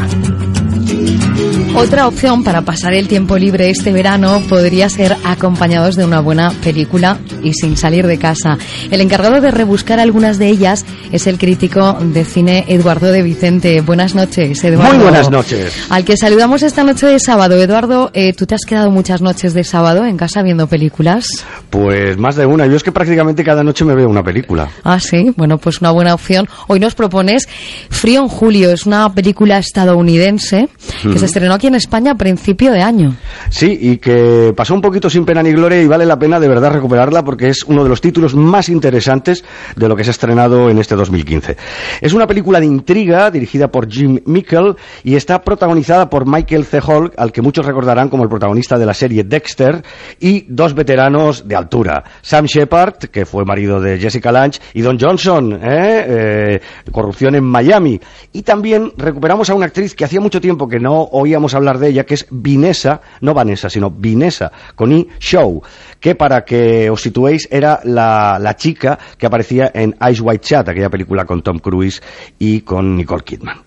Otra 1.74 2.06
opción 2.06 2.44
para 2.44 2.60
pasar 2.62 2.92
el 2.92 3.08
tiempo 3.08 3.38
libre 3.38 3.70
este 3.70 3.92
verano 3.92 4.42
podría 4.48 4.90
ser 4.90 5.16
acompañados 5.24 5.96
de 5.96 6.04
una 6.04 6.20
buena 6.20 6.52
película 6.62 7.18
y 7.42 7.54
sin 7.54 7.78
salir 7.78 8.06
de 8.06 8.18
casa. 8.18 8.58
El 8.90 9.00
encargado 9.00 9.40
de 9.40 9.50
rebuscar 9.50 9.98
algunas 9.98 10.38
de 10.38 10.48
ellas 10.48 10.84
es 11.12 11.26
el 11.26 11.38
crítico 11.38 11.94
de 11.94 12.26
cine 12.26 12.66
Eduardo 12.68 13.10
de 13.10 13.22
Vicente. 13.22 13.80
Buenas 13.80 14.14
noches, 14.14 14.62
Eduardo. 14.62 14.92
Muy 14.92 15.02
buenas 15.02 15.30
noches. 15.30 15.74
Al 15.88 16.04
que 16.04 16.18
saludamos 16.18 16.62
esta 16.62 16.84
noche 16.84 17.06
de 17.06 17.18
sábado. 17.18 17.60
Eduardo, 17.60 18.10
eh, 18.12 18.34
¿tú 18.34 18.44
te 18.44 18.54
has 18.54 18.66
quedado 18.66 18.90
muchas 18.90 19.22
noches 19.22 19.54
de 19.54 19.64
sábado 19.64 20.04
en 20.04 20.18
casa 20.18 20.42
viendo 20.42 20.66
películas? 20.66 21.26
Pues 21.70 22.18
más 22.18 22.36
de 22.36 22.44
una. 22.44 22.66
Yo 22.66 22.76
es 22.76 22.82
que 22.82 22.92
prácticamente 22.92 23.42
cada 23.42 23.64
noche 23.64 23.86
me 23.86 23.94
veo 23.94 24.10
una 24.10 24.22
película. 24.22 24.68
Ah, 24.84 25.00
sí. 25.00 25.32
Bueno, 25.36 25.56
pues 25.56 25.80
una 25.80 25.90
buena 25.90 26.12
opción. 26.12 26.48
Hoy 26.68 26.80
nos 26.80 26.94
propones 26.94 27.48
Frío 27.88 28.20
en 28.20 28.28
Julio. 28.28 28.70
Es 28.70 28.84
una 28.84 29.12
película 29.14 29.56
estadounidense 29.56 30.68
que 31.02 31.18
se 31.18 31.24
estrenó 31.24 31.61
en 31.66 31.74
España 31.74 32.12
a 32.12 32.14
principio 32.16 32.72
de 32.72 32.82
año. 32.82 33.16
Sí, 33.50 33.78
y 33.80 33.96
que 33.98 34.52
pasó 34.56 34.74
un 34.74 34.80
poquito 34.80 35.08
sin 35.08 35.24
pena 35.24 35.42
ni 35.42 35.52
gloria 35.52 35.80
y 35.80 35.86
vale 35.86 36.06
la 36.06 36.18
pena 36.18 36.40
de 36.40 36.48
verdad 36.48 36.72
recuperarla 36.72 37.24
porque 37.24 37.48
es 37.48 37.64
uno 37.64 37.82
de 37.82 37.88
los 37.88 38.00
títulos 38.00 38.34
más 38.34 38.68
interesantes 38.68 39.44
de 39.76 39.88
lo 39.88 39.96
que 39.96 40.04
se 40.04 40.10
ha 40.10 40.12
estrenado 40.12 40.70
en 40.70 40.78
este 40.78 40.94
2015. 40.94 41.56
Es 42.00 42.12
una 42.12 42.26
película 42.26 42.60
de 42.60 42.66
intriga 42.66 43.30
dirigida 43.30 43.68
por 43.68 43.90
Jim 43.90 44.20
Mickle 44.26 44.74
y 45.04 45.16
está 45.16 45.42
protagonizada 45.42 46.08
por 46.08 46.26
Michael 46.26 46.64
C. 46.64 46.80
Hall, 46.80 47.12
al 47.16 47.32
que 47.32 47.42
muchos 47.42 47.66
recordarán 47.66 48.08
como 48.08 48.22
el 48.22 48.28
protagonista 48.28 48.78
de 48.78 48.86
la 48.86 48.94
serie 48.94 49.24
Dexter, 49.24 49.82
y 50.20 50.46
dos 50.48 50.74
veteranos 50.74 51.46
de 51.46 51.56
altura. 51.56 52.04
Sam 52.22 52.46
Shepard, 52.46 52.96
que 53.10 53.24
fue 53.24 53.44
marido 53.44 53.80
de 53.80 53.98
Jessica 53.98 54.32
Lange, 54.32 54.60
y 54.74 54.82
Don 54.82 54.98
Johnson, 54.98 55.54
¿eh? 55.54 56.04
Eh, 56.08 56.60
corrupción 56.90 57.34
en 57.34 57.44
Miami. 57.44 58.00
Y 58.32 58.42
también 58.42 58.92
recuperamos 58.96 59.50
a 59.50 59.54
una 59.54 59.66
actriz 59.66 59.94
que 59.94 60.04
hacía 60.04 60.20
mucho 60.20 60.40
tiempo 60.40 60.68
que 60.68 60.78
no 60.78 61.02
oíamos 61.12 61.51
hablar 61.54 61.78
de 61.78 61.88
ella, 61.88 62.04
que 62.04 62.14
es 62.14 62.26
Vinessa, 62.30 63.00
no 63.20 63.34
Vanessa, 63.34 63.68
sino 63.68 63.90
Vinessa, 63.90 64.50
con 64.74 64.92
I 64.92 65.08
Show, 65.18 65.62
que 66.00 66.14
para 66.14 66.44
que 66.44 66.90
os 66.90 67.00
situéis 67.00 67.48
era 67.50 67.80
la, 67.84 68.38
la 68.40 68.56
chica 68.56 68.98
que 69.16 69.26
aparecía 69.26 69.70
en 69.74 69.94
Ice 70.10 70.22
White 70.22 70.44
Chat, 70.44 70.68
aquella 70.68 70.90
película 70.90 71.24
con 71.24 71.42
Tom 71.42 71.58
Cruise 71.58 72.02
y 72.38 72.60
con 72.62 72.96
Nicole 72.96 73.22
Kidman. 73.24 73.62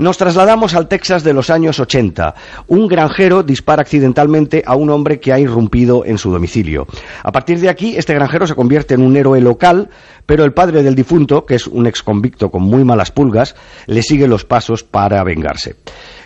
Nos 0.00 0.16
trasladamos 0.16 0.74
al 0.74 0.88
Texas 0.88 1.22
de 1.24 1.34
los 1.34 1.50
años 1.50 1.78
80. 1.78 2.34
Un 2.68 2.88
granjero 2.88 3.42
dispara 3.42 3.82
accidentalmente 3.82 4.62
a 4.64 4.74
un 4.74 4.88
hombre 4.88 5.20
que 5.20 5.30
ha 5.30 5.38
irrumpido 5.38 6.06
en 6.06 6.16
su 6.16 6.30
domicilio. 6.30 6.86
A 7.22 7.30
partir 7.32 7.60
de 7.60 7.68
aquí, 7.68 7.98
este 7.98 8.14
granjero 8.14 8.46
se 8.46 8.54
convierte 8.54 8.94
en 8.94 9.02
un 9.02 9.14
héroe 9.14 9.42
local, 9.42 9.90
pero 10.24 10.44
el 10.44 10.54
padre 10.54 10.82
del 10.82 10.94
difunto, 10.94 11.44
que 11.44 11.56
es 11.56 11.66
un 11.66 11.86
exconvicto 11.86 12.50
con 12.50 12.62
muy 12.62 12.82
malas 12.82 13.10
pulgas, 13.10 13.54
le 13.88 14.00
sigue 14.00 14.26
los 14.26 14.46
pasos 14.46 14.84
para 14.84 15.22
vengarse. 15.22 15.76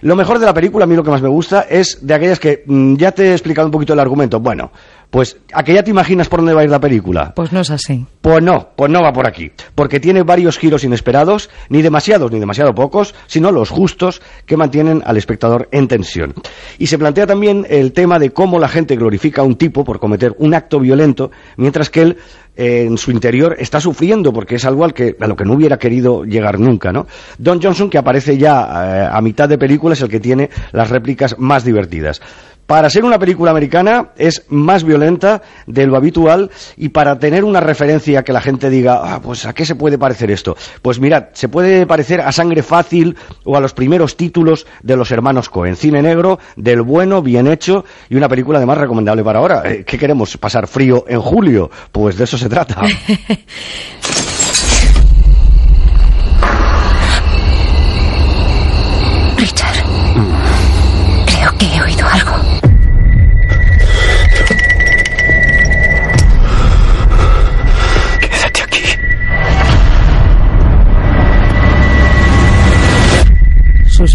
Lo 0.02 0.14
mejor 0.14 0.38
de 0.38 0.46
la 0.46 0.54
película, 0.54 0.84
a 0.84 0.86
mí 0.86 0.94
lo 0.94 1.02
que 1.02 1.10
más 1.10 1.22
me 1.22 1.28
gusta, 1.28 1.62
es 1.62 1.98
de 2.00 2.14
aquellas 2.14 2.38
que 2.38 2.62
mm, 2.64 2.94
ya 2.94 3.10
te 3.10 3.30
he 3.30 3.32
explicado 3.32 3.66
un 3.66 3.72
poquito 3.72 3.92
el 3.92 3.98
argumento. 3.98 4.38
Bueno, 4.38 4.70
pues 5.14 5.36
a 5.52 5.62
que 5.62 5.72
ya 5.72 5.84
te 5.84 5.92
imaginas 5.92 6.28
por 6.28 6.40
dónde 6.40 6.54
va 6.54 6.62
a 6.62 6.64
ir 6.64 6.70
la 6.70 6.80
película. 6.80 7.34
Pues 7.36 7.52
no 7.52 7.60
es 7.60 7.70
así. 7.70 8.04
Pues 8.20 8.42
no, 8.42 8.70
pues 8.74 8.90
no 8.90 9.00
va 9.00 9.12
por 9.12 9.28
aquí. 9.28 9.52
Porque 9.76 10.00
tiene 10.00 10.24
varios 10.24 10.58
giros 10.58 10.82
inesperados, 10.82 11.50
ni 11.68 11.82
demasiados 11.82 12.32
ni 12.32 12.40
demasiado 12.40 12.74
pocos, 12.74 13.14
sino 13.28 13.52
los 13.52 13.70
justos 13.70 14.20
que 14.44 14.56
mantienen 14.56 15.04
al 15.06 15.16
espectador 15.16 15.68
en 15.70 15.86
tensión. 15.86 16.34
Y 16.80 16.88
se 16.88 16.98
plantea 16.98 17.28
también 17.28 17.64
el 17.70 17.92
tema 17.92 18.18
de 18.18 18.30
cómo 18.30 18.58
la 18.58 18.66
gente 18.66 18.96
glorifica 18.96 19.42
a 19.42 19.44
un 19.44 19.54
tipo 19.54 19.84
por 19.84 20.00
cometer 20.00 20.34
un 20.38 20.52
acto 20.52 20.80
violento, 20.80 21.30
mientras 21.58 21.90
que 21.90 22.02
él 22.02 22.16
eh, 22.56 22.84
en 22.84 22.98
su 22.98 23.12
interior 23.12 23.56
está 23.58 23.80
sufriendo 23.80 24.32
porque 24.32 24.56
es 24.56 24.64
algo 24.64 24.84
al 24.84 24.94
que, 24.94 25.16
a 25.20 25.26
lo 25.26 25.34
que 25.36 25.44
no 25.44 25.54
hubiera 25.54 25.76
querido 25.76 26.24
llegar 26.24 26.58
nunca, 26.58 26.92
¿no? 26.92 27.06
Don 27.38 27.62
Johnson, 27.62 27.90
que 27.90 27.98
aparece 27.98 28.36
ya 28.36 28.62
eh, 28.62 29.08
a 29.12 29.20
mitad 29.20 29.48
de 29.48 29.58
película, 29.58 29.94
es 29.94 30.00
el 30.02 30.08
que 30.08 30.20
tiene 30.20 30.50
las 30.72 30.90
réplicas 30.90 31.36
más 31.38 31.64
divertidas. 31.64 32.20
Para 32.66 32.88
ser 32.88 33.04
una 33.04 33.18
película 33.18 33.50
americana 33.50 34.10
es 34.16 34.44
más 34.48 34.84
violenta 34.84 35.42
de 35.66 35.86
lo 35.86 35.96
habitual 35.96 36.50
y 36.76 36.88
para 36.88 37.18
tener 37.18 37.44
una 37.44 37.60
referencia 37.60 38.22
que 38.22 38.32
la 38.32 38.40
gente 38.40 38.70
diga, 38.70 39.00
ah, 39.02 39.20
pues 39.22 39.44
¿a 39.46 39.52
qué 39.52 39.66
se 39.66 39.74
puede 39.74 39.98
parecer 39.98 40.30
esto? 40.30 40.56
Pues 40.80 40.98
mirad, 40.98 41.26
se 41.32 41.48
puede 41.48 41.86
parecer 41.86 42.20
a 42.20 42.32
Sangre 42.32 42.62
Fácil 42.62 43.16
o 43.44 43.56
a 43.56 43.60
los 43.60 43.74
primeros 43.74 44.16
títulos 44.16 44.66
de 44.82 44.96
los 44.96 45.10
hermanos 45.10 45.48
Cohen. 45.48 45.76
Cine 45.76 46.00
negro, 46.02 46.38
del 46.56 46.82
bueno, 46.82 47.22
bien 47.22 47.46
hecho 47.46 47.84
y 48.08 48.16
una 48.16 48.28
película 48.28 48.58
además 48.58 48.78
recomendable 48.78 49.22
para 49.22 49.40
ahora. 49.40 49.62
Eh, 49.64 49.84
¿Qué 49.84 49.98
queremos? 49.98 50.36
¿Pasar 50.38 50.66
frío 50.66 51.04
en 51.06 51.20
julio? 51.20 51.70
Pues 51.92 52.16
de 52.16 52.24
eso 52.24 52.38
se 52.38 52.48
trata. 52.48 52.82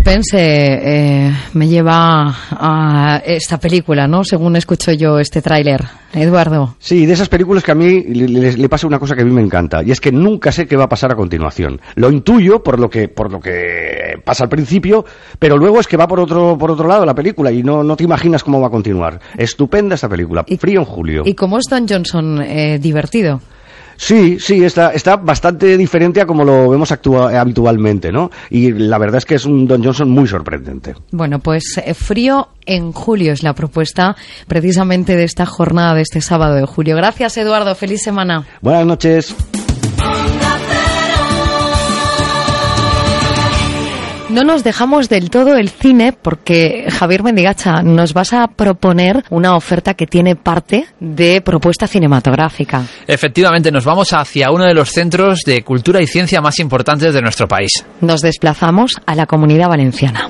Suspense 0.09 0.37
eh, 0.39 1.31
me 1.53 1.67
lleva 1.67 2.35
a 2.49 3.21
esta 3.23 3.59
película, 3.59 4.07
¿no? 4.07 4.23
Según 4.23 4.55
escucho 4.55 4.91
yo 4.91 5.19
este 5.19 5.39
tráiler. 5.39 5.81
Eduardo. 6.13 6.75
Sí, 6.79 7.05
de 7.05 7.13
esas 7.13 7.29
películas 7.29 7.63
que 7.63 7.71
a 7.71 7.75
mí 7.75 8.01
le, 8.01 8.27
le- 8.27 8.57
le 8.57 8.69
pasa 8.69 8.87
una 8.87 8.97
cosa 8.97 9.15
que 9.15 9.21
a 9.21 9.25
mí 9.25 9.31
me 9.31 9.43
encanta, 9.43 9.83
y 9.83 9.91
es 9.91 10.01
que 10.01 10.11
nunca 10.11 10.51
sé 10.51 10.65
qué 10.65 10.75
va 10.75 10.85
a 10.85 10.89
pasar 10.89 11.11
a 11.11 11.15
continuación. 11.15 11.79
Lo 11.93 12.09
intuyo 12.09 12.63
por 12.63 12.79
lo 12.79 12.89
que, 12.89 13.07
por 13.07 13.31
lo 13.31 13.39
que 13.39 14.19
pasa 14.25 14.45
al 14.45 14.49
principio, 14.49 15.05
pero 15.37 15.57
luego 15.59 15.79
es 15.79 15.85
que 15.87 15.95
va 15.97 16.07
por 16.07 16.19
otro, 16.19 16.57
por 16.57 16.71
otro 16.71 16.87
lado 16.87 17.05
la 17.05 17.13
película 17.13 17.51
y 17.51 17.61
no, 17.61 17.83
no 17.83 17.95
te 17.95 18.03
imaginas 18.05 18.43
cómo 18.43 18.59
va 18.59 18.67
a 18.67 18.71
continuar. 18.71 19.19
Estupenda 19.37 19.93
esta 19.93 20.09
película, 20.09 20.43
Frío 20.59 20.79
en 20.79 20.85
Julio. 20.85 21.21
¿Y 21.25 21.35
cómo 21.35 21.59
es 21.59 21.65
Don 21.69 21.87
Johnson 21.87 22.41
eh, 22.41 22.79
divertido? 22.79 23.41
Sí, 24.01 24.39
sí, 24.39 24.63
está, 24.63 24.93
está 24.93 25.17
bastante 25.17 25.75
diferente 25.75 26.21
a 26.21 26.25
como 26.25 26.45
lo 26.45 26.69
vemos 26.69 26.89
actua- 26.89 27.37
habitualmente, 27.37 28.13
¿no? 28.13 28.31
Y 28.49 28.71
la 28.71 28.97
verdad 28.97 29.17
es 29.17 29.25
que 29.25 29.35
es 29.35 29.43
un 29.45 29.67
Don 29.67 29.83
Johnson 29.83 30.09
muy 30.09 30.25
sorprendente. 30.25 30.95
Bueno, 31.11 31.39
pues 31.39 31.77
eh, 31.85 31.93
frío 31.93 32.47
en 32.65 32.93
julio 32.93 33.33
es 33.33 33.43
la 33.43 33.53
propuesta 33.53 34.15
precisamente 34.47 35.17
de 35.17 35.25
esta 35.25 35.45
jornada 35.45 35.95
de 35.95 36.03
este 36.03 36.21
sábado 36.21 36.55
de 36.55 36.65
julio. 36.65 36.95
Gracias, 36.95 37.35
Eduardo. 37.35 37.75
Feliz 37.75 38.01
semana. 38.01 38.47
Buenas 38.61 38.85
noches. 38.85 39.35
No 44.39 44.53
nos 44.53 44.63
dejamos 44.63 45.09
del 45.09 45.29
todo 45.29 45.57
el 45.57 45.67
cine 45.69 46.13
porque, 46.13 46.87
Javier 46.89 47.23
Mendigacha, 47.23 47.81
nos 47.81 48.13
vas 48.13 48.31
a 48.31 48.47
proponer 48.47 49.25
una 49.29 49.55
oferta 49.57 49.95
que 49.95 50.07
tiene 50.07 50.37
parte 50.37 50.85
de 51.01 51.41
propuesta 51.41 51.87
cinematográfica. 51.87 52.83
Efectivamente, 53.05 53.69
nos 53.69 53.83
vamos 53.83 54.13
hacia 54.13 54.51
uno 54.51 54.65
de 54.65 54.73
los 54.73 54.89
centros 54.89 55.39
de 55.45 55.61
cultura 55.63 56.01
y 56.01 56.07
ciencia 56.07 56.39
más 56.39 56.59
importantes 56.59 57.13
de 57.13 57.21
nuestro 57.21 57.49
país. 57.49 57.85
Nos 57.99 58.21
desplazamos 58.21 58.91
a 59.05 59.15
la 59.15 59.25
comunidad 59.25 59.67
valenciana. 59.67 60.29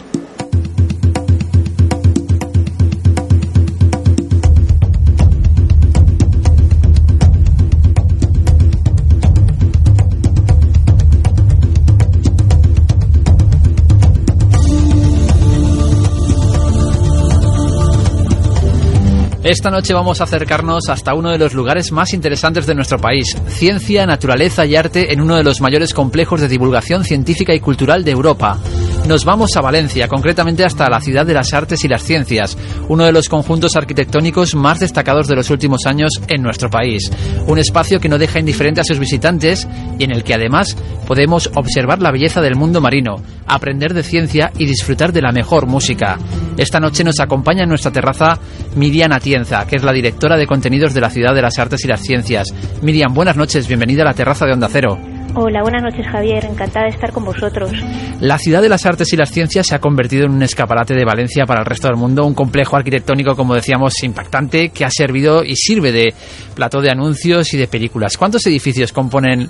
Esta 19.44 19.70
noche 19.70 19.94
vamos 19.94 20.20
a 20.20 20.26
acercarnos 20.26 20.90
hasta 20.90 21.14
uno 21.14 21.32
de 21.32 21.38
los 21.38 21.54
lugares 21.54 21.94
más 21.94 22.14
interesantes 22.14 22.68
de 22.68 22.76
nuestro 22.76 22.98
país, 23.00 23.38
ciencia, 23.48 24.06
naturaleza 24.06 24.66
y 24.66 24.76
arte 24.76 25.14
en 25.14 25.22
uno 25.22 25.38
de 25.38 25.46
los 25.46 25.62
mayores 25.62 25.94
complejos 25.94 26.42
de 26.42 26.50
divulgación 26.50 27.06
científica 27.06 27.54
y 27.54 27.62
cultural 27.62 28.04
de 28.04 28.12
Europa. 28.12 28.60
Nos 29.08 29.24
vamos 29.24 29.56
a 29.56 29.62
Valencia, 29.62 30.10
concretamente 30.10 30.66
hasta 30.66 30.90
la 30.90 31.00
ciudad 31.00 31.26
de 31.26 31.34
las 31.34 31.54
artes 31.54 31.84
y 31.86 31.88
las 31.88 32.04
ciencias, 32.04 32.58
uno 32.90 33.06
de 33.06 33.14
los 33.14 33.30
conjuntos 33.30 33.76
arquitectónicos 33.78 34.56
más 34.56 34.80
destacados 34.80 35.28
de 35.28 35.36
los 35.36 35.50
últimos 35.50 35.86
años 35.86 36.12
en 36.28 36.44
nuestro 36.44 36.70
país. 36.70 37.10
Un 37.48 37.58
espacio 37.60 38.00
que 38.00 38.10
no 38.10 38.18
deja 38.18 38.40
indiferente 38.40 38.82
a 38.82 38.84
sus 38.84 39.00
visitantes 39.00 39.68
y 39.98 40.04
en 40.04 40.12
el 40.12 40.24
que 40.24 40.34
además 40.34 40.76
podemos 41.08 41.50
observar 41.56 42.02
la 42.02 42.12
belleza 42.12 42.42
del 42.42 42.56
mundo 42.56 42.82
marino, 42.82 43.16
aprender 43.48 43.94
de 43.94 44.04
ciencia 44.04 44.52
y 44.58 44.66
disfrutar 44.66 45.12
de 45.12 45.24
la 45.24 45.32
mejor 45.32 45.66
música. 45.66 46.20
Esta 46.58 46.80
noche 46.80 47.04
nos 47.04 47.20
acompaña 47.20 47.64
en 47.64 47.70
nuestra 47.70 47.92
terraza 47.92 48.38
Miriam 48.76 49.14
Atienza, 49.30 49.68
que 49.68 49.76
es 49.76 49.84
la 49.84 49.94
directora 49.94 50.38
de 50.38 50.48
contenidos 50.48 50.96
de 50.96 51.02
la 51.02 51.12
Ciudad 51.12 51.36
de 51.36 51.44
las 51.44 51.60
Artes 51.60 51.86
y 51.86 51.88
las 51.88 52.02
Ciencias. 52.02 52.52
Miriam, 52.82 53.14
buenas 53.14 53.38
noches, 53.38 53.68
bienvenida 53.68 54.02
a 54.02 54.06
la 54.06 54.14
terraza 54.16 54.48
de 54.48 54.54
Onda 54.54 54.68
Cero. 54.72 54.98
Hola, 55.36 55.62
buenas 55.62 55.84
noches 55.84 56.08
Javier, 56.08 56.44
encantada 56.46 56.86
de 56.86 56.92
estar 56.94 57.12
con 57.12 57.26
vosotros. 57.26 57.72
La 58.20 58.40
Ciudad 58.40 58.64
de 58.64 58.70
las 58.70 58.88
Artes 58.88 59.14
y 59.14 59.18
las 59.18 59.30
Ciencias 59.30 59.68
se 59.68 59.76
ha 59.76 59.80
convertido 59.80 60.26
en 60.26 60.32
un 60.32 60.42
escaparate 60.42 60.96
de 60.96 61.06
Valencia 61.06 61.46
para 61.46 61.60
el 61.60 61.68
resto 61.68 61.88
del 61.88 61.98
mundo, 61.98 62.26
un 62.26 62.34
complejo 62.34 62.76
arquitectónico, 62.76 63.36
como 63.36 63.54
decíamos, 63.54 64.02
impactante, 64.02 64.70
que 64.70 64.84
ha 64.84 64.90
servido 64.90 65.44
y 65.44 65.56
sirve 65.56 65.92
de 65.92 66.12
plató 66.56 66.82
de 66.82 66.90
anuncios 66.90 67.54
y 67.54 67.58
de 67.58 67.68
películas. 67.68 68.18
¿Cuántos 68.18 68.48
edificios 68.48 68.92
componen 68.92 69.48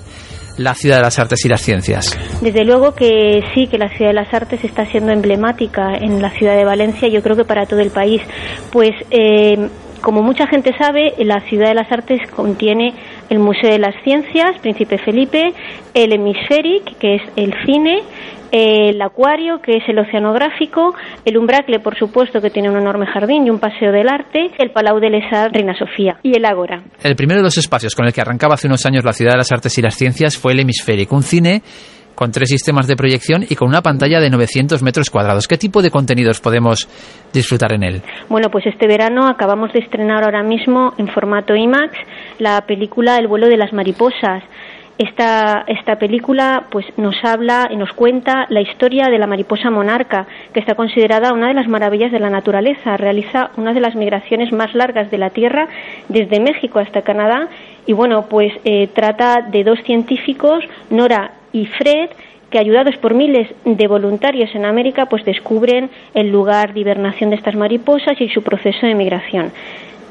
la 0.56 0.74
Ciudad 0.74 0.96
de 0.96 1.02
las 1.02 1.18
Artes 1.18 1.44
y 1.44 1.48
las 1.48 1.60
Ciencias? 1.60 2.18
Desde 2.40 2.64
luego 2.64 2.94
que 2.94 3.42
sí, 3.54 3.66
que 3.66 3.78
la 3.78 3.88
Ciudad 3.88 4.10
de 4.10 4.14
las 4.14 4.32
Artes 4.32 4.62
está 4.64 4.86
siendo 4.86 5.12
emblemática 5.12 5.94
en 6.00 6.20
la 6.20 6.30
ciudad 6.30 6.56
de 6.56 6.64
Valencia, 6.64 7.08
yo 7.08 7.22
creo 7.22 7.36
que 7.36 7.44
para 7.44 7.66
todo 7.66 7.80
el 7.80 7.90
país. 7.90 8.22
Pues, 8.72 8.90
eh, 9.10 9.68
como 10.00 10.22
mucha 10.22 10.46
gente 10.46 10.72
sabe, 10.78 11.14
la 11.18 11.40
Ciudad 11.48 11.68
de 11.68 11.74
las 11.74 11.90
Artes 11.90 12.20
contiene 12.30 12.94
el 13.28 13.38
Museo 13.38 13.70
de 13.70 13.78
las 13.78 13.94
Ciencias, 14.02 14.58
Príncipe 14.60 14.98
Felipe, 14.98 15.52
el 15.94 16.12
Hemisferic, 16.12 16.98
que 16.98 17.16
es 17.16 17.22
el 17.36 17.54
cine, 17.64 18.02
el 18.52 19.00
acuario, 19.00 19.60
que 19.62 19.76
es 19.76 19.88
el 19.88 19.98
oceanográfico, 19.98 20.94
el 21.24 21.36
umbracle, 21.36 21.78
por 21.78 21.96
supuesto, 21.96 22.40
que 22.40 22.50
tiene 22.50 22.70
un 22.70 22.76
enorme 22.76 23.06
jardín 23.06 23.46
y 23.46 23.50
un 23.50 23.60
paseo 23.60 23.92
del 23.92 24.08
arte, 24.08 24.50
el 24.58 24.70
Palau 24.70 24.98
de 24.98 25.10
Lesa 25.10 25.48
Reina 25.48 25.74
Sofía 25.78 26.18
y 26.22 26.36
el 26.36 26.44
Ágora. 26.44 26.82
El 27.02 27.14
primero 27.14 27.38
de 27.40 27.44
los 27.44 27.58
espacios 27.58 27.94
con 27.94 28.06
el 28.06 28.12
que 28.12 28.20
arrancaba 28.20 28.54
hace 28.54 28.66
unos 28.66 28.84
años 28.86 29.04
la 29.04 29.12
Ciudad 29.12 29.32
de 29.32 29.38
las 29.38 29.52
Artes 29.52 29.76
y 29.78 29.82
las 29.82 29.94
Ciencias 29.94 30.36
fue 30.36 30.52
el 30.52 30.60
Hemisférico, 30.60 31.14
un 31.14 31.22
cine 31.22 31.62
con 32.20 32.32
tres 32.32 32.50
sistemas 32.50 32.86
de 32.86 32.96
proyección 32.96 33.46
y 33.48 33.56
con 33.56 33.68
una 33.68 33.80
pantalla 33.80 34.20
de 34.20 34.28
900 34.28 34.82
metros 34.82 35.08
cuadrados. 35.08 35.48
¿Qué 35.48 35.56
tipo 35.56 35.80
de 35.80 35.90
contenidos 35.90 36.38
podemos 36.38 36.86
disfrutar 37.32 37.72
en 37.72 37.82
él? 37.82 38.02
Bueno, 38.28 38.50
pues 38.50 38.66
este 38.66 38.86
verano 38.86 39.26
acabamos 39.26 39.72
de 39.72 39.78
estrenar 39.78 40.24
ahora 40.24 40.42
mismo 40.42 40.92
en 40.98 41.08
formato 41.08 41.56
IMAX 41.56 41.96
la 42.38 42.60
película 42.66 43.16
El 43.16 43.26
vuelo 43.26 43.48
de 43.48 43.56
las 43.56 43.72
mariposas. 43.72 44.42
Esta, 44.98 45.64
esta 45.66 45.96
película 45.96 46.66
pues 46.70 46.84
nos 46.98 47.16
habla 47.24 47.70
y 47.70 47.76
nos 47.76 47.90
cuenta 47.94 48.44
la 48.50 48.60
historia 48.60 49.06
de 49.06 49.18
la 49.18 49.26
mariposa 49.26 49.70
monarca, 49.70 50.26
que 50.52 50.60
está 50.60 50.74
considerada 50.74 51.32
una 51.32 51.48
de 51.48 51.54
las 51.54 51.68
maravillas 51.68 52.12
de 52.12 52.20
la 52.20 52.28
naturaleza. 52.28 52.98
Realiza 52.98 53.50
una 53.56 53.72
de 53.72 53.80
las 53.80 53.94
migraciones 53.94 54.52
más 54.52 54.74
largas 54.74 55.10
de 55.10 55.16
la 55.16 55.30
Tierra 55.30 55.68
desde 56.10 56.38
México 56.38 56.80
hasta 56.80 57.00
Canadá 57.00 57.48
y 57.86 57.94
bueno, 57.94 58.26
pues 58.28 58.52
eh, 58.66 58.88
trata 58.88 59.40
de 59.50 59.64
dos 59.64 59.78
científicos, 59.86 60.62
Nora 60.90 61.39
y 61.52 61.66
Fred, 61.66 62.10
que 62.50 62.58
ayudados 62.58 62.96
por 62.96 63.14
miles 63.14 63.48
de 63.64 63.86
voluntarios 63.86 64.54
en 64.54 64.64
América, 64.64 65.06
pues 65.06 65.24
descubren 65.24 65.88
el 66.14 66.30
lugar 66.30 66.74
de 66.74 66.80
hibernación 66.80 67.30
de 67.30 67.36
estas 67.36 67.54
mariposas 67.54 68.20
y 68.20 68.28
su 68.28 68.42
proceso 68.42 68.86
de 68.86 68.94
migración. 68.94 69.52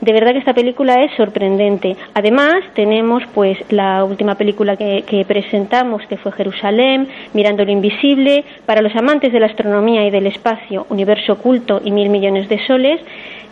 De 0.01 0.13
verdad 0.13 0.31
que 0.31 0.39
esta 0.39 0.53
película 0.53 1.03
es 1.03 1.11
sorprendente. 1.17 1.97
Además, 2.13 2.63
tenemos 2.73 3.21
pues 3.33 3.57
la 3.69 4.05
última 4.05 4.35
película 4.35 4.77
que, 4.77 5.25
presentamos, 5.27 6.05
que 6.07 6.15
fue 6.15 6.31
Jerusalén, 6.31 7.09
Mirando 7.33 7.65
lo 7.65 7.71
Invisible, 7.71 8.45
para 8.65 8.81
los 8.81 8.95
amantes 8.95 9.33
de 9.33 9.41
la 9.41 9.47
astronomía 9.47 10.05
y 10.05 10.09
del 10.09 10.27
espacio, 10.27 10.85
Universo 10.89 11.33
Oculto 11.33 11.81
y 11.83 11.91
Mil 11.91 12.09
Millones 12.09 12.47
de 12.47 12.65
Soles. 12.65 13.01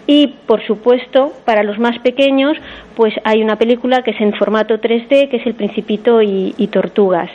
Y, 0.10 0.36
por 0.46 0.66
supuesto, 0.66 1.34
para 1.44 1.64
los 1.64 1.80
más 1.80 2.00
pequeños, 2.00 2.56
pues 2.96 3.14
hay 3.26 3.44
una 3.44 3.58
película 3.58 4.02
que 4.04 4.12
es 4.12 4.22
en 4.22 4.32
formato 4.32 4.80
3D, 4.80 5.28
que 5.28 5.38
es 5.38 5.46
El 5.46 5.56
Principito 5.56 6.22
y 6.22 6.70
Tortugas. 6.72 7.30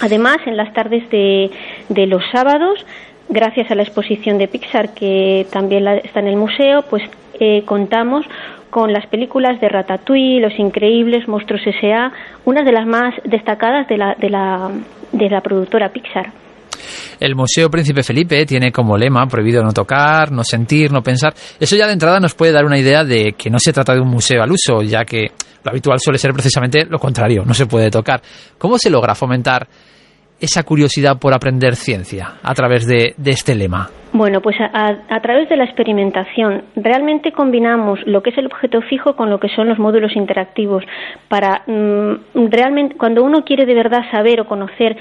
Además, 0.00 0.38
en 0.46 0.56
las 0.56 0.72
tardes 0.72 1.08
de, 1.10 1.50
de 1.88 2.06
los 2.06 2.22
sábados, 2.32 2.84
gracias 3.28 3.70
a 3.70 3.74
la 3.74 3.82
exposición 3.82 4.38
de 4.38 4.48
Pixar 4.48 4.94
que 4.94 5.46
también 5.50 5.86
está 5.88 6.20
en 6.20 6.28
el 6.28 6.36
museo, 6.36 6.82
pues 6.82 7.02
eh, 7.40 7.62
contamos 7.64 8.26
con 8.70 8.92
las 8.92 9.06
películas 9.06 9.60
de 9.60 9.68
Ratatouille, 9.68 10.40
Los 10.40 10.58
Increíbles, 10.58 11.28
Monstruos 11.28 11.66
S.A., 11.66 12.12
una 12.44 12.62
de 12.62 12.72
las 12.72 12.86
más 12.86 13.14
destacadas 13.24 13.86
de 13.88 13.98
la, 13.98 14.14
de 14.14 14.30
la, 14.30 14.70
de 15.12 15.28
la 15.28 15.40
productora 15.42 15.90
Pixar. 15.90 16.41
El 17.20 17.34
Museo 17.34 17.70
Príncipe 17.70 18.02
Felipe 18.02 18.44
tiene 18.46 18.72
como 18.72 18.96
lema 18.96 19.26
prohibido 19.26 19.62
no 19.62 19.72
tocar, 19.72 20.32
no 20.32 20.42
sentir, 20.44 20.92
no 20.92 21.02
pensar. 21.02 21.34
Eso 21.58 21.76
ya 21.76 21.86
de 21.86 21.92
entrada 21.92 22.20
nos 22.20 22.34
puede 22.34 22.52
dar 22.52 22.64
una 22.64 22.78
idea 22.78 23.04
de 23.04 23.34
que 23.36 23.50
no 23.50 23.58
se 23.58 23.72
trata 23.72 23.94
de 23.94 24.00
un 24.00 24.08
museo 24.08 24.42
al 24.42 24.50
uso, 24.50 24.82
ya 24.82 25.04
que 25.04 25.30
lo 25.64 25.70
habitual 25.70 25.98
suele 26.00 26.18
ser 26.18 26.32
precisamente 26.32 26.84
lo 26.86 26.98
contrario, 26.98 27.44
no 27.44 27.54
se 27.54 27.66
puede 27.66 27.90
tocar. 27.90 28.20
¿Cómo 28.58 28.78
se 28.78 28.90
logra 28.90 29.14
fomentar 29.14 29.66
esa 30.42 30.64
curiosidad 30.64 31.18
por 31.20 31.32
aprender 31.32 31.76
ciencia 31.76 32.34
a 32.42 32.52
través 32.52 32.86
de, 32.86 33.14
este 33.24 33.54
lema? 33.54 33.88
Bueno, 34.12 34.40
pues 34.40 34.56
a, 34.60 35.20
través 35.22 35.48
de 35.48 35.56
la 35.56 35.64
experimentación 35.64 36.64
realmente 36.74 37.30
combinamos 37.32 38.00
lo 38.04 38.22
que 38.22 38.30
es 38.30 38.38
el 38.38 38.46
objeto 38.46 38.82
fijo 38.82 39.14
con 39.14 39.30
lo 39.30 39.38
que 39.38 39.48
son 39.48 39.68
los 39.68 39.78
módulos 39.78 40.16
interactivos 40.16 40.84
para 41.28 41.62
mmm, 41.66 42.16
realmente 42.50 42.96
cuando 42.96 43.22
uno 43.22 43.44
quiere 43.44 43.64
de 43.64 43.74
verdad 43.74 44.02
saber 44.10 44.40
o 44.40 44.46
conocer 44.46 44.96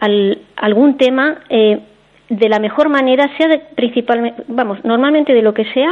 al, 0.00 0.38
algún 0.56 0.96
tema 0.96 1.38
eh, 1.48 1.80
de 2.28 2.48
la 2.48 2.58
mejor 2.58 2.88
manera, 2.88 3.30
sea 3.36 3.48
de, 3.48 3.58
principalmente, 3.74 4.42
vamos, 4.48 4.84
normalmente 4.84 5.34
de 5.34 5.42
lo 5.42 5.54
que 5.54 5.64
sea, 5.72 5.90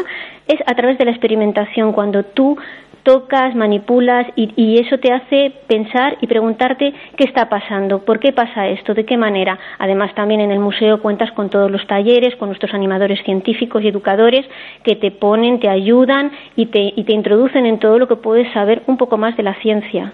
es 0.48 0.61
a 0.66 0.74
través 0.74 0.98
de 0.98 1.05
la 1.05 1.11
experimentación, 1.11 1.92
cuando 1.92 2.22
tú 2.22 2.57
tocas, 3.03 3.55
manipulas 3.55 4.26
y, 4.36 4.53
y, 4.57 4.78
eso 4.78 4.98
te 4.98 5.12
hace 5.12 5.53
pensar 5.66 6.16
y 6.20 6.26
preguntarte 6.26 6.94
qué 7.16 7.24
está 7.24 7.48
pasando, 7.48 8.05
por 8.05 8.20
qué 8.20 8.32
pasa 8.32 8.68
esto, 8.68 8.94
de 8.94 9.05
qué 9.05 9.16
manera. 9.16 9.59
Además, 9.78 10.14
también 10.14 10.40
en 10.40 10.53
el 10.53 10.61
museo 10.61 11.03
cuentas 11.03 11.32
con 11.32 11.50
todos 11.50 11.70
los 11.70 11.84
talleres, 11.86 12.36
con 12.36 12.48
nuestros 12.48 12.72
animadores 12.74 13.20
científicos 13.24 13.82
y 13.82 13.88
educadores 13.88 14.46
que 14.84 14.94
te 14.94 15.11
ponen, 15.11 15.59
te 15.59 15.68
ayudan 15.68 16.30
y 16.55 16.66
te, 16.66 16.92
y 16.94 17.05
te 17.05 17.12
introducen 17.12 17.66
en 17.66 17.78
todo 17.78 17.98
lo 17.98 18.07
que 18.07 18.16
puedes 18.16 18.53
saber 18.53 18.82
un 18.86 18.96
poco 18.96 19.18
más 19.18 19.36
de 19.36 19.42
la 19.42 19.55
ciencia 19.55 20.12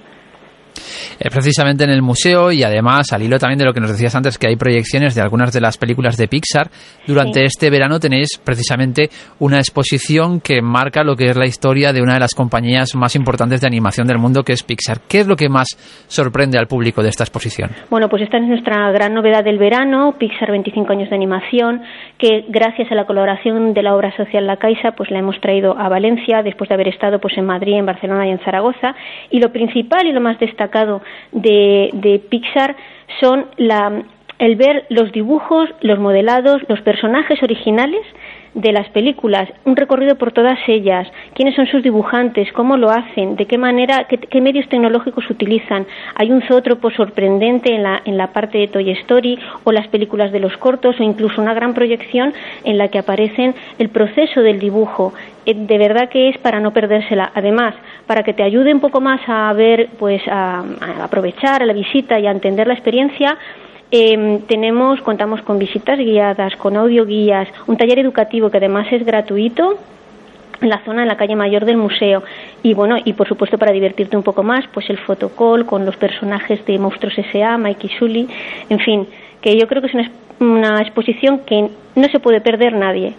eh, 1.19 1.29
precisamente 1.31 1.85
en 1.85 1.91
el 1.91 2.03
museo 2.03 2.53
y 2.53 2.63
además 2.63 3.13
al 3.13 3.23
hilo 3.23 3.39
también 3.39 3.59
de 3.59 3.65
lo 3.65 3.73
que 3.73 3.81
nos 3.81 3.91
decías 3.91 4.15
antes 4.15 4.39
que 4.39 4.49
hay 4.49 4.57
proyecciones 4.57 5.15
de 5.15 5.21
algunas 5.21 5.53
de 5.53 5.61
las 5.61 5.77
películas 5.79 6.17
de 6.17 6.29
Pixar 6.29 6.71
durante 7.07 7.41
sí. 7.41 7.47
este 7.47 7.71
verano 7.71 7.99
tenéis 7.99 8.39
precisamente 8.43 9.09
una 9.41 9.59
exposición 9.59 10.41
que 10.41 10.63
marca 10.63 11.03
lo 11.03 11.17
que 11.17 11.27
es 11.27 11.37
la 11.37 11.47
historia 11.47 11.93
de 11.93 12.01
una 12.01 12.15
de 12.15 12.21
las 12.21 12.35
compañías 12.35 12.95
más 12.95 13.17
importantes 13.17 13.61
de 13.61 13.67
animación 13.67 14.07
del 14.07 14.19
mundo 14.19 14.43
que 14.43 14.53
es 14.53 14.63
Pixar 14.63 15.01
¿qué 15.09 15.21
es 15.21 15.27
lo 15.27 15.37
que 15.37 15.49
más 15.49 15.69
sorprende 16.07 16.59
al 16.59 16.67
público 16.67 17.03
de 17.03 17.09
esta 17.09 17.25
exposición? 17.25 17.71
Bueno 17.91 18.09
pues 18.09 18.23
esta 18.23 18.39
es 18.39 18.45
nuestra 18.45 18.91
gran 18.93 19.15
novedad 19.15 19.45
del 19.45 19.59
verano 19.59 20.15
Pixar 20.19 20.51
25 20.51 20.93
años 20.93 21.11
de 21.11 21.17
animación 21.17 21.83
que 22.19 22.45
gracias 22.49 22.91
a 22.93 22.95
la 22.95 23.07
colaboración 23.07 23.75
de 23.75 23.83
la 23.83 23.95
obra 23.95 24.15
social 24.17 24.47
La 24.47 24.57
Caixa 24.57 24.93
pues 24.93 25.11
la 25.11 25.19
hemos 25.19 25.41
traído 25.41 25.79
a 25.79 25.89
Valencia 25.89 26.43
después 26.43 26.69
de 26.69 26.75
haber 26.75 26.89
estado 26.89 27.19
pues 27.21 27.37
en 27.37 27.47
Madrid, 27.47 27.75
en 27.79 27.87
Barcelona 27.87 28.27
y 28.27 28.31
en 28.31 28.39
Zaragoza 28.41 28.95
y 29.31 29.41
lo 29.41 29.51
principal 29.53 30.07
y 30.07 30.13
lo 30.13 30.21
más 30.21 30.39
destacado 30.39 30.68
de, 31.33 31.91
de 31.93 32.19
Pixar 32.19 32.77
son 33.21 33.47
la, 33.57 34.05
el 34.39 34.57
ver 34.57 34.87
los 34.91 35.13
dibujos, 35.13 35.69
los 35.81 35.99
modelados, 35.99 36.63
los 36.69 36.81
personajes 36.83 37.43
originales 37.43 38.03
de 38.61 38.73
las 38.73 38.89
películas, 38.89 39.49
un 39.65 39.77
recorrido 39.77 40.17
por 40.17 40.33
todas 40.33 40.59
ellas, 40.67 41.07
quiénes 41.35 41.55
son 41.55 41.67
sus 41.67 41.83
dibujantes, 41.83 42.53
cómo 42.53 42.77
lo 42.77 42.91
hacen, 42.91 43.37
de 43.37 43.47
qué 43.47 43.57
manera, 43.57 44.09
qué, 44.09 44.41
medios 44.41 44.69
tecnológicos 44.69 45.31
utilizan. 45.31 45.87
Hay 46.17 46.33
un 46.33 46.43
zoótropo 46.43 46.91
sorprendente 46.91 47.73
en 47.75 47.85
la, 47.85 48.03
en 48.05 48.17
la 48.17 48.33
parte 48.33 48.59
de 48.59 48.67
Toy 48.67 48.91
Story 48.91 49.39
o 49.63 49.71
las 49.71 49.87
películas 49.89 50.33
de 50.33 50.41
los 50.41 50.57
cortos 50.57 50.99
o 50.99 51.03
incluso 51.05 51.41
una 51.41 51.55
gran 51.55 51.73
proyección 51.73 52.33
en 52.65 52.79
la 52.79 52.89
que 52.89 52.99
aparecen 52.99 53.55
el 53.79 53.91
proceso 53.91 54.41
del 54.41 54.59
dibujo. 54.59 55.15
Eh, 55.47 55.55
de 55.55 55.79
verdad 55.79 56.09
que 56.09 56.29
es 56.29 56.39
para 56.39 56.61
no 56.61 56.73
perdérsela. 56.73 57.31
Además, 57.35 57.75
para 58.07 58.23
que 58.23 58.35
te 58.35 58.43
ayude 58.43 58.75
un 58.75 58.81
poco 58.81 59.01
más 59.01 59.21
a 59.29 59.53
ver, 59.53 59.89
pues 59.99 60.21
a, 60.29 60.65
aprovechar 61.01 61.65
la 61.65 61.73
visita 61.73 62.19
y 62.19 62.27
a 62.27 62.33
entender 62.33 62.67
la 62.67 62.75
experiencia, 62.75 63.39
em, 63.91 64.41
tenemos, 64.43 65.01
contamos 65.03 65.43
con 65.43 65.59
visitas 65.59 65.99
guiadas, 65.99 66.57
con 66.57 66.77
audio 66.77 67.05
guías, 67.05 67.49
un 67.67 67.77
taller 67.77 67.99
educativo 67.99 68.51
que 68.51 68.59
además 68.59 68.87
es 68.91 69.05
gratuito 69.05 69.79
en 70.61 70.69
la 70.69 70.85
zona 70.85 71.03
en 71.03 71.09
la 71.09 71.17
calle 71.17 71.37
mayor 71.37 71.65
del 71.65 71.77
museo 71.77 72.23
y 72.63 72.75
bueno 72.75 72.97
y 73.05 73.13
por 73.13 73.29
supuesto 73.29 73.59
para 73.59 73.73
divertirte 73.73 74.17
un 74.17 74.25
poco 74.25 74.43
más 74.43 74.65
pues 74.73 74.91
el 74.91 74.99
fotocall 74.99 75.65
con 75.65 75.87
los 75.87 75.97
personajes 75.97 76.65
de 76.67 76.79
Monstruos 76.79 77.17
S.A., 77.17 77.57
Mikey 77.59 77.91
Sully 77.99 78.29
en 78.69 78.79
fin 78.81 79.07
que 79.41 79.57
yo 79.57 79.69
creo 79.69 79.81
que 79.81 79.89
es 79.89 79.95
una, 79.95 80.11
una 80.41 80.81
exposición 80.83 81.43
que 81.47 81.69
no 81.95 82.09
se 82.11 82.19
puede 82.19 82.41
perder 82.41 82.73
nadie 82.73 83.15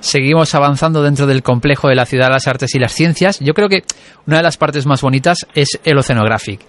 seguimos 0.00 0.54
avanzando 0.54 1.02
dentro 1.02 1.26
del 1.26 1.42
complejo 1.42 1.88
de 1.88 1.94
la 1.94 2.06
Ciudad 2.06 2.26
de 2.26 2.32
las 2.32 2.48
Artes 2.48 2.74
y 2.74 2.78
las 2.78 2.92
Ciencias. 2.92 3.38
Yo 3.40 3.52
creo 3.52 3.68
que 3.68 3.82
una 4.26 4.38
de 4.38 4.42
las 4.42 4.56
partes 4.56 4.86
más 4.86 5.02
bonitas 5.02 5.46
es 5.54 5.78
el 5.84 5.98
Oceanographic 5.98 6.60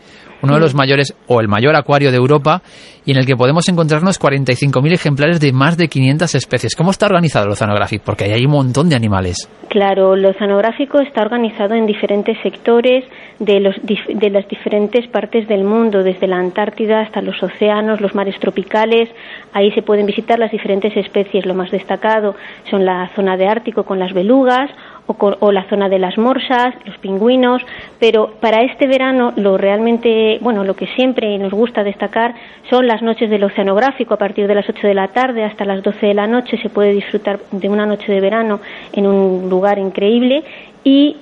uno 0.41 0.55
de 0.55 0.59
los 0.59 0.75
mayores 0.75 1.13
o 1.27 1.39
el 1.39 1.47
mayor 1.47 1.75
acuario 1.75 2.11
de 2.11 2.17
Europa 2.17 2.61
y 3.05 3.11
en 3.11 3.17
el 3.17 3.25
que 3.25 3.35
podemos 3.35 3.67
encontrarnos 3.69 4.19
45.000 4.19 4.93
ejemplares 4.93 5.39
de 5.39 5.51
más 5.51 5.77
de 5.77 5.87
500 5.87 6.35
especies. 6.35 6.75
¿Cómo 6.75 6.91
está 6.91 7.07
organizado 7.07 7.45
el 7.45 7.51
Oceanográfico? 7.51 8.03
Porque 8.05 8.25
ahí 8.25 8.31
hay 8.33 8.45
un 8.45 8.51
montón 8.51 8.89
de 8.89 8.95
animales. 8.95 9.49
Claro, 9.69 10.13
el 10.13 10.25
Oceanográfico 10.25 10.99
está 10.99 11.21
organizado 11.21 11.73
en 11.75 11.85
diferentes 11.85 12.37
sectores 12.43 13.05
de, 13.39 13.59
los, 13.59 13.75
de 13.83 14.29
las 14.29 14.47
diferentes 14.47 15.07
partes 15.07 15.47
del 15.47 15.63
mundo, 15.63 16.03
desde 16.03 16.27
la 16.27 16.37
Antártida 16.37 17.01
hasta 17.01 17.21
los 17.21 17.41
océanos, 17.41 18.01
los 18.01 18.13
mares 18.13 18.39
tropicales. 18.39 19.09
Ahí 19.53 19.71
se 19.71 19.81
pueden 19.81 20.05
visitar 20.05 20.37
las 20.37 20.51
diferentes 20.51 20.95
especies. 20.95 21.45
Lo 21.45 21.55
más 21.55 21.71
destacado 21.71 22.35
son 22.69 22.85
la 22.85 23.09
zona 23.15 23.37
de 23.37 23.47
Ártico 23.47 23.83
con 23.83 23.97
las 23.97 24.13
belugas 24.13 24.69
o, 25.07 25.51
la 25.51 25.63
zona 25.69 25.89
de 25.89 25.99
las 25.99 26.17
morsas, 26.17 26.73
los 26.85 26.97
pingüinos, 26.99 27.61
pero 27.99 28.33
para 28.39 28.63
este 28.63 28.87
verano 28.87 29.33
lo 29.35 29.57
realmente, 29.57 30.37
bueno, 30.41 30.63
lo 30.63 30.75
que 30.75 30.87
siempre 30.87 31.37
nos 31.37 31.51
gusta 31.51 31.83
destacar 31.83 32.33
son 32.69 32.87
las 32.87 33.01
noches 33.01 33.29
del 33.29 33.43
oceanográfico 33.43 34.13
a 34.13 34.17
partir 34.17 34.47
de 34.47 34.55
las 34.55 34.69
8 34.69 34.87
de 34.87 34.93
la 34.93 35.09
tarde 35.09 35.43
hasta 35.43 35.65
las 35.65 35.83
12 35.83 36.07
de 36.07 36.13
la 36.13 36.27
noche 36.27 36.57
se 36.61 36.69
puede 36.69 36.93
disfrutar 36.93 37.39
de 37.51 37.69
una 37.69 37.85
noche 37.85 38.11
de 38.11 38.21
verano 38.21 38.61
en 38.93 39.07
un 39.07 39.49
lugar 39.49 39.79
increíble 39.79 40.43
y 40.83 41.17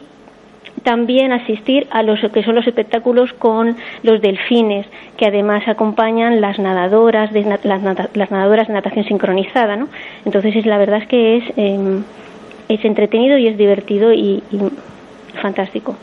también 0.83 1.31
asistir 1.31 1.87
a 1.91 2.03
los 2.03 2.19
que 2.31 2.43
son 2.43 2.55
los 2.55 2.65
espectáculos 2.67 3.33
con 3.33 3.75
los 4.03 4.21
delfines, 4.21 4.85
que 5.17 5.27
además 5.27 5.67
acompañan 5.67 6.41
las 6.41 6.59
nadadoras 6.59 7.31
de, 7.33 7.43
las, 7.63 7.81
nadadoras 8.31 8.67
de 8.67 8.73
natación 8.73 9.05
sincronizada, 9.05 9.75
¿no? 9.75 9.87
Entonces 10.25 10.55
es 10.55 10.65
la 10.65 10.77
verdad 10.77 11.01
es 11.01 11.07
que 11.07 11.37
es 11.37 11.43
em, 11.57 12.03
es 12.69 12.85
entretenido 12.85 13.37
y 13.37 13.47
es 13.47 13.57
divertido 13.57 14.13
y, 14.13 14.41
fantástico. 15.41 15.95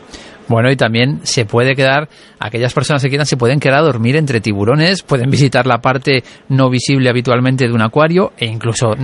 Bueno, 0.49 0.71
y 0.71 0.77
también 0.77 1.19
se 1.23 1.45
puede 1.45 1.75
quedar, 1.75 2.07
aquellas 2.39 2.73
personas 2.73 3.03
que 3.03 3.09
quieran 3.09 3.25
se 3.25 3.35
pueden 3.35 3.59
quedar 3.59 3.79
a 3.79 3.81
dormir 3.81 4.15
entre 4.15 4.39
tiburones, 4.39 5.03
pueden 5.03 5.29
visitar 5.29 5.67
la 5.67 5.79
parte 5.79 6.23
no 6.47 6.69
visible 6.69 7.09
habitualmente 7.09 7.67
de 7.67 7.73
un 7.73 7.81
acuario 7.81 8.31
e 8.37 8.45
incluso 8.45 8.95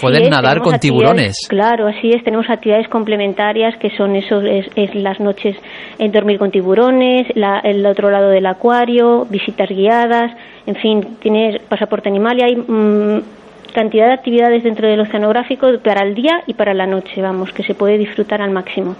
pueden 0.00 0.28
nadar 0.28 0.58
con 0.60 0.80
tiburones. 0.80 1.36
Claro, 1.48 1.86
así 1.86 2.10
es, 2.10 2.24
tenemos 2.24 2.50
actividades 2.50 2.88
complementarias 2.88 3.76
que 3.78 3.90
son 3.96 4.16
eso, 4.16 4.40
es, 4.40 4.66
las 4.96 5.20
noches 5.20 5.56
en 6.00 6.10
dormir 6.10 6.38
con 6.38 6.50
tiburones, 6.50 7.28
el 7.62 7.86
otro 7.86 8.10
lado 8.10 8.30
del 8.30 8.46
acuario, 8.46 9.24
visitas 9.26 9.68
guiadas, 9.68 10.32
en 10.66 10.74
fin, 10.74 11.16
tienes 11.20 11.62
pasaporte 11.62 12.08
animal 12.08 12.38
y 12.40 12.42
hay 12.42 12.56
mm, 12.56 13.37
cantidad 13.72 14.06
de 14.06 14.14
actividades 14.14 14.62
dentro 14.64 14.88
del 14.88 15.00
oceanográfico 15.00 15.68
para 15.82 16.06
el 16.06 16.14
día 16.14 16.42
y 16.46 16.54
para 16.54 16.74
la 16.74 16.86
noche, 16.86 17.20
vamos, 17.20 17.52
que 17.52 17.62
se 17.62 17.74
puede 17.74 17.98
disfrutar 17.98 18.42
al 18.42 18.50
máximo. 18.50 18.96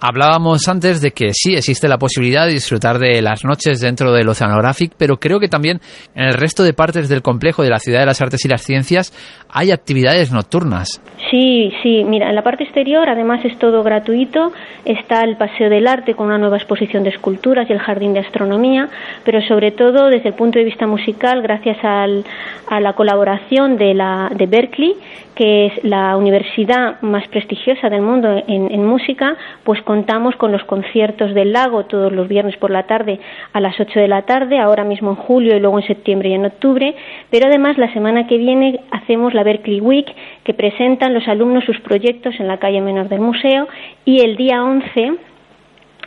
Hablábamos 0.00 0.66
antes 0.68 1.00
de 1.00 1.10
que 1.10 1.32
sí 1.32 1.54
existe 1.54 1.88
la 1.88 1.98
posibilidad 1.98 2.46
de 2.46 2.52
disfrutar 2.52 2.98
de 2.98 3.20
las 3.20 3.44
noches 3.44 3.80
dentro 3.80 4.12
del 4.12 4.28
oceanográfico, 4.28 4.94
pero 4.98 5.16
creo 5.18 5.38
que 5.38 5.48
también 5.48 5.80
en 6.14 6.24
el 6.24 6.34
resto 6.34 6.62
de 6.62 6.72
partes 6.72 7.08
del 7.08 7.22
complejo 7.22 7.62
de 7.62 7.70
la 7.70 7.78
Ciudad 7.78 8.00
de 8.00 8.06
las 8.06 8.20
Artes 8.20 8.44
y 8.44 8.48
las 8.48 8.62
Ciencias 8.62 9.12
hay 9.52 9.70
actividades 9.70 10.32
nocturnas. 10.32 11.02
Sí, 11.30 11.72
sí, 11.82 12.04
mira, 12.04 12.28
en 12.28 12.34
la 12.34 12.42
parte 12.42 12.64
exterior 12.64 13.08
además 13.08 13.44
es 13.44 13.56
todo 13.58 13.82
gratuito, 13.82 14.52
está 14.84 15.22
el 15.22 15.36
Paseo 15.36 15.68
del 15.68 15.86
Arte 15.86 16.14
con 16.14 16.26
una 16.26 16.38
nueva 16.38 16.56
exposición 16.56 17.04
de 17.04 17.10
esculturas 17.10 17.68
y 17.68 17.72
el 17.72 17.78
Jardín 17.78 18.14
de 18.14 18.20
Astronomía, 18.20 18.88
pero 19.24 19.40
sobre 19.42 19.70
todo 19.70 20.08
desde 20.08 20.30
el 20.30 20.34
punto 20.34 20.58
de 20.58 20.64
vista 20.64 20.86
musical, 20.86 21.42
gracias 21.42 21.78
a 21.82 22.80
la 22.80 22.92
colaboración 22.94 23.76
de, 23.76 23.89
de 23.94 24.46
Berkeley, 24.46 24.94
que 25.34 25.66
es 25.66 25.84
la 25.84 26.16
universidad 26.16 27.00
más 27.02 27.26
prestigiosa 27.28 27.88
del 27.88 28.02
mundo 28.02 28.42
en, 28.46 28.84
música, 28.84 29.36
pues 29.64 29.82
contamos 29.82 30.36
con 30.36 30.52
los 30.52 30.62
conciertos 30.64 31.34
del 31.34 31.52
lago 31.52 31.84
todos 31.86 32.12
los 32.12 32.28
viernes 32.28 32.56
por 32.56 32.70
la 32.70 32.84
tarde 32.84 33.20
a 33.52 33.60
las 33.60 33.78
8 33.78 34.00
de 34.00 34.08
la 34.08 34.22
tarde, 34.22 34.58
ahora 34.58 34.84
mismo 34.84 35.10
en 35.10 35.16
julio 35.16 35.56
y 35.56 35.60
luego 35.60 35.78
en 35.78 35.86
septiembre 35.86 36.28
y 36.28 36.34
en 36.34 36.46
octubre, 36.46 36.94
pero 37.30 37.46
además 37.46 37.78
la 37.78 37.92
semana 37.92 38.26
que 38.26 38.38
viene 38.38 38.80
hacemos 38.90 39.34
la 39.34 39.42
Berkeley 39.42 39.80
Week, 39.80 40.06
que 40.44 40.54
presentan 40.54 41.14
los 41.14 41.26
alumnos 41.26 41.64
sus 41.64 41.80
proyectos 41.80 42.34
en 42.38 42.48
la 42.48 42.58
calle 42.58 42.80
menor 42.80 43.08
del 43.08 43.20
museo, 43.20 43.68
y 44.04 44.20
el 44.20 44.36
día 44.36 44.62
11 44.62 45.29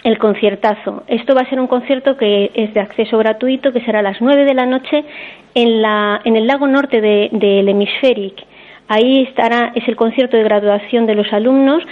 el 0.04 0.18
conciertazo. 0.18 1.04
Esto 1.08 1.34
va 1.34 1.42
a 1.42 1.50
ser 1.50 1.60
un 1.60 1.68
concierto 1.68 2.18
que 2.18 2.52
es 2.54 2.74
de 2.74 2.80
acceso 2.82 3.18
gratuito, 3.18 3.72
que 3.72 3.82
será 3.82 4.00
a 4.00 4.04
las 4.04 4.22
9 4.22 4.44
de 4.46 4.54
la 4.54 4.66
noche 4.66 5.06
en, 5.56 5.82
la, 5.82 6.22
en 6.24 6.36
el 6.36 6.48
lago 6.48 6.68
norte 6.68 7.02
del 7.02 7.30
de, 7.32 7.60
Hemisferic 7.60 8.46
Ahí 8.90 9.24
estará, 9.24 9.72
es 9.76 9.88
el 9.88 9.96
concierto 9.96 10.36
de 10.36 10.44
graduación 10.44 11.06
de 11.06 11.16
los 11.16 11.32
alumnos. 11.32 11.84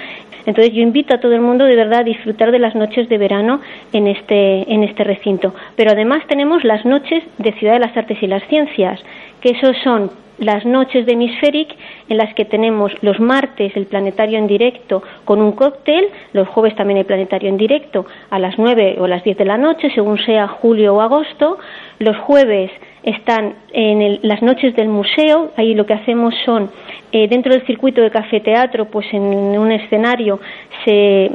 Entonces 0.45 0.73
yo 0.73 0.81
invito 0.81 1.15
a 1.15 1.19
todo 1.19 1.33
el 1.33 1.41
mundo 1.41 1.65
de 1.65 1.75
verdad 1.75 1.99
a 1.99 2.03
disfrutar 2.03 2.51
de 2.51 2.59
las 2.59 2.75
noches 2.75 3.07
de 3.07 3.17
verano 3.17 3.61
en 3.93 4.07
este, 4.07 4.71
en 4.71 4.83
este 4.83 5.03
recinto. 5.03 5.53
Pero 5.77 5.91
además 5.91 6.23
tenemos 6.27 6.63
las 6.63 6.83
noches 6.83 7.23
de 7.37 7.53
Ciudad 7.53 7.73
de 7.73 7.79
las 7.79 7.95
Artes 7.95 8.21
y 8.21 8.27
las 8.27 8.43
Ciencias, 8.47 9.01
que 9.39 9.51
esos 9.51 9.77
son 9.83 10.11
las 10.41 10.65
noches 10.65 11.05
de 11.05 11.13
Hemisferic 11.13 11.73
en 12.09 12.17
las 12.17 12.33
que 12.33 12.45
tenemos 12.45 12.91
los 13.01 13.19
martes 13.19 13.71
el 13.77 13.85
planetario 13.85 14.39
en 14.39 14.47
directo 14.47 15.03
con 15.23 15.39
un 15.41 15.53
cóctel, 15.53 16.07
los 16.33 16.47
jueves 16.49 16.75
también 16.75 16.97
el 16.97 17.05
planetario 17.05 17.47
en 17.47 17.57
directo 17.57 18.05
a 18.29 18.39
las 18.39 18.57
9 18.57 18.97
o 18.99 19.07
las 19.07 19.23
10 19.23 19.37
de 19.37 19.45
la 19.45 19.57
noche, 19.57 19.91
según 19.93 20.17
sea 20.17 20.47
julio 20.47 20.95
o 20.95 21.01
agosto, 21.01 21.59
los 21.99 22.17
jueves 22.17 22.71
están 23.03 23.55
en 23.71 24.19
las 24.23 24.41
noches 24.41 24.75
del 24.75 24.87
museo, 24.87 25.51
ahí 25.57 25.75
lo 25.75 25.85
que 25.85 25.93
hacemos 25.93 26.33
son, 26.43 26.69
eh, 27.11 27.27
dentro 27.27 27.53
del 27.53 27.65
circuito 27.65 28.01
de 28.01 28.09
café-teatro, 28.09 28.85
pues 28.85 29.05
en 29.13 29.23
un 29.23 29.71
escenario 29.71 30.39
se 30.85 31.31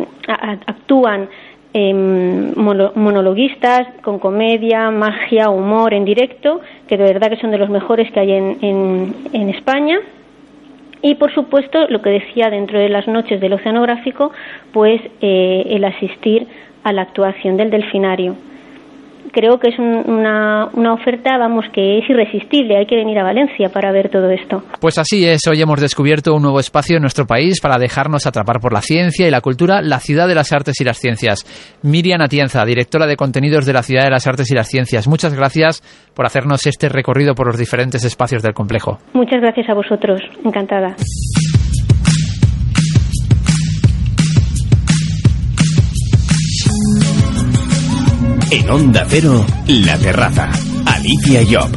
actúan 0.66 1.28
em, 1.72 2.52
monologuistas 2.55 3.86
con 4.02 4.18
comedia, 4.18 4.90
magia, 4.90 5.51
humor 5.51 5.94
en 5.94 6.05
directo, 6.05 6.60
que 6.88 6.97
de 6.97 7.05
verdad 7.05 7.30
que 7.30 7.36
son 7.36 7.51
de 7.51 7.59
los 7.59 7.70
mejores 7.70 8.10
que 8.12 8.20
hay 8.20 8.32
en, 8.32 9.14
en 9.32 9.48
España. 9.51 9.98
Y 11.02 11.14
por 11.16 11.32
supuesto, 11.34 11.86
lo 11.88 12.02
que 12.02 12.10
decía 12.10 12.51
dentro 12.51 12.78
de 12.78 12.88
las 12.88 13.06
noches 13.06 13.40
del 13.40 13.52
oceanográfico, 13.52 14.32
pues 14.72 15.01
eh, 15.20 15.66
el 15.70 15.84
asistir 15.84 16.47
a 16.82 16.93
la 16.93 17.02
actuación 17.02 17.56
del 17.56 17.70
delfinario 17.70 18.36
creo 19.37 19.59
que 19.59 19.69
es 19.69 19.79
una, 19.79 20.71
una 20.73 20.95
oferta, 20.95 21.37
vamos, 21.37 21.67
que 21.75 21.99
es 21.99 22.09
irresistible. 22.09 22.79
Hay 22.79 22.87
que 22.87 22.97
venir 22.97 23.19
a 23.19 23.23
Valencia 23.23 23.69
para 23.69 23.93
ver 23.93 24.09
todo 24.09 24.31
esto. 24.31 24.63
Pues 24.81 24.97
así 24.97 25.27
es, 25.27 25.47
hoy 25.47 25.61
hemos 25.61 25.79
descubierto 25.79 26.35
un 26.35 26.41
nuevo 26.41 26.59
espacio 26.59 26.97
en 26.97 27.03
nuestro 27.03 27.27
país 27.27 27.61
para 27.61 27.77
dejarnos 27.77 28.27
atrapar 28.27 28.61
por 28.61 28.73
la 28.73 28.81
ciencia 28.81 29.29
y 29.29 29.31
la 29.31 29.43
cultura, 29.43 29.83
la 29.83 30.01
ciudad 30.01 30.27
de 30.27 30.35
las 30.35 30.55
artes 30.55 30.81
y 30.81 30.85
las 30.85 30.97
ciencias. 30.97 31.45
Miriam 31.83 32.23
Atienza, 32.23 32.65
directora 32.65 33.07
de 33.07 33.17
contenidos 33.17 33.67
de 33.67 33.75
la 33.75 33.83
ciudad 33.83 34.05
de 34.05 34.11
las 34.11 34.27
artes 34.27 34.51
y 34.51 34.55
las 34.55 34.69
ciencias. 34.69 35.07
Muchas 35.07 35.35
gracias 35.35 35.83
por 36.15 36.25
hacernos 36.25 36.67
este 36.67 36.89
recorrido 36.89 37.35
por 37.35 37.47
los 37.47 37.59
diferentes 37.59 38.05
espacios 38.05 38.43
del 38.43 38.55
complejo. 38.55 38.99
Muchas 39.13 39.43
gracias 39.43 39.69
a 39.69 39.75
vosotros, 39.75 40.23
encantada. 40.47 40.97
En 48.51 48.70
Onda 48.70 49.05
Cero, 49.09 49.44
La 49.66 49.98
Terraza. 49.98 50.48
Alicia 50.86 51.40
Job. 51.51 51.68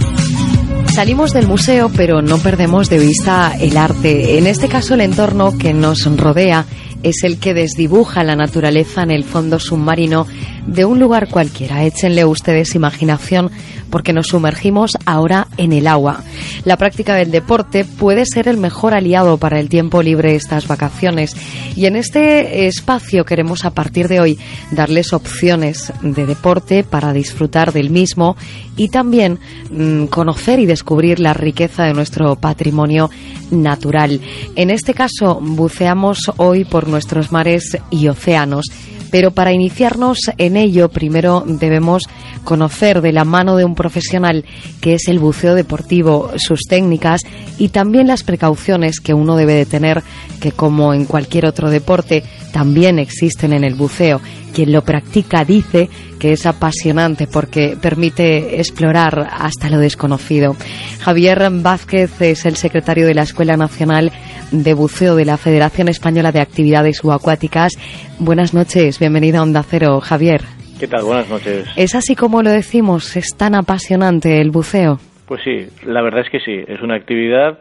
Salimos 0.94 1.34
del 1.34 1.48
museo, 1.48 1.90
pero 1.96 2.22
no 2.22 2.38
perdemos 2.38 2.90
de 2.90 3.00
vista 3.00 3.54
el 3.60 3.76
arte. 3.76 4.38
En 4.38 4.46
este 4.46 4.68
caso, 4.68 4.94
el 4.94 5.02
entorno 5.02 5.58
que 5.58 5.74
nos 5.74 6.06
rodea 6.18 6.66
es 7.02 7.24
el 7.24 7.40
que 7.40 7.56
desdibuja 7.56 8.24
la 8.24 8.36
naturaleza 8.36 9.02
en 9.02 9.10
el 9.10 9.24
fondo 9.24 9.60
submarino 9.60 10.28
de 10.74 10.86
un 10.86 11.00
lugar 11.00 11.30
cualquiera. 11.30 11.84
Échenle 11.84 12.26
ustedes 12.26 12.76
imaginación 12.76 13.52
porque 13.90 14.14
nos 14.14 14.28
sumergimos 14.28 14.92
ahora 15.06 15.48
en 15.58 15.74
el 15.74 15.88
agua. 15.88 16.24
La 16.64 16.78
práctica 16.78 17.16
del 17.16 17.32
deporte 17.32 17.86
puede 17.86 18.26
ser 18.26 18.48
el 18.48 18.58
mejor 18.58 18.94
aliado 18.94 19.38
para 19.38 19.60
el 19.60 19.68
tiempo 19.68 20.04
libre 20.04 20.36
estas 20.36 20.68
vacaciones 20.68 21.36
y 21.76 21.86
en 21.86 21.96
este 21.96 22.68
espacio 22.68 23.26
queremos 23.26 23.66
a 23.66 23.72
partir 23.72 24.08
de 24.08 24.20
hoy 24.20 24.40
darles 24.72 25.14
opciones 25.14 25.92
de 26.02 26.26
deporte 26.26 26.84
para 26.84 27.14
disfrutar 27.14 27.74
del 27.74 27.90
mismo 27.90 28.38
y 28.78 28.90
también 28.90 29.40
mm, 29.72 30.06
conocer 30.06 30.60
y 30.60 30.66
descubrir 30.66 31.20
la 31.20 31.34
riqueza 31.34 31.84
de 31.84 31.94
nuestro 31.94 32.36
patrimonio 32.36 33.10
natural. 33.50 34.22
En 34.56 34.70
este 34.70 34.94
caso, 34.94 35.40
buceamos 35.42 36.20
hoy 36.38 36.64
por 36.64 36.88
nuestros 36.88 37.32
mares 37.32 37.78
y 37.90 38.08
océanos 38.08 38.66
pero 39.12 39.32
para 39.32 39.54
iniciarnos 39.54 40.20
en 40.38 40.58
ello, 40.58 40.90
primero 40.90 41.44
debemos 41.46 42.04
conocer 42.44 43.02
de 43.02 43.12
la 43.12 43.26
mano 43.26 43.56
de 43.56 43.66
un 43.66 43.76
profesional 43.76 44.46
que 44.82 44.94
es 44.94 45.08
el 45.08 45.20
buceo 45.20 45.56
deportivo, 45.56 46.32
sus 46.38 46.62
técnicas 46.68 47.22
y 47.58 47.70
también 47.70 48.08
las 48.08 48.24
precauciones 48.24 49.00
que 49.00 49.14
uno 49.14 49.36
debe 49.36 49.54
de 49.54 49.66
tener, 49.66 50.04
que 50.40 50.52
como 50.52 50.94
en 50.94 51.06
cualquier 51.06 51.46
otro 51.46 51.70
deporte, 51.70 52.24
también 52.52 53.00
existen 53.00 53.54
en 53.54 53.64
el 53.64 53.76
buceo. 53.76 54.22
Quien 54.54 54.72
lo 54.72 54.84
practica 54.84 55.46
dice 55.46 55.90
que 56.20 56.34
es 56.34 56.46
apasionante 56.46 57.28
porque 57.32 57.76
permite 57.82 58.60
explorar 58.60 59.28
hasta 59.32 59.70
lo 59.70 59.80
desconocido. 59.80 60.56
Javier 61.02 61.40
Vázquez 61.52 62.22
es 62.22 62.46
el 62.46 62.56
secretario 62.56 63.08
de 63.08 63.14
la 63.14 63.24
Escuela 63.24 63.56
Nacional 63.58 64.12
de 64.52 64.74
Buceo 64.74 65.16
de 65.16 65.26
la 65.26 65.38
Federación 65.38 65.88
Española 65.88 66.32
de 66.32 66.42
Actividades 66.42 66.98
Subacuáticas. 66.98 67.74
Buenas 68.20 68.54
noches, 68.54 69.00
bienvenido 69.00 69.40
a 69.40 69.44
Onda 69.44 69.64
Cero, 69.64 70.00
Javier. 70.02 70.42
¿Qué 70.80 70.88
tal? 70.88 71.04
Buenas 71.04 71.30
noches. 71.30 71.68
¿Es 71.76 71.96
así 71.96 72.16
como 72.16 72.42
lo 72.42 72.52
decimos? 72.52 73.18
¿Es 73.18 73.36
tan 73.38 73.56
apasionante 73.56 74.40
el 74.40 74.52
buceo? 74.52 74.98
Pues 75.26 75.42
sí, 75.44 75.68
la 75.86 76.02
verdad 76.02 76.22
es 76.22 76.30
que 76.30 76.40
sí. 76.40 76.64
Es 76.68 76.82
una 76.82 76.96
actividad 76.96 77.60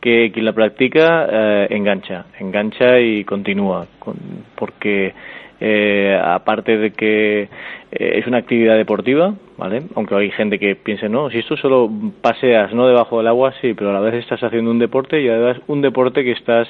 que 0.00 0.30
quien 0.32 0.44
la 0.44 0.52
practica 0.52 1.26
eh, 1.30 1.66
engancha, 1.70 2.26
engancha 2.38 3.00
y 3.00 3.24
continúa, 3.24 3.86
porque 4.54 5.14
eh, 5.60 6.18
aparte 6.22 6.76
de 6.76 6.90
que 6.92 7.42
eh, 7.42 7.48
es 7.90 8.26
una 8.26 8.38
actividad 8.38 8.76
deportiva, 8.76 9.34
¿vale? 9.56 9.82
Aunque 9.94 10.14
hay 10.14 10.30
gente 10.30 10.58
que 10.58 10.76
piense, 10.76 11.08
no, 11.08 11.30
si 11.30 11.38
esto 11.38 11.56
solo 11.56 11.90
paseas, 12.20 12.72
no 12.72 12.86
debajo 12.86 13.18
del 13.18 13.28
agua, 13.28 13.52
sí, 13.60 13.74
pero 13.74 13.90
a 13.90 13.92
la 13.92 14.00
vez 14.00 14.14
estás 14.14 14.42
haciendo 14.42 14.70
un 14.70 14.78
deporte 14.78 15.20
y 15.20 15.28
además 15.28 15.58
un 15.66 15.80
deporte 15.80 16.22
que 16.22 16.32
estás 16.32 16.68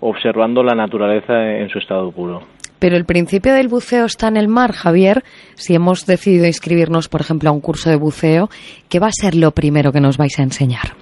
observando 0.00 0.62
la 0.62 0.74
naturaleza 0.74 1.56
en 1.58 1.68
su 1.68 1.78
estado 1.78 2.10
puro. 2.10 2.40
Pero 2.80 2.96
el 2.96 3.04
principio 3.04 3.54
del 3.54 3.68
buceo 3.68 4.06
está 4.06 4.26
en 4.26 4.36
el 4.36 4.48
mar, 4.48 4.72
Javier. 4.72 5.22
Si 5.54 5.72
hemos 5.72 6.04
decidido 6.04 6.46
inscribirnos, 6.46 7.08
por 7.08 7.20
ejemplo, 7.20 7.48
a 7.48 7.52
un 7.52 7.60
curso 7.60 7.90
de 7.90 7.96
buceo, 7.96 8.48
¿qué 8.90 8.98
va 8.98 9.06
a 9.06 9.12
ser 9.12 9.36
lo 9.36 9.52
primero 9.52 9.92
que 9.92 10.00
nos 10.00 10.18
vais 10.18 10.36
a 10.40 10.42
enseñar? 10.42 10.96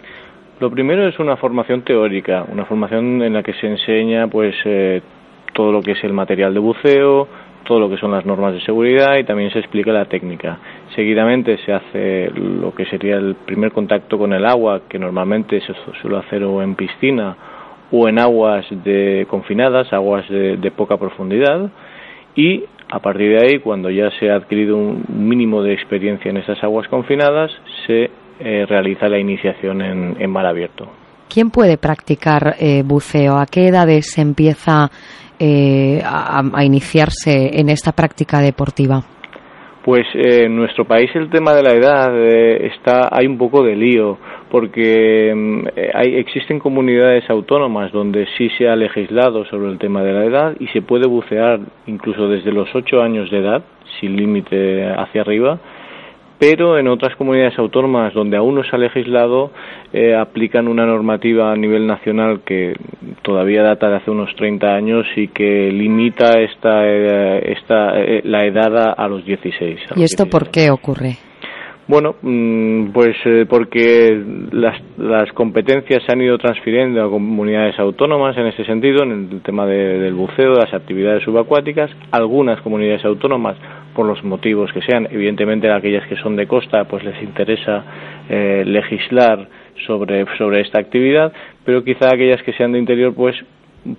Lo 0.61 0.71
primero 0.71 1.09
es 1.09 1.19
una 1.19 1.39
formación 1.39 1.83
teórica, 1.83 2.45
una 2.53 2.67
formación 2.67 3.23
en 3.23 3.33
la 3.33 3.43
que 3.43 3.55
se 3.55 3.67
enseña 3.67 4.29
pues 4.29 4.55
eh, 4.67 5.01
todo 5.53 5.73
lo 5.73 5.83
que 5.83 5.93
es 5.93 6.05
el 6.05 6.13
material 6.13 6.55
de 6.55 6.61
buceo, 6.61 7.29
todo 7.65 7.79
lo 7.79 7.91
que 7.91 7.99
son 7.99 8.11
las 8.11 8.27
normas 8.27 8.53
de 8.53 8.61
seguridad 8.63 9.17
y 9.19 9.25
también 9.25 9.51
se 9.53 9.59
explica 9.59 9.93
la 9.93 10.07
técnica. 10.07 10.59
Seguidamente 10.95 11.59
se 11.65 11.73
hace 11.73 12.31
lo 12.35 12.75
que 12.75 12.87
sería 12.87 13.17
el 13.17 13.35
primer 13.35 13.73
contacto 13.73 14.19
con 14.19 14.33
el 14.33 14.45
agua, 14.45 14.83
que 14.89 14.99
normalmente 14.99 15.61
se 15.61 15.73
suele 16.01 16.19
hacer 16.19 16.43
o 16.45 16.63
en 16.63 16.75
piscina 16.75 17.37
o 17.93 18.09
en 18.09 18.19
aguas 18.19 18.67
de 18.71 19.27
confinadas, 19.29 19.93
aguas 19.93 20.29
de, 20.29 20.73
poca 20.77 20.97
profundidad 20.97 21.71
y 22.35 22.65
a 22.93 22.99
partir 22.99 23.39
de 23.39 23.47
ahí, 23.47 23.59
cuando 23.61 23.89
ya 23.89 24.11
se 24.19 24.31
ha 24.31 24.35
adquirido 24.35 24.77
un 24.77 25.05
mínimo 25.09 25.63
de 25.63 25.73
experiencia 25.73 26.29
en 26.29 26.39
esas 26.39 26.63
aguas 26.65 26.89
confinadas, 26.89 27.53
se 27.87 28.11
eh, 28.41 28.67
realiza 28.69 29.09
la 29.09 29.19
iniciación 29.19 29.81
en, 29.81 30.31
mar 30.31 30.45
abierto. 30.45 30.89
¿Quién 31.33 31.51
puede 31.51 31.79
practicar 31.79 32.57
eh, 32.59 32.83
buceo? 32.85 33.37
¿A 33.37 33.47
qué 33.47 33.69
edades 33.69 34.11
se 34.11 34.23
empieza 34.23 34.91
eh, 35.41 36.03
a, 36.05 36.65
iniciarse 36.65 37.59
en 37.59 37.71
esta 37.71 37.93
práctica 37.93 38.41
deportiva? 38.41 39.03
Pues 39.83 40.07
en 40.13 40.55
nuestro 40.55 40.85
país 40.85 41.11
el 41.15 41.31
tema 41.31 41.55
de 41.55 41.63
la 41.63 41.73
edad 41.73 42.15
está 42.15 43.09
hay 43.11 43.27
un 43.27 43.39
poco 43.39 43.65
de 43.65 43.75
lío 43.75 44.19
porque 44.51 45.33
mm, 45.35 45.67
hay, 45.95 46.17
existen 46.17 46.59
comunidades 46.59 47.29
autónomas 47.31 47.91
donde 47.91 48.27
sí 48.37 48.51
se 48.59 48.69
ha 48.69 48.77
legislado 48.77 49.47
sobre 49.47 49.71
el 49.71 49.79
tema 49.79 50.03
de 50.03 50.13
la 50.13 50.25
edad 50.27 50.57
y 50.61 50.67
se 50.69 50.83
puede 50.83 51.09
bucear 51.09 51.61
incluso 51.87 52.29
desde 52.29 52.53
los 52.53 52.69
ocho 52.75 53.01
años 53.01 53.31
de 53.31 53.39
edad 53.39 53.65
sin 53.99 54.17
límite 54.17 54.91
hacia 54.91 55.23
arriba 55.23 55.59
pero 56.41 56.79
en 56.79 56.89
otras 56.89 57.15
comunidades 57.17 57.59
autónomas 57.59 58.15
donde 58.15 58.39
aún 58.39 58.55
no 58.55 58.65
se 58.65 58.75
ha 58.75 58.79
legislado 58.79 59.53
eh, 59.93 60.17
aplican 60.17 60.69
una 60.69 60.87
normativa 60.87 61.53
a 61.53 61.57
nivel 61.57 61.87
nacional 61.87 62.41
que 62.47 62.75
todavía 63.21 63.63
data 63.63 63.91
de 63.91 63.97
hace 63.97 64.11
unos 64.11 64.35
30 64.37 64.67
años 64.75 65.07
y 65.17 65.29
que 65.29 65.71
limita 65.71 66.41
esta, 66.41 66.89
eh, 66.89 67.53
esta 67.59 68.01
eh, 68.01 68.23
la 68.25 68.47
edad 68.47 68.95
a, 68.97 69.07
los 69.07 69.23
16. 69.27 69.81
¿Y 69.97 70.03
esto 70.03 70.27
por 70.27 70.51
qué 70.51 70.71
ocurre? 70.71 71.19
Bueno, 71.87 72.15
mm, 72.23 72.93
pues 72.93 73.17
porque 73.49 74.25
las, 74.53 74.81
las, 74.97 75.31
competencias 75.33 76.03
se 76.07 76.13
han 76.13 76.23
ido 76.23 76.39
transfiriendo 76.39 77.05
a 77.05 77.11
comunidades 77.11 77.79
autónomas 77.79 78.37
en 78.39 78.47
ese 78.47 78.65
sentido, 78.65 79.03
en 79.03 79.29
el 79.31 79.43
tema 79.43 79.67
del 79.67 80.15
buceo, 80.15 80.55
de 80.55 80.61
las 80.61 80.73
actividades 80.73 81.25
subacuáticas. 81.25 81.91
Algunas 82.13 82.63
comunidades 82.63 83.05
autónomas, 83.05 83.57
por 83.95 84.07
los 84.07 84.23
motivos 84.25 84.73
que 84.73 84.83
sean, 84.83 85.09
evidentemente 85.11 85.71
aquellas 85.71 86.07
que 86.07 86.17
son 86.17 86.37
de 86.37 86.47
costa, 86.47 86.85
pues 86.85 87.05
les 87.05 87.21
interesa 87.23 87.85
eh, 88.29 88.63
legislar 88.67 89.49
sobre, 89.87 90.25
sobre 90.37 90.61
esta 90.61 90.79
actividad, 90.79 91.33
pero 91.65 91.85
quizá 91.85 92.09
aquellas 92.09 92.43
que 92.43 92.53
sean 92.53 92.73
de 92.73 92.79
interior, 92.79 93.15
pues 93.15 93.37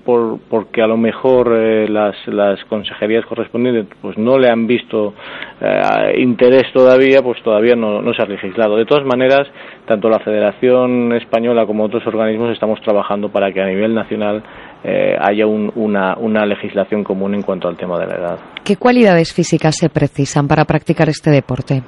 por, 0.05 0.39
porque 0.49 0.81
a 0.81 0.87
lo 0.87 0.97
mejor 0.97 1.53
eh, 1.55 1.87
las, 1.89 2.15
las 2.27 2.63
consejerías 2.65 3.25
correspondientes 3.25 3.87
pues 4.01 4.17
no 4.17 4.37
le 4.37 4.49
han 4.49 4.67
visto 4.67 5.13
eh, 5.59 6.15
interés 6.19 6.71
todavía, 6.71 7.21
pues 7.21 7.41
todavía 7.41 7.75
no, 7.75 8.01
no, 8.01 8.13
se 8.13 8.21
ha 8.21 8.25
legislado. 8.25 8.77
De 8.77 8.85
todas 8.85 9.05
maneras, 9.05 9.47
tanto 9.85 10.09
la 10.09 10.19
Federación 10.19 11.13
Española 11.13 11.65
como 11.65 11.83
otros 11.83 12.05
organismos 12.05 12.51
estamos 12.51 12.79
trabajando 12.81 13.29
para 13.29 13.51
que 13.51 13.61
a 13.61 13.65
nivel 13.65 13.93
nacional 13.93 14.43
eh, 14.83 15.15
haya 15.19 15.45
una, 15.47 16.15
una 16.17 16.45
legislación 16.45 17.03
común 17.03 17.35
en 17.35 17.43
cuanto 17.43 17.67
al 17.67 17.77
tema 17.77 17.99
de 17.99 18.07
la 18.07 18.15
edad. 18.15 18.39
¿Qué 18.63 18.77
cualidades 18.77 19.33
físicas 19.33 19.75
se 19.77 19.89
precisan 19.89 20.47
para 20.47 20.65
practicar 20.65 21.09
este 21.09 21.29
deporte? 21.29 21.83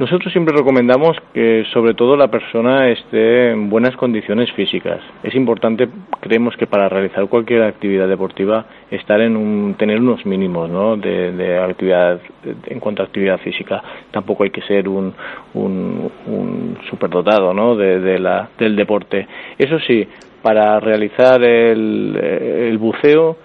Nosotros 0.00 0.32
siempre 0.32 0.56
recomendamos 0.56 1.14
que 1.34 1.62
sobre 1.74 1.92
todo 1.92 2.16
la 2.16 2.28
persona 2.28 2.88
esté 2.88 3.50
en 3.50 3.68
buenas 3.68 3.94
condiciones 3.96 4.50
físicas. 4.52 4.98
Es 5.22 5.34
importante, 5.34 5.90
creemos 6.20 6.56
que 6.56 6.66
para 6.66 6.88
realizar 6.88 7.26
cualquier 7.28 7.64
actividad 7.64 8.08
deportiva, 8.08 8.64
estar 8.90 9.20
en 9.20 9.36
un, 9.36 9.74
tener 9.74 10.00
unos 10.00 10.24
mínimos 10.24 10.70
¿no? 10.70 10.96
de, 10.96 11.58
actividad 11.58 12.18
en 12.64 12.80
cuanto 12.80 13.02
a 13.02 13.04
actividad 13.04 13.36
física. 13.40 13.82
Tampoco 14.10 14.44
hay 14.44 14.48
que 14.50 14.62
ser 14.62 14.88
un, 14.88 15.12
un, 15.52 16.78
superdotado 16.88 17.52
¿no? 17.52 17.76
de, 17.76 18.18
la, 18.18 18.48
del 18.58 18.76
deporte. 18.76 19.28
Eso 19.58 19.78
sí, 19.80 20.08
para 20.42 20.80
realizar 20.80 21.42
el, 21.42 22.16
el 22.16 22.78
buceo 22.78 23.36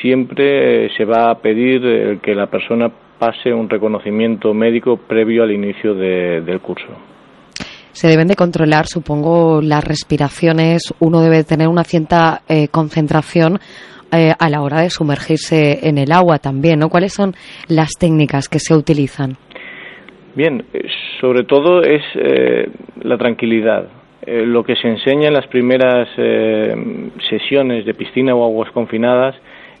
siempre 0.00 0.90
se 0.96 1.04
va 1.04 1.30
a 1.30 1.38
pedir 1.38 2.20
que 2.20 2.34
la 2.34 2.46
persona 2.46 2.90
pase 3.18 3.52
un 3.54 3.68
reconocimiento 3.68 4.52
médico 4.52 4.96
previo 4.96 5.44
al 5.44 5.52
inicio 5.52 5.94
del 5.94 6.60
curso. 6.60 6.88
Se 7.92 8.08
deben 8.08 8.26
de 8.26 8.34
controlar, 8.34 8.86
supongo, 8.86 9.60
las 9.62 9.84
respiraciones. 9.84 10.92
Uno 10.98 11.20
debe 11.20 11.44
tener 11.44 11.68
una 11.68 11.84
cierta 11.84 12.42
eh, 12.48 12.66
concentración 12.68 13.60
eh, 14.10 14.32
a 14.36 14.50
la 14.50 14.62
hora 14.62 14.80
de 14.80 14.90
sumergirse 14.90 15.86
en 15.86 15.98
el 15.98 16.10
agua 16.10 16.38
también, 16.38 16.80
¿no? 16.80 16.88
¿Cuáles 16.88 17.12
son 17.12 17.34
las 17.68 17.90
técnicas 17.92 18.48
que 18.48 18.58
se 18.58 18.74
utilizan? 18.74 19.36
Bien, 20.34 20.64
eh, 20.72 20.80
sobre 21.20 21.44
todo 21.44 21.82
es 21.82 22.02
la 23.04 23.18
tranquilidad. 23.18 23.88
Lo 24.26 24.62
que 24.62 24.76
se 24.76 24.88
enseña 24.88 25.28
en 25.28 25.34
las 25.34 25.46
primeras 25.48 26.08
sesiones 27.28 27.84
de 27.84 27.94
piscina 27.94 28.34
o 28.34 28.44
aguas 28.44 28.70
confinadas 28.70 29.34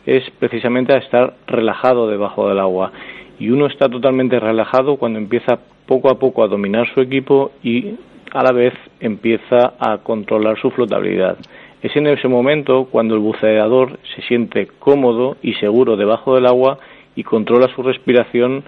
es 0.06 0.28
precisamente 0.38 0.92
a 0.92 0.98
estar 0.98 1.34
relajado 1.46 2.08
debajo 2.08 2.48
del 2.48 2.58
agua 2.58 2.92
y 3.38 3.50
uno 3.50 3.66
está 3.66 3.88
totalmente 3.88 4.38
relajado 4.38 4.96
cuando 4.96 5.18
empieza 5.18 5.58
poco 5.86 6.10
a 6.10 6.18
poco 6.18 6.44
a 6.44 6.48
dominar 6.48 6.86
su 6.94 7.00
equipo 7.00 7.52
y 7.62 7.96
a 8.32 8.42
la 8.42 8.52
vez 8.52 8.72
empieza 9.00 9.74
a 9.78 9.98
controlar 9.98 10.58
su 10.60 10.70
flotabilidad. 10.70 11.36
Es 11.82 11.94
en 11.96 12.06
ese 12.06 12.28
momento 12.28 12.86
cuando 12.90 13.14
el 13.14 13.20
buceador 13.20 13.98
se 14.14 14.22
siente 14.22 14.68
cómodo 14.78 15.36
y 15.42 15.54
seguro 15.54 15.96
debajo 15.96 16.34
del 16.34 16.46
agua 16.46 16.78
y 17.16 17.24
controla 17.24 17.68
su 17.74 17.82
respiración 17.82 18.62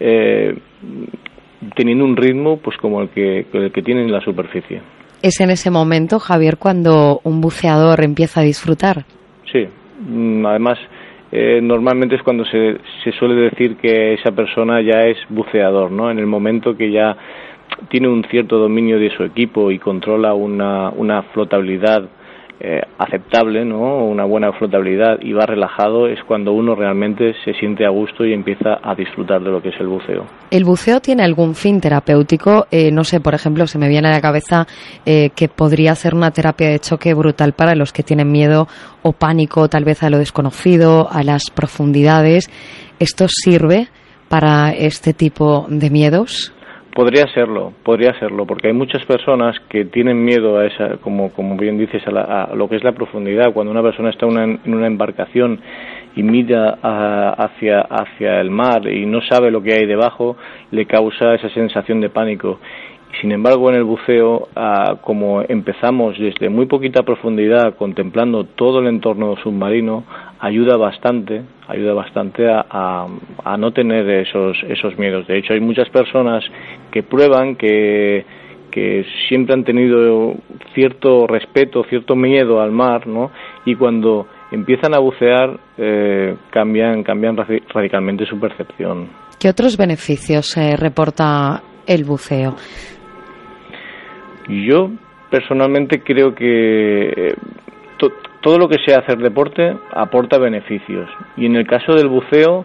eh, 0.00 0.56
teniendo 1.74 2.04
un 2.04 2.16
ritmo 2.16 2.56
pues 2.58 2.76
como 2.78 3.02
el 3.02 3.10
que, 3.10 3.46
el 3.52 3.70
que 3.70 3.82
tiene 3.82 4.02
en 4.02 4.12
la 4.12 4.22
superficie. 4.22 4.80
¿Es 5.22 5.40
en 5.40 5.50
ese 5.50 5.70
momento, 5.70 6.18
Javier, 6.18 6.56
cuando 6.58 7.20
un 7.24 7.40
buceador 7.40 8.02
empieza 8.02 8.40
a 8.40 8.44
disfrutar? 8.44 9.04
Sí, 9.50 9.66
mm, 10.08 10.46
además 10.46 10.78
eh, 11.32 11.60
normalmente 11.62 12.16
es 12.16 12.22
cuando 12.22 12.44
se, 12.44 12.78
se 13.02 13.12
suele 13.12 13.34
decir 13.34 13.76
que 13.76 14.14
esa 14.14 14.32
persona 14.32 14.80
ya 14.80 15.02
es 15.02 15.16
buceador, 15.28 15.90
¿no? 15.90 16.10
En 16.10 16.18
el 16.18 16.26
momento 16.26 16.76
que 16.76 16.90
ya 16.90 17.16
tiene 17.88 18.08
un 18.08 18.24
cierto 18.24 18.58
dominio 18.58 18.98
de 18.98 19.10
su 19.10 19.24
equipo 19.24 19.70
y 19.70 19.78
controla 19.78 20.34
una, 20.34 20.90
una 20.90 21.22
flotabilidad 21.22 22.08
eh, 22.58 22.80
aceptable, 22.98 23.66
¿no? 23.66 24.06
una 24.06 24.24
buena 24.24 24.50
flotabilidad 24.52 25.18
y 25.20 25.34
va 25.34 25.44
relajado, 25.44 26.08
es 26.08 26.18
cuando 26.24 26.52
uno 26.52 26.74
realmente 26.74 27.34
se 27.44 27.52
siente 27.54 27.84
a 27.84 27.90
gusto 27.90 28.24
y 28.24 28.32
empieza 28.32 28.78
a 28.82 28.94
disfrutar 28.94 29.42
de 29.42 29.50
lo 29.50 29.60
que 29.60 29.68
es 29.68 29.74
el 29.78 29.88
buceo. 29.88 30.24
¿El 30.50 30.64
buceo 30.64 31.00
tiene 31.00 31.22
algún 31.22 31.54
fin 31.54 31.82
terapéutico? 31.82 32.66
Eh, 32.70 32.90
no 32.90 33.04
sé, 33.04 33.20
por 33.20 33.34
ejemplo, 33.34 33.66
se 33.66 33.78
me 33.78 33.88
viene 33.88 34.08
a 34.08 34.12
la 34.12 34.22
cabeza 34.22 34.66
eh, 35.04 35.30
que 35.36 35.48
podría 35.48 35.94
ser 35.94 36.14
una 36.14 36.30
terapia 36.30 36.70
de 36.70 36.78
choque 36.78 37.12
brutal 37.12 37.52
para 37.52 37.74
los 37.74 37.92
que 37.92 38.02
tienen 38.02 38.32
miedo 38.32 38.68
o 39.02 39.12
pánico 39.12 39.68
tal 39.68 39.84
vez 39.84 40.02
a 40.02 40.08
lo 40.08 40.16
desconocido, 40.16 41.08
a 41.10 41.22
las 41.22 41.50
profundidades. 41.50 42.48
¿Esto 42.98 43.26
sirve 43.28 43.88
para 44.28 44.70
este 44.70 45.12
tipo 45.12 45.66
de 45.68 45.90
miedos? 45.90 46.54
Podría 46.96 47.26
serlo, 47.34 47.74
podría 47.82 48.18
serlo, 48.18 48.46
porque 48.46 48.68
hay 48.68 48.72
muchas 48.72 49.04
personas 49.04 49.54
que 49.68 49.84
tienen 49.84 50.24
miedo 50.24 50.56
a 50.56 50.64
esa, 50.64 50.96
como, 50.96 51.30
como 51.30 51.54
bien 51.54 51.76
dices, 51.76 52.02
a, 52.06 52.54
lo 52.54 52.70
que 52.70 52.76
es 52.76 52.84
la 52.84 52.92
profundidad. 52.92 53.52
Cuando 53.52 53.70
una 53.70 53.82
persona 53.82 54.08
está 54.08 54.24
en 54.24 54.60
una 54.64 54.86
embarcación 54.86 55.60
y 56.14 56.22
mira 56.22 56.78
hacia, 57.36 57.82
hacia 57.82 58.40
el 58.40 58.50
mar 58.50 58.88
y 58.88 59.04
no 59.04 59.20
sabe 59.20 59.50
lo 59.50 59.62
que 59.62 59.74
hay 59.74 59.84
debajo, 59.84 60.38
le 60.70 60.86
causa 60.86 61.34
esa 61.34 61.50
sensación 61.50 62.00
de 62.00 62.08
pánico. 62.08 62.60
Sin 63.20 63.30
embargo, 63.30 63.68
en 63.68 63.76
el 63.76 63.84
buceo, 63.84 64.48
ah, 64.56 64.96
como 65.02 65.42
empezamos 65.42 66.18
desde 66.18 66.48
muy 66.48 66.64
poquita 66.64 67.02
profundidad, 67.02 67.76
contemplando 67.76 68.44
todo 68.44 68.80
el 68.80 68.86
entorno 68.86 69.36
submarino, 69.42 70.04
ayuda 70.38 70.78
bastante, 70.78 71.42
ayuda 71.68 71.94
bastante 71.94 72.48
a, 72.48 73.06
a, 73.44 73.56
no 73.56 73.72
tener 73.72 74.08
esos, 74.08 74.56
esos 74.68 74.98
miedos. 74.98 75.26
De 75.26 75.38
hecho, 75.38 75.52
hay 75.52 75.60
muchas 75.60 75.88
personas 75.90 76.44
que 76.90 77.02
prueban 77.02 77.56
que, 77.56 78.24
que 78.70 79.04
siempre 79.28 79.54
han 79.54 79.64
tenido 79.64 80.34
cierto 80.74 81.26
respeto, 81.26 81.84
cierto 81.84 82.14
miedo 82.14 82.60
al 82.60 82.72
mar, 82.72 83.06
¿no? 83.06 83.30
Y 83.64 83.74
cuando 83.74 84.26
empiezan 84.50 84.94
a 84.94 84.98
bucear, 84.98 85.58
eh, 85.76 86.36
cambian, 86.50 87.02
cambian 87.02 87.36
radicalmente 87.36 88.26
su 88.26 88.38
percepción. 88.38 89.08
¿Qué 89.38 89.48
otros 89.48 89.76
beneficios 89.76 90.56
eh, 90.56 90.76
reporta 90.76 91.62
el 91.86 92.04
buceo? 92.04 92.56
Yo 94.48 94.90
personalmente 95.30 96.00
creo 96.00 96.34
que 96.34 97.08
eh, 97.08 97.34
todo 98.46 98.58
lo 98.58 98.68
que 98.68 98.78
sea 98.86 99.00
hacer 99.00 99.18
deporte 99.18 99.76
aporta 99.92 100.38
beneficios. 100.38 101.10
Y 101.36 101.46
en 101.46 101.56
el 101.56 101.66
caso 101.66 101.96
del 101.96 102.06
buceo 102.06 102.64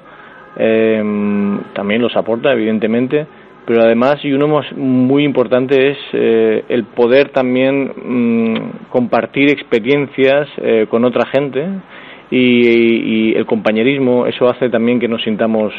em, 0.55 1.57
también 1.73 2.03
los 2.03 2.15
aporta 2.15 2.51
evidentemente 2.53 3.25
pero 3.65 3.81
además 3.81 4.23
y 4.23 4.31
uno 4.31 4.61
muy 4.75 5.23
importante 5.23 5.89
es 5.89 5.97
eh, 6.13 6.65
el 6.69 6.83
poder 6.83 7.29
también 7.29 7.93
mm, 7.95 8.89
compartir 8.89 9.49
experiencias 9.49 10.49
eh, 10.57 10.85
con 10.87 11.03
otra 11.03 11.25
gente 11.25 11.67
y, 12.29 13.33
el 13.35 13.45
compañerismo. 13.47 14.27
Eso 14.27 14.47
hace 14.49 14.69
también 14.69 14.99
que 14.99 15.07
nos 15.07 15.23
sintamos 15.23 15.73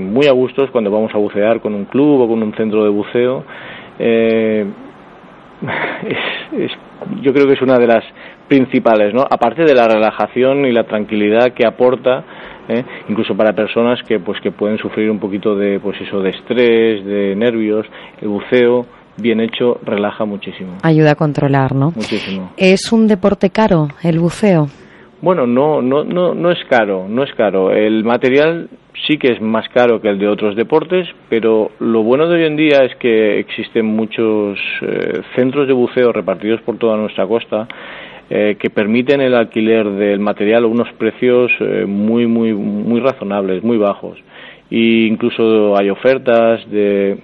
muy 0.00 0.26
a 0.26 0.32
gustos 0.32 0.70
cuando 0.70 0.90
vamos 0.90 1.12
a 1.14 1.18
bucear 1.18 1.60
con 1.60 1.74
un 1.74 1.86
club 1.86 2.20
o 2.20 2.28
con 2.28 2.42
un 2.42 2.54
centro 2.54 2.84
de 2.84 2.90
buceo. 2.90 3.44
Es, 6.52 6.70
yo 7.20 7.32
creo 7.32 7.46
que 7.46 7.54
es 7.54 7.62
una 7.62 7.78
de 7.78 7.86
las 7.86 8.04
principales, 8.52 9.14
¿no? 9.14 9.22
Aparte 9.22 9.64
de 9.64 9.74
la 9.74 9.88
relajación 9.88 10.66
y 10.66 10.72
la 10.72 10.84
tranquilidad 10.84 11.54
que 11.54 11.66
aporta, 11.66 12.22
¿eh? 12.68 12.84
incluso 13.08 13.34
para 13.34 13.54
personas 13.54 13.98
que 14.06 14.20
pues 14.20 14.42
que 14.42 14.50
pueden 14.50 14.76
sufrir 14.76 15.10
un 15.10 15.18
poquito 15.18 15.56
de 15.56 15.80
pues 15.80 15.98
eso 16.02 16.20
de 16.20 16.28
estrés, 16.28 17.02
de 17.02 17.34
nervios, 17.34 17.86
el 18.20 18.28
buceo 18.28 18.84
bien 19.16 19.40
hecho 19.40 19.78
relaja 19.82 20.26
muchísimo. 20.26 20.76
Ayuda 20.82 21.12
a 21.12 21.14
controlar, 21.14 21.74
¿no? 21.74 21.92
Muchísimo. 21.96 22.52
¿Es 22.58 22.92
un 22.92 23.08
deporte 23.08 23.48
caro 23.48 23.88
el 24.02 24.18
buceo? 24.18 24.66
Bueno, 25.22 25.46
no, 25.46 25.80
no, 25.80 26.04
no, 26.04 26.34
no 26.34 26.50
es 26.50 26.58
caro, 26.68 27.06
no 27.08 27.22
es 27.22 27.32
caro. 27.34 27.70
El 27.70 28.04
material 28.04 28.68
sí 29.06 29.16
que 29.16 29.32
es 29.32 29.40
más 29.40 29.66
caro 29.70 30.02
que 30.02 30.10
el 30.10 30.18
de 30.18 30.28
otros 30.28 30.56
deportes, 30.56 31.08
pero 31.30 31.70
lo 31.78 32.02
bueno 32.02 32.28
de 32.28 32.34
hoy 32.34 32.44
en 32.44 32.56
día 32.56 32.80
es 32.84 32.94
que 32.96 33.38
existen 33.38 33.86
muchos 33.86 34.58
eh, 34.82 35.22
centros 35.36 35.66
de 35.68 35.72
buceo 35.72 36.12
repartidos 36.12 36.60
por 36.60 36.76
toda 36.76 36.98
nuestra 36.98 37.26
costa 37.26 37.66
eh, 38.34 38.56
que 38.58 38.70
permiten 38.70 39.20
el 39.20 39.34
alquiler 39.34 39.90
del 39.90 40.20
material 40.20 40.64
a 40.64 40.66
unos 40.66 40.90
precios 40.94 41.50
eh, 41.60 41.84
muy, 41.86 42.26
muy, 42.26 42.54
muy 42.54 43.00
razonables, 43.00 43.62
muy 43.62 43.76
bajos. 43.76 44.18
E 44.70 45.06
incluso 45.06 45.76
hay 45.76 45.90
ofertas 45.90 46.66
de 46.70 47.18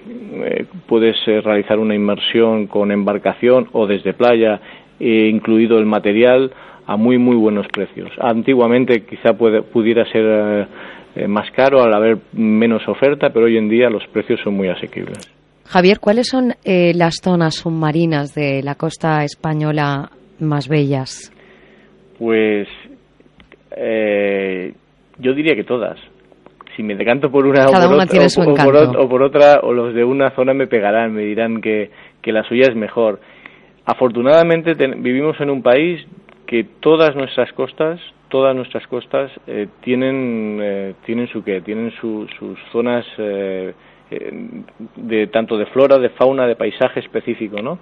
puedes 0.85 1.15
realizar 1.25 1.79
una 1.79 1.95
inmersión 1.95 2.67
con 2.67 2.91
embarcación 2.91 3.69
o 3.71 3.87
desde 3.87 4.13
playa, 4.13 4.61
incluido 4.99 5.79
el 5.79 5.87
material 5.87 6.51
a 6.85 6.95
muy 6.95 7.17
muy 7.17 7.35
buenos 7.35 7.65
precios. 7.73 8.11
Antiguamente 8.19 9.03
quizá 9.03 9.33
pudiera 9.33 10.05
ser 10.11 10.67
eh, 11.15 11.27
más 11.27 11.49
caro 11.51 11.81
al 11.81 11.93
haber 11.93 12.19
menos 12.33 12.87
oferta, 12.87 13.29
pero 13.31 13.45
hoy 13.45 13.57
en 13.57 13.67
día 13.67 13.89
los 13.89 14.05
precios 14.07 14.39
son 14.43 14.55
muy 14.55 14.69
asequibles. 14.69 15.17
Javier, 15.65 15.99
¿cuáles 15.99 16.27
son 16.27 16.53
eh, 16.63 16.93
las 16.95 17.15
zonas 17.21 17.55
submarinas 17.55 18.33
de 18.33 18.61
la 18.63 18.75
costa 18.75 19.23
española 19.23 20.11
más 20.39 20.67
bellas? 20.67 21.31
Pues 22.17 22.67
eh, 23.75 24.73
yo 25.17 25.33
diría 25.33 25.55
que 25.55 25.63
todas. 25.63 25.99
Si 26.75 26.83
me 26.83 26.95
decanto 26.95 27.29
por 27.29 27.45
una, 27.45 27.65
o 27.67 29.09
por, 29.09 29.21
otra, 29.21 29.59
o 29.63 29.73
los 29.73 29.93
de 29.93 30.03
una 30.03 30.31
zona 30.31 30.53
me 30.53 30.67
pegarán, 30.67 31.13
me 31.13 31.23
dirán 31.23 31.59
que, 31.61 31.91
que 32.21 32.31
la 32.31 32.43
suya 32.43 32.67
es 32.69 32.75
mejor. 32.75 33.19
Afortunadamente 33.85 34.75
vivimos 34.97 35.39
en 35.41 35.49
un 35.49 35.61
país 35.61 36.05
que 36.45 36.63
todas 36.79 37.15
nuestras 37.15 37.51
costas, 37.53 37.99
todas 38.29 38.55
nuestras 38.55 38.85
costas 38.87 39.31
eh, 39.45 39.67
tienen 39.81 40.59
eh, 40.61 40.93
tienen 41.05 41.27
su 41.27 41.43
qué, 41.43 41.61
tienen 41.61 41.91
sus 41.99 42.29
zonas 42.71 43.05
eh, 43.17 43.73
de 44.95 45.27
tanto 45.27 45.57
de 45.57 45.67
flora, 45.67 45.99
de 45.99 46.09
fauna, 46.09 46.47
de 46.47 46.55
paisaje 46.55 47.01
específico, 47.01 47.61
¿no? 47.61 47.77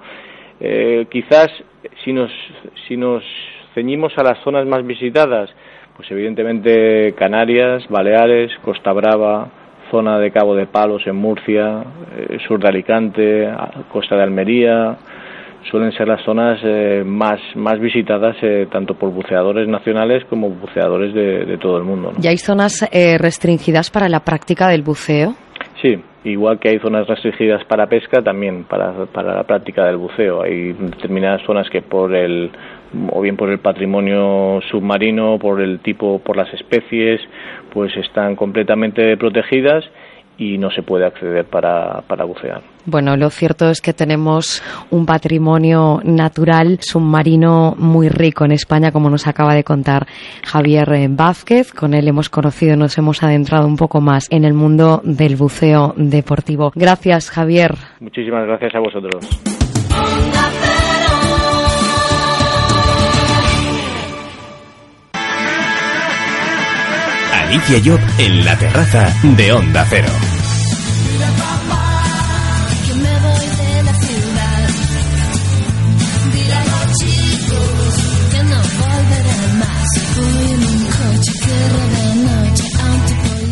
quizás 1.10 1.50
si 2.08 2.14
nos 2.14 2.32
si 2.88 2.96
nos 2.96 3.22
ceñimos 3.76 4.14
a 4.18 4.24
las 4.24 4.40
zonas 4.40 4.66
más 4.66 4.86
visitadas, 4.88 5.50
pues 5.98 6.10
evidentemente 6.10 7.14
Canarias, 7.18 7.84
Baleares, 7.90 8.52
Costa 8.64 8.94
Brava, 8.94 9.50
zona 9.92 10.18
de 10.18 10.32
Cabo 10.32 10.56
de 10.56 10.68
Palos 10.68 11.06
en 11.06 11.18
Murcia, 11.18 11.84
sur 12.48 12.62
de 12.62 12.70
Alicante, 12.70 13.50
costa 13.92 14.16
de 14.16 14.24
Almería, 14.24 14.98
suelen 15.70 15.92
ser 15.92 16.08
las 16.08 16.24
zonas 16.24 16.60
eh, 16.64 17.04
más, 17.06 17.40
más 17.56 17.80
visitadas 17.80 18.38
eh, 18.42 18.68
tanto 18.72 18.94
por 18.94 19.12
buceadores 19.12 19.68
nacionales 19.68 20.24
como 20.30 20.50
buceadores 20.50 21.14
de, 21.14 21.58
todo 21.58 21.78
el 21.78 21.84
mundo. 21.84 22.14
¿Y 22.22 22.28
hay 22.28 22.38
zonas 22.38 22.88
eh, 22.92 23.18
restringidas 23.18 23.90
para 23.90 24.08
la 24.08 24.22
práctica 24.22 24.70
del 24.70 24.82
buceo? 24.82 25.36
Sí, 25.82 26.00
igual 26.24 26.60
que 26.60 26.70
hay 26.70 26.80
zonas 26.80 27.08
restringidas 27.08 27.64
para 27.66 27.88
pesca, 27.88 28.24
también 28.24 28.64
para, 28.64 29.06
para 29.06 29.36
la 29.36 29.44
práctica 29.44 29.86
del 29.86 29.98
buceo. 29.98 30.42
Hay 30.42 30.74
determinadas 30.74 31.44
zonas 31.44 31.70
que 31.70 31.82
por 31.82 32.16
el 32.16 32.50
o 33.12 33.22
bien 33.22 33.36
por 33.38 33.50
el 33.50 33.60
patrimonio 33.60 34.60
submarino, 34.72 35.38
por 35.40 35.62
el 35.62 35.80
tipo, 35.80 36.20
por 36.20 36.38
las 36.38 36.52
especies, 36.54 37.22
pues 37.74 37.96
están 37.98 38.36
completamente 38.36 39.18
protegidas 39.18 39.84
y 40.38 40.58
no 40.58 40.70
se 40.72 40.84
puede 40.84 41.06
acceder 41.06 41.46
para, 41.46 42.02
para 42.08 42.26
bucear. 42.26 42.62
Bueno, 42.86 43.18
lo 43.18 43.30
cierto 43.30 43.70
es 43.70 43.82
que 43.82 43.94
tenemos 43.94 44.64
un 44.92 45.06
patrimonio 45.06 46.00
natural 46.04 46.78
submarino 46.80 47.76
muy 47.78 48.08
rico 48.08 48.46
en 48.46 48.54
España, 48.54 48.92
como 48.92 49.10
nos 49.10 49.28
acaba 49.28 49.56
de 49.56 49.64
contar 49.64 50.08
Javier 50.46 50.88
Vázquez. 51.10 51.74
Con 51.74 51.94
él 51.94 52.08
hemos 52.08 52.30
conocido, 52.30 52.78
nos 52.78 52.98
hemos 52.98 53.24
adentrado 53.24 53.68
un 53.68 53.76
poco 53.76 54.00
más 54.00 54.28
en 54.32 54.46
el 54.46 54.54
mundo 54.54 55.02
del 55.04 55.36
buceo 55.36 55.94
deportivo. 55.98 56.72
Gracias, 56.76 57.30
Javier. 57.30 57.72
Muchísimas 58.00 58.46
gracias 58.46 58.74
a 58.76 58.80
vosotros. 58.80 59.67
Alicia 67.48 67.80
Job 67.82 68.00
en 68.18 68.44
la 68.44 68.58
terraza 68.58 69.08
de 69.24 69.54
Onda 69.54 69.86
Cero. 69.90 70.10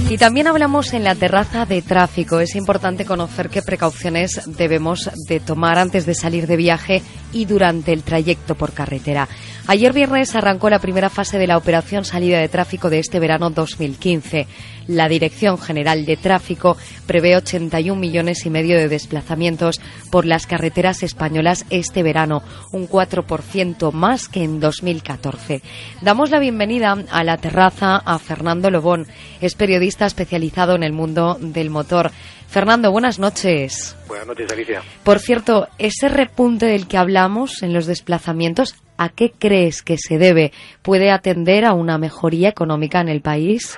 Y 0.09 0.17
también 0.17 0.47
hablamos 0.47 0.93
en 0.93 1.03
la 1.05 1.15
terraza 1.15 1.65
de 1.65 1.81
tráfico. 1.81 2.41
Es 2.41 2.55
importante 2.55 3.05
conocer 3.05 3.49
qué 3.49 3.61
precauciones 3.61 4.41
debemos 4.57 5.09
de 5.27 5.39
tomar 5.39 5.77
antes 5.77 6.05
de 6.05 6.15
salir 6.15 6.47
de 6.47 6.57
viaje 6.57 7.01
y 7.35 7.43
durante 7.43 7.91
el 7.91 8.01
trayecto 8.01 8.55
por 8.55 8.71
carretera. 8.71 9.27
Ayer 9.67 9.91
viernes 9.91 10.35
arrancó 10.35 10.69
la 10.69 10.79
primera 10.79 11.09
fase 11.09 11.37
de 11.37 11.47
la 11.47 11.57
operación 11.57 12.05
salida 12.05 12.39
de 12.39 12.47
tráfico 12.47 12.89
de 12.89 12.99
este 12.99 13.19
verano 13.19 13.49
2015. 13.49 14.47
La 14.87 15.09
Dirección 15.09 15.57
General 15.57 16.05
de 16.05 16.15
Tráfico 16.15 16.77
prevé 17.05 17.35
81 17.35 17.99
millones 17.99 18.45
y 18.45 18.49
medio 18.49 18.77
de 18.77 18.87
desplazamientos 18.87 19.81
por 20.11 20.25
las 20.25 20.47
carreteras 20.47 21.03
españolas 21.03 21.65
este 21.71 22.03
verano, 22.03 22.41
un 22.71 22.87
4% 22.87 23.91
más 23.91 24.29
que 24.29 24.43
en 24.43 24.61
2014. 24.61 25.61
Damos 26.01 26.29
la 26.29 26.39
bienvenida 26.39 26.95
a 27.11 27.23
la 27.25 27.35
terraza 27.35 27.97
a 27.97 28.17
Fernando 28.17 28.71
Lobón. 28.71 29.07
Es 29.41 29.55
periodista 29.55 30.05
especializado 30.05 30.75
en 30.75 30.83
el 30.83 30.93
mundo 30.93 31.37
del 31.41 31.69
motor. 31.69 32.11
Fernando, 32.47 32.91
buenas 32.91 33.19
noches. 33.19 33.97
Buenas 34.07 34.27
noches, 34.27 34.51
Alicia. 34.51 34.81
Por 35.03 35.19
cierto, 35.19 35.67
ese 35.77 36.09
repunte 36.09 36.65
del 36.65 36.87
que 36.87 36.97
hablamos 36.97 37.63
en 37.63 37.73
los 37.73 37.85
desplazamientos, 37.85 38.75
¿a 38.97 39.09
qué 39.09 39.31
crees 39.37 39.81
que 39.81 39.97
se 39.97 40.17
debe? 40.17 40.51
¿Puede 40.81 41.11
atender 41.11 41.65
a 41.65 41.73
una 41.73 41.97
mejoría 41.97 42.49
económica 42.49 43.01
en 43.01 43.09
el 43.09 43.21
país? 43.21 43.77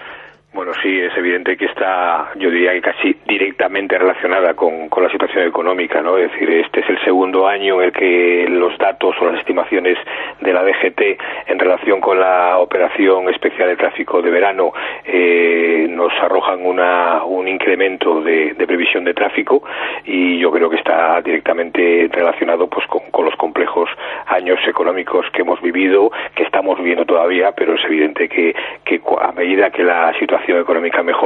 Bueno, 0.54 0.72
sí, 0.82 0.90
es 0.90 1.17
evidente 1.28 1.58
que 1.58 1.66
está, 1.66 2.32
yo 2.36 2.50
diría 2.50 2.72
que 2.74 2.82
casi 2.82 3.16
directamente 3.28 3.98
relacionada 3.98 4.54
con, 4.54 4.90
la 4.98 5.10
situación 5.10 5.48
económica, 5.48 6.02
¿no? 6.02 6.18
Es 6.18 6.32
decir, 6.32 6.50
este 6.50 6.80
es 6.80 6.90
el 6.90 7.00
segundo 7.04 7.48
año 7.48 7.82
en 7.82 7.88
el 7.88 7.92
que 7.92 8.48
los 8.50 8.76
datos 8.78 9.16
o 9.22 9.26
las 9.26 9.40
estimaciones 9.40 9.98
de 10.42 10.54
la 10.54 10.64
DGT 10.64 11.02
en 11.48 11.60
relación 11.60 12.02
con 12.02 12.20
la 12.20 12.58
operación 12.58 13.30
especial 13.30 13.70
de 13.70 13.76
tráfico 13.76 14.22
de 14.22 14.32
verano 14.32 14.74
eh, 15.06 15.86
nos 15.90 16.12
arrojan 16.22 16.66
una, 16.66 17.24
un 17.26 17.48
incremento 17.48 18.22
de, 18.22 18.56
previsión 18.68 19.04
de 19.04 19.14
tráfico 19.14 19.64
y 20.04 20.40
yo 20.40 20.52
creo 20.52 20.70
que 20.70 20.78
está 20.78 21.22
directamente 21.22 22.10
relacionado 22.12 22.68
pues 22.68 22.86
con, 22.88 23.02
los 23.24 23.36
complejos 23.36 23.90
años 24.28 24.60
económicos 24.68 25.26
que 25.32 25.42
hemos 25.42 25.62
vivido, 25.62 26.12
que 26.36 26.44
estamos 26.44 26.78
viviendo 26.78 27.06
todavía, 27.06 27.52
pero 27.52 27.76
es 27.76 27.84
evidente 27.86 28.28
que, 28.28 28.56
que 28.84 29.02
a 29.22 29.32
medida 29.32 29.70
que 29.70 29.84
la 29.84 30.14
situación 30.20 30.60
económica 30.60 31.04
mejora, 31.04 31.17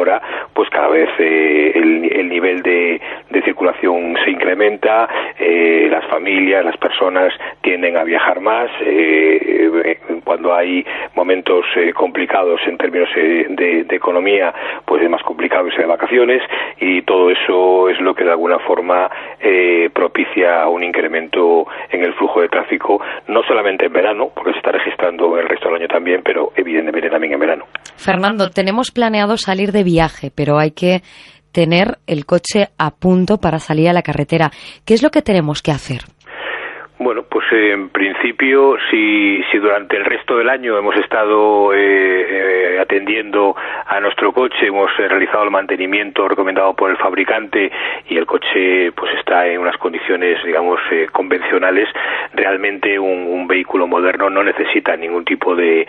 pues 0.54 0.70
cada 0.70 0.88
vez 0.88 1.10
eh, 1.20 1.72
el, 1.76 2.30
nivel 2.30 2.62
de, 2.62 3.02
circulación 3.44 4.16
se 4.24 4.30
incrementa, 4.30 5.10
eh, 5.40 5.88
las 5.90 6.06
familias, 6.06 6.64
las 6.64 6.78
personas 6.78 7.34
tienden 7.62 7.98
a 7.98 8.04
viajar 8.04 8.40
más, 8.40 8.70
eh, 8.82 9.98
cuando 10.24 10.54
hay 10.54 10.86
momentos 11.16 11.66
complicados 11.96 12.62
en 12.68 12.78
términos 12.78 13.10
de, 13.16 13.86
economía, 13.90 14.54
pues 14.86 15.04
es 15.04 15.10
más 15.10 15.22
complicado 15.24 15.68
irse 15.68 15.82
de 15.82 15.88
vacaciones 15.88 16.42
y 16.80 17.02
todo 17.02 17.30
eso 17.30 17.90
es 17.90 18.00
lo 18.00 18.14
que 18.16 18.24
de 18.24 18.32
alguna 18.32 18.60
forma 18.60 19.10
propicia 19.94 20.68
un 20.68 20.84
incremento 20.84 21.68
en 21.90 22.04
el 22.04 22.14
flujo 22.14 22.42
de 22.42 22.50
tráfico, 22.50 23.02
no 23.28 23.44
solamente 23.44 23.86
en 23.86 23.94
verano, 23.94 24.32
porque 24.34 24.52
se 24.54 24.58
está 24.60 24.72
registrando 24.72 25.38
el 25.38 25.48
resto 25.48 25.68
del 25.68 25.82
año 25.82 25.88
también, 25.88 26.22
pero 26.24 26.52
evidentemente 26.56 27.10
también 27.10 27.34
en 27.34 27.40
verano. 27.40 27.66
Fernando, 27.98 28.50
tenemos 28.50 28.92
planeado 28.92 29.38
salir 29.38 29.72
de 29.72 29.81
viaje, 29.84 30.32
pero 30.34 30.60
hay 30.60 30.72
que 30.72 31.04
tener 31.52 32.00
el 32.08 32.26
coche 32.26 32.70
a 32.78 32.92
punto 32.92 33.40
para 33.40 33.60
salir 33.60 33.90
a 33.90 33.94
la 33.94 34.02
carretera. 34.02 34.52
¿Qué 34.86 34.94
es 34.94 35.02
lo 35.02 35.12
que 35.12 35.22
tenemos 35.22 35.62
que 35.62 35.72
hacer? 35.72 36.06
Bueno, 37.04 37.24
pues 37.24 37.48
en 37.52 37.90
principio, 37.90 38.78
si, 38.92 39.44
si 39.52 39.58
durante 39.58 39.98
el 39.98 40.06
resto 40.06 40.38
del 40.38 40.48
año 40.48 40.78
hemos 40.78 40.96
estado 40.98 41.74
eh, 41.74 41.80
eh, 41.80 42.80
atendiendo 42.80 43.56
a 43.88 44.00
nuestro 44.00 44.32
coche, 44.32 44.68
hemos 44.68 44.92
eh, 45.00 45.08
realizado 45.08 45.44
el 45.44 45.50
mantenimiento 45.50 46.28
recomendado 46.28 46.76
por 46.76 46.92
el 46.92 46.98
fabricante 46.98 47.72
y 48.08 48.18
el 48.18 48.28
coche 48.28 48.92
pues 48.92 49.16
está 49.18 49.48
en 49.48 49.62
unas 49.62 49.78
condiciones, 49.78 50.44
digamos, 50.46 50.80
convencionales, 51.12 51.90
realmente 52.36 53.00
un, 53.00 53.32
vehículo 53.48 53.88
moderno 53.88 54.30
no 54.30 54.44
necesita 54.44 54.96
ningún 54.96 55.26
tipo 55.26 55.56
de, 55.56 55.88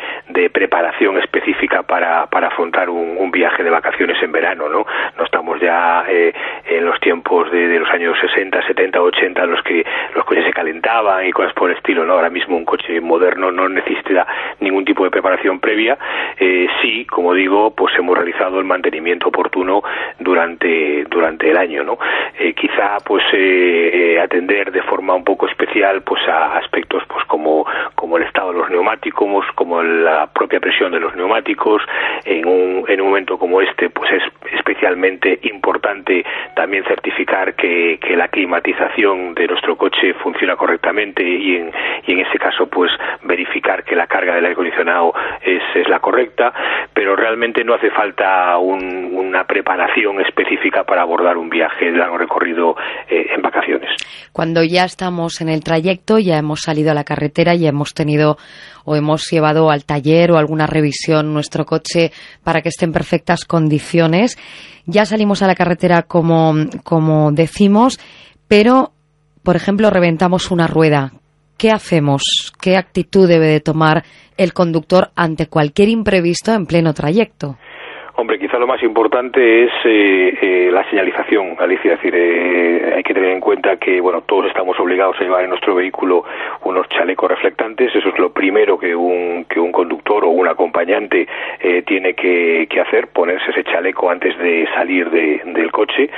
preparación 0.52 1.18
específica 1.18 1.82
para, 1.82 2.26
para 2.26 2.48
afrontar 2.48 2.88
un, 2.88 3.30
viaje 3.30 3.62
de 3.62 3.70
vacaciones 3.70 4.20
en 4.22 4.32
verano, 4.32 4.68
¿no? 4.68 4.84
No 5.16 5.24
estamos 5.24 5.60
ya 5.60 6.04
en 6.08 6.84
los 6.84 6.98
tiempos 7.00 7.50
de, 7.52 7.68
de, 7.68 7.78
los 7.78 7.88
años 7.90 8.16
60, 8.20 8.66
70, 8.66 9.00
80 9.00 9.44
en 9.44 9.50
los 9.50 9.62
que 9.62 9.84
los 10.14 10.24
coches 10.24 10.44
se 10.44 10.52
calentaban 10.52 11.01
y 11.24 11.32
cosas 11.32 11.52
por 11.54 11.70
el 11.70 11.76
estilo, 11.76 12.04
¿no? 12.04 12.14
Ahora 12.14 12.30
mismo 12.30 12.56
un 12.56 12.64
coche 12.64 13.00
moderno 13.00 13.50
no 13.50 13.68
necesita 13.68 14.26
ningún 14.60 14.84
tipo 14.84 15.02
de 15.04 15.10
preparación 15.10 15.58
previa. 15.58 15.98
Eh, 16.38 16.68
sí, 16.80 17.04
como 17.06 17.34
digo, 17.34 17.74
pues 17.74 17.92
hemos 17.98 18.16
realizado 18.16 18.58
el 18.60 18.64
mantenimiento 18.64 19.28
oportuno 19.28 19.82
durante, 20.20 21.04
durante 21.04 21.50
el 21.50 21.56
año, 21.56 21.82
¿no? 21.82 21.98
Eh, 22.38 22.54
quizá, 22.54 22.98
pues, 23.04 23.24
eh, 23.32 24.18
atender 24.22 24.70
de 24.70 24.82
forma 24.82 25.14
un 25.14 25.24
poco 25.24 25.48
especial, 25.48 26.02
pues, 26.02 26.22
a 26.28 26.58
aspectos, 26.58 27.02
pues, 27.08 27.24
como, 27.26 27.66
como 27.96 28.16
el 28.16 28.22
estado 28.22 28.52
de 28.52 28.58
los 28.60 28.70
neumáticos, 28.70 29.44
como 29.56 29.82
la 29.82 30.28
propia 30.28 30.60
presión 30.60 30.92
de 30.92 31.00
los 31.00 31.16
neumáticos. 31.16 31.82
En 32.24 32.46
un, 32.46 32.84
en 32.88 33.00
un 33.00 33.08
momento 33.08 33.38
como 33.38 33.60
este, 33.60 33.90
pues, 33.90 34.10
es 34.12 34.22
especialmente 34.52 35.40
importante 35.42 36.24
también 36.54 36.84
certificar 36.84 37.54
que, 37.54 37.98
que 38.00 38.16
la 38.16 38.28
climatización 38.28 39.34
de 39.34 39.48
nuestro 39.48 39.76
coche 39.76 40.14
funciona 40.14 40.54
correctamente 40.56 40.91
y 40.98 41.56
en, 41.56 41.72
y 42.06 42.12
en 42.12 42.20
ese 42.20 42.38
caso 42.38 42.66
pues 42.66 42.90
verificar 43.22 43.84
que 43.84 43.96
la 43.96 44.06
carga 44.06 44.34
del 44.34 44.44
aire 44.44 44.52
acondicionado 44.52 45.12
es, 45.42 45.62
es 45.74 45.88
la 45.88 46.00
correcta, 46.00 46.52
pero 46.92 47.16
realmente 47.16 47.64
no 47.64 47.74
hace 47.74 47.90
falta 47.90 48.56
una 48.58 49.44
preparación 49.44 50.20
específica 50.20 50.84
para 50.84 51.02
abordar 51.02 51.36
un 51.36 51.48
viaje 51.48 51.90
de 51.90 51.98
largo 51.98 52.18
recorrido 52.18 52.76
eh, 53.08 53.26
en 53.34 53.42
vacaciones. 53.42 53.90
Cuando 54.32 54.62
ya 54.62 54.84
estamos 54.84 55.40
en 55.40 55.48
el 55.48 55.62
trayecto, 55.62 56.18
ya 56.18 56.38
hemos 56.38 56.60
salido 56.60 56.90
a 56.90 56.94
la 56.94 57.04
carretera, 57.04 57.54
ya 57.54 57.68
hemos 57.68 57.94
tenido 57.94 58.36
o 58.84 58.96
hemos 58.96 59.30
llevado 59.30 59.70
al 59.70 59.84
taller 59.84 60.32
o 60.32 60.38
alguna 60.38 60.66
revisión 60.66 61.32
nuestro 61.32 61.64
coche 61.64 62.10
para 62.42 62.62
que 62.62 62.68
esté 62.68 62.84
en 62.84 62.92
perfectas 62.92 63.44
condiciones. 63.44 64.36
Ya 64.86 65.04
salimos 65.04 65.42
a 65.42 65.46
la 65.46 65.54
carretera 65.54 66.02
como, 66.02 66.54
como 66.84 67.30
decimos, 67.32 67.98
pero 68.48 68.90
por 69.42 69.56
ejemplo, 69.56 69.90
reventamos 69.90 70.50
una 70.50 70.66
rueda. 70.66 71.12
¿Qué 71.56 71.70
hacemos? 71.70 72.22
¿Qué 72.60 72.76
actitud 72.76 73.28
debe 73.28 73.46
de 73.46 73.60
tomar 73.60 74.04
el 74.36 74.52
conductor 74.52 75.10
ante 75.14 75.46
cualquier 75.46 75.88
imprevisto 75.88 76.52
en 76.52 76.66
pleno 76.66 76.94
trayecto? 76.94 77.56
Hombre, 78.14 78.38
quizá 78.38 78.58
lo 78.58 78.66
más 78.66 78.82
importante 78.82 79.64
es 79.64 79.72
eh, 79.84 80.38
eh, 80.42 80.70
la 80.70 80.84
señalización, 80.90 81.56
Alicia. 81.58 81.94
Es 81.94 81.98
decir, 81.98 82.14
eh, 82.14 82.92
hay 82.96 83.02
que 83.02 83.14
tener 83.14 83.30
en 83.30 83.40
cuenta 83.40 83.78
que, 83.78 84.02
bueno, 84.02 84.20
todos 84.20 84.46
estamos 84.48 84.78
obligados 84.78 85.16
a 85.18 85.24
llevar 85.24 85.44
en 85.44 85.48
nuestro 85.48 85.74
vehículo 85.74 86.22
unos 86.64 86.86
chalecos 86.90 87.30
reflectantes. 87.30 87.94
Eso 87.94 88.10
es 88.10 88.18
lo 88.18 88.30
primero 88.30 88.78
que 88.78 88.94
un, 88.94 89.46
que 89.48 89.58
un 89.58 89.72
conductor 89.72 90.26
o 90.26 90.28
un 90.28 90.46
acompañante 90.46 91.26
tiene 91.86 92.14
que, 92.14 92.68
hacer, 92.80 93.08
ponerse 93.08 93.50
ese 93.50 93.64
chaleco 93.64 94.10
antes 94.10 94.36
de 94.38 94.68
salir 94.74 95.08
del 95.10 95.70
coche. 95.70 96.10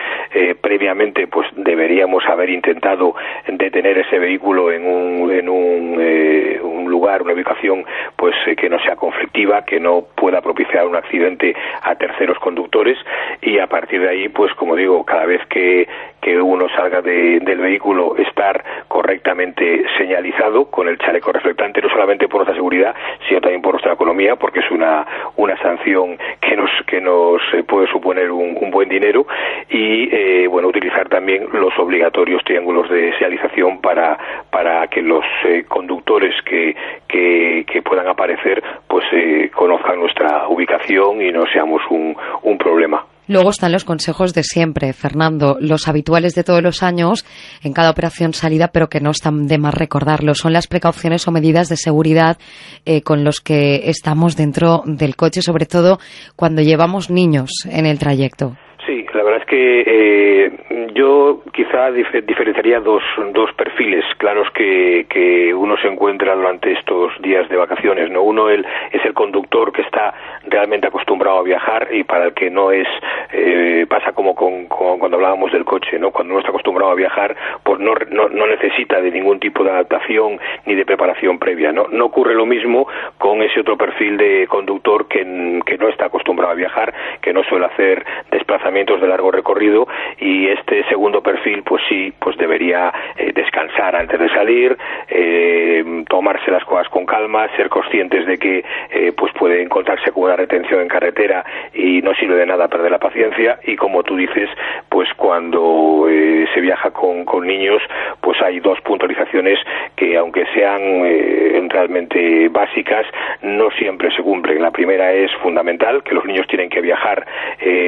previamente, 0.60 1.26
pues 1.28 1.46
deberíamos 1.54 2.24
haber 2.26 2.50
intentado 2.50 3.14
detener 3.46 3.98
ese 3.98 4.18
vehículo 4.18 4.72
en 4.72 4.86
un, 4.86 5.30
en 5.30 5.48
un, 5.48 6.90
lugar, 6.90 7.22
una 7.22 7.34
ubicación, 7.34 7.84
pues 8.16 8.34
que 8.56 8.68
no 8.68 8.78
sea 8.80 8.96
conflictiva, 8.96 9.64
que 9.64 9.78
no 9.80 10.06
pueda 10.16 10.40
propiciar 10.40 10.86
un 10.86 10.96
accidente 10.96 11.54
terceros 11.96 12.38
conductores 12.38 12.98
y 13.42 13.58
a 13.58 13.66
partir 13.66 14.00
de 14.00 14.08
ahí, 14.08 14.28
pues 14.28 14.52
como 14.54 14.76
digo, 14.76 15.04
cada 15.04 15.26
vez 15.26 15.40
que, 15.48 15.88
que 16.20 16.40
uno 16.40 16.68
salga 16.70 17.02
del 17.02 17.58
vehículo, 17.58 18.16
estar 18.16 18.64
correctamente 18.88 19.84
señalizado 19.98 20.70
con 20.70 20.88
el 20.88 20.98
chaleco 20.98 21.32
reflectante, 21.32 21.82
no 21.82 21.88
solamente 21.90 22.28
por 22.28 22.38
nuestra 22.38 22.54
seguridad, 22.54 22.94
sino 23.28 23.40
también 23.40 23.62
por 23.62 23.72
nuestra 23.72 23.92
economía, 23.92 24.36
porque 24.36 24.60
es 24.60 24.70
una, 24.70 25.06
una 25.36 25.56
sanción 25.58 26.18
que 26.40 26.56
nos, 26.56 26.70
que 26.86 27.00
nos 27.00 27.42
eh, 27.52 27.62
puede 27.62 27.88
suponer 27.88 28.30
un, 28.30 28.54
buen 28.70 28.88
dinero 28.88 29.26
y, 29.68 30.08
eh, 30.10 30.48
bueno, 30.48 30.68
utilizar 30.68 31.08
también 31.08 31.46
los 31.52 31.78
obligatorios 31.78 32.42
triángulos 32.44 32.88
de 32.90 33.12
señalización 33.18 33.80
para, 33.80 34.18
para 34.50 34.88
que 34.88 35.00
los 35.00 35.24
eh, 35.44 35.64
conductores 35.68 36.34
que, 36.42 36.74
que, 37.06 37.64
que, 37.70 37.82
puedan 37.82 38.08
aparecer, 38.08 38.62
pues 38.88 39.04
conozcan 39.52 40.00
nuestra 40.00 40.48
ubicación 40.48 41.22
y 41.22 41.30
no 41.30 41.46
seamos 41.46 41.73
un, 41.90 42.14
un 42.42 42.58
problema. 42.58 43.06
Luego 43.26 43.50
están 43.50 43.72
los 43.72 43.84
consejos 43.84 44.34
de 44.34 44.42
siempre, 44.42 44.92
Fernando, 44.92 45.56
los 45.58 45.88
habituales 45.88 46.34
de 46.34 46.44
todos 46.44 46.62
los 46.62 46.82
años 46.82 47.24
en 47.62 47.72
cada 47.72 47.90
operación 47.90 48.34
salida, 48.34 48.68
pero 48.68 48.88
que 48.88 49.00
no 49.00 49.10
están 49.10 49.46
de 49.46 49.56
más 49.56 49.72
recordarlo. 49.72 50.34
Son 50.34 50.52
las 50.52 50.66
precauciones 50.66 51.26
o 51.26 51.32
medidas 51.32 51.70
de 51.70 51.78
seguridad 51.78 52.36
eh, 52.84 53.00
con 53.00 53.24
los 53.24 53.40
que 53.40 53.88
estamos 53.88 54.36
dentro 54.36 54.82
del 54.84 55.16
coche, 55.16 55.40
sobre 55.40 55.64
todo 55.64 55.98
cuando 56.36 56.60
llevamos 56.60 57.08
niños 57.08 57.50
en 57.64 57.86
el 57.86 57.98
trayecto. 57.98 58.56
Sí, 58.86 59.06
La 59.14 59.22
verdad 59.22 59.40
es 59.40 59.46
que 59.46 59.84
eh, 59.86 60.52
yo 60.92 61.40
quizá 61.54 61.90
diferenciaría 61.90 62.80
dos, 62.80 63.02
dos 63.32 63.50
perfiles 63.54 64.04
claros 64.18 64.46
que, 64.50 65.06
que 65.08 65.54
uno 65.54 65.78
se 65.78 65.88
encuentra 65.88 66.34
durante 66.34 66.72
estos 66.72 67.10
días 67.22 67.48
de 67.48 67.56
vacaciones. 67.56 68.10
¿no? 68.10 68.22
Uno 68.22 68.50
el, 68.50 68.66
es 68.92 69.02
el 69.06 69.14
conductor 69.14 69.72
que 69.72 69.80
está 69.80 70.12
realmente 70.46 70.88
acostumbrado 70.88 71.38
a 71.38 71.42
viajar 71.42 71.88
y 71.92 72.04
para 72.04 72.26
el 72.26 72.34
que 72.34 72.50
no 72.50 72.72
es, 72.72 72.86
eh, 73.32 73.86
pasa 73.88 74.12
como, 74.12 74.34
con, 74.34 74.66
cuando 74.66 75.16
hablábamos 75.16 75.50
del 75.52 75.64
coche, 75.64 75.98
¿no? 75.98 76.10
cuando 76.10 76.34
uno 76.34 76.40
está 76.40 76.50
acostumbrado 76.50 76.92
a 76.92 76.94
viajar, 76.94 77.34
pues 77.62 77.80
no, 77.80 77.94
no, 78.10 78.28
no 78.28 78.46
necesita 78.46 79.00
de 79.00 79.10
ningún 79.10 79.40
tipo 79.40 79.64
de 79.64 79.70
adaptación 79.70 80.38
ni 80.66 80.74
de 80.74 80.84
preparación 80.84 81.38
previa. 81.38 81.72
¿no? 81.72 81.86
no 81.90 82.04
ocurre 82.04 82.34
lo 82.34 82.44
mismo 82.44 82.86
con 83.16 83.40
ese 83.42 83.60
otro 83.60 83.78
perfil 83.78 84.18
de 84.18 84.46
conductor 84.46 85.08
que, 85.08 85.62
que 85.64 85.78
no 85.78 85.88
está 85.88 86.06
acostumbrado 86.06 86.52
a 86.52 86.56
viajar, 86.56 86.92
que 87.22 87.32
no 87.32 87.42
suele 87.44 87.64
hacer 87.64 88.04
desplazamientos 88.30 88.73
de 88.74 89.06
largo 89.06 89.30
recorrido 89.30 89.86
y 90.18 90.48
este 90.48 90.82
segundo 90.88 91.22
perfil 91.22 91.62
pues 91.62 91.80
sí 91.88 92.12
pues 92.18 92.36
debería 92.36 92.92
eh, 93.16 93.30
descansar 93.32 93.94
antes 93.94 94.18
de 94.18 94.28
salir 94.30 94.76
eh, 95.08 96.02
tomarse 96.08 96.50
las 96.50 96.64
cosas 96.64 96.88
con 96.88 97.06
calma 97.06 97.46
ser 97.56 97.68
conscientes 97.68 98.26
de 98.26 98.36
que 98.36 98.64
eh, 98.90 99.12
pues 99.16 99.32
puede 99.34 99.62
encontrarse 99.62 100.10
con 100.10 100.24
una 100.24 100.34
retención 100.36 100.80
en 100.80 100.88
carretera 100.88 101.44
y 101.72 102.02
no 102.02 102.14
sirve 102.14 102.34
de 102.34 102.46
nada 102.46 102.66
perder 102.66 102.90
la 102.90 102.98
paciencia. 102.98 103.60
Y 103.64 103.76
como 103.76 104.02
tú 104.02 104.16
dices 104.16 104.50
pues 104.88 105.08
cuando 105.14 106.06
se 106.08 106.60
viaja 106.60 106.90
con, 106.90 107.24
con 107.24 107.46
niños 107.46 107.80
pues 108.20 108.40
hay 108.42 108.58
dos 108.58 108.80
puntualizaciones 108.80 109.58
que 109.94 110.16
aunque 110.16 110.46
sean 110.52 111.68
realmente 111.68 112.48
básicas 112.48 113.06
no 113.42 113.70
siempre 113.70 114.10
se 114.14 114.22
cumplen. 114.22 114.60
La 114.60 114.70
primera 114.72 115.12
es 115.12 115.32
fundamental 115.42 116.02
que 116.02 116.14
los 116.14 116.24
niños 116.24 116.46
tienen 116.48 116.68
que 116.68 116.80
viajar 116.80 117.24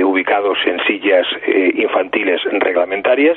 ubicados 0.04 0.58
en 0.66 0.75
sillas 0.86 1.26
eh, 1.46 1.72
infantiles 1.76 2.40
reglamentarias. 2.44 3.36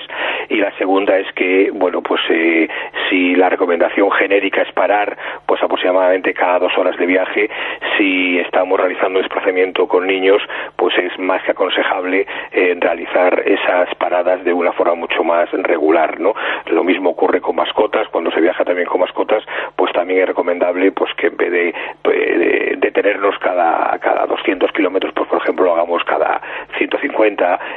Y 0.49 0.55
la 0.55 0.71
segunda 0.77 1.17
es 1.17 1.31
que 1.33 1.71
bueno 1.71 2.01
pues 2.01 2.21
eh, 2.29 2.67
si 3.09 3.35
la 3.35 3.49
recomendación 3.49 4.11
genérica 4.11 4.61
es 4.61 4.71
parar 4.73 5.17
pues 5.45 5.61
aproximadamente 5.61 6.33
cada 6.33 6.59
dos 6.59 6.77
horas 6.77 6.97
de 6.97 7.05
viaje 7.05 7.49
si 7.97 8.39
estamos 8.39 8.79
realizando 8.79 9.19
un 9.19 9.23
desplazamiento 9.23 9.87
con 9.87 10.07
niños 10.07 10.41
pues 10.75 10.97
es 10.97 11.17
más 11.19 11.43
que 11.43 11.51
aconsejable 11.51 12.25
eh, 12.51 12.75
realizar 12.79 13.43
esas 13.45 13.93
paradas 13.95 14.43
de 14.43 14.53
una 14.53 14.71
forma 14.71 14.95
mucho 14.95 15.23
más 15.23 15.49
regular 15.51 16.19
no 16.19 16.33
lo 16.67 16.83
mismo 16.83 17.11
ocurre 17.11 17.41
con 17.41 17.55
mascotas. 17.55 18.07
Cuando 18.09 18.31
se 18.31 18.41
viaja 18.41 18.63
también 18.63 18.87
con 18.87 19.01
mascotas 19.01 19.43
pues 19.75 19.91
también 19.93 20.21
es 20.21 20.27
recomendable 20.27 20.91
pues 20.91 21.13
que 21.15 21.27
en 21.27 21.37
vez 21.37 21.51
de, 21.51 21.73
de 22.03 22.75
detenernos 22.77 23.37
cada 23.39 23.97
cada 23.99 24.25
200 24.25 24.71
kilómetros 24.71 25.13
pues 25.13 25.27
por 25.27 25.41
ejemplo 25.41 25.65
lo 25.65 25.73
hagamos 25.73 26.03
cada 26.03 26.41
150 26.77 27.28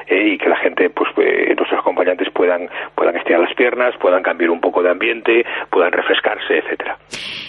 y 0.08 0.38
que 0.38 0.48
la 0.48 0.56
gente, 0.56 0.90
pues 0.90 1.10
eh, 1.18 1.54
nuestros 1.56 1.80
acompañantes 1.80 2.28
puedan, 2.32 2.68
puedan 2.94 3.16
estirar 3.16 3.40
las 3.40 3.54
piernas, 3.54 3.94
puedan 4.00 4.22
cambiar 4.22 4.50
un 4.50 4.60
poco 4.60 4.82
de 4.82 4.90
ambiente, 4.90 5.44
puedan 5.70 5.92
refrescarse, 5.92 6.58
etcétera. 6.58 6.96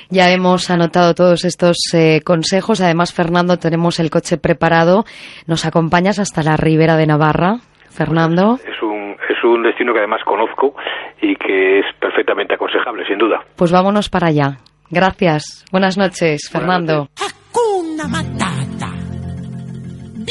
Ya 0.10 0.30
hemos 0.32 0.70
anotado 0.70 1.14
todos 1.14 1.46
estos 1.46 1.78
eh, 1.94 2.22
consejos. 2.24 2.82
Además, 2.82 3.14
Fernando, 3.14 3.58
tenemos 3.58 4.00
el 4.00 4.10
coche 4.10 4.38
preparado. 4.38 5.06
¿Nos 5.48 5.66
acompañas 5.66 6.20
hasta 6.20 6.44
la 6.44 6.58
Ribera 6.58 6.98
de 6.98 7.08
Navarra, 7.08 7.56
Fernando? 7.90 8.60
es 8.64 8.82
un, 8.82 9.16
es 9.30 9.44
un 9.44 9.64
destino 9.64 9.94
que 9.94 10.00
además 10.00 10.22
conozco 10.26 10.76
y 11.22 11.36
que 11.36 11.80
es 11.80 11.86
perfectamente 12.00 12.56
aconsejable, 12.56 13.06
sin 13.08 13.18
duda. 13.18 13.42
Pues 13.56 13.72
vámonos 13.72 14.10
para 14.10 14.28
allá. 14.28 14.58
Gracias. 14.90 15.66
Buenas 15.72 15.98
noches, 15.98 16.50
Fernando. 16.52 17.08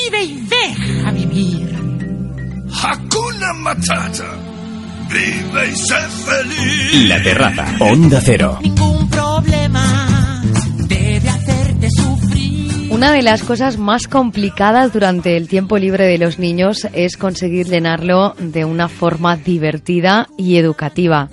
Vive 0.05 0.25
y 0.25 0.35
deja 0.35 1.11
vivir. 1.13 1.69
Hakuna 2.83 3.53
Matata. 3.55 4.37
Vive 5.09 5.71
y 5.71 5.77
sé 5.77 5.95
feliz. 5.95 7.09
La 7.09 7.23
terraza, 7.23 7.67
Onda 7.79 8.21
Cero. 8.21 8.59
Ningún 8.63 9.09
problema 9.09 10.43
debe 10.89 11.29
hacerte 11.29 11.89
sufrir. 11.91 12.91
Una 12.91 13.13
de 13.13 13.23
las 13.23 13.45
cosas 13.45 13.79
más 13.79 14.09
complicadas 14.09 14.93
durante 14.93 15.37
el 15.37 15.47
tiempo 15.47 15.79
libre 15.79 16.07
de 16.07 16.19
los 16.19 16.39
niños 16.39 16.89
es 16.93 17.17
conseguir 17.17 17.69
llenarlo 17.69 18.35
de 18.39 18.65
una 18.65 18.89
forma 18.89 19.37
divertida 19.37 20.29
y 20.37 20.57
educativa. 20.57 21.29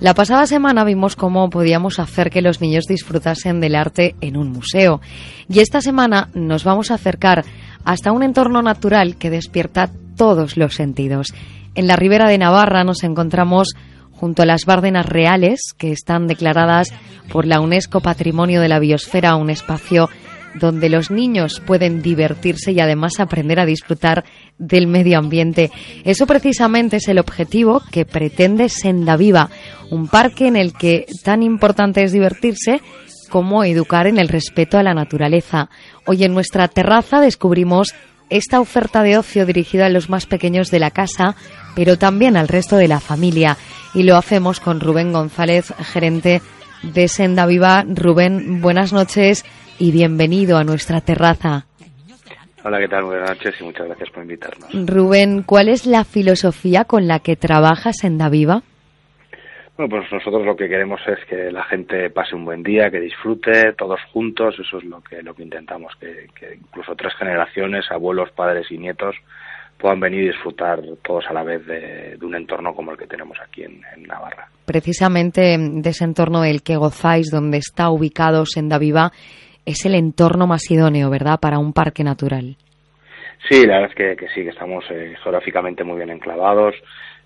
La 0.00 0.14
pasada 0.14 0.46
semana 0.46 0.84
vimos 0.84 1.14
cómo 1.16 1.48
podíamos 1.50 1.98
hacer 1.98 2.30
que 2.30 2.42
los 2.42 2.60
niños 2.60 2.84
disfrutasen 2.86 3.60
del 3.60 3.74
arte 3.74 4.14
en 4.20 4.36
un 4.36 4.50
museo. 4.50 5.00
Y 5.48 5.60
esta 5.60 5.80
semana 5.80 6.30
nos 6.34 6.64
vamos 6.64 6.90
a 6.90 6.94
acercar 6.94 7.44
hasta 7.84 8.12
un 8.12 8.22
entorno 8.22 8.62
natural 8.62 9.16
que 9.16 9.30
despierta 9.30 9.90
todos 10.16 10.56
los 10.56 10.74
sentidos. 10.74 11.34
En 11.74 11.86
la 11.86 11.96
ribera 11.96 12.28
de 12.28 12.38
Navarra 12.38 12.84
nos 12.84 13.02
encontramos 13.02 13.74
junto 14.12 14.42
a 14.42 14.46
las 14.46 14.64
Bárdenas 14.64 15.06
Reales, 15.06 15.60
que 15.76 15.92
están 15.92 16.26
declaradas 16.26 16.92
por 17.30 17.46
la 17.46 17.60
UNESCO 17.60 18.00
Patrimonio 18.00 18.60
de 18.60 18.68
la 18.68 18.78
Biosfera, 18.78 19.36
un 19.36 19.50
espacio 19.50 20.08
donde 20.54 20.88
los 20.88 21.10
niños 21.10 21.60
pueden 21.60 22.00
divertirse 22.00 22.72
y 22.72 22.80
además 22.80 23.18
aprender 23.18 23.58
a 23.58 23.66
disfrutar 23.66 24.24
del 24.56 24.86
medio 24.86 25.18
ambiente. 25.18 25.70
Eso 26.04 26.26
precisamente 26.26 26.96
es 26.98 27.08
el 27.08 27.18
objetivo 27.18 27.82
que 27.90 28.04
pretende 28.04 28.68
Senda 28.68 29.16
Viva, 29.16 29.50
un 29.90 30.08
parque 30.08 30.46
en 30.46 30.56
el 30.56 30.72
que 30.72 31.06
tan 31.24 31.42
importante 31.42 32.02
es 32.02 32.12
divertirse 32.12 32.80
como 33.34 33.64
educar 33.64 34.06
en 34.06 34.18
el 34.18 34.28
respeto 34.28 34.78
a 34.78 34.84
la 34.84 34.94
naturaleza. 34.94 35.68
Hoy 36.06 36.22
en 36.22 36.34
nuestra 36.34 36.68
terraza 36.68 37.20
descubrimos 37.20 37.92
esta 38.30 38.60
oferta 38.60 39.02
de 39.02 39.18
ocio 39.18 39.44
dirigida 39.44 39.86
a 39.86 39.88
los 39.88 40.08
más 40.08 40.26
pequeños 40.26 40.70
de 40.70 40.78
la 40.78 40.92
casa, 40.92 41.34
pero 41.74 41.98
también 41.98 42.36
al 42.36 42.46
resto 42.46 42.76
de 42.76 42.86
la 42.86 43.00
familia. 43.00 43.56
Y 43.92 44.04
lo 44.04 44.14
hacemos 44.14 44.60
con 44.60 44.78
Rubén 44.78 45.12
González, 45.12 45.74
gerente 45.78 46.42
de 46.84 47.08
Senda 47.08 47.44
Viva. 47.46 47.84
Rubén, 47.88 48.60
buenas 48.60 48.92
noches 48.92 49.44
y 49.80 49.90
bienvenido 49.90 50.56
a 50.56 50.62
nuestra 50.62 51.00
terraza. 51.00 51.66
Hola, 52.62 52.78
¿qué 52.78 52.86
tal? 52.86 53.02
Buenas 53.02 53.30
noches 53.30 53.52
y 53.58 53.64
muchas 53.64 53.88
gracias 53.88 54.10
por 54.10 54.22
invitarnos. 54.22 54.70
Rubén, 54.86 55.42
¿cuál 55.42 55.70
es 55.70 55.86
la 55.86 56.04
filosofía 56.04 56.84
con 56.84 57.08
la 57.08 57.18
que 57.18 57.34
trabaja 57.34 57.92
Senda 57.92 58.28
Viva? 58.28 58.62
Bueno, 59.76 59.90
pues 59.90 60.12
nosotros 60.12 60.46
lo 60.46 60.54
que 60.54 60.68
queremos 60.68 61.00
es 61.06 61.18
que 61.28 61.50
la 61.50 61.64
gente 61.64 62.08
pase 62.10 62.36
un 62.36 62.44
buen 62.44 62.62
día, 62.62 62.90
que 62.90 63.00
disfrute 63.00 63.72
todos 63.72 64.00
juntos, 64.12 64.54
eso 64.58 64.78
es 64.78 64.84
lo 64.84 65.00
que 65.00 65.20
lo 65.20 65.34
que 65.34 65.42
intentamos, 65.42 65.92
que, 65.96 66.28
incluso 66.54 66.94
tres 66.94 67.12
generaciones, 67.18 67.90
abuelos, 67.90 68.30
padres 68.30 68.70
y 68.70 68.78
nietos, 68.78 69.16
puedan 69.76 69.98
venir 69.98 70.22
y 70.22 70.28
disfrutar 70.28 70.80
todos 71.02 71.24
a 71.28 71.32
la 71.32 71.42
vez 71.42 71.66
de, 71.66 72.16
un 72.22 72.36
entorno 72.36 72.72
como 72.72 72.92
el 72.92 72.98
que 72.98 73.08
tenemos 73.08 73.36
aquí 73.40 73.64
en, 73.64 73.82
Navarra. 74.06 74.48
Precisamente 74.64 75.56
de 75.58 75.90
ese 75.90 76.04
entorno 76.04 76.42
del 76.42 76.62
que 76.62 76.76
gozáis, 76.76 77.30
donde 77.32 77.58
está 77.58 77.90
ubicado 77.90 78.46
Senda 78.46 78.78
Viva, 78.78 79.10
es 79.66 79.84
el 79.86 79.96
entorno 79.96 80.46
más 80.46 80.70
idóneo, 80.70 81.10
¿verdad?, 81.10 81.40
para 81.40 81.58
un 81.58 81.72
parque 81.72 82.04
natural. 82.04 82.56
Sí, 83.48 83.66
la 83.66 83.80
verdad 83.80 83.90
es 83.98 84.18
que, 84.18 84.28
sí, 84.28 84.42
que 84.42 84.50
estamos 84.50 84.84
eh, 84.90 85.16
geográficamente 85.22 85.84
muy 85.84 85.96
bien 85.96 86.10
enclavados. 86.10 86.74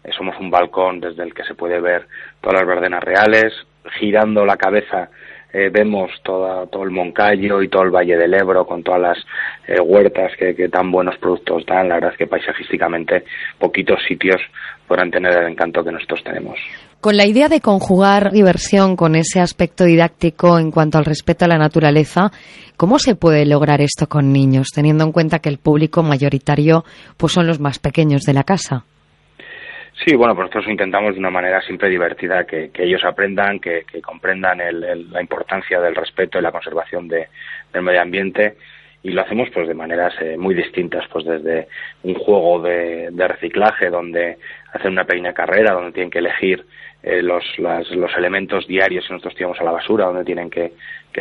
Eh, 0.09 0.13
somos 0.17 0.37
un 0.41 0.51
balcón 0.51 1.01
desde 1.01 1.23
el 1.23 1.35
que 1.35 1.45
se 1.45 1.55
puede 1.55 1.81
ver 1.81 2.07
todas 2.41 2.61
las 2.61 2.67
verdenas 2.67 3.03
reales. 3.03 3.53
Girando 3.99 4.45
la 4.45 4.57
cabeza 4.57 5.09
eh, 5.53 5.71
vemos 5.73 6.11
toda, 6.23 6.67
todo 6.67 6.85
el 6.85 6.91
Moncayo 6.91 7.63
y 7.63 7.69
todo 7.69 7.83
el 7.83 7.91
Valle 7.91 8.17
del 8.17 8.35
Ebro 8.35 8.67
con 8.67 8.83
todas 8.83 9.01
las 9.01 9.19
eh, 9.67 9.81
huertas 9.81 10.33
que, 10.39 10.55
que, 10.55 10.69
tan 10.69 10.91
buenos 10.91 11.17
productos 11.19 11.65
dan. 11.67 11.89
La 11.89 11.95
verdad 11.97 12.13
es 12.13 12.19
que 12.19 12.27
paisajísticamente 12.27 13.25
poquitos 13.59 13.99
sitios 14.07 14.41
podrán 14.87 15.11
tener 15.11 15.33
el 15.37 15.51
encanto 15.51 15.83
que 15.83 15.93
nosotros 15.93 16.23
tenemos. 16.23 16.59
Con 17.01 17.17
la 17.17 17.27
idea 17.27 17.49
de 17.49 17.61
conjugar 17.61 18.33
diversión 18.33 18.97
con 18.97 19.15
ese 19.15 19.41
aspecto 19.41 19.85
didáctico 19.85 20.59
en 20.59 20.71
cuanto 20.71 20.99
al 20.99 21.05
respeto 21.05 21.45
a 21.45 21.49
la 21.49 21.57
naturaleza, 21.57 22.31
¿cómo 22.77 22.99
se 22.99 23.15
puede 23.15 23.47
lograr 23.47 23.81
esto 23.81 24.09
con 24.09 24.33
niños, 24.33 24.69
teniendo 24.75 25.05
en 25.05 25.13
cuenta 25.13 25.39
que 25.39 25.49
el 25.49 25.59
público 25.59 26.03
mayoritario 26.03 26.85
pues 27.17 27.33
son 27.33 27.47
los 27.47 27.61
más 27.61 27.79
pequeños 27.79 28.23
de 28.23 28.35
la 28.35 28.43
casa? 28.43 28.85
Sí, 30.05 30.15
bueno, 30.15 30.35
pues 30.35 30.47
nosotros 30.47 30.71
intentamos 30.71 31.15
de 31.15 31.21
una 31.21 31.31
manera 31.31 31.61
siempre 31.63 31.89
divertida 31.89 32.45
que, 32.45 32.71
ellos 32.79 33.03
aprendan, 33.05 33.59
que, 33.59 33.85
comprendan 34.03 34.59
la 35.11 35.21
importancia 35.21 35.81
del 35.81 35.95
respeto 35.95 36.39
y 36.39 36.43
la 36.43 36.53
conservación 36.53 37.09
del 37.09 37.27
medio 37.83 38.01
ambiente 38.01 38.57
y 39.03 39.11
lo 39.11 39.23
hacemos 39.23 39.49
pues 39.51 39.69
de 39.69 39.75
maneras 39.75 40.15
eh, 40.21 40.37
muy 40.37 40.55
distintas, 40.55 41.07
pues 41.11 41.25
desde 41.25 41.69
un 42.03 42.15
juego 42.15 42.61
de, 42.61 43.11
reciclaje 43.17 43.91
donde 43.91 44.39
hacen 44.73 44.93
una 44.93 45.05
pequeña 45.05 45.33
carrera, 45.33 45.73
donde 45.73 45.93
tienen 45.93 46.11
que 46.11 46.19
elegir 46.19 46.67
eh, 47.03 47.23
los, 47.23 47.45
los 47.59 48.17
elementos 48.17 48.67
diarios 48.67 49.07
que 49.07 49.13
nosotros 49.13 49.37
tiramos 49.37 49.61
a 49.61 49.65
la 49.65 49.73
basura, 49.73 50.07
donde 50.07 50.25
tienen 50.25 50.51
que, 50.51 50.73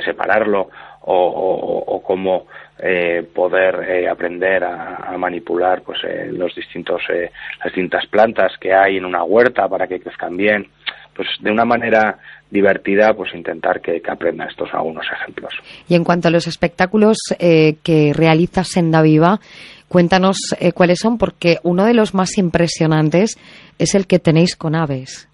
separarlo, 0.06 0.70
o, 1.02 1.84
o, 1.88 2.04
cómo 2.04 2.46
eh, 2.80 3.26
poder 3.34 3.90
eh, 3.90 4.10
aprender 4.10 4.64
a, 4.64 5.16
manipular 5.18 5.82
pues 5.82 6.00
los 6.32 6.54
distintos 6.54 7.02
las 7.10 7.66
distintas 7.66 8.06
plantas 8.06 8.52
que 8.60 8.72
hay 8.72 8.98
en 8.98 9.06
una 9.06 9.24
huerta 9.24 9.68
para 9.68 9.88
que 9.88 10.00
crezcan 10.00 10.38
bien 10.38 10.68
pues 11.16 11.28
de 11.40 11.50
una 11.50 11.66
manera 11.66 12.20
divertida 12.52 13.14
pues 13.16 13.34
intentar 13.34 13.82
que, 13.82 14.00
que 14.00 14.12
aprenda 14.12 14.46
estos 14.46 14.72
algunos 14.74 15.08
ejemplos 15.12 15.54
y 15.88 15.96
en 15.96 16.04
cuanto 16.04 16.28
a 16.28 16.32
los 16.32 16.46
espectáculos 16.46 17.18
que 17.40 18.14
realiza 18.16 18.64
Senda 18.64 19.02
Viva 19.02 19.40
Cuéntanos 19.88 20.38
eh, 20.60 20.74
cuáles 20.74 21.00
son, 21.00 21.18
porque 21.18 21.60
uno 21.64 21.86
de 21.86 21.94
los 21.94 22.14
más 22.14 22.38
impresionantes 22.38 23.38
es 23.80 23.96
el 23.96 24.06
que 24.06 24.20
tenéis 24.20 24.56
con 24.56 24.76
aves. 24.76 25.30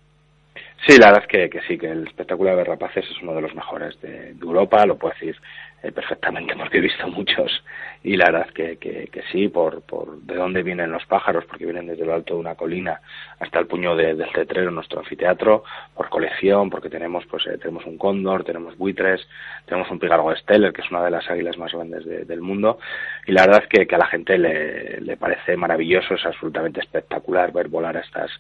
Sí, 0.86 0.98
la 1.00 1.08
verdad 1.08 1.24
es 1.24 1.50
que, 1.50 1.60
sí, 1.68 1.78
que 1.78 1.88
el 1.88 2.08
espectáculo 2.08 2.52
de 2.52 2.58
Berrapaces 2.58 3.06
es 3.06 3.22
uno 3.24 3.34
de 3.34 3.42
los 3.42 3.56
mejores 3.56 4.00
de, 4.02 4.36
Europa, 4.42 4.86
lo 4.86 4.98
puedo 4.98 5.14
decir 5.14 5.36
eh, 5.84 5.92
perfectamente 5.92 6.56
porque 6.56 6.78
he 6.78 6.82
visto 6.82 7.06
muchos. 7.10 7.62
Y 8.04 8.16
la 8.16 8.32
verdad 8.32 8.50
que, 8.54 8.78
que, 8.78 9.24
sí, 9.34 9.50
por, 9.50 9.82
por 9.82 10.22
de 10.22 10.36
dónde 10.36 10.64
vienen 10.64 10.92
los 10.92 11.06
pájaros, 11.06 11.44
porque 11.44 11.66
vienen 11.66 11.88
desde 11.88 12.06
lo 12.06 12.14
alto 12.14 12.36
de 12.36 12.40
una 12.40 12.56
colina 12.56 13.02
hasta 13.40 13.60
el 13.60 13.68
puño 13.68 13.94
del 13.94 14.26
cetrero, 14.34 14.72
nuestro 14.72 15.00
anfiteatro, 15.00 15.66
por 15.94 16.08
colección, 16.08 16.70
porque 16.70 16.90
tenemos 16.90 17.26
pues 17.26 17.46
eh, 17.48 17.58
tenemos 17.58 17.86
un 17.86 17.98
cóndor, 17.98 18.46
tenemos 18.46 18.78
buitres, 18.78 19.28
tenemos 19.66 19.92
un 19.92 20.00
pigargo 20.00 20.34
Steller, 20.34 20.72
que 20.72 20.82
es 20.82 20.90
una 20.90 21.04
de 21.04 21.12
las 21.12 21.30
águilas 21.30 21.58
más 21.58 21.74
grandes 21.74 22.06
del 22.06 22.40
mundo, 22.40 22.80
y 23.28 23.34
la 23.34 23.46
verdad 23.46 23.66
que, 23.70 23.86
que 23.86 23.96
a 23.96 24.00
la 24.00 24.08
gente 24.08 24.38
le, 24.38 25.02
le 25.02 25.18
parece 25.18 25.58
maravilloso, 25.58 26.14
es 26.14 26.26
absolutamente 26.26 26.80
espectacular 26.80 27.52
ver 27.52 27.68
volar 27.68 27.98
estas, 27.98 28.32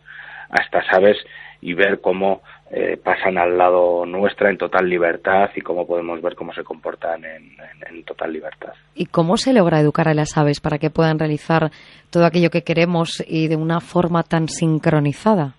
a 0.49 0.61
estas 0.61 0.85
aves 0.93 1.17
y 1.59 1.73
ver 1.73 1.99
cómo 1.99 2.41
eh, 2.75 2.97
pasan 2.97 3.37
al 3.37 3.55
lado 3.55 4.03
nuestra 4.03 4.49
en 4.49 4.57
total 4.57 4.89
libertad 4.89 5.51
y 5.55 5.61
cómo 5.61 5.85
podemos 5.85 6.19
ver 6.23 6.33
cómo 6.33 6.53
se 6.53 6.63
comportan 6.63 7.23
en, 7.23 8.03
total 8.03 8.33
libertad. 8.33 8.73
¿Y 8.95 9.05
cómo 9.05 9.37
se 9.37 9.53
logra 9.53 9.79
educar 9.79 10.07
a 10.07 10.15
las 10.15 10.35
aves 10.39 10.59
para 10.59 10.79
que 10.79 10.89
puedan 10.89 11.19
realizar 11.19 11.69
todo 12.09 12.25
aquello 12.25 12.49
que 12.49 12.63
queremos 12.63 13.23
y 13.27 13.47
de 13.47 13.57
una 13.57 13.79
forma 13.79 14.23
tan 14.23 14.47
sincronizada? 14.49 15.53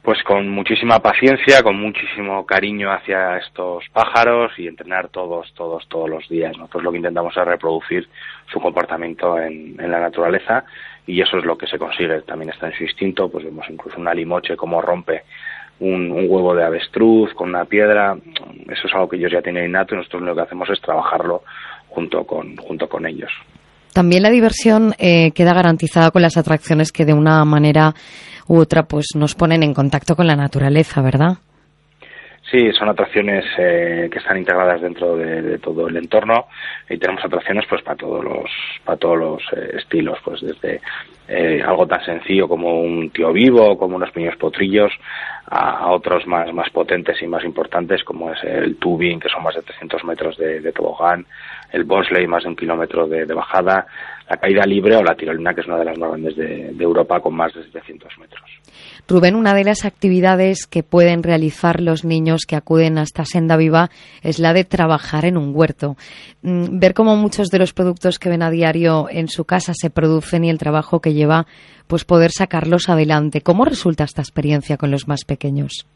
Pues 0.00 0.22
con 0.22 0.48
muchísima 0.48 0.98
paciencia, 0.98 1.62
con 1.62 1.78
muchísimo 1.78 2.46
cariño 2.46 2.90
hacia 2.90 3.36
estos 3.36 3.84
pájaros 3.92 4.58
y 4.58 4.68
entrenar 4.68 5.10
todos, 5.10 5.52
todos, 5.54 5.86
todos 5.88 6.08
los 6.08 6.26
días. 6.26 6.56
Nosotros 6.56 6.84
lo 6.84 6.90
que 6.90 6.96
intentamos 6.96 7.36
es 7.36 7.44
reproducir 7.44 8.08
su 8.50 8.58
comportamiento 8.60 9.38
en, 9.38 9.78
en 9.78 9.90
la 9.90 10.00
naturaleza 10.00 10.64
y 11.06 11.20
eso 11.20 11.36
es 11.36 11.44
lo 11.44 11.58
que 11.58 11.66
se 11.66 11.78
consigue. 11.78 12.22
También 12.22 12.50
está 12.50 12.68
en 12.68 12.74
su 12.74 12.84
instinto, 12.84 13.30
pues 13.30 13.44
vemos 13.44 13.66
incluso 13.68 14.00
una 14.00 14.14
limoche 14.14 14.56
como 14.56 14.80
rompe 14.80 15.22
un, 15.82 16.12
huevo 16.28 16.54
de 16.54 16.64
avestruz 16.64 17.32
con 17.34 17.50
una 17.50 17.64
piedra, 17.64 18.16
eso 18.68 18.86
es 18.86 18.94
algo 18.94 19.08
que 19.08 19.16
ellos 19.16 19.32
ya 19.32 19.42
tienen 19.42 19.66
innato 19.66 19.94
y 19.94 19.98
nosotros 19.98 20.22
lo 20.22 20.34
que 20.34 20.42
hacemos 20.42 20.68
es 20.70 20.80
trabajarlo 20.80 21.42
junto 21.88 22.24
con, 22.24 22.56
junto 22.56 22.88
con 22.88 23.06
ellos. 23.06 23.30
También 23.92 24.22
la 24.22 24.30
diversión 24.30 24.94
eh, 24.98 25.32
queda 25.32 25.52
garantizada 25.52 26.10
con 26.10 26.22
las 26.22 26.36
atracciones 26.36 26.92
que 26.92 27.04
de 27.04 27.12
una 27.12 27.44
manera 27.44 27.94
u 28.48 28.58
otra 28.58 28.84
pues 28.84 29.06
nos 29.14 29.34
ponen 29.34 29.62
en 29.62 29.74
contacto 29.74 30.16
con 30.16 30.26
la 30.26 30.36
naturaleza, 30.36 31.02
¿verdad? 31.02 31.38
Sí, 32.52 32.70
son 32.72 32.90
atracciones 32.90 33.46
eh, 33.56 34.10
que 34.12 34.18
están 34.18 34.36
integradas 34.36 34.82
dentro 34.82 35.16
de, 35.16 35.58
todo 35.58 35.88
el 35.88 35.96
entorno 35.96 36.48
y 36.86 36.98
tenemos 36.98 37.24
atracciones 37.24 37.64
pues 37.66 37.80
para 37.80 37.96
todos 37.96 38.22
los 38.22 38.50
para 38.84 38.98
todos 38.98 39.18
los 39.18 39.42
eh, 39.56 39.78
estilos, 39.78 40.18
pues 40.22 40.42
desde 40.42 40.82
eh, 41.28 41.62
algo 41.64 41.86
tan 41.86 42.04
sencillo 42.04 42.46
como 42.46 42.82
un 42.82 43.08
tío 43.08 43.32
vivo, 43.32 43.78
como 43.78 43.96
unos 43.96 44.10
pequeños 44.10 44.36
potrillos, 44.36 44.92
a, 45.46 45.90
otros 45.92 46.26
más 46.26 46.52
más 46.52 46.68
potentes 46.68 47.22
y 47.22 47.26
más 47.26 47.42
importantes 47.42 48.04
como 48.04 48.30
es 48.30 48.44
el 48.44 48.76
tubing, 48.76 49.18
que 49.18 49.30
son 49.30 49.42
más 49.42 49.54
de 49.54 49.62
300 49.62 50.04
metros 50.04 50.36
de, 50.36 50.72
tobogán, 50.72 51.24
el 51.72 51.84
bobsleigh, 51.84 52.26
más 52.26 52.42
de 52.42 52.50
un 52.50 52.56
kilómetro 52.56 53.06
de, 53.06 53.24
bajada, 53.32 53.86
la 54.32 54.38
caída 54.38 54.64
libre 54.64 54.96
o 54.96 55.02
la 55.02 55.14
tirolina, 55.14 55.52
que 55.52 55.60
es 55.60 55.66
una 55.66 55.76
de 55.76 55.84
las 55.84 55.98
más 55.98 56.08
grandes 56.08 56.34
de, 56.36 56.74
Europa 56.82 57.20
con 57.20 57.34
más 57.34 57.52
de 57.52 57.64
700 57.64 58.18
metros. 58.18 58.50
Rubén, 59.06 59.36
una 59.36 59.52
de 59.52 59.62
las 59.62 59.84
actividades 59.84 60.66
que 60.66 60.82
pueden 60.82 61.22
realizar 61.22 61.82
los 61.82 62.06
niños 62.06 62.46
que 62.48 62.56
acuden 62.56 62.96
a 62.96 63.02
esta 63.02 63.26
senda 63.26 63.58
viva 63.58 63.90
es 64.22 64.38
la 64.38 64.54
de 64.54 64.64
trabajar 64.64 65.26
en 65.26 65.36
un 65.36 65.54
huerto. 65.54 65.96
Mm, 66.40 66.78
ver 66.78 66.94
cómo 66.94 67.14
muchos 67.14 67.48
de 67.48 67.58
los 67.58 67.74
productos 67.74 68.18
que 68.18 68.30
ven 68.30 68.42
a 68.42 68.50
diario 68.50 69.06
en 69.10 69.28
su 69.28 69.44
casa 69.44 69.74
se 69.74 69.90
producen 69.90 70.44
y 70.44 70.50
el 70.50 70.56
trabajo 70.56 71.00
que 71.00 71.12
lleva, 71.12 71.44
pues 71.86 72.06
poder 72.06 72.30
sacarlos 72.30 72.88
adelante. 72.88 73.42
¿Cómo 73.42 73.66
resulta 73.66 74.04
esta 74.04 74.22
experiencia 74.22 74.78
con 74.78 74.90
los 74.90 75.08
más 75.08 75.26
pequeños? 75.26 75.86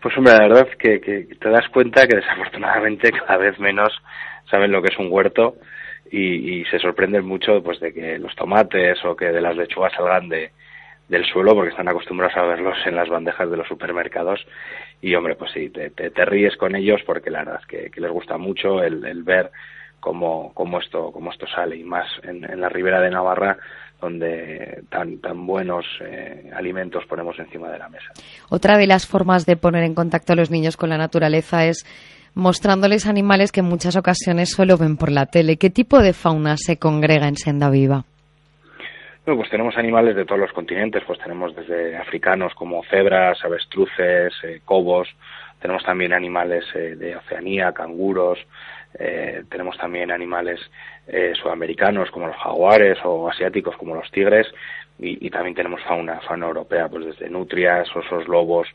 Pues 0.00 0.16
hombre, 0.16 0.34
la 0.34 0.42
verdad 0.46 0.68
es 0.70 0.76
que, 0.76 1.00
que 1.00 1.34
te 1.34 1.50
das 1.50 1.68
cuenta 1.72 2.06
que 2.06 2.14
desafortunadamente 2.14 3.10
cada 3.26 3.38
vez 3.38 3.58
menos 3.58 3.92
saben 4.48 4.70
lo 4.70 4.80
que 4.80 4.92
es 4.92 4.98
un 5.00 5.08
huerto 5.10 5.56
y, 6.10 6.60
y 6.60 6.64
se 6.66 6.78
sorprenden 6.78 7.24
mucho 7.24 7.62
pues 7.62 7.80
de 7.80 7.92
que 7.92 8.18
los 8.18 8.34
tomates 8.34 9.04
o 9.04 9.16
que 9.16 9.26
de 9.26 9.40
las 9.40 9.56
lechugas 9.56 9.92
salgan 9.92 10.28
de, 10.28 10.50
del 11.10 11.24
suelo 11.24 11.54
porque 11.54 11.70
están 11.70 11.88
acostumbrados 11.88 12.36
a 12.36 12.42
verlos 12.42 12.76
en 12.86 12.94
las 12.94 13.08
bandejas 13.08 13.50
de 13.50 13.56
los 13.56 13.68
supermercados. 13.68 14.46
Y 15.02 15.14
hombre 15.14 15.34
pues 15.34 15.50
sí 15.52 15.68
te, 15.70 16.24
ríes 16.24 16.56
con 16.56 16.76
ellos 16.76 17.00
porque 17.04 17.30
la 17.30 17.40
verdad 17.40 17.60
es 17.60 17.66
que, 17.66 18.00
les 18.00 18.10
gusta 18.10 18.38
mucho 18.38 18.82
el, 18.82 19.04
el 19.04 19.24
ver 19.24 19.50
cómo, 19.98 20.52
cómo 20.54 20.78
esto 20.78 21.10
cómo 21.12 21.32
esto 21.32 21.46
sale. 21.48 21.76
Y 21.76 21.84
más 21.84 22.06
en, 22.22 22.44
en 22.44 22.60
la 22.60 22.68
ribera 22.68 23.00
de 23.00 23.10
Navarra 23.10 23.58
donde 24.00 24.82
tan 24.88 25.18
tan 25.18 25.46
buenos 25.46 25.84
eh, 26.00 26.50
alimentos 26.54 27.04
ponemos 27.06 27.38
encima 27.38 27.68
de 27.70 27.78
la 27.78 27.88
mesa. 27.88 28.12
Otra 28.48 28.78
de 28.78 28.86
las 28.86 29.06
formas 29.06 29.46
de 29.46 29.56
poner 29.56 29.84
en 29.84 29.94
contacto 29.94 30.32
a 30.32 30.36
los 30.36 30.50
niños 30.50 30.76
con 30.76 30.88
la 30.88 30.96
naturaleza 30.96 31.66
es 31.66 31.84
mostrándoles 32.34 33.06
animales 33.06 33.52
que 33.52 33.60
en 33.60 33.66
muchas 33.66 33.96
ocasiones 33.96 34.50
solo 34.50 34.76
ven 34.76 34.96
por 34.96 35.10
la 35.10 35.26
tele. 35.26 35.56
¿Qué 35.56 35.70
tipo 35.70 36.00
de 36.00 36.12
fauna 36.12 36.56
se 36.56 36.78
congrega 36.78 37.28
en 37.28 37.36
Senda 37.36 37.70
Viva? 37.70 38.04
pues 39.36 39.50
tenemos 39.50 39.76
animales 39.76 40.16
de 40.16 40.24
todos 40.24 40.40
los 40.40 40.52
continentes, 40.52 41.02
pues 41.06 41.18
tenemos 41.18 41.54
desde 41.54 41.96
africanos 41.96 42.54
como 42.54 42.82
cebras, 42.84 43.38
avestruces, 43.44 44.32
eh, 44.42 44.60
cobos, 44.64 45.08
tenemos 45.60 45.84
también 45.84 46.12
animales 46.12 46.64
eh, 46.74 46.96
de 46.96 47.16
Oceanía, 47.16 47.72
canguros, 47.72 48.38
eh, 48.98 49.44
tenemos 49.48 49.76
también 49.78 50.10
animales 50.10 50.60
sudamericanos 51.42 52.08
como 52.12 52.28
los 52.28 52.36
jaguares 52.36 52.96
o 53.02 53.28
asiáticos 53.28 53.76
como 53.76 53.96
los 53.96 54.08
tigres 54.12 54.46
y, 54.96 55.26
y, 55.26 55.30
también 55.30 55.56
tenemos 55.56 55.82
fauna, 55.82 56.20
fauna 56.20 56.46
europea, 56.46 56.88
pues 56.88 57.04
desde 57.04 57.28
nutrias, 57.28 57.88
osos, 57.96 58.28
lobos 58.28 58.68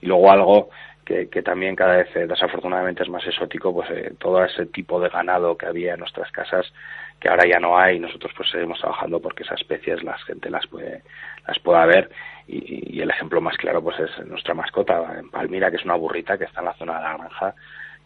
y 0.00 0.06
luego 0.06 0.32
algo 0.32 0.70
que, 1.08 1.42
también 1.42 1.74
cada 1.74 1.96
vez 1.96 2.08
desafortunadamente 2.12 3.02
es 3.02 3.08
más 3.08 3.26
exótico, 3.26 3.72
pues 3.72 3.88
todo 4.18 4.44
ese 4.44 4.66
tipo 4.66 5.00
de 5.00 5.08
ganado 5.08 5.56
que 5.56 5.66
había 5.66 5.94
en 5.94 6.00
nuestras 6.00 6.30
casas 6.30 6.70
que 7.18 7.28
ahora 7.28 7.48
ya 7.48 7.58
no 7.58 7.76
hay 7.76 7.98
nosotros 7.98 8.32
pues 8.36 8.50
seguimos 8.50 8.78
trabajando 8.78 9.20
porque 9.20 9.42
esas 9.42 9.60
especies 9.60 10.04
la 10.04 10.16
gente 10.18 10.50
las 10.50 10.66
puede 10.68 11.02
las 11.46 11.58
pueda 11.58 11.84
ver 11.86 12.10
y, 12.46 13.00
el 13.00 13.10
ejemplo 13.10 13.40
más 13.40 13.56
claro 13.56 13.82
pues 13.82 13.98
es 13.98 14.26
nuestra 14.26 14.54
mascota 14.54 15.18
en 15.18 15.30
Palmira 15.30 15.70
que 15.70 15.78
es 15.78 15.84
una 15.84 15.96
burrita 15.96 16.36
que 16.38 16.44
está 16.44 16.60
en 16.60 16.66
la 16.66 16.74
zona 16.74 16.98
de 16.98 17.02
la 17.02 17.16
granja 17.16 17.54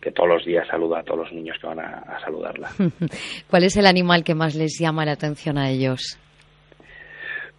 que 0.00 0.12
todos 0.12 0.28
los 0.28 0.44
días 0.44 0.66
saluda 0.66 1.00
a 1.00 1.02
todos 1.02 1.20
los 1.20 1.32
niños 1.32 1.56
que 1.60 1.66
van 1.68 1.78
a, 1.78 2.18
saludarla. 2.24 2.68
¿Cuál 3.50 3.62
es 3.62 3.76
el 3.76 3.86
animal 3.86 4.24
que 4.24 4.34
más 4.34 4.56
les 4.56 4.76
llama 4.76 5.04
la 5.04 5.12
atención 5.12 5.58
a 5.58 5.70
ellos? 5.70 6.18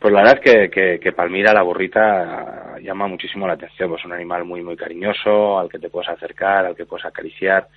Pues 0.03 0.13
la 0.13 0.21
verdad 0.21 0.41
es 0.43 0.69
que, 0.69 0.99
que, 0.99 1.11
Palmira, 1.13 1.53
la 1.53 1.61
burrita, 1.61 2.77
llama 2.81 3.07
muchísimo 3.07 3.47
la 3.47 3.53
atención. 3.53 3.87
Pues 3.87 4.01
es 4.01 4.05
un 4.05 4.11
animal 4.11 4.43
muy, 4.43 4.61
muy 4.61 4.75
cariñoso, 4.75 5.57
al 5.57 5.69
que 5.69 5.79
te 5.79 5.89
puedes 5.89 6.09
acercar, 6.09 6.65
al 6.65 6.75
que 6.75 6.85
puedes 6.85 7.05
acariciar 7.05 7.69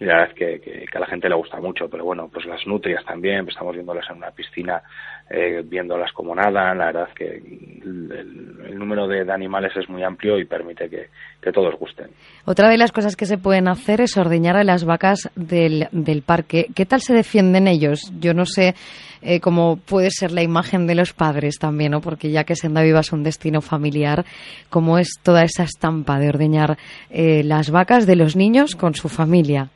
y 0.00 0.06
la 0.06 0.14
verdad 0.14 0.30
es 0.30 0.60
que, 0.60 0.86
a 0.94 0.98
la 0.98 1.06
gente 1.06 1.28
le 1.28 1.34
gusta 1.34 1.60
mucho, 1.60 1.88
pero 1.90 2.04
bueno, 2.04 2.30
pues 2.32 2.46
las 2.46 2.66
nutrias 2.66 3.04
también, 3.04 3.44
pues 3.44 3.54
estamos 3.54 3.74
viéndolas 3.74 4.08
en 4.08 4.16
una 4.16 4.30
piscina, 4.30 4.82
eh, 5.30 5.62
viéndolas 5.64 6.12
como 6.12 6.34
nadan, 6.34 6.78
la 6.78 6.86
verdad 6.86 7.08
es 7.08 7.14
que 7.14 7.36
el, 7.36 8.76
número 8.76 9.06
de, 9.06 9.30
animales 9.30 9.72
es 9.76 9.88
muy 9.88 10.02
amplio 10.02 10.38
y 10.38 10.44
permite 10.44 10.88
que, 10.88 11.08
todos 11.52 11.78
gusten. 11.78 12.08
Otra 12.44 12.68
de 12.68 12.76
las 12.76 12.90
cosas 12.90 13.14
que 13.14 13.26
se 13.26 13.38
pueden 13.38 13.68
hacer 13.68 14.00
es 14.00 14.16
ordeñar 14.16 14.56
a 14.56 14.64
las 14.64 14.84
vacas 14.84 15.30
del, 15.36 15.86
del 15.92 16.22
parque. 16.22 16.66
¿Qué 16.74 16.84
tal 16.84 17.00
se 17.00 17.14
defienden 17.14 17.68
ellos? 17.68 18.12
Yo 18.20 18.34
no 18.34 18.44
sé 18.44 18.74
eh, 19.22 19.40
cómo 19.40 19.76
puede 19.76 20.10
ser 20.10 20.32
la 20.32 20.42
imagen 20.42 20.86
de 20.86 20.94
los 20.94 21.12
padres 21.12 21.58
también, 21.58 21.92
¿no? 21.92 22.00
Porque 22.00 22.30
ya 22.30 22.44
que 22.44 22.56
Senda 22.56 22.82
Viva 22.82 23.00
es 23.00 23.12
un 23.12 23.22
destino 23.22 23.60
familiar, 23.60 24.24
¿cómo 24.68 24.98
es 24.98 25.20
toda 25.22 25.44
esa 25.44 25.62
estampa 25.62 26.18
de 26.18 26.28
ordeñar 26.28 26.76
eh, 27.10 27.42
las 27.44 27.70
vacas 27.70 28.06
de 28.06 28.16
los 28.16 28.34
niños 28.34 28.74
con 28.74 28.94
su 28.94 29.08
familia? 29.08 29.68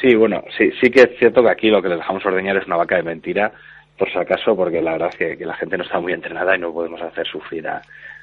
Sí, 0.00 0.14
bueno, 0.14 0.42
sí, 0.58 0.70
sí 0.82 0.90
que 0.90 1.02
es 1.02 1.18
cierto 1.18 1.42
que 1.42 1.50
aquí 1.50 1.68
lo 1.68 1.80
que 1.80 1.88
les 1.88 1.98
dejamos 1.98 2.24
ordeñar 2.26 2.56
es 2.56 2.66
una 2.66 2.76
vaca 2.76 2.96
de 2.96 3.02
mentira, 3.02 3.52
por 3.98 4.10
si 4.10 4.18
acaso, 4.18 4.54
porque 4.54 4.80
la 4.82 4.92
verdad 4.92 5.10
es 5.18 5.36
que, 5.36 5.44
la 5.44 5.54
gente 5.54 5.76
no 5.76 5.84
está 5.84 6.00
muy 6.00 6.12
entrenada 6.12 6.56
y 6.56 6.60
no 6.60 6.72
podemos 6.72 7.00
hacer 7.02 7.26
sufrir 7.26 7.66
a, 7.68 7.82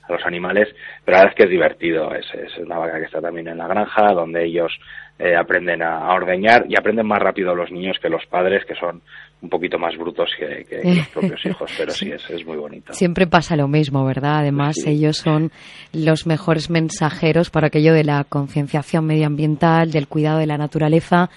los 0.09 0.25
animales, 0.25 0.67
pero 1.05 1.15
la 1.15 1.23
verdad 1.23 1.31
es 1.31 1.37
que 1.37 1.43
es 1.43 1.49
divertido, 1.49 2.13
es, 2.13 2.25
es 2.33 2.57
una 2.57 2.77
vaca 2.77 2.99
que 2.99 3.05
está 3.05 3.21
también 3.21 3.47
en 3.47 3.57
la 3.57 3.67
granja, 3.67 4.11
donde 4.11 4.43
ellos 4.43 4.77
eh, 5.17 5.33
aprenden 5.35 5.81
a, 5.81 6.11
ordeñar 6.13 6.65
y 6.67 6.75
aprenden 6.75 7.07
más 7.07 7.19
rápido 7.19 7.55
los 7.55 7.71
niños 7.71 7.97
que 8.01 8.09
los 8.09 8.25
padres, 8.25 8.65
que 8.65 8.75
son 8.75 9.01
un 9.41 9.49
poquito 9.49 9.79
más 9.79 9.95
brutos 9.95 10.29
que, 10.37 10.65
los 10.83 11.07
propios 11.07 11.45
hijos, 11.45 11.71
pero 11.77 11.91
sí, 11.91 12.11
es, 12.11 12.29
es, 12.29 12.45
muy 12.45 12.57
bonito. 12.57 12.91
Siempre 12.91 13.27
pasa 13.27 13.55
lo 13.55 13.69
mismo, 13.69 14.03
¿verdad? 14.05 14.39
Además, 14.39 14.75
ellos 14.85 15.17
son 15.17 15.51
los 15.93 16.27
mejores 16.27 16.69
mensajeros 16.69 17.49
para 17.49 17.67
aquello 17.67 17.93
de 17.93 18.03
la 18.03 18.25
concienciación 18.25 19.05
medioambiental, 19.05 19.91
del 19.91 20.09
cuidado 20.09 20.39
de 20.39 20.47
la 20.47 20.57
naturaleza. 20.57 21.29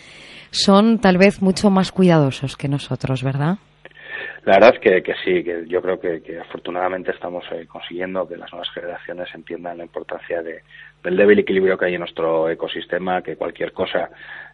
Son 0.50 0.98
tal 0.98 1.18
vez 1.18 1.42
mucho 1.42 1.70
más 1.70 1.92
cuidadosos 1.92 2.56
que 2.56 2.68
nosotros, 2.68 3.22
¿verdad? 3.22 3.58
La 4.46 4.54
verdad 4.54 4.74
es 4.74 4.80
que, 4.80 5.02
que 5.02 5.14
sí, 5.24 5.42
que 5.42 5.64
yo 5.66 5.82
creo 5.82 5.98
que, 5.98 6.38
afortunadamente 6.38 7.10
estamos 7.10 7.44
eh, 7.50 7.66
consiguiendo 7.66 8.28
que 8.28 8.36
las 8.36 8.52
nuevas 8.52 8.70
generaciones 8.70 9.28
entiendan 9.34 9.78
la 9.78 9.82
importancia 9.82 10.40
de, 10.40 10.62
del 11.02 11.16
débil 11.16 11.40
equilibrio 11.40 11.76
que 11.76 11.86
hay 11.86 11.94
en 11.94 12.00
nuestro 12.00 12.48
ecosistema, 12.48 13.22
que 13.22 13.34
cualquier 13.34 13.72
cosa 13.72 14.08